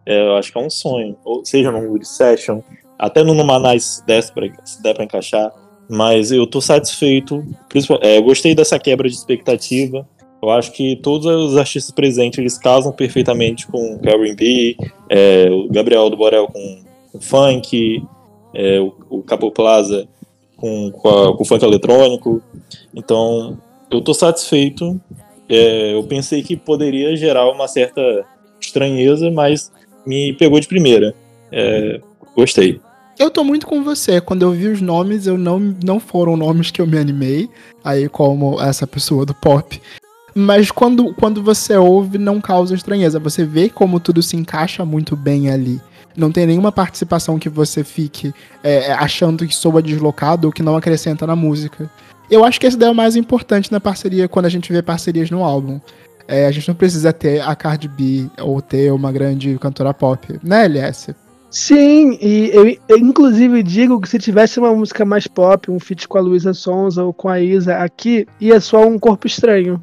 É, 0.06 0.26
eu 0.26 0.36
acho 0.36 0.52
que 0.52 0.58
é 0.58 0.62
um 0.62 0.70
sonho, 0.70 1.18
ou 1.26 1.44
seja 1.46 1.72
num 1.72 1.88
Wood 1.90 2.08
Session, 2.08 2.62
até 2.98 3.24
no 3.24 3.34
Numanais 3.34 4.04
se, 4.06 4.34
pra- 4.34 4.48
der 4.82 4.94
para 4.94 5.04
encaixar, 5.04 5.52
mas 5.90 6.32
eu 6.32 6.48
tô 6.48 6.60
satisfeito, 6.62 7.44
é, 8.02 8.18
eu 8.18 8.24
gostei 8.24 8.56
dessa 8.56 8.78
quebra 8.80 9.08
de 9.08 9.16
expectativa. 9.16 10.08
Eu 10.42 10.52
acho 10.52 10.72
que 10.72 10.96
todos 10.98 11.26
os 11.26 11.58
artistas 11.58 11.92
presentes 11.92 12.38
eles 12.38 12.58
casam 12.60 12.92
perfeitamente 12.92 13.66
com 13.68 13.96
o 13.96 14.00
R&B, 14.08 14.78
é, 15.10 15.50
o 15.50 15.68
Gabriel 15.70 16.10
do 16.10 16.18
Borel 16.18 16.48
com, 16.48 16.84
com 17.18 17.22
funk, 17.22 18.04
é, 18.54 18.80
o, 18.80 18.94
o 19.10 19.24
Capo 19.24 19.52
Plaza 19.52 20.08
com, 20.56 20.92
com, 20.92 21.10
a- 21.10 21.36
com 21.36 21.44
o 21.44 21.46
funk 21.46 21.64
eletrônico. 21.64 22.42
Então, 22.96 23.58
eu 23.92 24.02
tô 24.02 24.14
satisfeito. 24.14 25.00
É, 25.50 25.94
eu 25.94 26.04
pensei 26.04 26.42
que 26.44 26.56
poderia 26.56 27.16
gerar 27.16 27.50
uma 27.50 27.68
certa 27.68 28.02
estranheza, 28.60 29.30
mas 29.32 29.72
me 30.06 30.34
pegou 30.34 30.60
de 30.60 30.68
primeira. 30.68 31.14
É, 31.52 32.02
gostei. 32.36 32.80
Eu 33.18 33.32
tô 33.32 33.44
muito 33.44 33.66
com 33.66 33.84
você. 33.84 34.22
Quando 34.22 34.44
eu 34.44 34.52
vi 34.52 34.68
os 34.68 34.82
nomes, 34.82 35.26
eu 35.26 35.38
não, 35.38 35.60
não 35.84 36.00
foram 36.00 36.38
nomes 36.38 36.70
que 36.70 36.82
eu 36.82 36.86
me 36.88 36.98
animei. 36.98 37.50
Aí, 37.84 38.08
como 38.10 38.62
essa 38.62 38.86
pessoa 38.86 39.26
do 39.26 39.34
pop. 39.34 39.82
Mas 40.36 40.70
quando, 40.70 41.16
quando 41.16 41.42
você 41.42 41.76
ouve, 41.78 42.18
não 42.20 42.40
causa 42.40 42.76
estranheza. 42.76 43.18
Você 43.20 43.44
vê 43.44 43.70
como 43.70 44.00
tudo 44.00 44.22
se 44.22 44.36
encaixa 44.36 44.86
muito 44.86 45.16
bem 45.16 45.50
ali. 45.50 45.82
Não 46.18 46.32
tem 46.32 46.48
nenhuma 46.48 46.72
participação 46.72 47.38
que 47.38 47.48
você 47.48 47.84
fique 47.84 48.34
é, 48.64 48.92
achando 48.92 49.46
que 49.46 49.56
soa 49.56 49.84
deslocado 49.84 50.48
ou 50.48 50.52
que 50.52 50.64
não 50.64 50.76
acrescenta 50.76 51.28
na 51.28 51.36
música. 51.36 51.90
Eu 52.30 52.44
acho 52.44 52.60
que 52.60 52.66
esse 52.66 52.76
daí 52.76 52.90
é 52.90 52.92
o 52.92 52.96
mais 52.96 53.16
importante 53.16 53.72
na 53.72 53.80
parceria, 53.80 54.28
quando 54.28 54.48
a 54.48 54.50
gente 54.50 54.74
vê 54.74 54.82
parcerias 54.82 55.30
no 55.30 55.44
álbum. 55.44 55.80
É, 56.28 56.48
a 56.48 56.52
gente 56.52 56.68
não 56.68 56.76
precisa 56.76 57.14
ter 57.14 57.40
a 57.42 57.56
Cardi 57.56 57.88
B 57.88 58.28
ou 58.42 58.62
ter 58.62 58.92
uma 58.92 59.12
grande 59.12 59.58
cantora 59.60 59.94
pop, 59.94 60.40
né, 60.44 60.66
LS? 60.66 61.16
Sim, 61.50 62.18
e 62.22 62.50
eu, 62.54 62.78
eu 62.90 62.98
inclusive 62.98 63.64
digo 63.64 64.02
que 64.02 64.10
se 64.10 64.20
tivesse 64.20 64.60
uma 64.60 64.76
música 64.76 65.06
mais 65.06 65.28
pop, 65.28 65.72
um 65.72 65.80
feat 65.80 66.08
com 66.08 66.18
a 66.18 66.22
Luísa 66.22 66.54
Sonza 66.54 67.04
ou 67.04 67.14
com 67.14 67.30
a 67.30 67.40
Isa 67.40 67.78
aqui, 67.78 68.28
ia 68.42 68.60
só 68.60 68.86
um 68.86 69.00
corpo 69.00 69.28
estranho 69.28 69.82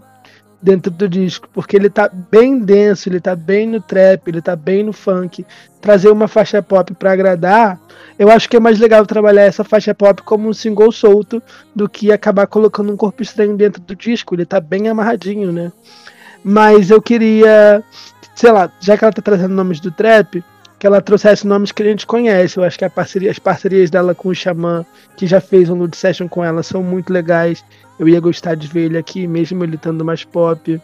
dentro 0.64 0.90
do 0.90 1.06
disco, 1.06 1.46
porque 1.52 1.76
ele 1.76 1.90
tá 1.90 2.10
bem 2.30 2.58
denso, 2.58 3.08
ele 3.08 3.20
tá 3.20 3.36
bem 3.36 3.66
no 3.66 3.82
trap, 3.82 4.26
ele 4.26 4.40
tá 4.40 4.56
bem 4.56 4.82
no 4.82 4.94
funk. 4.94 5.44
Trazer 5.78 6.08
uma 6.08 6.26
faixa 6.26 6.62
pop 6.62 6.94
pra 6.94 7.12
agradar, 7.12 7.78
eu 8.18 8.30
acho 8.30 8.48
que 8.48 8.56
é 8.56 8.60
mais 8.60 8.80
legal 8.80 9.04
trabalhar 9.04 9.42
essa 9.42 9.62
faixa 9.62 9.94
pop 9.94 10.22
como 10.22 10.48
um 10.48 10.54
single 10.54 10.90
solto 10.90 11.42
do 11.76 11.86
que 11.86 12.10
acabar 12.10 12.46
colocando 12.46 12.90
um 12.90 12.96
corpo 12.96 13.22
estranho 13.22 13.54
dentro 13.54 13.82
do 13.82 13.94
disco, 13.94 14.34
ele 14.34 14.46
tá 14.46 14.58
bem 14.58 14.88
amarradinho, 14.88 15.52
né? 15.52 15.70
Mas 16.42 16.90
eu 16.90 17.02
queria, 17.02 17.82
sei 18.34 18.50
lá, 18.50 18.72
já 18.80 18.96
que 18.96 19.04
ela 19.04 19.12
tá 19.12 19.20
trazendo 19.20 19.54
nomes 19.54 19.80
do 19.80 19.90
trap, 19.90 20.42
que 20.78 20.86
ela 20.86 21.00
trouxesse 21.00 21.46
nomes 21.46 21.72
que 21.72 21.82
a 21.82 21.86
gente 21.86 22.06
conhece. 22.06 22.58
Eu 22.58 22.64
acho 22.64 22.78
que 22.78 22.86
parceria- 22.88 23.30
as 23.30 23.38
parcerias 23.38 23.90
dela 23.90 24.14
com 24.14 24.28
o 24.28 24.34
Xamã, 24.34 24.84
que 25.16 25.26
já 25.26 25.40
fez 25.40 25.70
um 25.70 25.76
Nude 25.76 25.96
Session 25.96 26.28
com 26.28 26.44
ela, 26.44 26.62
são 26.62 26.82
muito 26.82 27.12
legais. 27.12 27.64
Eu 27.98 28.08
ia 28.08 28.20
gostar 28.20 28.54
de 28.54 28.66
ver 28.66 28.86
ele 28.86 28.98
aqui, 28.98 29.26
mesmo 29.26 29.62
ele 29.62 29.76
estando 29.76 30.04
mais 30.04 30.24
pop. 30.24 30.80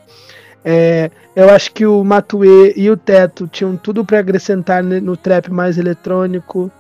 É, 0.65 1.11
eu 1.35 1.49
acho 1.51 1.73
que 1.73 1.87
o 1.87 2.05
Matue 2.05 2.75
e 2.77 2.91
o 2.91 2.97
Teto 2.97 3.49
tinham 3.49 3.77
tudo 3.77 4.05
para 4.05 4.21
acrescentar 4.21 4.83
no 4.83 5.17
trap 5.17 5.51
mais 5.51 5.79
eletrônico. 5.79 6.71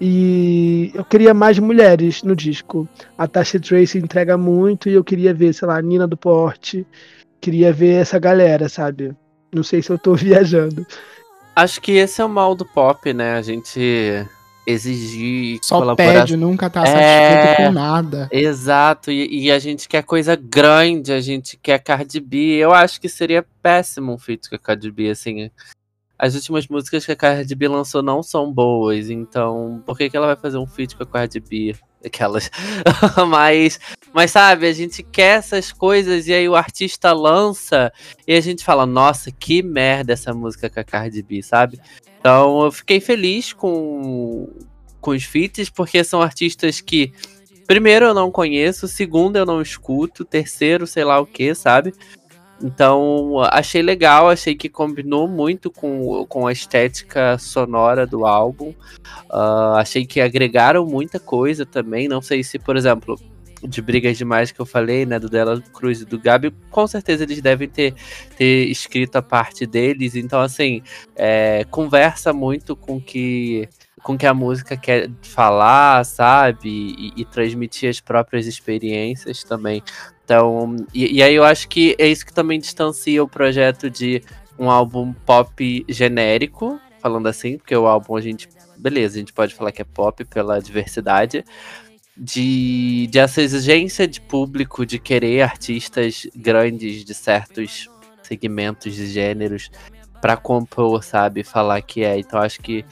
E 0.00 0.90
eu 0.94 1.04
queria 1.04 1.34
mais 1.34 1.58
mulheres 1.58 2.22
no 2.22 2.34
disco. 2.34 2.88
A 3.18 3.28
Tasha 3.28 3.60
Trace 3.60 3.98
entrega 3.98 4.36
muito 4.38 4.88
e 4.88 4.94
eu 4.94 5.04
queria 5.04 5.34
ver, 5.34 5.52
sei 5.52 5.68
lá, 5.68 5.80
Nina 5.80 6.06
do 6.06 6.16
Porte. 6.16 6.86
Queria 7.40 7.72
ver 7.72 8.00
essa 8.00 8.18
galera, 8.18 8.68
sabe? 8.68 9.14
Não 9.52 9.62
sei 9.62 9.82
se 9.82 9.90
eu 9.90 9.98
tô 9.98 10.14
viajando. 10.16 10.86
Acho 11.54 11.80
que 11.80 11.92
esse 11.92 12.22
é 12.22 12.24
o 12.24 12.28
mal 12.28 12.54
do 12.54 12.64
pop, 12.64 13.12
né? 13.12 13.34
A 13.34 13.42
gente 13.42 14.26
exigir 14.66 15.58
Só 15.62 15.78
colaboração. 15.78 16.20
pede, 16.20 16.36
nunca 16.36 16.68
tá 16.70 16.82
É. 16.82 16.86
satisfeito 16.86 17.66
com 17.68 17.72
nada. 17.72 18.28
Exato, 18.30 19.10
e, 19.10 19.44
e 19.46 19.50
a 19.50 19.58
gente 19.58 19.88
quer 19.88 20.02
coisa 20.02 20.36
grande, 20.36 21.12
a 21.12 21.20
gente 21.20 21.56
quer 21.56 21.78
Cardi 21.78 22.20
B. 22.20 22.56
Eu 22.56 22.72
acho 22.72 23.00
que 23.00 23.08
seria 23.08 23.44
péssimo 23.62 24.12
um 24.12 24.18
feat 24.18 24.48
com 24.48 24.56
a 24.56 24.58
Cardi 24.58 24.90
B, 24.90 25.10
assim. 25.10 25.50
As 26.18 26.34
últimas 26.34 26.68
músicas 26.68 27.06
que 27.06 27.12
a 27.12 27.16
Cardi 27.16 27.54
B 27.54 27.66
lançou 27.66 28.02
não 28.02 28.22
são 28.22 28.52
boas, 28.52 29.08
então 29.08 29.82
por 29.86 29.96
que, 29.96 30.10
que 30.10 30.16
ela 30.16 30.26
vai 30.26 30.36
fazer 30.36 30.58
um 30.58 30.66
feat 30.66 30.94
com 30.94 31.02
a 31.02 31.06
Cardi 31.06 31.40
B? 31.40 31.74
Aquelas. 32.04 32.50
mas, 33.28 33.78
mas 34.12 34.30
sabe, 34.30 34.66
a 34.66 34.72
gente 34.72 35.02
quer 35.02 35.38
essas 35.38 35.70
coisas 35.72 36.26
e 36.26 36.32
aí 36.32 36.48
o 36.48 36.56
artista 36.56 37.12
lança 37.12 37.92
e 38.26 38.34
a 38.34 38.40
gente 38.40 38.64
fala, 38.64 38.84
nossa, 38.86 39.30
que 39.30 39.62
merda 39.62 40.12
essa 40.12 40.32
música 40.32 40.68
com 40.70 40.80
a 40.80 40.84
Cardi 40.84 41.22
B, 41.22 41.42
sabe? 41.42 41.78
Então 42.20 42.64
eu 42.64 42.70
fiquei 42.70 43.00
feliz 43.00 43.52
com, 43.52 44.48
com 45.00 45.12
os 45.12 45.24
feats, 45.24 45.70
porque 45.70 46.04
são 46.04 46.20
artistas 46.20 46.80
que 46.80 47.12
primeiro 47.66 48.04
eu 48.04 48.14
não 48.14 48.30
conheço, 48.30 48.86
segundo 48.86 49.36
eu 49.36 49.46
não 49.46 49.62
escuto, 49.62 50.24
terceiro 50.24 50.86
sei 50.86 51.02
lá 51.02 51.18
o 51.18 51.26
que, 51.26 51.54
sabe? 51.54 51.94
Então 52.62 53.40
achei 53.50 53.80
legal, 53.80 54.28
achei 54.28 54.54
que 54.54 54.68
combinou 54.68 55.26
muito 55.26 55.70
com, 55.70 56.26
com 56.26 56.46
a 56.46 56.52
estética 56.52 57.38
sonora 57.38 58.06
do 58.06 58.26
álbum. 58.26 58.74
Ah, 59.30 59.76
achei 59.78 60.04
que 60.04 60.20
agregaram 60.20 60.84
muita 60.84 61.18
coisa 61.18 61.64
também. 61.64 62.06
Não 62.06 62.20
sei 62.20 62.44
se, 62.44 62.58
por 62.58 62.76
exemplo, 62.76 63.18
de 63.62 63.82
brigas 63.82 64.16
demais 64.16 64.52
que 64.52 64.60
eu 64.60 64.66
falei, 64.66 65.04
né, 65.04 65.18
do 65.18 65.28
Dela 65.28 65.62
Cruz 65.72 66.00
e 66.00 66.04
do 66.04 66.18
Gabi, 66.18 66.52
com 66.70 66.86
certeza 66.86 67.24
eles 67.24 67.40
devem 67.40 67.68
ter, 67.68 67.94
ter 68.36 68.66
escrito 68.68 69.16
a 69.16 69.22
parte 69.22 69.66
deles. 69.66 70.14
Então, 70.14 70.40
assim, 70.40 70.82
é, 71.16 71.64
conversa 71.70 72.32
muito 72.32 72.74
com 72.74 73.00
que 73.00 73.68
com 74.02 74.16
que 74.16 74.26
a 74.26 74.32
música 74.32 74.78
quer 74.78 75.10
falar, 75.22 76.04
sabe? 76.04 76.68
E, 76.68 77.12
e 77.20 77.24
transmitir 77.24 77.90
as 77.90 78.00
próprias 78.00 78.46
experiências 78.46 79.44
também. 79.44 79.82
Então, 80.24 80.76
e, 80.94 81.16
e 81.16 81.22
aí 81.22 81.34
eu 81.34 81.44
acho 81.44 81.68
que 81.68 81.94
é 81.98 82.06
isso 82.06 82.24
que 82.24 82.32
também 82.32 82.58
distancia 82.58 83.22
o 83.22 83.28
projeto 83.28 83.90
de 83.90 84.22
um 84.58 84.70
álbum 84.70 85.12
pop 85.12 85.84
genérico, 85.88 86.80
falando 87.00 87.26
assim, 87.26 87.58
porque 87.58 87.74
o 87.74 87.86
álbum 87.86 88.16
a 88.16 88.20
gente, 88.20 88.48
beleza, 88.76 89.16
a 89.16 89.18
gente 89.18 89.32
pode 89.32 89.54
falar 89.54 89.72
que 89.72 89.82
é 89.82 89.84
pop 89.84 90.24
pela 90.24 90.60
diversidade, 90.60 91.44
de, 92.22 93.06
de 93.06 93.18
essa 93.18 93.40
exigência 93.40 94.06
de 94.06 94.20
público 94.20 94.84
de 94.84 94.98
querer 94.98 95.40
artistas 95.40 96.26
grandes 96.36 97.02
de 97.02 97.14
certos 97.14 97.88
segmentos 98.22 98.94
de 98.94 99.06
gêneros 99.06 99.70
para 100.20 100.36
compor, 100.36 101.02
sabe, 101.02 101.42
falar 101.42 101.80
que 101.80 102.04
é. 102.04 102.18
Então 102.18 102.38
acho 102.38 102.60
que 102.60 102.84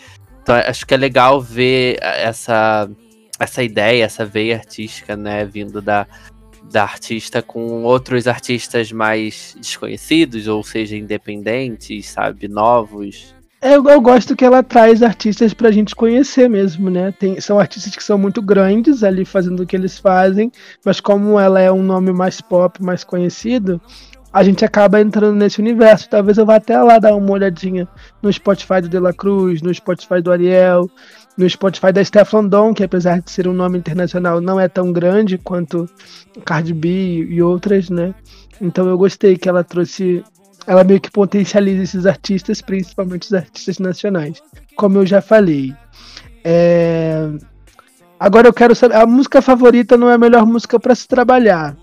então, 0.42 0.56
acho 0.56 0.86
que 0.86 0.94
é 0.94 0.96
legal 0.96 1.42
ver 1.42 1.98
essa 2.00 2.88
essa 3.38 3.62
ideia, 3.62 4.04
essa 4.04 4.24
veia 4.24 4.56
artística, 4.56 5.14
né, 5.14 5.44
vindo 5.44 5.82
da 5.82 6.06
da 6.72 6.82
artista 6.82 7.42
com 7.42 7.82
outros 7.82 8.26
artistas 8.26 8.90
mais 8.92 9.54
desconhecidos, 9.58 10.48
ou 10.48 10.62
seja, 10.62 10.96
independentes, 10.96 12.08
sabe, 12.08 12.48
novos. 12.48 13.34
Eu, 13.60 13.84
eu 13.88 14.00
gosto 14.00 14.36
que 14.36 14.44
ela 14.44 14.62
traz 14.62 15.02
artistas 15.02 15.52
pra 15.52 15.72
gente 15.72 15.94
conhecer 15.94 16.48
mesmo, 16.48 16.88
né? 16.88 17.12
Tem, 17.12 17.40
são 17.40 17.58
artistas 17.58 17.96
que 17.96 18.04
são 18.04 18.16
muito 18.16 18.40
grandes 18.40 19.02
ali 19.02 19.24
fazendo 19.24 19.62
o 19.62 19.66
que 19.66 19.74
eles 19.74 19.98
fazem, 19.98 20.50
mas 20.84 21.00
como 21.00 21.40
ela 21.40 21.60
é 21.60 21.70
um 21.70 21.82
nome 21.82 22.12
mais 22.12 22.40
pop, 22.40 22.80
mais 22.80 23.02
conhecido, 23.02 23.80
a 24.32 24.44
gente 24.44 24.64
acaba 24.64 25.00
entrando 25.00 25.36
nesse 25.36 25.60
universo. 25.60 26.08
Talvez 26.08 26.38
eu 26.38 26.46
vá 26.46 26.56
até 26.56 26.80
lá 26.80 27.00
dar 27.00 27.16
uma 27.16 27.32
olhadinha 27.32 27.88
no 28.22 28.32
Spotify 28.32 28.80
do 28.80 28.88
De 28.88 28.98
La 29.00 29.12
Cruz, 29.12 29.60
no 29.60 29.74
Spotify 29.74 30.20
do 30.22 30.30
Ariel, 30.30 30.88
no 31.36 31.48
Spotify 31.48 31.92
da 31.92 32.04
Stefan 32.04 32.44
Don, 32.44 32.72
que 32.72 32.84
apesar 32.84 33.20
de 33.20 33.30
ser 33.30 33.48
um 33.48 33.52
nome 33.52 33.78
internacional, 33.78 34.40
não 34.40 34.60
é 34.60 34.68
tão 34.68 34.92
grande 34.92 35.36
quanto 35.36 35.88
Cardi 36.44 36.74
B 36.74 37.26
e 37.28 37.42
outras, 37.42 37.90
né? 37.90 38.14
Então 38.60 38.86
eu 38.88 38.96
gostei 38.98 39.36
que 39.36 39.48
ela 39.48 39.64
trouxe. 39.64 40.22
Ela 40.68 40.84
meio 40.84 41.00
que 41.00 41.10
potencializa 41.10 41.82
esses 41.82 42.06
artistas, 42.06 42.60
principalmente 42.60 43.22
os 43.22 43.32
artistas 43.32 43.78
nacionais. 43.78 44.40
Como 44.76 44.98
eu 44.98 45.06
já 45.06 45.20
falei. 45.20 45.74
É, 46.44 47.28
Agora 48.20 48.48
eu 48.48 48.52
quero 48.52 48.74
saber. 48.74 48.96
A 48.96 49.06
música 49.06 49.40
favorita 49.40 49.96
não 49.96 50.10
é 50.10 50.14
a 50.14 50.18
melhor 50.18 50.44
música 50.44 50.78
para 50.78 50.94
se 50.94 51.06
trabalhar. 51.06 51.76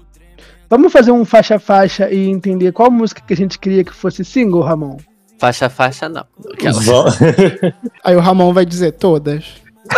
Vamos 0.70 0.92
fazer 0.92 1.12
um 1.12 1.24
faixa-faixa 1.24 2.12
e 2.12 2.28
entender 2.28 2.72
qual 2.74 2.92
música 2.92 3.22
que 3.26 3.34
a 3.34 3.38
gente 3.38 3.58
queria 3.58 3.84
que 3.84 3.94
fosse 3.94 4.26
single, 4.26 4.62
Ramon? 4.62 4.98
Faixa 5.40 5.70
faixa 5.70 6.10
não. 6.10 6.26
Aí 8.04 8.16
o 8.16 8.20
Ramon 8.20 8.52
vai 8.54 8.66
dizer 8.66 8.94
todas. 8.94 9.46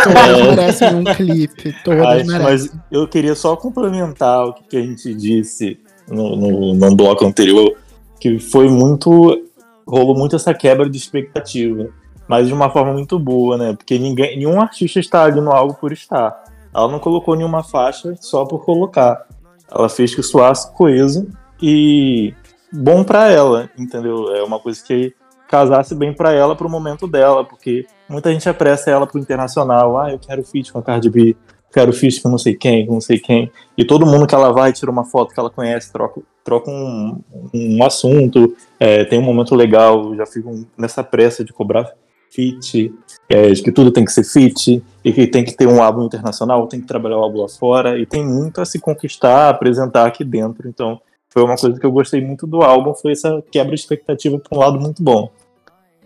Todas 0.04 0.16
É. 0.16 0.42
merecem 0.54 0.94
um 0.94 1.04
clipe. 1.04 1.74
Todas 1.82 2.02
Mas, 2.02 2.26
merecem. 2.26 2.70
mas 2.70 2.80
eu 2.90 3.08
queria 3.08 3.34
só 3.34 3.56
complementar 3.56 4.44
o 4.46 4.52
que 4.52 4.62
que 4.64 4.76
a 4.76 4.82
gente 4.82 5.14
disse 5.14 5.78
no, 6.08 6.36
no, 6.36 6.74
no 6.74 6.96
bloco 6.96 7.24
anterior, 7.26 7.74
que 8.18 8.38
foi 8.38 8.68
muito. 8.68 9.42
rolou 9.86 10.16
muito 10.16 10.36
essa 10.36 10.52
quebra 10.52 10.88
de 10.88 10.96
expectativa, 10.96 11.88
mas 12.26 12.48
de 12.48 12.52
uma 12.52 12.70
forma 12.70 12.92
muito 12.92 13.18
boa, 13.18 13.56
né? 13.56 13.74
Porque 13.74 13.98
ninguém, 13.98 14.36
nenhum 14.36 14.60
artista 14.60 15.00
está 15.00 15.24
ali 15.24 15.40
no 15.40 15.52
algo 15.52 15.74
por 15.74 15.92
estar. 15.92 16.44
Ela 16.74 16.88
não 16.88 16.98
colocou 16.98 17.34
nenhuma 17.34 17.62
faixa 17.62 18.14
só 18.20 18.44
por 18.44 18.64
colocar. 18.64 19.26
Ela 19.70 19.88
fez 19.88 20.14
que 20.14 20.22
soasse 20.22 20.72
coeso 20.74 21.28
e 21.60 22.34
bom 22.72 23.02
pra 23.04 23.30
ela, 23.30 23.70
entendeu? 23.76 24.34
É 24.34 24.42
uma 24.42 24.58
coisa 24.58 24.82
que 24.82 25.14
casasse 25.48 25.94
bem 25.94 26.12
pra 26.12 26.32
ela 26.32 26.54
pro 26.54 26.68
momento 26.68 27.06
dela, 27.06 27.44
porque 27.44 27.86
muita 28.08 28.30
gente 28.32 28.48
apressa 28.48 28.90
ela 28.90 29.06
pro 29.06 29.18
internacional. 29.18 29.98
Ah, 29.98 30.12
eu 30.12 30.18
quero 30.18 30.44
feat 30.44 30.72
com 30.72 30.78
a 30.78 30.82
Cardi 30.82 31.10
B, 31.10 31.36
quero 31.72 31.92
feat 31.92 32.20
com 32.20 32.28
não 32.28 32.38
sei 32.38 32.54
quem, 32.54 32.86
com 32.86 32.94
não 32.94 33.00
sei 33.00 33.18
quem. 33.18 33.50
E 33.76 33.84
todo 33.84 34.06
mundo 34.06 34.26
que 34.26 34.34
ela 34.34 34.52
vai 34.52 34.72
tira 34.72 34.90
uma 34.90 35.04
foto 35.04 35.32
que 35.32 35.40
ela 35.40 35.50
conhece, 35.50 35.92
troca, 35.92 36.20
troca 36.44 36.70
um, 36.70 37.20
um 37.54 37.84
assunto, 37.84 38.56
é, 38.78 39.04
tem 39.04 39.18
um 39.18 39.22
momento 39.22 39.54
legal, 39.54 40.14
já 40.16 40.26
fico 40.26 40.66
nessa 40.76 41.04
pressa 41.04 41.44
de 41.44 41.52
cobrar 41.52 41.92
feat, 42.30 42.92
é, 43.28 43.50
de 43.50 43.62
que 43.62 43.72
tudo 43.72 43.90
tem 43.90 44.04
que 44.04 44.12
ser 44.12 44.24
feat, 44.24 44.82
e 45.04 45.12
que 45.12 45.26
tem 45.26 45.44
que 45.44 45.56
ter 45.56 45.66
um 45.66 45.82
álbum 45.82 46.04
internacional, 46.04 46.66
tem 46.66 46.80
que 46.80 46.86
trabalhar 46.86 47.18
o 47.18 47.22
álbum 47.22 47.42
lá 47.42 47.48
fora, 47.48 47.98
e 47.98 48.06
tem 48.06 48.24
muito 48.24 48.60
a 48.60 48.64
se 48.64 48.78
conquistar, 48.78 49.48
apresentar 49.48 50.06
aqui 50.06 50.24
dentro. 50.24 50.68
Então, 50.68 51.00
foi 51.28 51.42
uma 51.42 51.56
coisa 51.56 51.78
que 51.78 51.86
eu 51.86 51.92
gostei 51.92 52.20
muito 52.20 52.46
do 52.46 52.62
álbum, 52.62 52.94
foi 52.94 53.12
essa 53.12 53.42
quebra 53.50 53.74
de 53.74 53.80
expectativa 53.80 54.38
para 54.38 54.56
um 54.56 54.60
lado 54.60 54.80
muito 54.80 55.02
bom. 55.02 55.30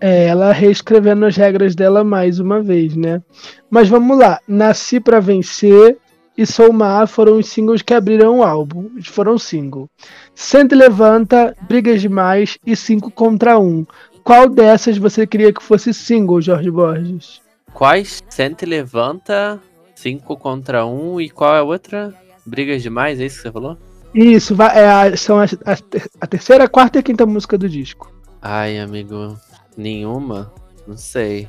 É, 0.05 0.27
ela 0.27 0.51
reescrevendo 0.53 1.25
as 1.27 1.37
regras 1.37 1.77
dela 1.77 2.03
mais 2.03 2.41
uma 2.41 2.61
vez, 2.61 2.97
né? 2.97 3.23
Mas 3.71 3.89
vamos 3.89 4.19
lá. 4.19 4.41
Nasci 4.49 4.99
pra 4.99 5.21
Vencer 5.21 5.97
e 6.37 6.45
Sou 6.45 6.73
Má 6.73 7.07
foram 7.07 7.39
os 7.39 7.47
singles 7.47 7.83
que 7.83 7.95
abriram 7.95 8.39
o 8.39 8.43
álbum. 8.43 8.91
Foram 9.05 9.39
single. 9.39 9.89
Senta 10.35 10.75
e 10.75 10.79
Levanta, 10.79 11.55
Brigas 11.69 12.01
Demais 12.01 12.59
e 12.67 12.75
5 12.75 13.13
contra 13.13 13.59
1. 13.61 13.87
Qual 14.25 14.49
dessas 14.49 14.99
você 14.99 15.25
queria 15.25 15.53
que 15.53 15.63
fosse 15.63 15.95
single, 15.95 16.41
Jorge 16.41 16.71
Borges? 16.71 17.41
Quais? 17.73 18.23
Sente 18.29 18.67
levanta, 18.67 19.61
5 19.95 20.37
contra 20.37 20.85
1 20.85 21.15
um, 21.15 21.21
e 21.21 21.31
qual 21.31 21.55
é 21.55 21.59
a 21.61 21.63
outra? 21.63 22.13
Brigas 22.45 22.83
demais, 22.83 23.21
é 23.21 23.27
isso 23.27 23.37
que 23.37 23.43
você 23.43 23.53
falou? 23.53 23.79
Isso, 24.15 24.55
é 24.63 24.89
a- 24.89 25.17
são 25.17 25.39
a, 25.41 25.47
ter- 25.47 26.09
a 26.21 26.27
terceira, 26.27 26.65
a 26.65 26.69
quarta 26.69 26.99
e 26.99 27.01
a 27.01 27.03
quinta 27.03 27.25
música 27.25 27.57
do 27.57 27.69
disco. 27.69 28.13
Ai, 28.43 28.79
amigo, 28.79 29.37
nenhuma? 29.77 30.53
Não 30.87 30.97
sei. 30.97 31.49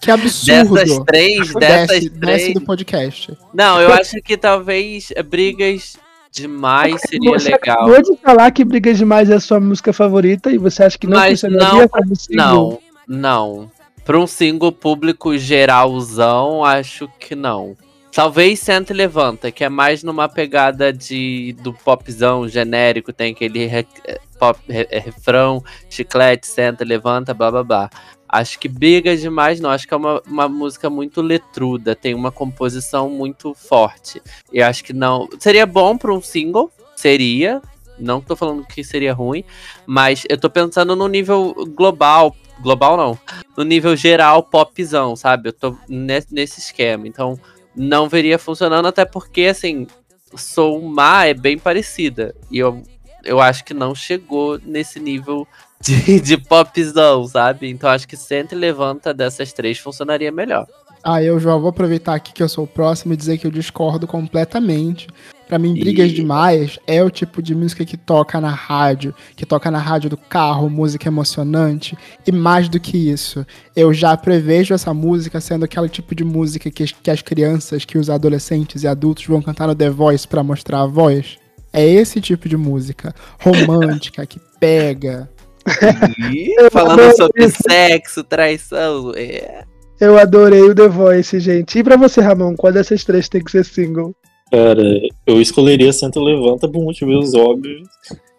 Que 0.00 0.10
absurdo. 0.10 0.74
Dessas 0.74 0.98
três, 1.06 1.54
dessas 1.54 1.88
Desce, 2.00 2.10
três. 2.10 2.42
desce 2.42 2.54
do 2.54 2.60
podcast. 2.60 3.38
Não, 3.52 3.80
eu 3.80 3.92
acho 3.92 4.20
que 4.22 4.36
talvez 4.36 5.12
brigas 5.28 5.96
demais 6.30 7.00
seria 7.08 7.30
você 7.30 7.50
legal. 7.50 7.76
acabou 7.86 8.02
de 8.02 8.16
falar 8.22 8.50
que 8.50 8.62
Brigas 8.64 8.98
Demais 8.98 9.30
é 9.30 9.34
a 9.36 9.40
sua 9.40 9.58
música 9.58 9.92
favorita 9.92 10.50
e 10.52 10.58
você 10.58 10.84
acha 10.84 10.98
que 10.98 11.06
não 11.06 11.16
Mas 11.18 11.40
funcionaria 11.40 11.80
não- 11.80 11.88
como 11.88 12.14
single? 12.14 12.82
Não, 13.08 13.18
não. 13.18 13.70
Pra 14.04 14.18
um 14.20 14.26
single 14.26 14.70
público 14.70 15.36
geralzão, 15.38 16.62
acho 16.64 17.08
que 17.18 17.34
não. 17.34 17.74
Talvez 18.16 18.60
Senta 18.60 18.94
e 18.94 18.96
Levanta, 18.96 19.50
que 19.52 19.62
é 19.62 19.68
mais 19.68 20.02
numa 20.02 20.26
pegada 20.26 20.90
de 20.90 21.54
do 21.60 21.74
popzão 21.74 22.48
genérico, 22.48 23.12
tem 23.12 23.32
aquele 23.34 23.66
re- 23.66 23.86
eh, 24.06 24.18
pop, 24.38 24.58
re- 24.66 24.88
eh, 24.90 25.00
refrão, 25.00 25.62
chiclete, 25.90 26.46
senta, 26.46 26.82
levanta, 26.82 27.34
blá 27.34 27.50
blá 27.50 27.62
blá. 27.62 27.90
Acho 28.26 28.58
que 28.58 28.68
briga 28.68 29.14
demais, 29.14 29.60
não. 29.60 29.68
Acho 29.68 29.86
que 29.86 29.92
é 29.92 29.96
uma, 29.98 30.22
uma 30.26 30.48
música 30.48 30.88
muito 30.88 31.20
letruda, 31.20 31.94
tem 31.94 32.14
uma 32.14 32.32
composição 32.32 33.10
muito 33.10 33.52
forte. 33.52 34.22
E 34.50 34.62
acho 34.62 34.82
que 34.82 34.94
não. 34.94 35.28
Seria 35.38 35.66
bom 35.66 35.98
pra 35.98 36.10
um 36.10 36.22
single, 36.22 36.72
seria. 36.96 37.60
Não 37.98 38.22
tô 38.22 38.34
falando 38.34 38.66
que 38.66 38.82
seria 38.82 39.12
ruim, 39.12 39.44
mas 39.86 40.22
eu 40.30 40.38
tô 40.40 40.48
pensando 40.48 40.96
no 40.96 41.06
nível 41.06 41.54
global. 41.76 42.34
Global 42.62 42.96
não. 42.96 43.18
No 43.54 43.62
nível 43.62 43.94
geral, 43.94 44.42
popzão, 44.42 45.14
sabe? 45.14 45.50
Eu 45.50 45.52
tô 45.52 45.76
nesse 45.86 46.60
esquema. 46.60 47.06
Então, 47.06 47.38
não 47.76 48.08
veria 48.08 48.38
funcionando, 48.38 48.86
até 48.86 49.04
porque, 49.04 49.42
assim, 49.42 49.86
Sou 50.34 50.80
Má 50.82 51.26
é 51.26 51.34
bem 51.34 51.58
parecida. 51.58 52.34
E 52.50 52.58
eu, 52.58 52.82
eu 53.24 53.40
acho 53.40 53.64
que 53.64 53.74
não 53.74 53.94
chegou 53.94 54.58
nesse 54.64 54.98
nível 54.98 55.46
de, 55.80 56.20
de 56.20 56.36
popzão, 56.36 57.26
sabe? 57.26 57.68
Então 57.68 57.88
acho 57.90 58.08
que 58.08 58.16
Senta 58.16 58.54
e 58.54 58.58
Levanta 58.58 59.14
dessas 59.14 59.52
três 59.52 59.78
funcionaria 59.78 60.32
melhor. 60.32 60.66
Ah, 61.02 61.22
eu 61.22 61.38
já 61.38 61.54
vou 61.54 61.68
aproveitar 61.68 62.14
aqui 62.14 62.32
que 62.32 62.42
eu 62.42 62.48
sou 62.48 62.64
o 62.64 62.66
próximo 62.66 63.12
e 63.14 63.16
dizer 63.16 63.38
que 63.38 63.46
eu 63.46 63.50
discordo 63.50 64.08
completamente. 64.08 65.06
Pra 65.48 65.58
mim, 65.60 65.74
Brigas 65.74 66.10
Ih. 66.10 66.14
Demais 66.14 66.76
é 66.88 67.02
o 67.04 67.08
tipo 67.10 67.40
de 67.40 67.54
música 67.54 67.84
que 67.84 67.96
toca 67.96 68.40
na 68.40 68.50
rádio, 68.50 69.14
que 69.36 69.46
toca 69.46 69.70
na 69.70 69.78
rádio 69.78 70.10
do 70.10 70.16
carro, 70.16 70.68
música 70.68 71.06
emocionante. 71.08 71.96
E 72.26 72.32
mais 72.32 72.68
do 72.68 72.80
que 72.80 72.96
isso, 73.10 73.46
eu 73.76 73.94
já 73.94 74.16
prevejo 74.16 74.74
essa 74.74 74.92
música 74.92 75.40
sendo 75.40 75.64
aquele 75.64 75.88
tipo 75.88 76.14
de 76.16 76.24
música 76.24 76.68
que, 76.70 76.82
as- 76.82 76.92
que 76.92 77.10
as 77.10 77.22
crianças, 77.22 77.84
que 77.84 77.96
os 77.96 78.10
adolescentes 78.10 78.82
e 78.82 78.88
adultos 78.88 79.24
vão 79.26 79.40
cantar 79.40 79.68
no 79.68 79.74
The 79.74 79.88
Voice 79.90 80.26
pra 80.26 80.42
mostrar 80.42 80.80
a 80.82 80.86
voz. 80.86 81.38
É 81.72 81.86
esse 81.86 82.20
tipo 82.20 82.48
de 82.48 82.56
música 82.56 83.14
romântica 83.40 84.26
que 84.26 84.40
pega. 84.58 85.30
Ih, 86.32 86.54
Falando 86.72 87.14
sobre 87.16 87.48
sexo, 87.50 88.24
traição. 88.24 89.12
É. 89.14 89.62
Eu 90.00 90.18
adorei 90.18 90.62
o 90.62 90.74
The 90.74 90.88
Voice, 90.88 91.38
gente. 91.40 91.78
E 91.78 91.84
pra 91.84 91.96
você, 91.96 92.20
Ramon, 92.20 92.54
qual 92.56 92.72
dessas 92.72 93.04
três 93.04 93.28
tem 93.28 93.42
que 93.44 93.50
ser 93.50 93.64
single? 93.64 94.14
Cara, 94.50 95.00
eu 95.26 95.40
escolheria 95.40 95.92
Senta 95.92 96.20
Levanta 96.20 96.68
por 96.68 96.82
motivos 96.82 97.34
óbvios 97.34 97.88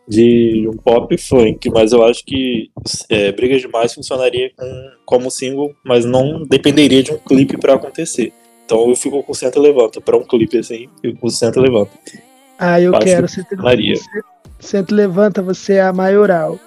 de 0.07 0.65
um 0.69 0.77
pop 0.77 1.17
funk, 1.17 1.69
mas 1.69 1.91
eu 1.91 2.03
acho 2.05 2.23
que 2.25 2.69
é, 3.09 3.31
Brigas 3.34 3.61
Demais 3.61 3.93
funcionaria 3.93 4.51
com- 4.55 4.89
como 5.05 5.29
single, 5.31 5.75
mas 5.84 6.05
não 6.05 6.43
dependeria 6.43 7.03
de 7.03 7.11
um 7.11 7.17
clipe 7.17 7.57
pra 7.57 7.73
acontecer. 7.73 8.31
Então 8.65 8.88
eu 8.89 8.95
fico 8.95 9.21
com 9.21 9.34
Senta 9.34 9.59
Levanta. 9.59 9.99
Pra 9.99 10.15
um 10.17 10.23
clipe 10.23 10.57
assim, 10.57 10.88
eu 11.03 11.11
fico 11.11 11.21
com 11.21 11.29
Senta 11.29 11.59
Levanta. 11.59 11.91
Ah, 12.57 12.79
eu 12.81 12.91
quero. 12.99 13.27
que 13.27 13.34
Senta, 13.34 13.55
Maria. 13.57 13.95
você- 13.95 14.21
Senta 14.59 14.95
levanta, 14.95 15.41
você 15.41 15.73
é 15.73 15.81
a 15.81 15.93
maioral. 15.93 16.57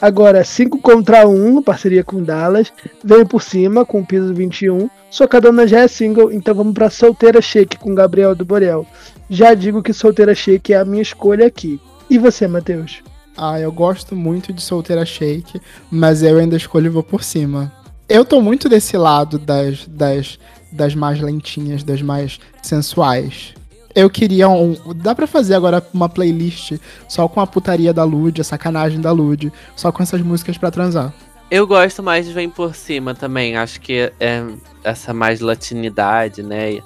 Agora, 0.00 0.44
5 0.44 0.78
contra 0.78 1.26
1, 1.26 1.62
parceria 1.62 2.04
com 2.04 2.22
Dallas. 2.22 2.72
Vem 3.02 3.26
por 3.26 3.42
cima 3.42 3.84
com 3.84 4.00
o 4.00 4.06
piso 4.06 4.32
21. 4.32 4.88
Socadona 5.10 5.66
já 5.66 5.80
é 5.80 5.88
single, 5.88 6.32
então 6.32 6.54
vamos 6.54 6.72
pra 6.72 6.88
Solteira 6.88 7.42
Shake 7.42 7.78
com 7.78 7.94
Gabriel 7.94 8.34
do 8.34 8.44
Borel. 8.44 8.86
Já 9.28 9.54
digo 9.54 9.82
que 9.82 9.92
Solteira 9.92 10.34
Shake 10.34 10.72
é 10.72 10.78
a 10.78 10.84
minha 10.84 11.02
escolha 11.02 11.46
aqui. 11.46 11.80
E 12.08 12.16
você, 12.16 12.46
Matheus? 12.46 13.02
Ah, 13.36 13.58
eu 13.58 13.72
gosto 13.72 14.14
muito 14.14 14.52
de 14.52 14.62
Solteira 14.62 15.04
Shake, 15.04 15.60
mas 15.90 16.22
eu 16.22 16.38
ainda 16.38 16.56
escolho 16.56 16.92
vou 16.92 17.02
por 17.02 17.24
cima. 17.24 17.72
Eu 18.08 18.24
tô 18.24 18.40
muito 18.40 18.68
desse 18.68 18.96
lado 18.96 19.38
das, 19.38 19.86
das, 19.86 20.38
das 20.72 20.94
mais 20.94 21.20
lentinhas, 21.20 21.82
das 21.82 22.00
mais 22.00 22.38
sensuais. 22.62 23.54
Eu 23.98 24.08
queria 24.08 24.48
um. 24.48 24.76
Dá 24.94 25.12
pra 25.12 25.26
fazer 25.26 25.56
agora 25.56 25.84
uma 25.92 26.08
playlist 26.08 26.78
só 27.08 27.26
com 27.26 27.40
a 27.40 27.46
putaria 27.48 27.92
da 27.92 28.04
Lud, 28.04 28.40
a 28.40 28.44
sacanagem 28.44 29.00
da 29.00 29.10
Lud, 29.10 29.52
só 29.74 29.90
com 29.90 30.04
essas 30.04 30.20
músicas 30.20 30.56
pra 30.56 30.70
transar. 30.70 31.12
Eu 31.50 31.66
gosto 31.66 32.00
mais 32.00 32.24
de 32.24 32.32
Vem 32.32 32.48
Por 32.48 32.76
Cima 32.76 33.12
também. 33.12 33.56
Acho 33.56 33.80
que 33.80 34.12
é 34.20 34.44
essa 34.84 35.12
mais 35.12 35.40
latinidade, 35.40 36.44
né? 36.44 36.78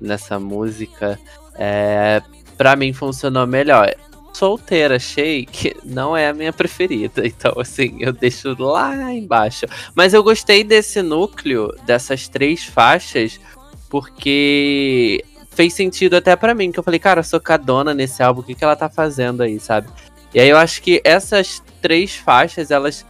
Nessa 0.00 0.38
música. 0.38 1.18
É, 1.56 2.22
pra 2.56 2.76
mim 2.76 2.92
funcionou 2.92 3.48
melhor. 3.48 3.92
Solteira 4.32 4.96
Shake 4.96 5.74
não 5.84 6.16
é 6.16 6.28
a 6.28 6.32
minha 6.32 6.52
preferida. 6.52 7.26
Então, 7.26 7.52
assim, 7.58 7.96
eu 7.98 8.12
deixo 8.12 8.54
lá 8.62 9.12
embaixo. 9.12 9.66
Mas 9.92 10.14
eu 10.14 10.22
gostei 10.22 10.62
desse 10.62 11.02
núcleo, 11.02 11.74
dessas 11.84 12.28
três 12.28 12.62
faixas, 12.62 13.40
porque 13.88 15.24
fez 15.60 15.74
sentido 15.74 16.16
até 16.16 16.34
pra 16.34 16.54
mim. 16.54 16.72
Que 16.72 16.78
eu 16.78 16.82
falei, 16.82 16.98
cara, 16.98 17.20
eu 17.20 17.24
sou 17.24 17.38
cadona 17.38 17.92
nesse 17.92 18.22
álbum, 18.22 18.40
o 18.40 18.44
que, 18.44 18.54
que 18.54 18.64
ela 18.64 18.74
tá 18.74 18.88
fazendo 18.88 19.42
aí, 19.42 19.60
sabe? 19.60 19.88
E 20.34 20.40
aí 20.40 20.48
eu 20.48 20.56
acho 20.56 20.80
que 20.80 21.02
essas 21.04 21.62
três 21.82 22.16
faixas, 22.16 22.70
elas. 22.70 23.04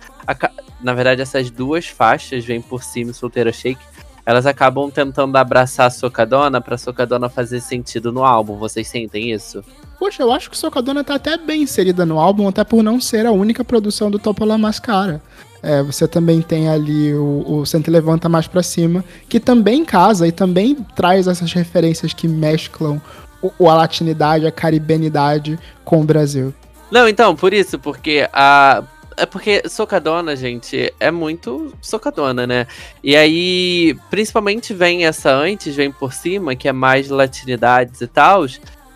Na 0.81 0.95
verdade, 0.95 1.23
essas 1.23 1.51
duas 1.51 1.87
faixas, 1.87 2.45
Vem 2.45 2.61
por 2.61 2.83
cima 2.83 3.13
Solteira 3.13 3.53
Shake, 3.53 3.81
elas 4.25 4.47
acabam 4.47 4.91
tentando 4.91 5.37
abraçar 5.37 5.87
a 5.87 5.91
Socadona 5.91 6.61
pra 6.61 6.79
Socadona 6.79 7.29
fazer 7.29 7.61
sentido 7.61 8.11
no 8.11 8.25
álbum. 8.25 8.57
Vocês 8.57 8.89
sentem 8.89 9.31
isso? 9.31 9.63
Poxa, 9.99 10.23
eu 10.23 10.33
acho 10.33 10.51
que 10.51 10.57
Socadona 10.57 11.05
tá 11.05 11.17
até 11.17 11.37
bem 11.37 11.63
inserida 11.63 12.07
no 12.07 12.19
álbum, 12.19 12.49
até 12.49 12.65
por 12.65 12.83
não 12.83 13.01
ser 13.01 13.27
a 13.27 13.33
única 13.33 13.63
produção 13.63 14.11
do 14.11 14.19
Topola 14.19 14.57
Mascara. 14.57 15.23
É, 15.63 15.83
você 15.83 16.09
também 16.09 16.41
tem 16.41 16.69
ali 16.69 17.15
o, 17.15 17.45
o 17.47 17.67
Senta 17.67 17.91
Levanta 17.91 18.29
mais 18.29 18.47
pra 18.47 18.63
cima, 18.63 19.05
que 19.29 19.39
também 19.39 19.85
casa 19.85 20.27
e 20.27 20.33
também 20.33 20.75
traz 20.97 21.27
essas 21.27 21.53
referências 21.53 22.15
que 22.15 22.27
mesclam 22.27 23.01
o, 23.43 23.69
a 23.69 23.75
latinidade, 23.75 24.47
a 24.47 24.53
caribenidade 24.53 25.59
com 25.85 26.01
o 26.01 26.05
Brasil. 26.05 26.55
Não, 26.91 27.09
então, 27.09 27.37
por 27.37 27.53
isso, 27.53 27.79
porque 27.79 28.29
a. 28.33 28.83
É 29.17 29.27
porque 29.27 29.69
Socadona, 29.69 30.35
gente, 30.35 30.95
é 30.99 31.11
muito 31.11 31.75
Socadona, 31.83 32.47
né? 32.47 32.67
E 33.05 33.15
aí, 33.15 33.95
principalmente 34.09 34.73
vem 34.73 35.05
essa 35.05 35.31
antes, 35.31 35.77
vem 35.77 35.93
por 35.93 36.15
cima, 36.15 36.57
que 36.57 36.67
é 36.67 36.73
mais 36.73 37.11
latinidades 37.11 38.01
e 38.01 38.07
tal. 38.07 38.47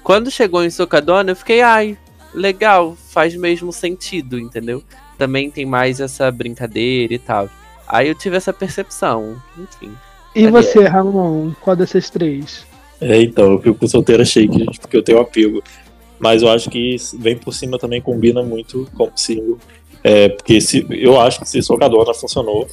Quando 0.03 0.31
chegou 0.31 0.65
em 0.65 0.71
Socadona, 0.71 1.33
eu 1.33 1.37
fiquei, 1.37 1.61
ai, 1.61 1.99
legal, 2.33 2.97
faz 3.11 3.37
mesmo 3.37 3.71
sentido, 3.71 4.39
entendeu? 4.39 4.83
Também 5.19 5.51
tem 5.51 5.65
mais 5.65 6.01
essa 6.01 6.31
brincadeira 6.31 7.15
e 7.15 7.19
tal. 7.19 7.49
Aí 7.87 8.09
eu 8.09 8.15
tive 8.15 8.37
essa 8.37 8.53
percepção, 8.53 9.37
enfim. 9.59 9.93
E 10.35 10.43
Ali- 10.45 10.51
você, 10.51 10.85
Ramon? 10.85 11.53
Qual 11.61 11.77
dessas 11.77 12.11
três? 12.11 12.67
É, 13.01 13.21
então, 13.21 13.53
eu 13.53 13.59
fico 13.61 13.75
com 13.79 13.87
Solteira 13.87 14.25
Shake, 14.25 14.59
gente, 14.59 14.81
porque 14.81 14.97
eu 14.97 15.03
tenho 15.03 15.21
apego. 15.21 15.63
Mas 16.19 16.43
eu 16.43 16.49
acho 16.49 16.71
que 16.71 16.97
Vem 17.19 17.37
Por 17.37 17.53
Cima 17.53 17.79
também 17.79 18.01
combina 18.01 18.43
muito 18.43 18.89
como 18.95 19.13
single. 19.17 19.59
É, 20.03 20.29
porque 20.29 20.61
se, 20.61 20.87
eu 20.91 21.21
acho 21.21 21.41
que 21.41 21.49
se 21.49 21.61
Socadona 21.63 22.15
funcionou, 22.15 22.67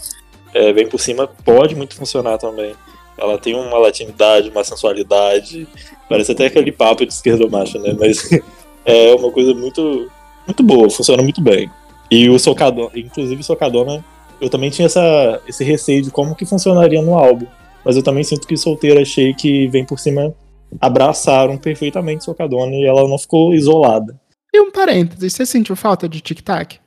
é, 0.54 0.72
Vem 0.74 0.88
Por 0.88 1.00
Cima 1.00 1.28
pode 1.28 1.76
muito 1.76 1.96
funcionar 1.96 2.38
também. 2.38 2.74
Ela 3.18 3.38
tem 3.38 3.54
uma 3.56 3.78
latinidade, 3.78 4.50
uma 4.50 4.64
sensualidade, 4.64 5.68
parece 6.10 6.32
até 6.32 6.46
aquele 6.48 6.72
papo 6.72 7.06
de 7.06 7.14
esquerda 7.14 7.48
macho, 7.48 7.78
né? 7.80 7.96
Mas 8.00 8.30
é 8.86 9.14
uma 9.14 9.32
coisa 9.32 9.54
muito, 9.54 10.10
muito 10.48 10.64
boa, 10.64 10.90
funciona 10.90 11.22
muito 11.22 11.42
bem. 11.42 11.70
E 12.12 12.30
o 12.30 12.38
Socadona, 12.38 12.92
inclusive 12.94 13.42
Socadona, 13.42 14.04
eu 14.42 14.50
também 14.50 14.70
tinha 14.70 14.86
essa, 14.86 15.42
esse 15.48 15.64
receio 15.64 16.02
de 16.02 16.12
como 16.12 16.36
que 16.36 16.46
funcionaria 16.46 17.02
no 17.02 17.18
álbum. 17.18 17.48
Mas 17.86 17.96
eu 17.96 18.04
também 18.04 18.24
sinto 18.24 18.46
que 18.46 18.58
Solteira 18.58 19.04
Shake 19.06 19.68
Vem 19.70 19.86
Por 19.86 19.98
Cima 19.98 20.36
abraçaram 20.80 21.58
perfeitamente 21.58 22.26
Socadona 22.26 22.76
e 22.76 22.86
ela 22.86 23.08
não 23.08 23.18
ficou 23.18 23.54
isolada. 23.54 24.20
E 24.54 24.60
um 24.60 24.70
parênteses, 24.70 25.34
você 25.34 25.46
sentiu 25.46 25.76
falta 25.76 26.10
de 26.10 26.20
tic-tac? 26.20 26.80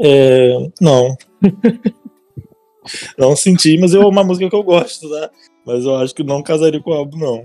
É, 0.00 0.68
não. 0.80 1.16
não 3.18 3.34
senti, 3.34 3.76
mas 3.78 3.92
é 3.92 3.98
uma 3.98 4.22
música 4.22 4.48
que 4.48 4.56
eu 4.56 4.62
gosto, 4.62 5.10
tá? 5.10 5.30
Mas 5.66 5.84
eu 5.84 5.96
acho 5.96 6.14
que 6.14 6.22
não 6.22 6.42
casaria 6.42 6.80
com 6.80 6.90
o 6.90 6.94
álbum, 6.94 7.18
não. 7.18 7.44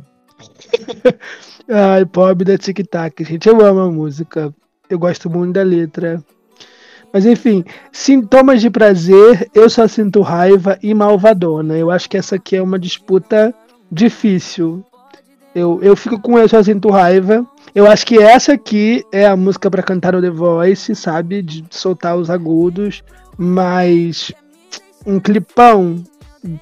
Ai, 1.67 2.05
pobre 2.05 2.45
da 2.45 2.57
Tic 2.57 2.85
Tac, 2.87 3.23
gente. 3.23 3.47
Eu 3.47 3.61
amo 3.61 3.79
a 3.79 3.91
música. 3.91 4.53
Eu 4.89 4.99
gosto 4.99 5.29
muito 5.29 5.53
da 5.53 5.63
letra. 5.63 6.23
Mas 7.11 7.25
enfim, 7.25 7.63
sintomas 7.91 8.61
de 8.61 8.69
prazer, 8.69 9.49
eu 9.53 9.69
só 9.69 9.87
sinto 9.87 10.21
raiva 10.21 10.77
e 10.81 10.93
malvadona. 10.93 11.75
Eu 11.75 11.89
acho 11.89 12.09
que 12.09 12.17
essa 12.17 12.35
aqui 12.35 12.55
é 12.55 12.61
uma 12.61 12.77
disputa 12.77 13.53
difícil. 13.91 14.83
Eu, 15.53 15.79
eu 15.81 15.95
fico 15.95 16.19
com 16.19 16.37
eu 16.37 16.47
só 16.47 16.61
sinto 16.61 16.89
raiva. 16.89 17.45
Eu 17.73 17.89
acho 17.89 18.05
que 18.05 18.19
essa 18.19 18.53
aqui 18.53 19.03
é 19.11 19.25
a 19.25 19.35
música 19.35 19.69
pra 19.69 19.83
cantar 19.83 20.13
no 20.13 20.21
The 20.21 20.29
Voice, 20.29 20.95
sabe? 20.95 21.41
De 21.41 21.65
soltar 21.71 22.15
os 22.15 22.29
agudos. 22.29 23.03
Mas 23.37 24.31
um 25.05 25.19
clipão, 25.19 26.03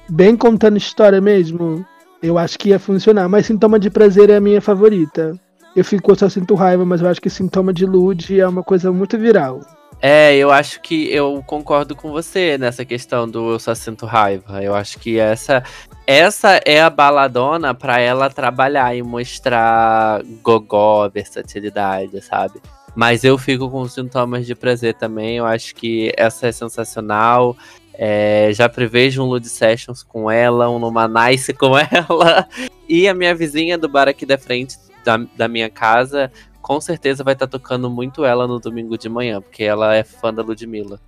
bem 0.08 0.36
contando 0.36 0.78
história 0.78 1.20
mesmo, 1.20 1.84
eu 2.22 2.38
acho 2.38 2.58
que 2.58 2.70
ia 2.70 2.78
funcionar. 2.78 3.28
Mas 3.28 3.46
sintoma 3.46 3.78
de 3.78 3.90
prazer 3.90 4.30
é 4.30 4.36
a 4.36 4.40
minha 4.40 4.60
favorita. 4.60 5.38
Eu 5.76 5.84
fico 5.84 6.18
só 6.18 6.28
sinto 6.28 6.54
raiva, 6.54 6.84
mas 6.84 7.02
eu 7.02 7.08
acho 7.08 7.20
que 7.20 7.28
sintoma 7.28 7.72
de 7.72 7.84
lude 7.84 8.40
é 8.40 8.48
uma 8.48 8.62
coisa 8.62 8.90
muito 8.90 9.18
viral. 9.18 9.60
É, 10.00 10.36
eu 10.36 10.52
acho 10.52 10.80
que 10.80 11.12
eu 11.12 11.42
concordo 11.44 11.96
com 11.96 12.12
você 12.12 12.56
nessa 12.56 12.84
questão 12.84 13.28
do 13.28 13.52
eu 13.52 13.58
só 13.58 13.74
sinto 13.74 14.06
raiva. 14.06 14.62
Eu 14.62 14.74
acho 14.74 14.98
que 14.98 15.18
essa 15.18 15.62
essa 16.06 16.60
é 16.64 16.80
a 16.80 16.88
baladona 16.88 17.74
pra 17.74 17.98
ela 18.00 18.30
trabalhar 18.30 18.94
e 18.94 19.02
mostrar 19.02 20.22
gogó, 20.42 21.08
versatilidade, 21.08 22.22
sabe? 22.22 22.60
Mas 22.94 23.24
eu 23.24 23.36
fico 23.36 23.68
com 23.68 23.86
sintomas 23.88 24.46
de 24.46 24.54
prazer 24.54 24.94
também. 24.94 25.36
Eu 25.36 25.46
acho 25.46 25.74
que 25.74 26.12
essa 26.16 26.46
é 26.46 26.52
sensacional. 26.52 27.56
É, 27.92 28.50
já 28.52 28.68
prevejo 28.68 29.22
um 29.22 29.26
Lud 29.26 29.48
Sessions 29.48 30.04
com 30.04 30.30
ela, 30.30 30.70
um 30.70 30.78
Numa 30.78 31.08
Nice 31.08 31.52
com 31.54 31.76
ela. 31.76 32.48
E 32.88 33.08
a 33.08 33.14
minha 33.14 33.34
vizinha 33.34 33.76
do 33.76 33.88
bar 33.88 34.08
aqui 34.08 34.24
da 34.24 34.38
frente 34.38 34.76
da, 35.04 35.16
da 35.36 35.48
minha 35.48 35.68
casa 35.68 36.30
com 36.60 36.80
certeza 36.80 37.24
vai 37.24 37.34
estar 37.34 37.46
tocando 37.46 37.90
muito 37.90 38.24
ela 38.24 38.46
no 38.46 38.58
domingo 38.58 38.96
de 38.96 39.08
manhã, 39.08 39.40
porque 39.40 39.64
ela 39.64 39.94
é 39.94 40.04
fã 40.04 40.32
da 40.32 40.42
Ludmilla. 40.42 41.00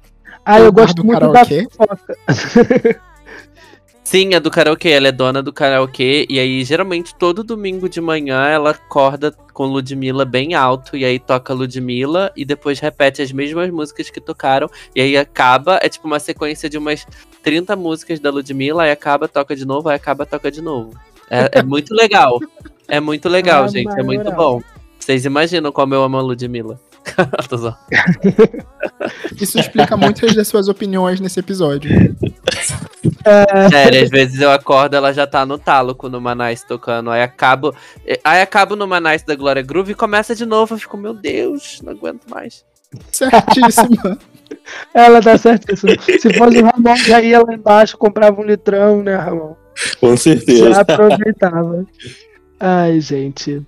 Ah, 0.45 0.59
eu 0.59 0.73
gosto 0.73 0.97
do 0.97 1.05
muito 1.05 1.21
karaokê? 1.21 1.63
da 1.63 1.71
fofoca. 1.71 2.17
Sim, 4.11 4.35
é 4.35 4.41
do 4.41 4.51
karaokê, 4.51 4.89
ela 4.89 5.07
é 5.07 5.13
dona 5.13 5.41
do 5.41 5.53
karaokê, 5.53 6.27
e 6.29 6.41
aí 6.41 6.65
geralmente 6.65 7.15
todo 7.15 7.45
domingo 7.45 7.89
de 7.89 8.01
manhã 8.01 8.43
ela 8.47 8.71
acorda 8.71 9.31
com 9.53 9.67
Ludmilla 9.67 10.25
bem 10.25 10.53
alto, 10.53 10.97
e 10.97 11.05
aí 11.05 11.17
toca 11.17 11.55
Ludmilla, 11.55 12.33
e 12.35 12.45
depois 12.45 12.81
repete 12.81 13.23
as 13.23 13.31
mesmas 13.31 13.71
músicas 13.71 14.11
que 14.11 14.21
tocaram, 14.21 14.69
e 14.97 15.01
aí 15.01 15.17
acaba, 15.17 15.79
é 15.81 15.89
tipo 15.89 16.09
uma 16.09 16.19
sequência 16.19 16.69
de 16.69 16.77
umas 16.77 17.07
30 17.45 17.77
músicas 17.77 18.19
da 18.19 18.31
Ludmilla, 18.31 18.83
aí 18.83 18.91
acaba, 18.91 19.29
toca 19.29 19.55
de 19.55 19.65
novo, 19.65 19.89
aí 19.89 19.95
acaba, 19.95 20.27
toca 20.27 20.51
de 20.51 20.61
novo. 20.61 20.91
É, 21.31 21.61
é 21.61 21.63
muito 21.63 21.95
legal. 21.95 22.41
É 22.89 22.99
muito 22.99 23.29
legal, 23.29 23.63
Ah, 23.63 23.69
gente, 23.69 23.97
é 23.97 24.03
muito 24.03 24.33
bom. 24.33 24.61
Vocês 25.01 25.25
imaginam 25.25 25.73
como 25.73 25.95
eu 25.95 26.03
amo 26.03 26.19
a 26.19 26.21
Ludmilla. 26.21 26.79
Isso 29.41 29.59
explica 29.59 29.97
muitas 29.97 30.35
das 30.35 30.47
suas 30.47 30.69
opiniões 30.69 31.19
nesse 31.19 31.41
episódio. 31.41 31.91
Sério, 33.71 34.03
às 34.03 34.11
vezes 34.11 34.41
eu 34.41 34.51
acordo, 34.51 34.95
ela 34.95 35.13
já 35.13 35.27
tá 35.27 35.47
no 35.47 35.59
talo 35.59 35.95
com 35.95 36.07
o 36.07 36.11
Numanais 36.11 36.63
tocando. 36.63 37.11
Aí 37.11 37.23
acabo. 37.23 37.75
Aí 38.23 38.43
acabo 38.43 38.77
no 38.77 38.87
Manais 38.87 39.23
da 39.23 39.35
Glória 39.35 39.63
Groove 39.63 39.93
e 39.93 39.95
começa 39.95 40.35
de 40.35 40.45
novo. 40.45 40.75
Eu 40.75 40.79
fico, 40.79 40.97
meu 40.97 41.15
Deus, 41.15 41.81
não 41.83 41.93
aguento 41.93 42.29
mais. 42.29 42.65
Certíssima. 43.11 44.19
Ela 44.93 45.23
tá 45.23 45.39
certíssima. 45.39 45.95
Se 46.01 46.35
fosse 46.35 46.59
o 46.59 46.65
Ramon, 46.65 46.97
já 46.97 47.23
ia 47.23 47.41
lá 47.41 47.55
embaixo, 47.55 47.97
comprava 47.97 48.41
um 48.41 48.45
litrão, 48.45 49.03
né, 49.03 49.17
Ramon? 49.17 49.55
Com 50.01 50.17
certeza. 50.17 50.75
Já 50.75 50.81
aproveitava. 50.81 51.87
Ai, 52.59 53.01
gente. 53.01 53.65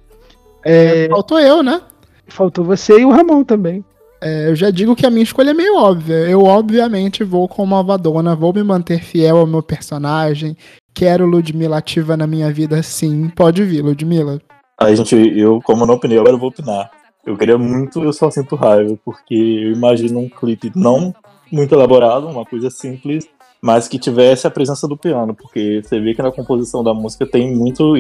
É, 0.65 1.09
Faltou 1.09 1.39
eu, 1.41 1.63
né? 1.63 1.81
faltou 2.29 2.65
você 2.65 3.01
e 3.01 3.05
o 3.05 3.11
Ramon 3.11 3.45
também. 3.45 3.85
É, 4.21 4.49
Eu 4.49 4.55
já 4.55 4.71
digo 4.71 4.95
que 4.97 5.05
a 5.05 5.11
minha 5.11 5.25
escolha 5.25 5.51
é 5.51 5.55
meio 5.55 5.77
óbvia. 5.77 6.15
Eu, 6.15 6.45
obviamente, 6.45 7.25
vou 7.25 7.49
com 7.49 7.63
uma 7.63 7.83
vadona, 7.83 8.35
vou 8.35 8.53
me 8.53 8.63
manter 8.63 9.03
fiel 9.03 9.39
ao 9.39 9.47
meu 9.47 9.63
personagem. 9.63 10.57
Quero 10.95 11.27
Ludmilla 11.27 11.79
ativa 11.79 12.17
na 12.17 12.27
minha 12.27 12.51
vida, 12.53 12.83
sim. 12.83 13.29
Pode 13.31 13.63
vir, 13.65 13.83
Ludmilla. 13.83 14.41
Aí, 14.79 14.95
gente, 14.97 15.17
eu, 15.17 15.61
como 15.63 15.85
não 15.87 15.95
opinei, 15.95 16.19
agora 16.19 16.35
eu 16.35 16.39
vou 16.39 16.49
opinar. 16.49 16.91
Eu 17.25 17.37
queria 17.37 17.57
muito 17.57 18.03
Eu 18.03 18.13
Só 18.13 18.31
Sinto 18.31 18.57
Raiva, 18.57 18.99
porque 19.05 19.35
eu 19.35 19.73
imagino 19.73 20.19
um 20.19 20.29
clipe 20.29 20.73
não 20.75 21.15
muito 21.51 21.75
elaborado, 21.75 22.27
uma 22.27 22.45
coisa 22.45 22.71
simples, 22.71 23.29
mas 23.61 23.87
que 23.87 23.99
tivesse 23.99 24.47
a 24.47 24.51
presença 24.51 24.89
do 24.89 24.97
piano, 24.97 25.35
porque 25.35 25.83
você 25.85 26.01
vê 26.01 26.15
que 26.15 26.23
na 26.23 26.33
composição 26.33 26.83
da 26.83 26.93
música 26.93 27.25
tem 27.27 27.55
muito 27.55 27.97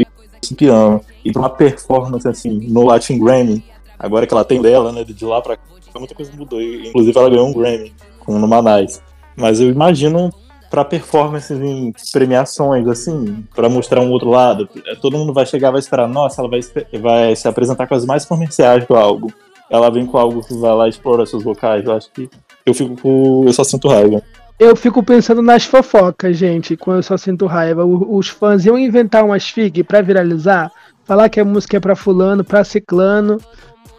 piano. 0.54 1.00
E 1.24 1.32
pra 1.32 1.42
uma 1.42 1.50
performance, 1.50 2.26
assim, 2.26 2.68
no 2.68 2.84
Latin 2.84 3.18
Grammy, 3.18 3.64
agora 3.98 4.26
que 4.26 4.34
ela 4.34 4.44
tem 4.44 4.60
dela, 4.60 4.92
né, 4.92 5.04
de 5.04 5.24
lá 5.24 5.40
pra 5.40 5.56
cá, 5.56 5.62
muita 5.98 6.14
coisa 6.14 6.32
mudou. 6.32 6.60
Inclusive, 6.60 7.16
ela 7.16 7.30
ganhou 7.30 7.48
um 7.48 7.52
Grammy 7.52 7.92
com 8.18 8.38
no 8.38 8.48
Manais. 8.48 9.02
Mas 9.36 9.60
eu 9.60 9.70
imagino 9.70 10.32
pra 10.70 10.84
performances 10.84 11.60
em 11.60 11.92
premiações, 12.12 12.88
assim, 12.88 13.44
pra 13.54 13.68
mostrar 13.68 14.00
um 14.00 14.10
outro 14.10 14.30
lado. 14.30 14.68
É, 14.86 14.94
Todo 14.96 15.18
mundo 15.18 15.32
vai 15.32 15.44
chegar 15.44 15.70
vai 15.70 15.80
esperar, 15.80 16.08
nossa, 16.08 16.40
ela 16.40 16.48
vai, 16.48 16.60
vai 17.00 17.36
se 17.36 17.46
apresentar 17.46 17.86
com 17.86 17.94
as 17.94 18.06
mais 18.06 18.24
comerciais 18.24 18.86
do 18.86 18.94
álbum. 18.94 19.28
Ela 19.68 19.90
vem 19.90 20.06
com 20.06 20.18
algo 20.18 20.42
que 20.42 20.54
vai 20.54 20.74
lá 20.74 20.86
e 20.86 20.90
explora 20.90 21.26
seus 21.26 21.42
vocais. 21.42 21.84
Eu 21.84 21.92
acho 21.92 22.10
que 22.10 22.28
eu 22.64 22.74
fico 22.74 22.96
com. 23.00 23.44
Eu 23.46 23.52
só 23.52 23.64
sinto 23.64 23.88
raiva. 23.88 24.22
Eu 24.62 24.76
fico 24.76 25.02
pensando 25.02 25.42
nas 25.42 25.64
fofocas, 25.64 26.36
gente, 26.36 26.76
quando 26.76 26.98
eu 26.98 27.02
só 27.02 27.16
sinto 27.16 27.46
raiva. 27.46 27.84
Os 27.84 28.28
fãs 28.28 28.64
iam 28.64 28.78
inventar 28.78 29.24
umas 29.24 29.48
FIG 29.48 29.82
pra 29.82 30.00
viralizar, 30.00 30.70
falar 31.04 31.28
que 31.28 31.40
a 31.40 31.44
música 31.44 31.78
é 31.78 31.80
pra 31.80 31.96
fulano, 31.96 32.44
pra 32.44 32.62
ciclano. 32.62 33.38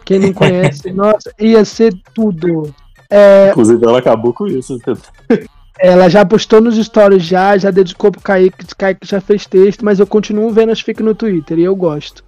Quem 0.06 0.18
não 0.18 0.32
conhece, 0.32 0.88
nossa, 0.94 1.30
ia 1.38 1.66
ser 1.66 1.92
tudo. 2.14 2.74
Inclusive, 3.50 3.84
ela 3.84 3.98
acabou 3.98 4.32
com 4.32 4.46
isso. 4.46 4.78
Ela 5.78 6.08
já 6.08 6.24
postou 6.24 6.62
nos 6.62 6.76
stories 6.76 7.24
já, 7.24 7.58
já 7.58 7.70
dedicou 7.70 8.10
pro 8.10 8.22
Kaique, 8.22 8.64
Kaique 8.74 9.06
já 9.06 9.20
fez 9.20 9.44
texto, 9.44 9.84
mas 9.84 10.00
eu 10.00 10.06
continuo 10.06 10.50
vendo 10.50 10.72
as 10.72 10.80
fic 10.80 11.02
no 11.02 11.14
Twitter 11.14 11.58
e 11.58 11.64
eu 11.64 11.76
gosto. 11.76 12.24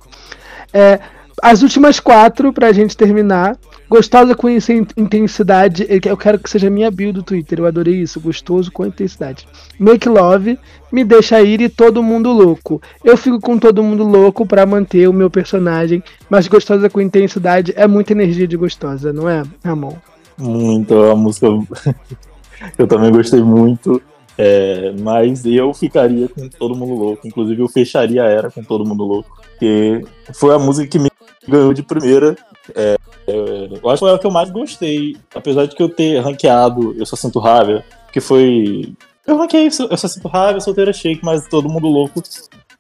É, 0.75 1.01
as 1.43 1.63
últimas 1.63 1.99
quatro, 1.99 2.53
pra 2.53 2.71
gente 2.71 2.95
terminar. 2.99 3.57
Gostosa 3.89 4.35
com 4.35 4.49
intensidade. 4.49 5.87
Eu 6.05 6.17
quero 6.17 6.39
que 6.39 6.51
seja 6.51 6.69
minha 6.69 6.91
bio 6.91 7.13
do 7.13 7.23
Twitter. 7.23 7.61
Eu 7.61 7.67
adorei 7.67 7.95
isso. 7.95 8.21
Gostoso 8.21 8.71
com 8.73 8.85
intensidade. 8.85 9.47
Make 9.79 10.09
Love, 10.09 10.59
Me 10.93 11.05
Deixa 11.05 11.41
Ir 11.41 11.61
e 11.61 11.69
Todo 11.69 12.03
Mundo 12.03 12.33
Louco. 12.33 12.83
Eu 13.05 13.17
fico 13.17 13.41
com 13.41 13.59
Todo 13.59 13.83
Mundo 13.83 14.03
Louco 14.05 14.45
pra 14.45 14.67
manter 14.67 15.09
o 15.09 15.13
meu 15.13 15.31
personagem, 15.31 16.03
mas 16.29 16.49
Gostosa 16.49 16.91
com 16.91 17.01
intensidade 17.01 17.73
é 17.77 17.87
muita 17.87 18.13
energia 18.13 18.47
de 18.47 18.57
gostosa, 18.57 19.13
não 19.13 19.29
é, 19.29 19.43
Ramon? 19.65 19.95
Muito, 20.39 20.95
a 21.05 21.15
música 21.17 21.47
eu 22.77 22.87
também 22.87 23.11
gostei 23.13 23.43
muito. 23.43 24.03
é, 24.37 24.93
mas 25.01 25.47
eu 25.47 25.73
ficaria 25.73 26.29
com 26.29 26.49
Todo 26.49 26.75
Mundo 26.75 26.95
Louco. 26.95 27.27
Inclusive, 27.27 27.63
eu 27.63 27.69
fecharia 27.69 28.23
a 28.25 28.27
era 28.27 28.51
com 28.51 28.63
Todo 28.63 28.85
Mundo 28.85 29.05
Louco. 29.05 29.31
Porque 29.51 30.05
foi 30.35 30.55
a 30.55 30.59
música 30.59 30.87
que 30.87 30.99
me 30.99 31.09
ganhou 31.49 31.73
de 31.73 31.83
primeira. 31.83 32.37
É, 32.75 32.97
é, 33.27 33.69
eu 33.83 33.91
acho 33.91 33.95
que 33.95 33.99
foi 34.09 34.15
a 34.15 34.19
que 34.19 34.27
eu 34.27 34.31
mais 34.31 34.51
gostei. 34.51 35.17
Apesar 35.35 35.67
de 35.67 35.75
que 35.75 35.83
eu 35.83 35.89
ter 35.89 36.19
ranqueado 36.21 36.95
Eu 36.99 37.07
Só 37.07 37.17
Sinto 37.17 37.39
Raiva, 37.39 37.85
que 38.13 38.21
foi. 38.21 38.93
Eu 39.27 39.37
ranqueei 39.37 39.67
Eu 39.67 39.97
Só 39.97 40.09
Sinto 40.09 40.29
Raiva, 40.29 40.61
Solteira 40.61 40.93
Shake, 40.93 41.21
mas 41.25 41.47
Todo 41.49 41.69
Mundo 41.69 41.87
Louco 41.89 42.23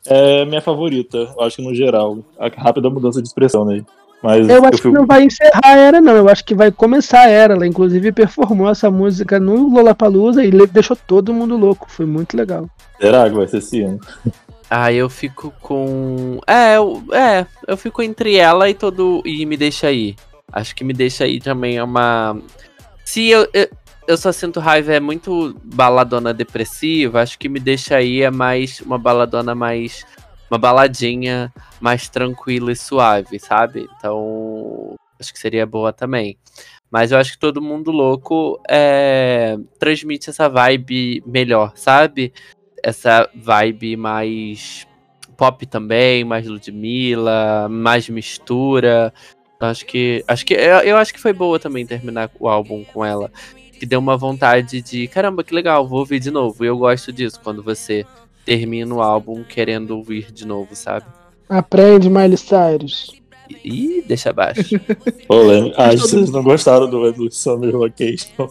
é 0.07 0.45
minha 0.45 0.61
favorita. 0.61 1.19
Eu 1.19 1.43
acho 1.43 1.57
que 1.57 1.63
no 1.63 1.75
geral. 1.75 2.19
A 2.39 2.49
rápida 2.49 2.89
mudança 2.91 3.21
de 3.21 3.29
expressão, 3.29 3.65
né? 3.65 3.83
Mas 4.23 4.49
Eu 4.49 4.63
acho 4.65 4.71
que 4.73 4.83
fico- 4.83 4.95
não 4.95 5.07
vai 5.07 5.25
encerrar 5.25 5.61
a 5.65 5.77
era, 5.77 6.01
não. 6.01 6.17
Eu 6.17 6.29
acho 6.29 6.45
que 6.45 6.55
vai 6.55 6.73
começar 6.73 7.21
a 7.21 7.29
era. 7.29 7.55
Ela, 7.55 7.67
inclusive, 7.67 8.11
performou 8.13 8.69
essa 8.69 8.91
música 8.91 9.39
no 9.39 9.69
Lollapalooza 9.69 10.43
e 10.43 10.51
deixou 10.69 10.97
todo 10.97 11.35
mundo 11.35 11.57
louco. 11.57 11.87
Foi 11.91 12.07
muito 12.07 12.37
legal. 12.37 12.69
Será 13.01 13.29
que 13.29 13.37
vai 13.37 13.47
ser 13.47 13.59
esse 13.59 13.83
ano? 13.83 14.01
Ah, 14.69 14.93
eu 14.93 15.09
fico 15.09 15.53
com. 15.61 16.41
É, 16.47 16.77
eu, 16.77 17.03
é, 17.13 17.47
eu 17.69 17.77
fico 17.77 18.03
entre 18.03 18.37
ela 18.37 18.69
e 18.69 18.75
todo. 18.75 19.23
E 19.25 19.47
me 19.47 19.57
deixa 19.57 19.87
aí. 19.87 20.17
Acho 20.53 20.75
que 20.75 20.85
me 20.85 20.93
deixa 20.93 21.25
aí 21.25 21.41
também 21.41 21.77
é 21.77 21.83
uma. 21.83 22.41
Se 23.05 23.29
eu, 23.29 23.49
eu, 23.55 23.69
eu 24.09 24.17
só 24.17 24.33
sinto 24.33 24.59
raiva 24.59 24.93
é 24.93 25.01
muito 25.01 25.57
baladona 25.63 26.35
depressiva, 26.35 27.23
acho 27.23 27.39
que 27.39 27.49
me 27.49 27.61
deixa 27.61 27.97
aí 27.97 28.23
é 28.23 28.31
mais 28.31 28.81
uma 28.81 28.99
baladona 28.99 29.55
mais. 29.55 30.05
Uma 30.51 30.59
baladinha 30.59 31.53
mais 31.81 32.09
tranquila 32.09 32.71
e 32.73 32.77
suave, 32.77 33.39
sabe? 33.39 33.89
Então. 33.97 34.97
Acho 35.19 35.33
que 35.33 35.39
seria 35.39 35.65
boa 35.65 35.93
também. 35.93 36.37
Mas 36.91 37.11
eu 37.11 37.19
acho 37.19 37.33
que 37.33 37.39
todo 37.39 37.63
mundo 37.63 37.91
louco 37.91 38.61
é, 38.69 39.57
transmite 39.79 40.31
essa 40.31 40.49
vibe 40.49 41.23
melhor, 41.27 41.73
sabe? 41.75 42.33
Essa 42.87 43.29
vibe 43.35 43.97
mais 43.97 44.87
pop 45.37 45.67
também, 45.67 46.23
mais 46.23 46.47
Ludmilla, 46.47 47.69
mais 47.69 48.09
mistura. 48.09 49.13
Então, 49.57 49.69
acho 49.69 49.85
que 49.85 50.25
acho 50.29 50.47
que 50.47 50.55
eu, 50.55 50.79
eu 50.79 50.97
acho 50.97 51.13
que 51.13 51.19
foi 51.19 51.33
boa 51.33 51.59
também 51.59 51.85
terminar 51.85 52.31
o 52.39 52.49
álbum 52.49 52.85
com 52.85 53.05
ela, 53.05 53.29
que 53.73 53.85
deu 53.85 53.99
uma 53.99 54.17
vontade 54.17 54.81
de 54.81 55.09
caramba, 55.09 55.43
que 55.43 55.53
legal, 55.53 55.89
vou 55.89 55.99
ouvir 55.99 56.21
de 56.21 56.31
novo. 56.31 56.65
E 56.65 56.69
eu 56.69 56.79
gosto 56.79 57.13
disso 57.13 57.41
quando 57.43 57.61
você 57.61 58.07
termina 58.45 58.95
o 58.95 59.03
álbum 59.03 59.43
querendo 59.43 59.97
ouvir 59.97 60.31
de 60.31 60.47
novo, 60.47 60.77
sabe? 60.77 61.07
Aprende, 61.49 62.09
Miley 62.09 62.37
Cyrus. 62.37 63.21
E 63.65 64.05
deixa 64.07 64.31
abaixo. 64.31 64.79
Polêmica. 65.27 65.75
Ah, 65.77 65.97
vocês 65.97 66.31
não 66.31 66.45
gostaram 66.45 66.89
do 66.89 67.09
Endless 67.09 67.37
Summer 67.37 67.77
Vacation. 67.77 68.49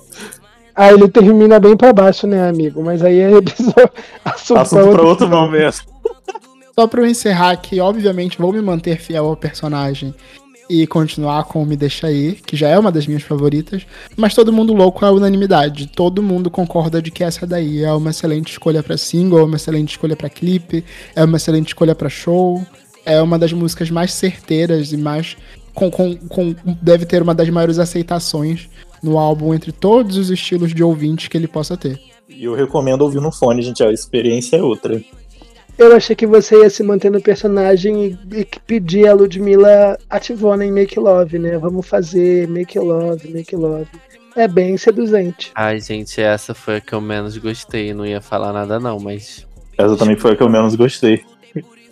Aí 0.76 0.93
ele 0.93 1.07
termina 1.07 1.60
bem 1.60 1.76
pra 1.77 1.93
baixo, 1.93 2.27
né, 2.27 2.47
amigo? 2.49 2.84
Mas 2.84 3.02
aí 3.02 3.19
é 3.19 3.31
episódio- 3.38 3.89
assunto, 4.23 4.60
Assunto 4.60 4.81
pra 4.84 4.91
pra 4.91 5.02
outro. 5.03 5.07
outro 5.07 5.27
momento. 5.30 5.84
Só 6.77 6.88
pra 6.88 7.02
eu 7.02 7.06
encerrar 7.06 7.52
aqui, 7.52 7.80
obviamente 7.80 8.38
vou 8.38 8.52
me 8.52 8.61
manter 8.61 8.99
fiel 8.99 9.26
ao 9.27 9.38
personagem 9.38 10.14
e 10.69 10.85
continuar 10.88 11.45
com 11.45 11.61
o 11.61 11.65
Me 11.65 11.77
Deixa 11.77 12.11
Ir, 12.11 12.41
que 12.45 12.57
já 12.57 12.68
é 12.68 12.77
uma 12.77 12.91
das 12.91 13.06
minhas 13.07 13.22
favoritas, 13.23 13.84
mas 14.18 14.34
todo 14.34 14.52
mundo 14.52 14.73
louco 14.73 15.06
é 15.06 15.11
unanimidade. 15.11 15.88
Todo 15.88 16.22
mundo 16.23 16.49
concorda 16.49 17.02
de 17.02 17.11
que 17.11 17.23
essa 17.23 17.45
daí 17.47 17.84
é 17.84 17.93
uma 17.93 18.10
excelente 18.10 18.52
escolha 18.52 18.84
pra 18.84 18.97
single, 18.97 19.39
é 19.39 19.43
uma 19.43 19.56
excelente 19.56 19.91
escolha 19.91 20.15
pra 20.18 20.27
clipe, 20.27 20.84
é 21.15 21.23
uma 21.23 21.38
excelente 21.38 21.68
escolha 21.68 21.95
pra 21.95 22.10
show, 22.10 22.65
é 23.06 23.22
uma 23.22 23.38
das 23.39 23.53
músicas 23.53 23.89
mais 23.91 24.11
certeiras 24.11 24.91
e 24.91 24.97
mais 24.97 25.38
com, 25.73 25.89
com, 25.91 26.15
com- 26.18 26.56
deve 26.81 27.06
ter 27.06 27.22
uma 27.22 27.35
das 27.35 27.49
maiores 27.49 27.77
aceitações 27.80 28.68
no 29.02 29.18
álbum 29.18 29.54
entre 29.54 29.72
todos 29.72 30.18
os 30.18 30.30
estilos 30.30 30.74
de 30.74 30.84
ouvintes 30.84 31.28
que 31.28 31.38
ele 31.38 31.48
possa 31.48 31.78
ter. 31.78 32.00
E 32.28 32.44
eu 32.44 32.56
recomendo 32.56 33.02
ouvir 33.02 33.22
no 33.22 33.32
fone, 33.32 33.62
gente. 33.62 33.84
A 33.84 33.92
experiência 33.92 34.58
é 34.58 34.64
outra. 34.64 35.02
Eu 35.78 35.94
achei 35.94 36.16
que 36.16 36.26
você 36.26 36.62
ia 36.62 36.70
se 36.70 36.82
manter 36.84 37.12
no 37.12 37.22
personagem 37.22 38.18
e, 38.32 38.40
e 38.40 38.46
que 38.46 38.60
pedir 38.62 39.08
a 39.08 39.14
Ludmilla 39.14 39.98
ativona 40.10 40.66
em 40.66 40.72
Make 40.72 40.98
Love, 40.98 41.38
né? 41.38 41.58
Vamos 41.58 41.86
fazer 41.86 42.48
Make 42.48 42.80
Love, 42.80 43.28
Make 43.30 43.56
Love. 43.56 43.88
É 44.36 44.48
bem 44.48 44.78
seduzente. 44.78 45.52
Ai, 45.54 45.80
gente, 45.80 46.22
essa 46.22 46.54
foi 46.54 46.78
a 46.78 46.82
que 46.82 46.94
eu 46.94 47.02
menos 47.02 47.38
gostei. 47.38 47.94
Não 47.94 48.06
ia 48.06 48.22
falar 48.22 48.54
nada, 48.54 48.80
não, 48.80 49.00
mas 49.00 49.46
Essa 49.78 49.98
também 49.98 50.18
foi 50.18 50.32
a 50.32 50.36
que 50.36 50.44
eu 50.44 50.50
menos 50.50 50.76
gostei. 50.76 51.24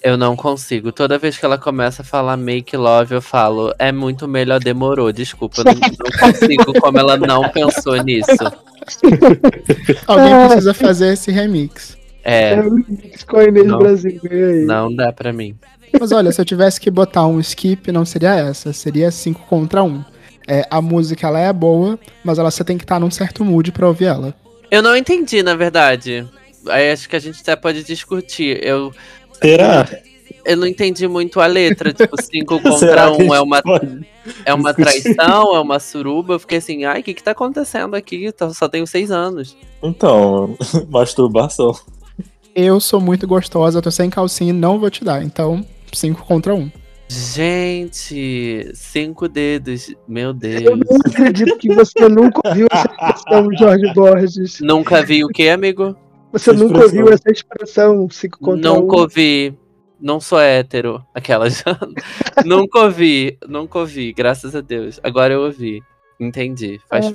Eu 0.04 0.18
não 0.18 0.36
consigo. 0.36 0.92
Toda 0.92 1.18
vez 1.18 1.38
que 1.38 1.46
ela 1.46 1.58
começa 1.58 2.02
a 2.02 2.06
falar 2.06 2.36
make 2.36 2.76
love, 2.76 3.16
eu 3.16 3.22
falo, 3.22 3.74
é 3.80 3.90
muito 3.90 4.28
melhor, 4.28 4.60
demorou. 4.60 5.14
Desculpa, 5.14 5.62
eu 5.62 5.64
não, 5.64 5.74
não 5.74 6.12
consigo 6.20 6.74
como 6.82 7.00
ela 7.00 7.16
não 7.16 7.48
pensou 7.50 7.96
nisso. 8.04 8.28
Alguém 10.06 10.48
precisa 10.48 10.74
fazer 10.74 11.14
esse 11.14 11.32
remix. 11.32 11.98
É, 12.22 12.60
o 12.60 12.76
remix 12.76 13.24
com 13.24 13.38
a 13.38 13.46
Inês 13.46 13.66
Não. 13.66 13.80
Brasil. 13.80 14.20
Aí? 14.30 14.66
não 14.66 14.94
dá 14.94 15.14
pra 15.14 15.32
mim. 15.32 15.56
Mas 15.98 16.12
olha, 16.12 16.32
se 16.32 16.42
eu 16.42 16.46
tivesse 16.46 16.82
que 16.82 16.92
botar 16.92 17.26
um 17.26 17.40
skip, 17.40 17.90
não 17.92 18.04
seria 18.04 18.36
essa. 18.36 18.74
Seria 18.74 19.10
5 19.10 19.42
contra 19.48 19.84
1. 19.84 19.88
Um. 19.88 20.04
É, 20.46 20.68
a 20.70 20.82
música 20.82 21.28
ela 21.28 21.40
é 21.40 21.54
boa, 21.54 21.98
mas 22.24 22.38
ela 22.38 22.52
você 22.52 22.64
tem 22.64 22.78
que 22.78 22.84
estar 22.84 23.00
num 23.00 23.12
certo 23.12 23.46
mood 23.46 23.72
pra 23.72 23.88
ouvir 23.88 24.06
ela. 24.06 24.36
Eu 24.70 24.82
não 24.82 24.98
entendi, 24.98 25.42
na 25.42 25.56
verdade. 25.56 26.28
Aí 26.68 26.92
acho 26.92 27.08
que 27.08 27.16
a 27.16 27.20
gente 27.20 27.40
até 27.42 27.56
pode 27.56 27.84
discutir. 27.84 28.60
Eu, 28.62 28.94
Será? 29.44 29.88
eu 30.46 30.58
não 30.58 30.68
entendi 30.68 31.08
muito 31.08 31.40
a 31.40 31.46
letra. 31.46 31.94
Tipo, 31.94 32.22
5 32.22 32.60
Será 32.78 33.08
contra 33.08 33.16
que 33.16 33.22
a 33.22 33.26
1 33.26 33.28
um 33.30 33.36
é 33.36 33.42
uma, 33.42 33.62
pode? 33.62 34.06
é 34.46 34.54
uma 34.54 34.74
traição, 34.74 35.56
é 35.56 35.60
uma 35.60 35.80
suruba. 35.80 36.36
Eu 36.36 36.40
fiquei 36.40 36.58
assim, 36.58 36.86
ai, 36.86 37.02
o 37.02 37.04
que 37.04 37.14
que 37.14 37.24
tá 37.24 37.32
acontecendo 37.32 37.96
aqui? 37.96 38.26
Então, 38.26 38.54
Só 38.54 38.68
tenho 38.68 38.86
6 38.86 39.12
anos. 39.12 39.58
Então, 39.82 40.56
masturbação. 40.90 41.74
Eu 42.56 42.80
sou 42.80 43.02
muito 43.02 43.28
gostosa, 43.28 43.80
eu 43.80 43.82
tô 43.82 43.90
sem 43.90 44.10
calcinha 44.10 44.52
e 44.52 44.54
não 44.54 44.80
vou 44.80 44.90
te 44.90 45.04
dar. 45.04 45.24
Então, 45.24 45.66
5 45.92 46.24
contra 46.26 46.54
1. 46.54 46.58
Um. 46.60 46.72
Gente, 47.10 48.72
cinco 48.74 49.28
dedos. 49.28 49.94
Meu 50.08 50.30
Eu 50.30 50.34
Deus. 50.34 50.80
não 50.80 50.98
acredito 51.06 51.58
que 51.58 51.74
você 51.76 52.10
nunca 52.10 52.42
ouviu 52.48 52.68
essa 52.72 52.90
expressão, 52.90 53.50
Jorge 53.58 53.94
Borges. 53.94 54.60
Nunca 54.62 55.06
vi 55.06 55.24
o 55.24 55.28
que, 55.28 55.48
amigo? 55.50 55.96
Você 56.34 56.50
Essa 56.50 56.60
nunca 56.60 56.80
expressão. 56.80 57.00
ouviu 57.00 57.14
essa 57.14 57.32
expressão, 57.32 58.10
5 58.10 58.40
contra 58.40 58.72
1. 58.72 58.76
Nunca 58.76 58.96
ouvi. 58.98 59.56
Não 60.02 60.20
sou 60.20 60.40
hétero. 60.40 61.06
Aquelas. 61.14 61.64
nunca 62.44 62.80
ouvi. 62.80 63.38
Nunca 63.48 63.78
ouvi, 63.78 64.12
graças 64.12 64.56
a 64.56 64.62
Deus. 64.62 65.00
Agora 65.04 65.34
eu 65.36 65.42
ouvi. 65.42 65.82
Entendi. 66.20 66.80
Faz... 66.90 67.12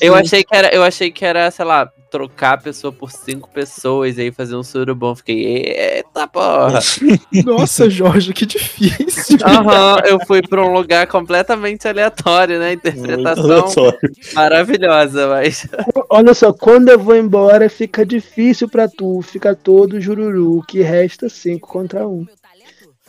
Eu 0.00 0.14
achei 0.14 0.42
que 0.42 0.54
era, 0.54 0.74
eu 0.74 0.82
achei 0.82 1.10
que 1.10 1.24
era, 1.24 1.50
sei 1.50 1.64
lá, 1.64 1.90
trocar 2.10 2.54
a 2.54 2.58
pessoa 2.58 2.92
por 2.92 3.10
cinco 3.10 3.50
pessoas 3.50 4.16
e 4.16 4.22
aí 4.22 4.32
fazer 4.32 4.56
um 4.56 4.62
surubom. 4.62 5.14
Fiquei, 5.14 5.64
eita 5.66 6.26
porra. 6.26 6.80
Nossa, 7.44 7.88
Jorge, 7.88 8.32
que 8.32 8.46
difícil. 8.46 9.38
Aham, 9.44 10.00
eu 10.06 10.18
fui 10.26 10.42
pra 10.42 10.64
um 10.64 10.72
lugar 10.72 11.06
completamente 11.06 11.86
aleatório, 11.86 12.58
né? 12.58 12.72
Interpretação 12.72 13.44
Aleatório. 13.44 14.12
maravilhosa, 14.34 15.28
mas. 15.28 15.66
Olha 16.10 16.34
só, 16.34 16.52
quando 16.52 16.88
eu 16.88 16.98
vou 16.98 17.16
embora, 17.16 17.68
fica 17.68 18.04
difícil 18.04 18.68
pra 18.68 18.88
tu, 18.88 19.20
fica 19.22 19.54
todo 19.54 20.00
jururu, 20.00 20.62
que 20.66 20.80
resta 20.80 21.28
5 21.28 21.68
contra 21.68 22.06
1. 22.06 22.12
Um. 22.12 22.26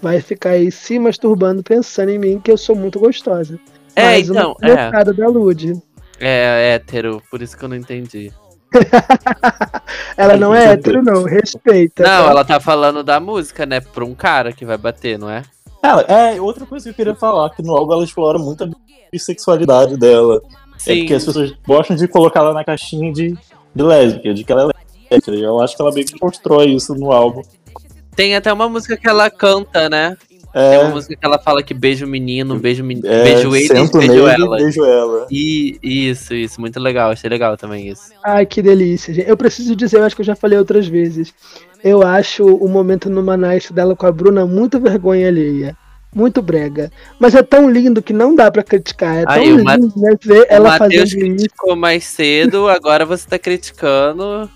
Vai 0.01 0.21
ficar 0.21 0.51
aí 0.51 0.71
se 0.71 0.97
masturbando 0.97 1.61
pensando 1.61 2.09
em 2.09 2.17
mim, 2.17 2.39
que 2.39 2.51
eu 2.51 2.57
sou 2.57 2.75
muito 2.75 2.99
gostosa. 2.99 3.59
É, 3.95 4.19
então, 4.19 4.55
uma 4.61 4.69
é. 4.69 5.03
da 5.03 5.27
Lud. 5.27 5.73
É 6.19 6.73
hétero, 6.75 7.21
por 7.31 7.41
isso 7.41 7.57
que 7.57 7.63
eu 7.63 7.69
não 7.69 7.75
entendi. 7.75 8.31
Ela 10.17 10.37
não 10.37 10.53
é 10.53 10.73
hétero, 10.73 11.01
não, 11.01 11.23
respeita. 11.23 12.03
Não, 12.03 12.25
tá? 12.25 12.29
ela 12.29 12.45
tá 12.45 12.59
falando 12.59 13.03
da 13.03 13.19
música, 13.19 13.65
né? 13.65 13.79
Pra 13.79 14.05
um 14.05 14.13
cara 14.13 14.51
que 14.51 14.65
vai 14.65 14.77
bater, 14.77 15.17
não 15.17 15.29
é? 15.29 15.43
Ela, 15.81 16.01
é, 16.03 16.41
outra 16.41 16.65
coisa 16.65 16.83
que 16.83 16.89
eu 16.89 16.93
queria 16.93 17.15
falar, 17.15 17.49
que 17.51 17.63
no 17.63 17.75
álbum 17.75 17.93
ela 17.93 18.03
explora 18.03 18.37
muito 18.37 18.63
a 18.63 18.69
bissexualidade 19.11 19.97
dela. 19.97 20.41
É 20.75 20.79
Sim. 20.79 20.99
porque 20.99 21.13
as 21.13 21.25
pessoas 21.25 21.53
gostam 21.65 21.95
de 21.95 22.07
colocar 22.07 22.41
ela 22.41 22.53
na 22.53 22.63
caixinha 22.63 23.11
de, 23.11 23.35
de 23.73 23.83
lésbica, 23.83 24.33
de 24.33 24.43
que 24.43 24.51
ela 24.51 24.63
é 24.63 24.65
lésbica. 25.15 25.31
E 25.35 25.41
eu 25.41 25.59
acho 25.61 25.75
que 25.75 25.81
ela 25.81 25.91
meio 25.91 26.05
que 26.05 26.19
constrói 26.19 26.67
isso 26.67 26.93
no 26.93 27.11
álbum. 27.11 27.41
Tem 28.15 28.35
até 28.35 28.51
uma 28.51 28.67
música 28.67 28.97
que 28.97 29.07
ela 29.07 29.29
canta, 29.29 29.89
né? 29.89 30.17
Tem 30.51 30.61
É, 30.61 30.79
uma 30.79 30.89
música 30.91 31.15
que 31.15 31.25
ela 31.25 31.37
fala 31.37 31.61
que 31.61 31.73
beijo 31.73 32.05
o 32.05 32.09
menino, 32.09 32.57
beijo, 32.57 32.83
men... 32.83 32.99
é 33.03 33.23
beijo 33.23 33.55
ele, 33.55 33.67
sento 33.67 33.97
beijo 33.99 34.13
nele 34.13 34.43
ela. 34.43 34.59
e 34.59 34.63
beijo 34.63 34.85
ela. 34.85 35.27
E 35.29 35.79
isso, 35.81 36.33
isso, 36.33 36.59
muito 36.59 36.79
legal, 36.79 37.11
achei 37.11 37.29
legal 37.29 37.55
também 37.55 37.87
isso. 37.87 38.09
Ai, 38.25 38.45
que 38.45 38.61
delícia, 38.61 39.13
gente. 39.13 39.29
Eu 39.29 39.37
preciso 39.37 39.75
dizer, 39.75 39.97
eu 39.97 40.03
acho 40.03 40.15
que 40.15 40.21
eu 40.21 40.25
já 40.25 40.35
falei 40.35 40.57
outras 40.57 40.87
vezes. 40.87 41.33
Eu 41.83 42.01
acho 42.03 42.45
o 42.45 42.67
momento 42.67 43.09
no 43.09 43.21
Manais 43.23 43.69
dela 43.71 43.95
com 43.95 44.05
a 44.05 44.11
Bruna 44.11 44.45
muito 44.45 44.79
vergonha 44.79 45.27
alheia. 45.27 45.77
Muito 46.13 46.41
brega. 46.41 46.91
Mas 47.19 47.35
é 47.35 47.43
tão 47.43 47.69
lindo 47.69 48.01
que 48.01 48.11
não 48.11 48.33
dá 48.33 48.49
pra 48.49 48.63
criticar. 48.63 49.17
É 49.17 49.25
tão 49.25 49.33
Aí, 49.33 49.51
lindo, 49.51 49.93
né? 49.95 50.15
Ver 50.19 50.41
o 50.41 50.45
ela 50.49 50.75
fazendo 50.75 51.03
isso. 51.05 51.17
criticou 51.17 51.75
mais 51.75 52.03
cedo, 52.03 52.67
agora 52.67 53.05
você 53.05 53.27
tá 53.29 53.37
criticando. 53.37 54.49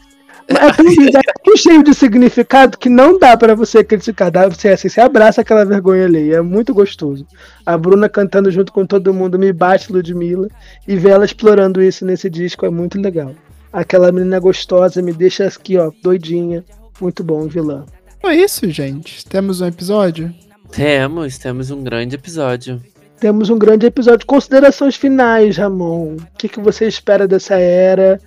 É 0.48 0.54
é 1.18 1.22
tão 1.44 1.56
cheio 1.56 1.84
de 1.84 1.94
significado 1.94 2.78
que 2.78 2.90
não 2.90 3.18
dá 3.18 3.36
pra 3.38 3.56
você 3.56 3.84
criticar. 3.84 4.32
Dá, 4.32 4.48
você, 4.48 4.70
assim, 4.70 4.90
você 4.90 5.02
abraça 5.02 5.42
aquela 5.42 5.66
vergonha 5.66 6.06
alheia. 6.06 6.36
É 6.38 6.42
muito 6.42 6.74
gostoso. 6.74 7.26
A 7.66 7.78
Bruna 7.78 8.10
cantando 8.10 8.52
junto 8.52 8.72
com 8.72 8.86
todo 8.86 9.14
mundo, 9.14 9.40
Me 9.40 9.54
Bate 9.54 9.92
Ludmilla. 9.92 10.48
E 10.88 10.96
ver 10.96 11.12
ela 11.12 11.26
explorando 11.26 11.82
isso 11.82 12.06
nesse 12.06 12.30
disco 12.30 12.66
é 12.66 12.70
muito 12.70 13.00
legal. 13.00 13.34
Aquela 13.72 14.12
menina 14.12 14.40
gostosa 14.40 15.02
me 15.02 15.14
deixa 15.14 15.48
aqui, 15.48 15.78
ó, 15.78 15.92
doidinha. 16.02 16.64
Muito 17.00 17.24
bom, 17.24 17.48
vilã. 17.48 17.86
É 18.24 18.36
isso, 18.36 18.70
gente. 18.70 19.26
Temos 19.26 19.62
um 19.62 19.68
episódio. 19.68 20.34
Temos, 20.72 21.38
temos 21.38 21.72
um 21.72 21.84
grande 21.84 22.16
episódio. 22.16 22.82
Temos 23.20 23.50
um 23.50 23.58
grande 23.58 23.86
episódio. 23.86 24.26
Considerações 24.26 24.96
finais, 24.96 25.58
Ramon. 25.58 26.16
O 26.16 26.38
que, 26.38 26.50
que 26.50 26.60
você 26.60 26.88
espera 26.88 27.28
dessa 27.28 27.56
era? 27.56 28.20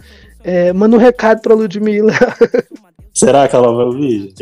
É, 0.47 0.73
manda 0.73 0.97
um 0.97 1.01
recado 1.01 1.43
pra 1.43 1.57
Ludmilla. 1.57 2.13
Será 3.13 3.49
que 3.49 3.57
ela 3.57 3.75
vai 3.75 3.85
ouvir? 3.85 4.33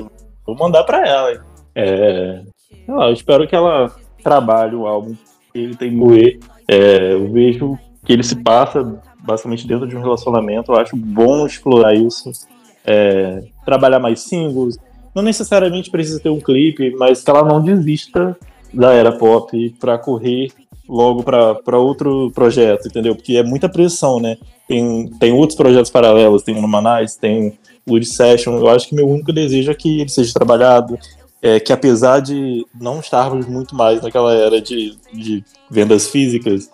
Vou 0.47 0.55
mandar 0.55 0.85
pra 0.85 1.09
ela. 1.09 1.43
É, 1.75 2.43
eu 2.87 3.11
espero 3.11 3.49
que 3.49 3.57
ela 3.57 3.91
trabalhe 4.23 4.77
o 4.77 4.87
álbum 4.87 5.15
que 5.51 5.59
ele 5.59 5.75
tem 5.75 5.91
moer. 5.91 6.39
É, 6.69 7.15
eu 7.15 7.33
vejo 7.33 7.79
que 8.05 8.13
ele 8.13 8.23
se 8.23 8.37
passa 8.37 9.01
basicamente 9.21 9.67
dentro 9.67 9.89
de 9.89 9.97
um 9.97 10.03
relacionamento. 10.03 10.73
Eu 10.73 10.77
acho 10.77 10.95
bom 10.95 11.47
explorar 11.47 11.95
isso. 11.95 12.31
É, 12.85 13.43
trabalhar 13.65 13.99
mais 13.99 14.21
singles. 14.21 14.79
Não 15.15 15.23
necessariamente 15.23 15.91
precisa 15.91 16.21
ter 16.21 16.29
um 16.29 16.41
clipe, 16.41 16.95
mas 16.99 17.25
que 17.25 17.31
ela 17.31 17.43
não 17.43 17.63
desista 17.63 18.37
da 18.75 18.93
era 18.93 19.13
pop 19.13 19.75
pra 19.81 19.97
correr 19.97 20.53
logo 20.89 21.23
pra 21.23 21.79
outro 21.79 22.31
projeto, 22.35 22.89
entendeu? 22.89 23.15
Porque 23.15 23.37
é 23.37 23.43
muita 23.43 23.69
pressão, 23.69 24.21
né? 24.21 24.37
Tem, 24.69 25.09
tem 25.19 25.33
outros 25.33 25.57
projetos 25.57 25.91
paralelos, 25.91 26.43
tem 26.43 26.57
o 26.57 26.61
Numanais, 26.61 27.17
tem 27.17 27.59
Wood 27.89 28.07
Session. 28.07 28.59
Eu 28.59 28.69
acho 28.69 28.89
que 28.89 28.95
meu 28.95 29.09
único 29.09 29.33
desejo 29.33 29.71
é 29.71 29.75
que 29.75 30.01
ele 30.01 30.09
seja 30.09 30.33
trabalhado, 30.33 30.99
é, 31.43 31.61
que 31.61 31.73
apesar 31.73 32.21
de 32.21 32.65
não 32.79 33.01
estarmos 33.01 33.47
muito 33.47 33.75
mais 33.75 34.01
naquela 34.03 34.35
era 34.35 34.61
de, 34.61 34.97
de 35.13 35.45
vendas 35.71 36.09
físicas, 36.09 36.71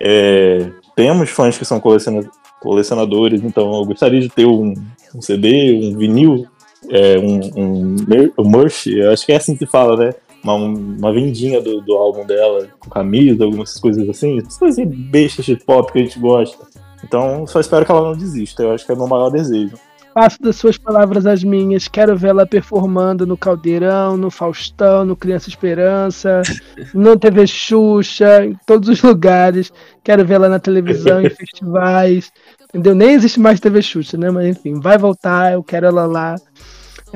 é, 0.00 0.70
temos 0.96 1.30
fãs 1.30 1.58
que 1.58 1.64
são 1.64 1.80
coleciona- 1.80 2.28
colecionadores, 2.60 3.42
então 3.42 3.74
eu 3.74 3.84
gostaria 3.84 4.20
de 4.20 4.28
ter 4.28 4.46
um, 4.46 4.74
um 5.14 5.20
CD, 5.20 5.72
um 5.74 5.96
vinil, 5.96 6.46
é, 6.90 7.18
um, 7.18 7.40
um, 7.56 7.96
um 8.38 8.48
merch, 8.50 8.86
eu 8.86 9.10
acho 9.10 9.24
que 9.24 9.32
é 9.32 9.36
assim 9.36 9.54
que 9.54 9.64
se 9.64 9.70
fala, 9.70 9.96
né? 9.96 10.14
Uma, 10.44 10.54
uma 10.54 11.12
vendinha 11.12 11.60
do, 11.60 11.80
do 11.80 11.94
álbum 11.94 12.24
dela, 12.24 12.68
com 12.78 12.90
camisa, 12.90 13.44
algumas 13.44 13.80
coisas 13.80 14.08
assim, 14.08 14.38
essas 14.38 14.58
coisas 14.58 14.86
bestas 14.86 15.46
de 15.46 15.56
pop 15.56 15.90
que 15.90 15.98
a 15.98 16.02
gente 16.02 16.20
gosta. 16.20 16.64
Então, 17.02 17.46
só 17.46 17.58
espero 17.58 17.84
que 17.84 17.90
ela 17.90 18.02
não 18.02 18.16
desista, 18.16 18.62
eu 18.62 18.72
acho 18.72 18.84
que 18.84 18.92
é 18.92 18.94
o 18.94 18.98
meu 18.98 19.08
maior 19.08 19.30
desejo. 19.30 19.76
Faço 20.14 20.40
das 20.40 20.54
suas 20.54 20.78
palavras 20.78 21.26
as 21.26 21.42
minhas. 21.42 21.88
Quero 21.88 22.16
vê-la 22.16 22.46
performando 22.46 23.26
no 23.26 23.36
Caldeirão, 23.36 24.16
no 24.16 24.30
Faustão, 24.30 25.04
no 25.04 25.16
Criança 25.16 25.48
Esperança, 25.48 26.40
no 26.94 27.18
TV 27.18 27.48
Xuxa, 27.48 28.44
em 28.44 28.56
todos 28.64 28.88
os 28.88 29.02
lugares. 29.02 29.72
Quero 30.04 30.24
vê-la 30.24 30.48
na 30.48 30.60
televisão, 30.60 31.20
em 31.20 31.28
festivais. 31.34 32.30
Entendeu? 32.68 32.94
Nem 32.94 33.10
existe 33.10 33.40
mais 33.40 33.58
TV 33.58 33.82
Xuxa, 33.82 34.16
né? 34.16 34.30
Mas 34.30 34.56
enfim, 34.56 34.80
vai 34.80 34.96
voltar, 34.96 35.52
eu 35.52 35.64
quero 35.64 35.86
ela 35.86 36.06
lá. 36.06 36.36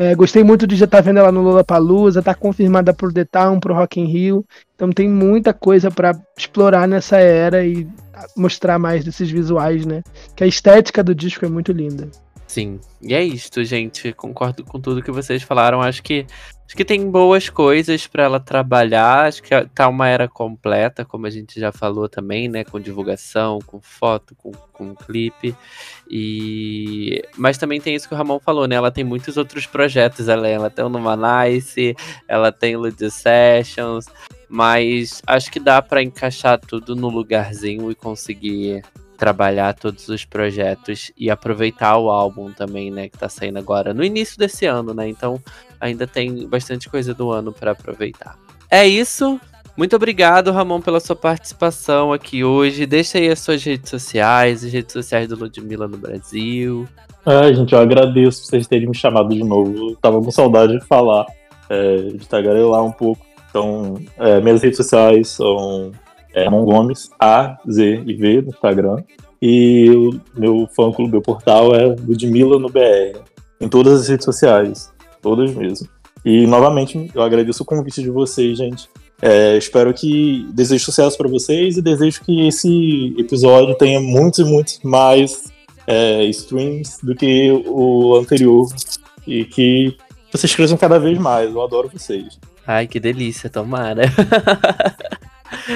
É, 0.01 0.15
gostei 0.15 0.45
muito 0.45 0.65
de 0.65 0.77
já 0.77 0.85
estar 0.85 1.01
vendo 1.01 1.19
ela 1.19 1.33
no 1.33 1.43
Lollapalooza, 1.43 2.23
tá 2.23 2.33
confirmada 2.33 2.95
pro 2.95 3.13
The 3.13 3.25
Town, 3.25 3.59
pro 3.59 3.75
Rock 3.75 4.01
in 4.01 4.05
Rio. 4.05 4.47
Então 4.77 4.93
tem 4.93 5.09
muita 5.09 5.53
coisa 5.53 5.91
para 5.91 6.17
explorar 6.39 6.87
nessa 6.87 7.17
era 7.17 7.67
e 7.67 7.85
mostrar 8.37 8.79
mais 8.79 9.05
desses 9.05 9.29
visuais, 9.29 9.85
né? 9.85 10.05
Que 10.37 10.45
a 10.45 10.47
estética 10.47 11.03
do 11.03 11.13
disco 11.13 11.45
é 11.45 11.49
muito 11.49 11.73
linda. 11.73 12.09
Sim. 12.49 12.81
E 13.03 13.15
é 13.15 13.23
isto, 13.23 13.63
gente. 13.63 14.11
Concordo 14.15 14.65
com 14.65 14.81
tudo 14.81 15.03
que 15.03 15.11
vocês 15.11 15.43
falaram. 15.43 15.83
Acho 15.83 16.03
que 16.03 16.27
acho 16.67 16.75
que 16.75 16.85
tem 16.85 17.11
boas 17.11 17.51
coisas 17.51 18.07
pra 18.07 18.25
ela 18.25 18.41
trabalhar. 18.41 19.27
Acho 19.27 19.43
que 19.43 19.51
tá 19.75 19.87
uma 19.87 20.09
era 20.09 20.27
completa, 20.27 21.05
como 21.05 21.27
a 21.27 21.31
gente 21.31 21.61
já 21.61 21.71
falou 21.71 22.09
também, 22.09 22.49
né? 22.49 22.65
Com 22.65 22.81
divulgação, 22.81 23.59
com 23.67 23.81
foto, 23.83 24.35
com, 24.35 24.51
com 24.73 24.95
clipe. 24.95 25.55
E 26.11 27.23
mas 27.37 27.59
também 27.59 27.83
tem 27.83 27.95
isso 27.95 28.09
que 28.09 28.15
o 28.15 28.17
Ramon 28.17 28.41
falou, 28.41 28.67
né? 28.67 28.77
Ela 28.77 28.91
tem 28.91 29.05
muitos 29.05 29.37
outros 29.37 29.67
projetos. 29.67 30.27
Ela, 30.27 30.49
ela 30.49 30.71
tem 30.71 30.83
o 30.83 30.89
Numanice, 30.89 31.95
ela 32.27 32.51
tem 32.51 32.77
o 32.77 32.81
Lud 32.81 33.11
Sessions, 33.11 34.07
mas 34.49 35.23
acho 35.27 35.51
que 35.51 35.61
dá 35.61 35.81
pra 35.83 36.03
encaixar 36.03 36.59
tudo 36.59 36.97
no 36.97 37.09
lugarzinho 37.09 37.91
e 37.91 37.95
conseguir 37.95 38.83
trabalhar 39.17 39.75
todos 39.75 40.09
os 40.09 40.25
projetos 40.25 41.11
e 41.19 41.29
aproveitar 41.29 41.99
o 41.99 42.09
álbum 42.09 42.53
também, 42.53 42.91
né, 42.91 43.09
que 43.09 43.19
tá 43.19 43.29
saindo 43.29 43.59
agora 43.59 43.93
no 43.93 44.05
início 44.05 44.39
desse 44.39 44.65
ano, 44.65 44.95
né? 44.95 45.09
Então 45.09 45.43
ainda 45.81 46.07
tem 46.07 46.47
bastante 46.47 46.89
coisa 46.89 47.13
do 47.13 47.31
ano 47.31 47.53
pra 47.53 47.73
aproveitar. 47.73 48.39
É 48.71 48.87
isso. 48.87 49.41
Muito 49.77 49.95
obrigado, 49.95 50.51
Ramon, 50.51 50.81
pela 50.81 50.99
sua 50.99 51.15
participação 51.15 52.13
aqui 52.13 52.43
hoje. 52.43 52.87
Deixa 52.87 53.19
aí 53.19 53.29
as 53.29 53.39
suas 53.39 53.63
redes 53.63 53.91
sociais, 53.91 54.65
as 54.65 54.73
redes 54.73 54.93
sociais 54.93 55.29
do 55.29 55.37
Ludmilla 55.37 55.87
no 55.87 55.97
Brasil. 55.97 56.89
Ai, 57.25 57.55
gente, 57.55 57.73
eu 57.73 57.79
agradeço 57.79 58.45
vocês 58.45 58.67
terem 58.67 58.89
me 58.89 58.97
chamado 58.97 59.29
de 59.29 59.45
novo. 59.45 59.95
Tava 59.97 60.21
com 60.21 60.31
saudade 60.31 60.79
de 60.79 60.85
falar, 60.85 61.27
é, 61.69 61.97
de 61.97 62.27
tagarelar 62.27 62.85
um 62.85 62.91
pouco. 62.91 63.28
Então, 63.49 63.99
é, 64.19 64.41
minhas 64.41 64.63
redes 64.63 64.77
sociais 64.77 65.29
são 65.29 65.93
é, 66.35 66.45
Ramon 66.45 66.65
Gomes, 66.65 67.11
A, 67.19 67.57
Z 67.71 68.03
e 68.07 68.15
V 68.15 68.43
no 68.43 68.49
Instagram. 68.49 69.03
E 69.41 69.91
o 69.91 70.21
meu 70.37 70.69
fã 70.75 70.91
clube, 70.93 71.13
meu 71.13 71.23
portal 71.23 71.75
é 71.75 71.87
Ludmilla 71.87 72.59
no 72.59 72.69
BR. 72.69 73.19
Em 73.61 73.69
todas 73.69 74.01
as 74.01 74.09
redes 74.09 74.25
sociais. 74.25 74.93
Todas 75.23 75.55
mesmo. 75.55 75.89
E 76.25 76.47
novamente, 76.47 77.11
eu 77.15 77.23
agradeço 77.23 77.63
o 77.63 77.67
convite 77.67 78.03
de 78.03 78.11
vocês, 78.11 78.59
gente. 78.59 78.89
É, 79.21 79.57
espero 79.57 79.93
que 79.93 80.47
desejo 80.53 80.85
sucesso 80.85 81.17
para 81.17 81.29
vocês 81.29 81.77
e 81.77 81.83
desejo 81.83 82.23
que 82.23 82.47
esse 82.47 83.15
episódio 83.19 83.75
tenha 83.75 84.01
muitos 84.01 84.39
e 84.39 84.45
muitos 84.45 84.81
mais 84.85 85.45
é, 85.87 86.25
streams 86.27 86.99
do 87.03 87.15
que 87.15 87.51
o 87.67 88.15
anterior 88.17 88.69
e 89.27 89.45
que 89.45 89.97
vocês 90.31 90.55
cresçam 90.55 90.77
cada 90.77 90.99
vez 90.99 91.19
mais. 91.19 91.51
Eu 91.51 91.63
adoro 91.63 91.91
vocês. 91.93 92.39
Ai, 92.69 92.87
que 92.87 93.01
delícia, 93.01 93.51
tomara. 93.51 94.03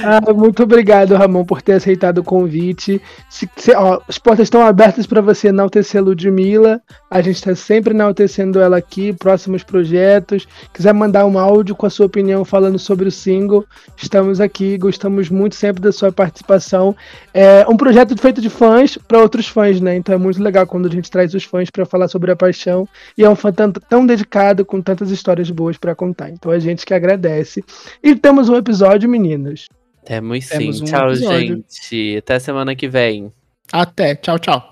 Ah, 0.04 0.20
muito 0.34 0.62
obrigado, 0.64 1.14
Ramon, 1.16 1.46
por 1.46 1.62
ter 1.62 1.72
aceitado 1.72 2.18
o 2.18 2.24
convite. 2.24 3.00
Se, 3.30 3.48
se- 3.56 3.74
ó, 3.74 4.02
as 4.06 4.18
portas 4.18 4.44
estão 4.44 4.60
abertas 4.66 5.06
para 5.06 5.22
você 5.22 5.48
enaltecer 5.48 5.98
a 5.98 6.04
Ludmilla. 6.04 6.82
A 7.14 7.20
gente 7.20 7.36
está 7.36 7.54
sempre 7.54 7.92
enaltecendo 7.92 8.58
ela 8.58 8.78
aqui, 8.78 9.12
próximos 9.12 9.62
projetos. 9.62 10.48
Quiser 10.72 10.94
mandar 10.94 11.26
um 11.26 11.38
áudio 11.38 11.76
com 11.76 11.84
a 11.84 11.90
sua 11.90 12.06
opinião 12.06 12.42
falando 12.42 12.78
sobre 12.78 13.06
o 13.06 13.10
single, 13.12 13.66
estamos 13.98 14.40
aqui. 14.40 14.78
Gostamos 14.78 15.28
muito 15.28 15.54
sempre 15.54 15.82
da 15.82 15.92
sua 15.92 16.10
participação. 16.10 16.96
É 17.34 17.66
um 17.68 17.76
projeto 17.76 18.16
feito 18.16 18.40
de 18.40 18.48
fãs 18.48 18.96
para 18.96 19.18
outros 19.20 19.46
fãs, 19.46 19.78
né? 19.78 19.94
Então 19.94 20.14
é 20.14 20.18
muito 20.18 20.42
legal 20.42 20.66
quando 20.66 20.86
a 20.86 20.90
gente 20.90 21.10
traz 21.10 21.34
os 21.34 21.44
fãs 21.44 21.68
para 21.68 21.84
falar 21.84 22.08
sobre 22.08 22.30
a 22.30 22.36
paixão. 22.36 22.88
E 23.18 23.22
é 23.22 23.28
um 23.28 23.36
fã 23.36 23.52
tanto- 23.52 23.80
tão 23.80 24.06
dedicado, 24.06 24.64
com 24.64 24.80
tantas 24.80 25.10
histórias 25.10 25.50
boas 25.50 25.76
para 25.76 25.94
contar. 25.94 26.30
Então 26.30 26.50
a 26.50 26.58
gente 26.58 26.86
que 26.86 26.94
agradece. 26.94 27.62
E 28.02 28.14
temos 28.16 28.48
um 28.48 28.56
episódio, 28.56 29.06
meninos. 29.06 29.66
Temos 30.02 30.46
sim. 30.46 30.58
Temos 30.58 30.80
um 30.80 30.84
Tchau, 30.86 31.08
episódio. 31.10 31.64
gente. 31.68 32.16
Até 32.16 32.38
semana 32.38 32.74
que 32.74 32.88
vem. 32.88 33.30
Até. 33.70 34.14
Tchau, 34.14 34.38
tchau. 34.38 34.71